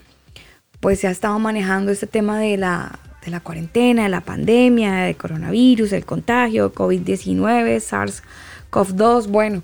pues 0.79 1.01
se 1.01 1.07
ha 1.07 1.11
estado 1.11 1.37
manejando 1.37 1.91
este 1.91 2.07
tema 2.07 2.39
de 2.39 2.57
la, 2.57 2.97
de 3.23 3.29
la 3.29 3.41
cuarentena, 3.41 4.03
de 4.05 4.09
la 4.09 4.21
pandemia, 4.21 5.01
de 5.03 5.13
coronavirus, 5.13 5.93
el 5.93 6.03
contagio, 6.03 6.73
COVID-19, 6.73 8.23
SARS-CoV-2, 8.71 9.27
bueno. 9.27 9.61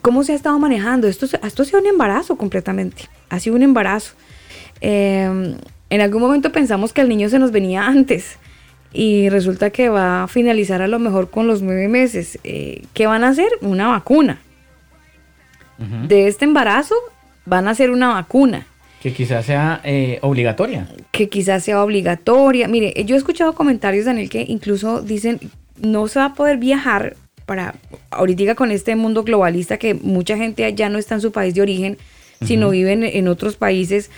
¿Cómo 0.00 0.24
se 0.24 0.32
ha 0.32 0.36
estado 0.36 0.58
manejando? 0.58 1.06
Esto, 1.06 1.26
esto 1.26 1.62
ha 1.62 1.66
sido 1.66 1.80
un 1.80 1.86
embarazo 1.86 2.36
completamente. 2.36 3.19
Ha 3.30 3.40
sido 3.40 3.56
un 3.56 3.62
embarazo. 3.62 4.12
Eh, 4.80 5.56
en 5.90 6.00
algún 6.00 6.20
momento 6.20 6.52
pensamos 6.52 6.92
que 6.92 7.00
el 7.00 7.08
niño 7.08 7.28
se 7.28 7.38
nos 7.38 7.50
venía 7.50 7.86
antes 7.86 8.38
y 8.92 9.28
resulta 9.28 9.70
que 9.70 9.88
va 9.88 10.24
a 10.24 10.28
finalizar 10.28 10.82
a 10.82 10.88
lo 10.88 10.98
mejor 10.98 11.30
con 11.30 11.46
los 11.46 11.62
nueve 11.62 11.88
meses. 11.88 12.38
Eh, 12.44 12.82
¿Qué 12.92 13.06
van 13.06 13.24
a 13.24 13.28
hacer? 13.28 13.48
Una 13.62 13.88
vacuna. 13.88 14.40
De 16.08 16.28
este 16.28 16.44
embarazo 16.44 16.94
van 17.46 17.66
a 17.66 17.70
hacer 17.70 17.90
una 17.90 18.08
vacuna 18.08 18.66
Que 19.02 19.14
quizás 19.14 19.46
sea 19.46 19.80
eh, 19.82 20.18
obligatoria. 20.20 20.86
que 21.10 21.30
quizás 21.30 21.64
sea 21.64 21.82
obligatoria. 21.82 22.68
Mire, 22.68 22.92
yo 23.06 23.14
he 23.14 23.18
escuchado 23.18 23.54
comentarios, 23.54 24.04
Daniel, 24.04 24.28
que 24.28 24.44
incluso 24.46 25.00
dicen 25.00 25.40
no 25.80 26.06
se 26.06 26.18
va 26.18 26.26
a 26.26 26.34
poder 26.34 26.58
viajar 26.58 27.16
para 27.46 27.74
ahorita 28.10 28.54
con 28.54 28.70
este 28.70 28.94
mundo 28.94 29.24
globalista 29.24 29.78
que 29.78 29.94
mucha 29.94 30.36
gente 30.36 30.70
ya 30.74 30.90
no 30.90 30.98
está 30.98 31.14
en 31.14 31.22
su 31.22 31.32
país 31.32 31.54
de 31.54 31.62
origen, 31.62 31.96
sino 32.40 32.66
Ujú. 32.66 32.72
viven 32.72 33.04
en 33.04 33.28
otros 33.28 33.56
países, 33.56 34.10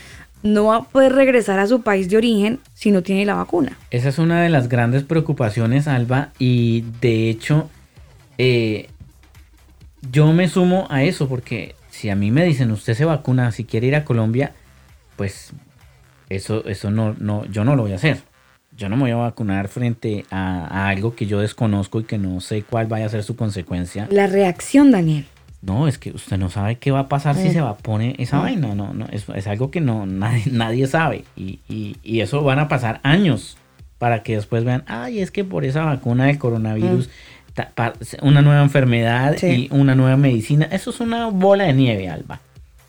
no 0.43 0.67
va 0.67 0.77
a 0.77 0.83
poder 0.83 1.13
regresar 1.13 1.59
a 1.59 1.67
su 1.67 1.83
país 1.83 2.09
de 2.09 2.17
origen 2.17 2.61
si 2.75 2.91
no 2.91 3.03
tiene 3.03 3.25
la 3.25 3.35
vacuna. 3.35 3.77
Esa 3.91 4.09
es 4.09 4.19
una 4.19 4.43
de 4.43 4.49
las 4.49 4.69
grandes 4.69 5.05
preocupaciones, 5.05 5.87
Alba, 5.89 6.31
y 6.39 6.85
de 7.01 7.31
hecho, 7.31 7.71
eh, 8.39 8.89
yo 10.11 10.33
me 10.33 10.49
sumo 10.49 10.87
a 10.91 11.05
eso, 11.05 11.29
porque 11.29 11.75
si 11.91 12.11
a 12.11 12.17
mí 12.17 12.31
me 12.31 12.45
dicen 12.45 12.71
usted 12.73 12.95
se 12.95 13.05
vacuna 13.05 13.53
si 13.53 13.65
quiere 13.65 13.87
ir 13.87 13.95
a 13.95 14.05
Colombia, 14.05 14.53
pues 15.17 15.53
eso, 16.29 16.65
eso 16.67 16.91
no, 16.91 17.15
no, 17.19 17.45
yo 17.47 17.65
no 17.65 17.77
lo 17.77 17.83
voy 17.83 17.93
a 17.93 17.97
hacer. 17.97 18.21
Yo 18.75 18.89
no 18.89 18.97
me 18.97 19.03
voy 19.03 19.11
a 19.11 19.17
vacunar 19.17 19.69
frente 19.69 20.25
a, 20.31 20.67
a 20.67 20.89
algo 20.89 21.15
que 21.15 21.27
yo 21.27 21.41
desconozco 21.41 22.01
y 22.01 22.05
que 22.05 22.17
no 22.17 22.41
sé 22.41 22.63
cuál 22.63 22.87
vaya 22.87 23.05
a 23.05 23.11
ser 23.11 23.23
su 23.23 23.37
consecuencia. 23.37 24.09
La 24.11 24.27
reacción, 24.27 24.91
Daniel. 24.91 25.27
No, 25.63 25.87
es 25.87 25.97
que 25.99 26.11
usted 26.11 26.39
no 26.39 26.51
sabe 26.51 26.77
qué 26.77 26.91
va 26.91 27.01
a 27.01 27.09
pasar 27.09 27.37
si 27.37 27.49
Mm. 27.49 27.53
se 27.53 27.61
va 27.61 27.71
a 27.71 27.77
poner 27.77 28.21
esa 28.21 28.39
Mm. 28.39 28.43
vaina. 28.43 28.75
No, 28.75 28.93
no, 28.95 29.07
es, 29.13 29.27
es 29.35 29.47
algo 29.47 29.71
que 29.71 29.81
no 29.81 30.07
nadie, 30.07 30.43
nadie 30.53 30.87
sabe. 30.89 31.25
Y, 31.37 31.61
y- 31.69 31.97
y 32.03 32.21
eso 32.21 32.43
van 32.43 32.59
a 32.59 32.69
pasar 32.69 33.01
años 33.05 33.57
para 33.99 34.23
que 34.25 34.35
después 34.35 34.65
vean, 34.65 34.83
ay, 34.89 35.21
es 35.21 35.31
que 35.31 35.45
por 35.45 35.65
esa 35.65 35.85
vacuna 35.85 36.27
del 36.27 36.39
coronavirus, 36.39 37.09
pa- 37.77 37.93
una 38.23 38.43
nueva 38.43 38.63
enfermedad 38.63 39.37
Mm. 39.41 39.47
Y 39.47 39.69
una 39.71 39.95
nueva 39.95 40.17
medicina. 40.17 40.67
Eso 40.73 40.91
es 40.91 40.99
una 41.01 41.27
bola 41.29 41.65
de 41.65 41.73
nieve, 41.75 42.09
Alba. 42.09 42.41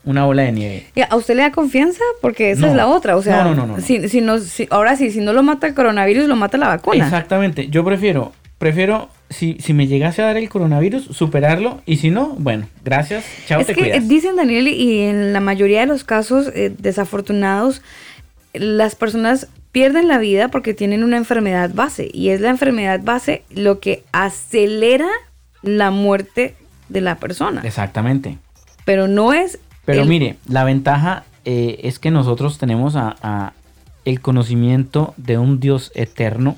Una 0.06 0.24
bola 0.26 0.42
de 0.42 0.52
nieve. 0.52 0.86
¿Y 0.96 1.00
¿A 1.00 1.14
usted 1.16 1.34
le 1.36 1.42
da 1.42 1.50
confianza? 1.52 2.02
Porque 2.20 2.50
esa 2.50 2.62
No. 2.62 2.66
es 2.68 2.74
la 2.74 2.88
otra. 2.88 3.16
O 3.16 3.22
sea, 3.22 3.44
No, 3.44 3.50
no, 3.50 3.54
no, 3.54 3.66
no, 3.68 3.76
no. 3.76 3.82
Si, 3.82 4.08
si 4.08 4.20
no, 4.20 4.38
si- 4.40 4.66
ahora 4.70 4.96
sí, 4.96 5.10
si 5.10 5.20
no 5.20 5.32
lo 5.32 5.42
mata 5.42 5.66
el 5.66 5.74
coronavirus, 5.74 6.26
lo 6.26 6.36
mata 6.36 6.58
la 6.58 6.66
vacuna. 6.68 7.04
Exactamente. 7.04 7.68
Yo 7.68 7.84
prefiero, 7.84 8.32
prefiero, 8.64 9.10
si, 9.28 9.58
si 9.60 9.74
me 9.74 9.86
llegase 9.86 10.22
a 10.22 10.24
dar 10.24 10.38
el 10.38 10.48
coronavirus, 10.48 11.04
superarlo. 11.04 11.82
Y 11.84 11.98
si 11.98 12.08
no, 12.10 12.34
bueno, 12.38 12.66
gracias. 12.82 13.22
Chao, 13.46 13.60
es 13.60 13.66
te 13.66 13.74
que 13.74 13.80
eh, 13.82 13.84
cuidas. 13.90 14.08
dicen 14.08 14.36
Daniel 14.36 14.68
y 14.68 15.00
en 15.02 15.34
la 15.34 15.40
mayoría 15.40 15.80
de 15.80 15.86
los 15.86 16.02
casos 16.02 16.50
eh, 16.54 16.72
desafortunados 16.78 17.82
las 18.54 18.94
personas 18.94 19.48
pierden 19.70 20.08
la 20.08 20.16
vida 20.18 20.48
porque 20.48 20.72
tienen 20.72 21.04
una 21.04 21.18
enfermedad 21.18 21.74
base 21.74 22.08
y 22.10 22.30
es 22.30 22.40
la 22.40 22.48
enfermedad 22.48 23.00
base 23.02 23.42
lo 23.50 23.80
que 23.80 24.02
acelera 24.12 25.08
la 25.62 25.90
muerte 25.90 26.54
de 26.88 27.00
la 27.02 27.16
persona 27.16 27.60
Exactamente. 27.64 28.38
pero 28.86 29.08
no 29.08 29.32
es 29.34 29.58
Pero 29.84 30.02
El- 30.02 30.08
mire, 30.08 30.36
la 30.48 30.64
ventaja 30.64 31.24
eh, 31.44 31.80
es 31.82 31.98
que 31.98 32.10
nosotros 32.10 32.56
tenemos 32.58 32.96
a, 32.96 33.16
a 33.22 33.52
el 34.06 34.20
conocimiento 34.20 35.12
de 35.18 35.36
un 35.36 35.58
Dios 35.60 35.90
eterno 35.94 36.56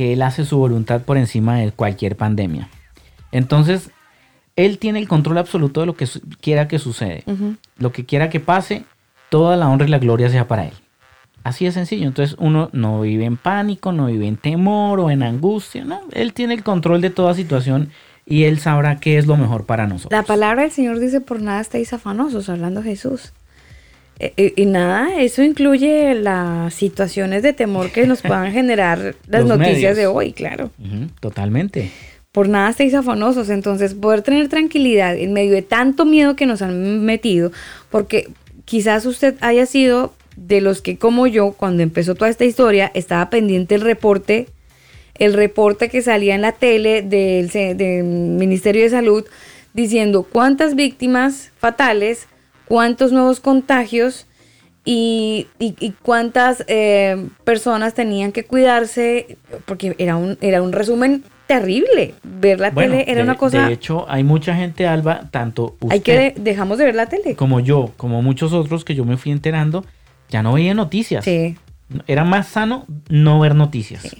que 0.00 0.14
Él 0.14 0.22
hace 0.22 0.46
su 0.46 0.56
voluntad 0.56 1.02
por 1.02 1.18
encima 1.18 1.56
de 1.56 1.72
cualquier 1.72 2.16
pandemia. 2.16 2.70
Entonces, 3.32 3.90
Él 4.56 4.78
tiene 4.78 4.98
el 4.98 5.06
control 5.06 5.36
absoluto 5.36 5.80
de 5.80 5.86
lo 5.86 5.94
que 5.94 6.08
quiera 6.40 6.68
que 6.68 6.78
sucede. 6.78 7.22
Lo 7.76 7.92
que 7.92 8.06
quiera 8.06 8.30
que 8.30 8.40
pase, 8.40 8.84
toda 9.28 9.58
la 9.58 9.68
honra 9.68 9.86
y 9.86 9.90
la 9.90 9.98
gloria 9.98 10.30
sea 10.30 10.48
para 10.48 10.64
Él. 10.64 10.72
Así 11.44 11.66
de 11.66 11.72
sencillo. 11.72 12.06
Entonces 12.06 12.34
uno 12.38 12.70
no 12.72 13.02
vive 13.02 13.26
en 13.26 13.36
pánico, 13.36 13.92
no 13.92 14.06
vive 14.06 14.26
en 14.26 14.38
temor 14.38 15.00
o 15.00 15.10
en 15.10 15.22
angustia. 15.22 15.84
No, 15.84 16.00
Él 16.12 16.32
tiene 16.32 16.54
el 16.54 16.62
control 16.62 17.02
de 17.02 17.10
toda 17.10 17.34
situación 17.34 17.90
y 18.24 18.44
Él 18.44 18.58
sabrá 18.58 19.00
qué 19.00 19.18
es 19.18 19.26
lo 19.26 19.36
mejor 19.36 19.66
para 19.66 19.86
nosotros. 19.86 20.18
La 20.18 20.24
palabra 20.24 20.62
del 20.62 20.70
Señor 20.70 20.98
dice, 20.98 21.20
por 21.20 21.42
nada 21.42 21.60
estáis 21.60 21.92
afanosos, 21.92 22.48
hablando 22.48 22.82
Jesús. 22.82 23.34
Eh, 24.22 24.34
eh, 24.36 24.52
y 24.54 24.66
nada, 24.66 25.18
eso 25.18 25.42
incluye 25.42 26.14
las 26.14 26.74
situaciones 26.74 27.42
de 27.42 27.54
temor 27.54 27.90
que 27.90 28.06
nos 28.06 28.20
puedan 28.20 28.52
generar 28.52 29.14
las 29.26 29.40
Los 29.46 29.58
noticias 29.58 29.96
medios. 29.96 29.96
de 29.96 30.06
hoy, 30.06 30.32
claro. 30.32 30.70
Totalmente. 31.20 31.90
Por 32.30 32.48
nada 32.48 32.68
estáis 32.68 32.92
afanosos, 32.94 33.48
entonces 33.48 33.94
poder 33.94 34.20
tener 34.22 34.48
tranquilidad 34.48 35.16
en 35.16 35.32
medio 35.32 35.52
de 35.52 35.62
tanto 35.62 36.04
miedo 36.04 36.36
que 36.36 36.44
nos 36.46 36.60
han 36.60 37.02
metido, 37.04 37.50
porque 37.90 38.28
quizás 38.66 39.06
usted 39.06 39.36
haya 39.40 39.64
sido 39.64 40.12
de 40.36 40.60
los 40.60 40.82
que 40.82 40.96
como 40.98 41.26
yo, 41.26 41.52
cuando 41.52 41.82
empezó 41.82 42.14
toda 42.14 42.30
esta 42.30 42.44
historia, 42.44 42.92
estaba 42.94 43.30
pendiente 43.30 43.74
el 43.74 43.80
reporte, 43.80 44.48
el 45.18 45.32
reporte 45.32 45.88
que 45.88 46.02
salía 46.02 46.34
en 46.34 46.42
la 46.42 46.52
tele 46.52 47.02
del 47.02 48.04
Ministerio 48.04 48.82
de 48.82 48.90
Salud 48.90 49.24
diciendo 49.72 50.22
cuántas 50.22 50.74
víctimas 50.74 51.50
fatales, 51.58 52.28
cuántos 52.70 53.10
nuevos 53.10 53.40
contagios 53.40 54.28
y, 54.84 55.48
y- 55.58 55.74
y 55.80 55.90
cuántas 56.02 56.64
eh, 56.68 57.26
personas 57.42 57.94
tenían 57.94 58.30
que 58.30 58.44
cuidarse, 58.44 59.36
porque 59.66 59.96
era 59.98 60.14
un, 60.16 60.38
era 60.40 60.62
un 60.62 60.70
resumen 60.72 61.24
terrible. 61.48 62.14
Ver 62.22 62.60
la 62.60 62.70
Bueno, 62.70 62.92
tele 62.92 63.04
era 63.10 63.16
de- 63.18 63.22
una 63.24 63.36
cosa... 63.36 63.66
De 63.66 63.72
hecho, 63.72 64.06
hay 64.08 64.22
mucha 64.22 64.54
gente, 64.54 64.86
Alba, 64.86 65.22
tanto 65.32 65.74
usted 65.80 65.90
hay 65.90 66.00
que 66.00 66.16
de- 66.18 66.34
dejamos 66.38 66.78
de 66.78 66.84
ver 66.84 66.94
la 66.94 67.06
tele. 67.06 67.34
como 67.34 67.58
yo, 67.58 67.90
como 67.96 68.22
muchos 68.22 68.52
otros 68.52 68.84
que 68.84 68.94
yo 68.94 69.04
me 69.04 69.16
fui 69.16 69.32
enterando, 69.32 69.84
ya 70.28 70.44
no 70.44 70.52
veía 70.52 70.72
noticias. 70.74 71.24
Sí. 71.24 71.56
Era 72.06 72.22
más 72.22 72.46
sano 72.46 72.86
no 73.08 73.40
ver 73.40 73.56
noticias. 73.56 74.16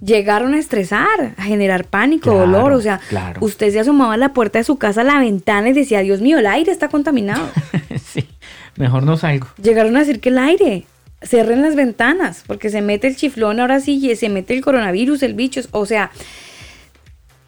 Llegaron 0.00 0.54
a 0.54 0.58
estresar, 0.58 1.34
a 1.36 1.42
generar 1.42 1.84
pánico, 1.84 2.30
Claro, 2.30 2.40
dolor. 2.40 2.72
O 2.72 2.80
sea, 2.80 3.00
claro. 3.08 3.40
usted 3.44 3.72
se 3.72 3.80
asomaba 3.80 4.14
a 4.14 4.16
la 4.16 4.32
puerta 4.32 4.58
de 4.58 4.64
su 4.64 4.76
casa, 4.76 5.00
a 5.00 5.04
la 5.04 5.18
ventana 5.18 5.70
y 5.70 5.72
decía, 5.72 6.00
Dios 6.00 6.20
mío, 6.20 6.38
el 6.38 6.46
aire 6.46 6.70
está 6.70 6.88
contaminado. 6.88 7.48
Mejor 8.76 9.02
no 9.02 9.16
salgo. 9.16 9.48
Llegaron 9.60 9.96
a 9.96 10.00
decir 10.00 10.20
que 10.20 10.28
el 10.28 10.38
aire, 10.38 10.84
cerren 11.20 11.62
las 11.62 11.74
ventanas, 11.74 12.44
porque 12.46 12.70
se 12.70 12.80
mete 12.80 13.08
el 13.08 13.16
chiflón 13.16 13.58
ahora 13.58 13.80
sí, 13.80 13.94
y 13.94 14.14
se 14.14 14.28
mete 14.28 14.54
el 14.54 14.62
coronavirus, 14.62 15.24
el 15.24 15.34
bicho. 15.34 15.60
O 15.72 15.84
sea, 15.84 16.12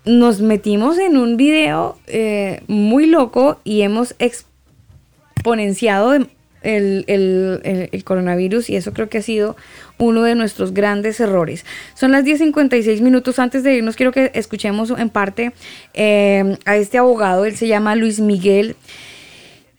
nos 0.04 0.40
metimos 0.40 0.98
en 0.98 1.16
un 1.16 1.36
video 1.36 1.98
eh, 2.08 2.62
muy 2.66 3.06
loco 3.06 3.60
y 3.62 3.82
hemos 3.82 4.16
exponenciado 4.18 6.14
el, 6.62 7.04
el- 7.06 7.88
el- 7.92 8.04
coronavirus 8.04 8.70
y 8.70 8.76
eso 8.76 8.92
creo 8.92 9.08
que 9.08 9.18
ha 9.18 9.22
sido 9.22 9.56
uno 9.98 10.22
de 10.22 10.34
nuestros 10.34 10.72
grandes 10.74 11.20
errores. 11.20 11.64
Son 11.94 12.10
las 12.12 12.24
10.56 12.24 13.00
minutos. 13.00 13.38
Antes 13.38 13.62
de 13.62 13.74
irnos, 13.74 13.96
quiero 13.96 14.12
que 14.12 14.30
escuchemos 14.34 14.90
en 14.90 15.10
parte 15.10 15.52
eh, 15.94 16.56
a 16.64 16.76
este 16.76 16.98
abogado. 16.98 17.44
Él 17.44 17.56
se 17.56 17.66
llama 17.68 17.94
Luis 17.94 18.20
Miguel. 18.20 18.76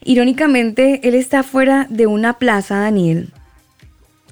Irónicamente, 0.03 0.99
él 1.07 1.13
está 1.15 1.43
fuera 1.43 1.85
de 1.89 2.07
una 2.07 2.39
plaza, 2.39 2.79
Daniel, 2.79 3.29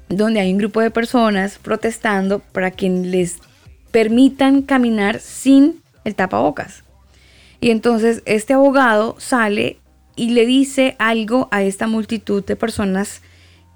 donde 0.08 0.40
hay 0.40 0.52
un 0.52 0.58
grupo 0.58 0.82
de 0.82 0.90
personas 0.90 1.60
protestando 1.62 2.40
para 2.40 2.72
que 2.72 2.90
les 2.90 3.38
permitan 3.92 4.64
caminar 4.64 5.20
sin 5.20 5.82
el 6.06 6.16
tapabocas. 6.16 6.84
Y 7.62 7.72
entonces 7.72 8.24
este 8.26 8.54
abogado 8.54 9.16
sale 9.20 9.78
y 10.20 10.32
le 10.32 10.46
dice 10.46 10.98
algo 11.00 11.48
a 11.50 11.62
esta 11.64 11.88
multitud 11.88 12.44
de 12.44 12.58
personas 12.58 13.22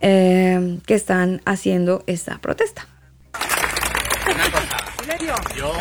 eh, 0.01 0.77
que 0.85 0.93
están 0.93 1.41
haciendo 1.45 2.03
esta 2.05 2.37
protesta. 2.39 2.85
Una 3.33 4.51
cosa, 4.51 4.77
yo 5.55 5.71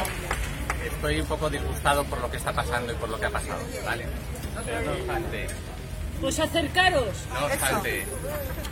estoy 0.87 1.21
un 1.21 1.27
poco 1.27 1.51
disgustado 1.51 2.05
por 2.05 2.21
lo 2.21 2.31
que 2.31 2.37
está 2.37 2.53
pasando 2.53 2.93
y 2.93 2.97
por 2.97 3.09
lo 3.09 3.19
que 3.19 3.27
ha 3.27 3.31
pasado, 3.31 3.61
¿vale? 3.85 4.07
Pero 4.65 4.81
no 4.83 4.93
obstante, 4.93 5.47
Pues 6.21 6.39
acercaros. 6.39 7.17
no 7.35 7.47
obstante, 7.47 8.05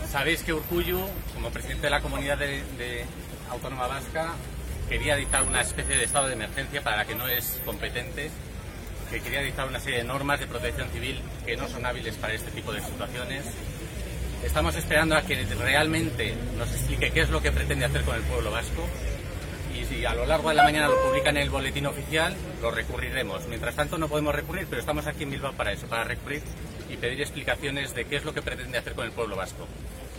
sabéis 0.09 0.45
que 0.45 0.53
Urcuyu, 0.53 1.01
como 1.35 1.51
presidente 1.51 1.89
de 1.89 1.91
la 1.91 2.01
comunidad 2.01 2.39
de, 2.39 2.63
de 2.79 3.05
autónoma 3.51 3.89
vasca, 3.89 4.35
quería 4.89 5.17
dictar 5.17 5.43
una 5.43 5.61
especie 5.63 5.97
de 5.97 6.05
estado 6.05 6.29
de 6.29 6.35
emergencia 6.35 6.83
para 6.83 6.99
la 6.99 7.05
que 7.05 7.17
no 7.17 7.27
es 7.27 7.61
competente, 7.65 8.31
que 9.11 9.21
quería 9.21 9.41
dictar 9.43 9.67
una 9.67 9.81
serie 9.81 9.99
de 9.99 10.05
normas 10.05 10.39
de 10.39 10.47
protección 10.47 10.89
civil 10.91 11.21
que 11.45 11.57
no 11.57 11.69
son 11.69 11.85
hábiles 11.85 12.17
para 12.17 12.33
este 12.33 12.51
tipo 12.53 12.73
de 12.73 12.81
situaciones. 12.81 13.45
Estamos 14.45 14.77
esperando 14.77 15.17
a 15.17 15.23
que 15.23 15.45
realmente 15.59 16.35
nos 16.57 16.71
explique 16.71 17.11
qué 17.11 17.23
es 17.23 17.31
lo 17.31 17.43
que 17.43 17.51
pretende 17.51 17.85
hacer 17.85 18.03
con 18.03 18.15
el 18.15 18.23
pueblo 18.23 18.53
vasco 18.53 18.87
y 19.75 19.85
si 19.85 20.05
a 20.05 20.15
lo 20.15 20.27
largo 20.27 20.49
de 20.51 20.55
la 20.55 20.63
mañana 20.63 20.89
lo 20.89 21.03
publica 21.03 21.31
en 21.31 21.39
el 21.39 21.51
boletín 21.51 21.87
oficial, 21.87 22.35
lo 22.63 22.71
recurriremos. 22.71 23.47
Mientras 23.49 23.75
tanto 23.75 23.99
no 23.99 24.09
podemos 24.09 24.35
recurrir, 24.35 24.67
pero 24.71 24.81
estamos 24.81 25.07
aquí 25.07 25.25
en 25.25 25.31
Bilbao 25.31 25.53
para 25.55 25.73
eso, 25.73 25.89
para 25.89 26.05
recurrir 26.05 26.43
y 26.89 26.97
pedir 26.97 27.21
explicaciones 27.21 27.95
de 27.95 28.05
qué 28.05 28.17
es 28.17 28.25
lo 28.25 28.33
que 28.33 28.43
pretende 28.43 28.79
hacer 28.79 28.95
con 28.95 29.07
el 29.07 29.13
pueblo 29.13 29.35
vasco. 29.35 29.67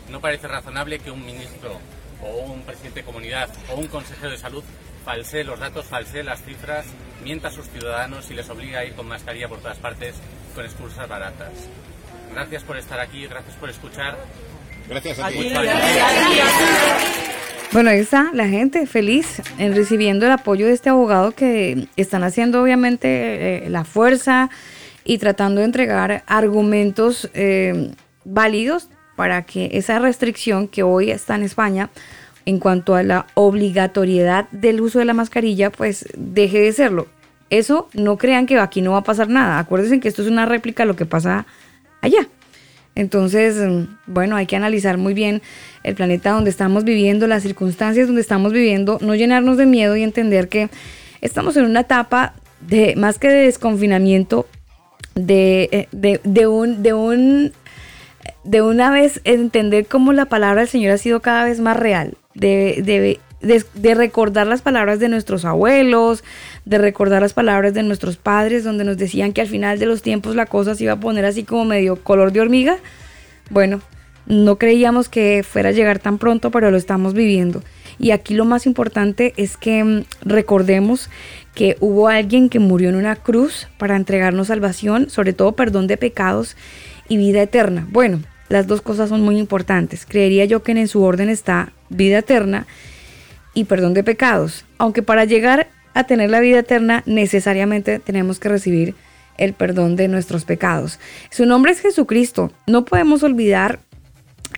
No 0.10 0.20
parece 0.20 0.48
razonable 0.50 1.00
que 1.00 1.12
un 1.12 1.26
ministro 1.26 1.80
o 2.22 2.52
un 2.52 2.64
presidente 2.64 3.00
de 3.00 3.06
comunidad 3.06 3.50
o 3.70 3.76
un 3.76 3.88
consejero 3.88 4.32
de 4.32 4.38
salud 4.38 4.64
falsee 5.04 5.44
los 5.44 5.60
datos, 5.60 5.86
falsee 5.86 6.24
las 6.24 6.44
cifras, 6.44 6.86
mienta 7.24 7.50
a 7.50 7.52
sus 7.52 7.68
ciudadanos 7.70 8.30
y 8.32 8.34
les 8.34 8.50
obliga 8.50 8.80
a 8.80 8.86
ir 8.86 8.94
con 8.94 9.08
mascarilla 9.08 9.48
por 9.48 9.60
todas 9.60 9.78
partes 9.78 10.16
con 10.56 10.66
excusas 10.66 11.08
baratas. 11.08 11.52
Gracias 12.34 12.64
por 12.64 12.78
estar 12.78 13.00
aquí, 13.00 13.26
gracias 13.28 13.56
por 13.56 13.70
escuchar. 13.70 14.18
Gracias 14.88 15.20
a 15.20 15.30
ti. 15.30 15.54
Bueno, 17.72 17.90
ahí 17.90 18.00
está 18.00 18.32
la 18.34 18.50
gente 18.50 18.86
feliz 18.86 19.42
en 19.58 19.74
recibiendo 19.74 20.26
el 20.26 20.34
apoyo 20.34 20.68
de 20.68 20.74
este 20.74 20.90
abogado 20.90 21.32
que 21.32 21.88
están 21.96 22.24
haciendo 22.24 22.62
obviamente 22.62 23.66
eh, 23.66 23.70
la 23.70 23.86
fuerza 23.86 24.50
y 25.06 25.20
tratando 25.20 25.62
de 25.62 25.66
entregar 25.66 26.24
argumentos 26.28 27.30
eh, 27.34 27.92
válidos 28.26 28.90
para 29.16 29.44
que 29.44 29.70
esa 29.74 30.00
restricción 30.00 30.68
que 30.68 30.84
hoy 30.84 31.12
está 31.12 31.36
en 31.36 31.44
España 31.44 31.90
en 32.46 32.60
cuanto 32.60 32.96
a 32.96 33.04
la 33.04 33.28
obligatoriedad 33.34 34.50
del 34.52 34.82
uso 34.82 35.00
de 35.00 35.06
la 35.06 35.14
mascarilla, 35.14 35.70
pues 35.70 36.08
deje 36.18 36.60
de 36.60 36.72
serlo. 36.72 37.08
Eso 37.50 37.90
no 37.94 38.18
crean 38.18 38.46
que 38.46 38.58
aquí 38.58 38.82
no 38.82 38.94
va 38.94 39.00
a 39.00 39.04
pasar 39.04 39.30
nada. 39.30 39.60
Acuérdense 39.60 40.00
que 40.00 40.08
esto 40.08 40.22
es 40.22 40.28
una 40.28 40.46
réplica 40.46 40.84
de 40.84 40.88
lo 40.88 40.96
que 40.96 41.06
pasa 41.06 41.46
allá. 42.02 42.28
Entonces, 42.96 43.56
mm, 43.56 43.96
bueno, 44.08 44.36
hay 44.36 44.46
que 44.46 44.56
analizar 44.56 44.98
muy 44.98 45.14
bien 45.14 45.42
el 45.84 45.96
planeta 45.96 46.32
donde 46.32 46.50
estamos 46.50 46.84
viviendo, 46.84 47.28
las 47.28 47.44
circunstancias 47.44 48.08
donde 48.08 48.22
estamos 48.22 48.54
viviendo, 48.54 48.98
no 49.02 49.16
llenarnos 49.16 49.58
de 49.58 49.66
miedo 49.66 49.96
y 49.96 50.04
entender 50.04 50.50
que 50.50 50.70
estamos 51.22 51.56
en 51.58 51.66
una 51.66 51.82
etapa 51.82 52.34
de 52.62 52.96
más 52.96 53.18
que 53.18 53.28
de 53.30 53.44
desconfinamiento, 53.44 54.48
de, 55.16 55.70
eh, 55.72 55.88
de, 55.92 56.22
de 56.24 56.48
un, 56.48 56.84
de 56.84 56.94
un 56.94 57.54
de 58.44 58.62
una 58.62 58.92
vez 58.92 59.22
entender 59.24 59.86
cómo 59.86 60.14
la 60.14 60.26
palabra 60.26 60.62
del 60.62 60.70
Señor 60.70 60.94
ha 60.94 60.98
sido 60.98 61.22
cada 61.22 61.44
vez 61.44 61.60
más 61.60 61.78
real, 61.78 62.18
de, 62.34 62.82
de, 62.84 63.20
de- 63.74 63.96
recordar 63.96 64.48
las 64.48 64.62
palabras 64.62 65.00
de 65.00 65.10
nuestros 65.10 65.46
abuelos, 65.46 66.24
de 66.66 66.78
recordar 66.78 67.22
las 67.22 67.34
palabras 67.34 67.74
de 67.74 67.84
nuestros 67.84 68.18
padres, 68.18 68.64
donde 68.64 68.84
nos 68.84 68.98
decían 68.98 69.34
que 69.34 69.42
al 69.42 69.48
final 69.48 69.80
de 69.80 69.86
los 69.86 70.02
tiempos 70.02 70.36
la 70.36 70.46
cosa 70.46 70.76
se 70.76 70.84
iba 70.84 70.94
a 70.94 71.00
poner 71.00 71.26
así 71.26 71.44
como 71.44 71.66
medio 71.66 71.96
color 71.96 72.32
de 72.32 72.42
hormiga. 72.42 72.78
Bueno, 73.50 73.82
no 74.28 74.58
creíamos 74.58 75.10
que 75.10 75.44
fuera 75.44 75.70
a 75.70 75.74
llegar 75.74 76.00
tan 76.00 76.18
pronto, 76.18 76.52
pero 76.52 76.72
lo 76.72 76.78
estamos 76.78 77.14
viviendo. 77.14 77.64
Y 78.00 78.12
aquí 78.12 78.34
lo 78.34 78.46
más 78.46 78.66
importante 78.66 79.34
es 79.38 79.58
que 79.58 79.84
mm, 79.84 80.04
recordemos 80.24 81.10
que 81.54 81.76
hubo 81.82 82.08
alguien 82.08 82.48
que 82.50 82.60
murió 82.60 82.90
en 82.90 82.96
una 82.96 83.16
cruz 83.16 83.68
para 83.78 83.96
entregarnos 83.96 84.48
salvación, 84.48 85.10
sobre 85.10 85.34
todo 85.34 85.52
perdón 85.54 85.88
de 85.88 85.98
pecados 85.98 86.56
y 87.10 87.18
vida 87.18 87.42
eterna. 87.42 87.88
Bueno, 87.92 88.22
las 88.48 88.68
dos 88.68 88.82
cosas 88.82 89.10
son 89.10 89.22
muy 89.22 89.38
importantes. 89.38 90.06
Creería 90.06 90.46
yo 90.46 90.64
que 90.64 90.72
en 90.72 90.88
su 90.88 91.04
orden 91.04 91.30
está 91.30 91.74
vida 91.92 92.20
eterna 92.20 92.66
y 93.54 93.66
perdón 93.66 93.94
de 93.94 94.04
pecados. 94.04 94.66
Aunque 94.78 95.04
para 95.04 95.26
llegar 95.26 95.68
a 95.94 96.06
tener 96.06 96.30
la 96.30 96.40
vida 96.40 96.60
eterna 96.60 97.04
necesariamente 97.06 98.00
tenemos 98.00 98.40
que 98.40 98.50
recibir 98.50 98.96
el 99.38 99.54
perdón 99.54 99.96
de 99.96 100.08
nuestros 100.08 100.46
pecados. 100.46 101.00
Su 101.30 101.46
nombre 101.46 101.72
es 101.72 101.80
Jesucristo. 101.80 102.52
No 102.68 102.86
podemos 102.86 103.24
olvidar 103.24 103.80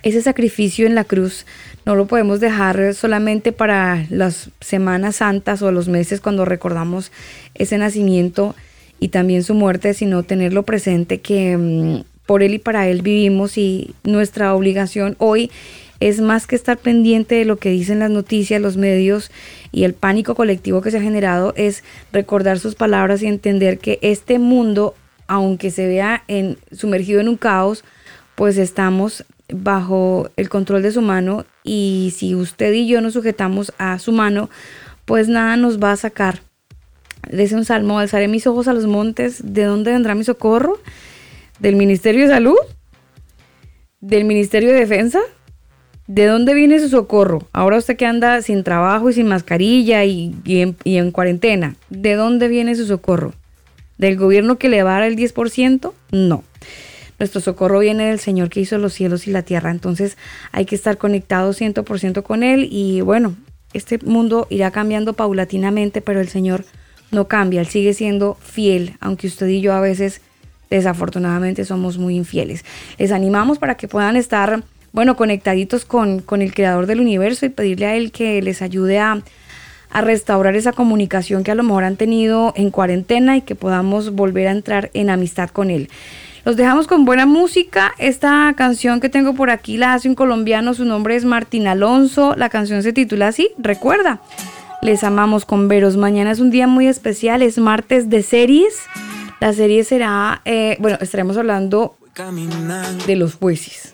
ese 0.04 0.22
sacrificio 0.22 0.86
en 0.86 0.96
la 0.96 1.04
cruz. 1.06 1.46
No 1.86 1.96
lo 1.96 2.08
podemos 2.08 2.40
dejar 2.40 2.94
solamente 2.94 3.52
para 3.52 4.06
las 4.10 4.50
semanas 4.60 5.18
santas 5.18 5.62
o 5.62 5.72
los 5.72 5.88
meses 5.88 6.22
cuando 6.22 6.46
recordamos 6.46 7.12
ese 7.56 7.78
nacimiento 7.78 8.56
y 9.00 9.10
también 9.10 9.44
su 9.44 9.54
muerte, 9.54 9.94
sino 9.94 10.24
tenerlo 10.24 10.64
presente 10.64 11.20
que 11.20 11.58
mm, 11.58 12.04
por 12.26 12.44
Él 12.44 12.56
y 12.56 12.60
para 12.60 12.88
Él 12.88 13.02
vivimos 13.02 13.58
y 13.58 13.96
nuestra 14.04 14.54
obligación 14.54 15.16
hoy 15.18 15.52
es 16.10 16.20
más 16.20 16.48
que 16.48 16.58
estar 16.58 16.78
pendiente 16.78 17.36
de 17.36 17.46
lo 17.46 17.56
que 17.58 17.70
dicen 17.70 18.00
las 18.00 18.10
noticias, 18.10 18.62
los 18.62 18.76
medios 18.76 19.32
y 19.72 19.86
el 19.86 19.94
pánico 19.94 20.36
colectivo 20.36 20.82
que 20.82 20.92
se 20.92 20.98
ha 20.98 21.02
generado, 21.02 21.54
es 21.56 21.84
recordar 22.12 22.60
sus 22.60 22.76
palabras 22.76 23.22
y 23.22 23.28
entender 23.28 23.80
que 23.80 24.00
este 24.02 24.38
mundo, 24.38 24.96
aunque 25.28 25.72
se 25.72 25.88
vea 25.88 26.24
sumergido 26.74 27.22
en 27.22 27.30
un 27.30 27.38
caos, 27.38 27.86
pues 28.36 28.58
estamos 28.58 29.24
bajo 29.48 30.30
el 30.36 30.50
control 30.50 30.82
de 30.82 30.92
su 30.92 31.02
mano 31.02 31.46
y 31.64 32.14
si 32.18 32.36
usted 32.36 32.74
y 32.74 32.86
yo 32.86 33.00
nos 33.00 33.14
sujetamos 33.14 33.72
a 33.78 33.98
su 33.98 34.12
mano, 34.12 34.50
pues 35.06 35.30
nada 35.30 35.56
nos 35.56 35.82
va 35.82 35.94
a 35.94 35.98
sacar. 35.98 36.42
Dice 37.32 37.56
un 37.56 37.64
salmo, 37.64 38.00
alzaré 38.00 38.28
mis 38.28 38.46
ojos 38.46 38.68
a 38.68 38.74
los 38.74 38.88
montes, 38.88 39.42
¿de 39.42 39.64
dónde 39.64 39.92
vendrá 39.92 40.16
mi 40.16 40.26
socorro? 40.26 40.80
¿Del 41.60 41.78
Ministerio 41.78 42.24
de 42.24 42.34
Salud? 42.34 42.58
¿Del 44.02 44.26
Ministerio 44.26 44.74
de 44.74 44.80
Defensa? 44.80 45.22
¿De 46.08 46.26
dónde 46.26 46.54
viene 46.54 46.80
su 46.80 46.90
socorro? 46.90 47.48
Ahora 47.54 47.78
usted 47.78 47.96
que 47.96 48.06
anda 48.06 48.42
sin 48.42 48.64
trabajo 48.64 49.10
y 49.10 49.14
sin 49.14 49.28
mascarilla 49.28 50.04
y, 50.04 50.36
en, 50.46 50.76
y 50.84 50.98
en 50.98 51.12
cuarentena, 51.12 51.76
¿de 51.90 52.16
dónde 52.16 52.50
viene 52.50 52.76
su 52.76 52.86
socorro? 52.86 53.34
¿Del 53.98 54.18
gobierno 54.18 54.58
que 54.58 54.68
le 54.68 54.84
va 54.84 54.98
a 54.98 55.00
dar 55.00 55.04
el 55.04 55.16
10%? 55.16 55.94
No. 56.12 56.44
Nuestro 57.20 57.40
socorro 57.40 57.80
viene 57.80 58.08
del 58.08 58.20
Señor 58.20 58.50
que 58.50 58.60
hizo 58.60 58.78
los 58.78 58.94
cielos 58.94 59.28
y 59.28 59.32
la 59.32 59.44
tierra. 59.44 59.72
Entonces 59.72 60.18
hay 60.52 60.66
que 60.66 60.76
estar 60.76 60.98
conectados 60.98 61.62
100% 61.62 62.22
con 62.24 62.44
Él. 62.44 62.68
Y 62.70 63.00
bueno, 63.00 63.36
este 63.74 63.98
mundo 64.00 64.48
irá 64.50 64.72
cambiando 64.72 65.14
paulatinamente, 65.14 66.02
pero 66.02 66.20
el 66.20 66.28
Señor 66.28 66.66
no 67.12 67.30
cambia. 67.30 67.62
Él 67.62 67.68
sigue 67.68 67.94
siendo 67.94 68.36
fiel, 68.42 68.98
aunque 69.00 69.28
usted 69.28 69.48
y 69.48 69.62
yo 69.62 69.74
a 69.74 69.80
veces 69.80 70.22
desafortunadamente 70.70 71.66
somos 71.66 71.98
muy 71.98 72.16
infieles. 72.16 72.66
Les 72.98 73.12
animamos 73.12 73.60
para 73.60 73.76
que 73.76 73.88
puedan 73.88 74.16
estar, 74.16 74.64
bueno, 74.94 75.18
conectaditos 75.18 75.84
con, 75.84 76.20
con 76.20 76.42
el 76.42 76.54
Creador 76.54 76.86
del 76.86 77.02
universo 77.02 77.46
y 77.46 77.50
pedirle 77.50 77.88
a 77.88 77.96
Él 77.96 78.12
que 78.12 78.42
les 78.42 78.62
ayude 78.62 79.00
a, 79.00 79.22
a 79.90 80.02
restaurar 80.02 80.56
esa 80.56 80.72
comunicación 80.72 81.44
que 81.44 81.52
a 81.52 81.56
lo 81.56 81.64
mejor 81.64 81.84
han 81.84 81.98
tenido 81.98 82.54
en 82.56 82.70
cuarentena 82.70 83.36
y 83.36 83.42
que 83.42 83.56
podamos 83.56 84.14
volver 84.14 84.48
a 84.48 84.52
entrar 84.52 84.92
en 84.94 85.10
amistad 85.10 85.50
con 85.50 85.72
Él. 85.72 85.90
Los 86.46 86.58
dejamos 86.58 86.88
con 86.88 87.06
buena 87.06 87.26
música. 87.26 87.94
Esta 87.98 88.54
canción 88.56 89.00
que 89.00 89.10
tengo 89.10 89.34
por 89.34 89.50
aquí 89.50 89.78
la 89.78 89.94
hace 89.94 90.10
un 90.10 90.16
colombiano, 90.16 90.74
su 90.74 90.84
nombre 90.84 91.16
es 91.16 91.26
Martín 91.26 91.68
Alonso. 91.68 92.36
La 92.36 92.50
canción 92.50 92.84
se 92.84 92.92
titula 92.92 93.30
así, 93.30 93.52
recuerda. 93.58 94.22
Les 94.82 95.04
amamos 95.04 95.46
con 95.46 95.70
veros. 95.70 95.96
Mañana 95.96 96.32
es 96.32 96.40
un 96.40 96.52
día 96.52 96.68
muy 96.68 96.88
especial, 96.88 97.42
es 97.42 97.58
martes 97.58 98.10
de 98.10 98.22
series. 98.22 98.78
La 99.40 99.54
serie 99.54 99.86
será, 99.86 100.42
eh, 100.44 100.76
bueno, 100.80 100.98
estaremos 101.00 101.38
hablando 101.38 101.96
de 103.08 103.16
los 103.16 103.36
jueces. 103.36 103.94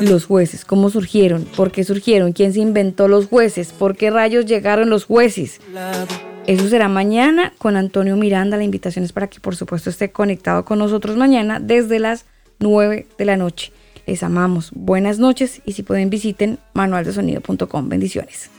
Los 0.00 0.26
jueces, 0.26 0.64
¿cómo 0.64 0.90
surgieron? 0.90 1.44
¿Por 1.44 1.72
qué 1.72 1.84
surgieron? 1.84 2.32
¿Quién 2.32 2.52
se 2.52 2.60
inventó 2.60 3.08
los 3.08 3.26
jueces? 3.26 3.72
¿Por 3.72 3.96
qué 3.96 4.10
rayos 4.10 4.44
llegaron 4.44 4.90
los 4.90 5.04
jueces? 5.04 5.60
Eso 6.46 6.68
será 6.68 6.88
mañana 6.88 7.54
con 7.58 7.76
Antonio 7.76 8.16
Miranda. 8.16 8.56
La 8.56 8.64
invitación 8.64 9.04
es 9.04 9.12
para 9.12 9.28
que 9.28 9.40
por 9.40 9.56
supuesto 9.56 9.88
esté 9.88 10.12
conectado 10.12 10.64
con 10.64 10.78
nosotros 10.78 11.16
mañana 11.16 11.60
desde 11.60 11.98
las 11.98 12.26
9 12.58 13.06
de 13.16 13.24
la 13.24 13.36
noche. 13.36 13.72
Les 14.06 14.22
amamos. 14.22 14.70
Buenas 14.74 15.18
noches 15.18 15.62
y 15.64 15.72
si 15.72 15.82
pueden 15.82 16.10
visiten 16.10 16.58
manualdesonido.com. 16.74 17.88
Bendiciones. 17.88 18.50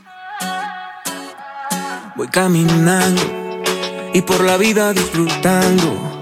Voy 2.16 2.28
caminando 2.28 3.22
y 4.12 4.22
por 4.22 4.42
la 4.42 4.56
vida 4.56 4.92
disfrutando. 4.92 6.21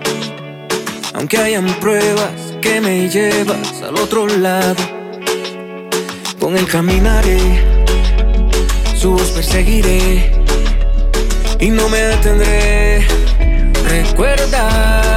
Aunque 1.21 1.37
hayan 1.37 1.67
pruebas 1.81 2.57
que 2.63 2.81
me 2.81 3.07
llevas 3.07 3.83
al 3.83 3.95
otro 3.97 4.27
lado, 4.27 4.75
con 6.39 6.57
él 6.57 6.67
caminaré, 6.67 7.39
su 8.97 9.13
voz 9.13 9.31
perseguiré 9.33 10.33
y 11.61 11.69
no 11.69 11.91
me 11.91 11.99
detendré. 11.99 13.07
Recuerda, 13.87 15.10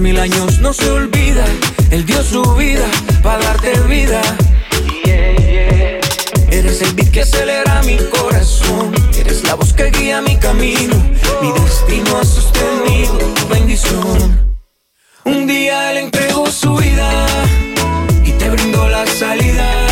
mil 0.00 0.18
años 0.18 0.60
no 0.60 0.72
se 0.72 0.90
olvida. 0.90 1.44
Él 1.90 2.04
dio 2.04 2.22
su 2.22 2.42
vida 2.54 2.86
para 3.22 3.38
darte 3.44 3.78
vida. 3.80 4.20
Eres 6.50 6.82
el 6.82 6.92
beat 6.94 7.10
que 7.10 7.22
acelera 7.22 7.82
mi 7.82 7.96
corazón. 7.96 8.92
Eres 9.16 9.44
la 9.44 9.54
voz 9.54 9.72
que 9.72 9.90
guía 9.90 10.20
mi 10.20 10.36
camino. 10.36 10.96
Mi 11.40 11.52
destino 11.52 12.18
ha 12.18 12.24
sostenido 12.24 13.16
tu 13.18 13.48
bendición. 13.48 14.56
Un 15.24 15.46
día 15.46 15.92
él 15.92 15.98
entregó 15.98 16.46
su 16.50 16.74
vida 16.76 17.26
y 18.24 18.32
te 18.32 18.50
brindó 18.50 18.88
la 18.88 19.06
salida. 19.06 19.85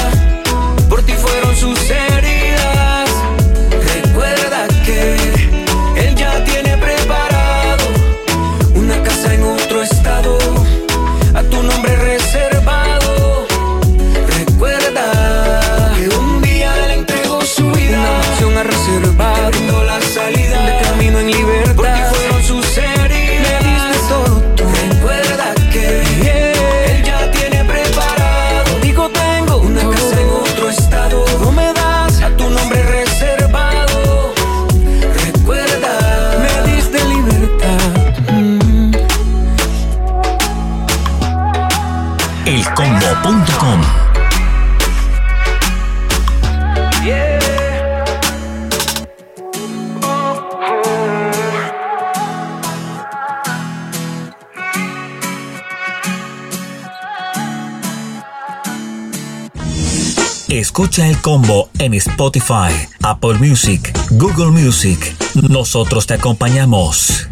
Escucha 60.75 61.07
el 61.07 61.21
combo 61.21 61.71
en 61.79 61.95
Spotify, 61.95 62.73
Apple 63.01 63.35
Music, 63.35 63.97
Google 64.11 64.51
Music. 64.51 65.15
Nosotros 65.49 66.05
te 66.05 66.15
acompañamos. 66.15 67.29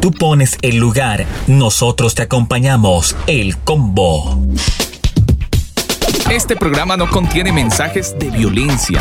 Tú 0.00 0.10
pones 0.10 0.58
el 0.62 0.78
lugar, 0.78 1.24
nosotros 1.46 2.16
te 2.16 2.22
acompañamos. 2.22 3.14
El 3.28 3.56
combo. 3.58 4.42
Este 6.28 6.56
programa 6.56 6.96
no 6.96 7.08
contiene 7.08 7.52
mensajes 7.52 8.18
de 8.18 8.28
violencia. 8.28 9.00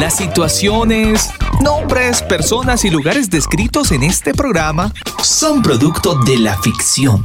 Las 0.00 0.16
situaciones, 0.16 1.30
nombres, 1.60 2.22
personas 2.22 2.84
y 2.84 2.90
lugares 2.90 3.30
descritos 3.30 3.92
en 3.92 4.02
este 4.02 4.34
programa 4.34 4.92
son 5.22 5.62
producto 5.62 6.16
de 6.16 6.38
la 6.38 6.60
ficción. 6.60 7.24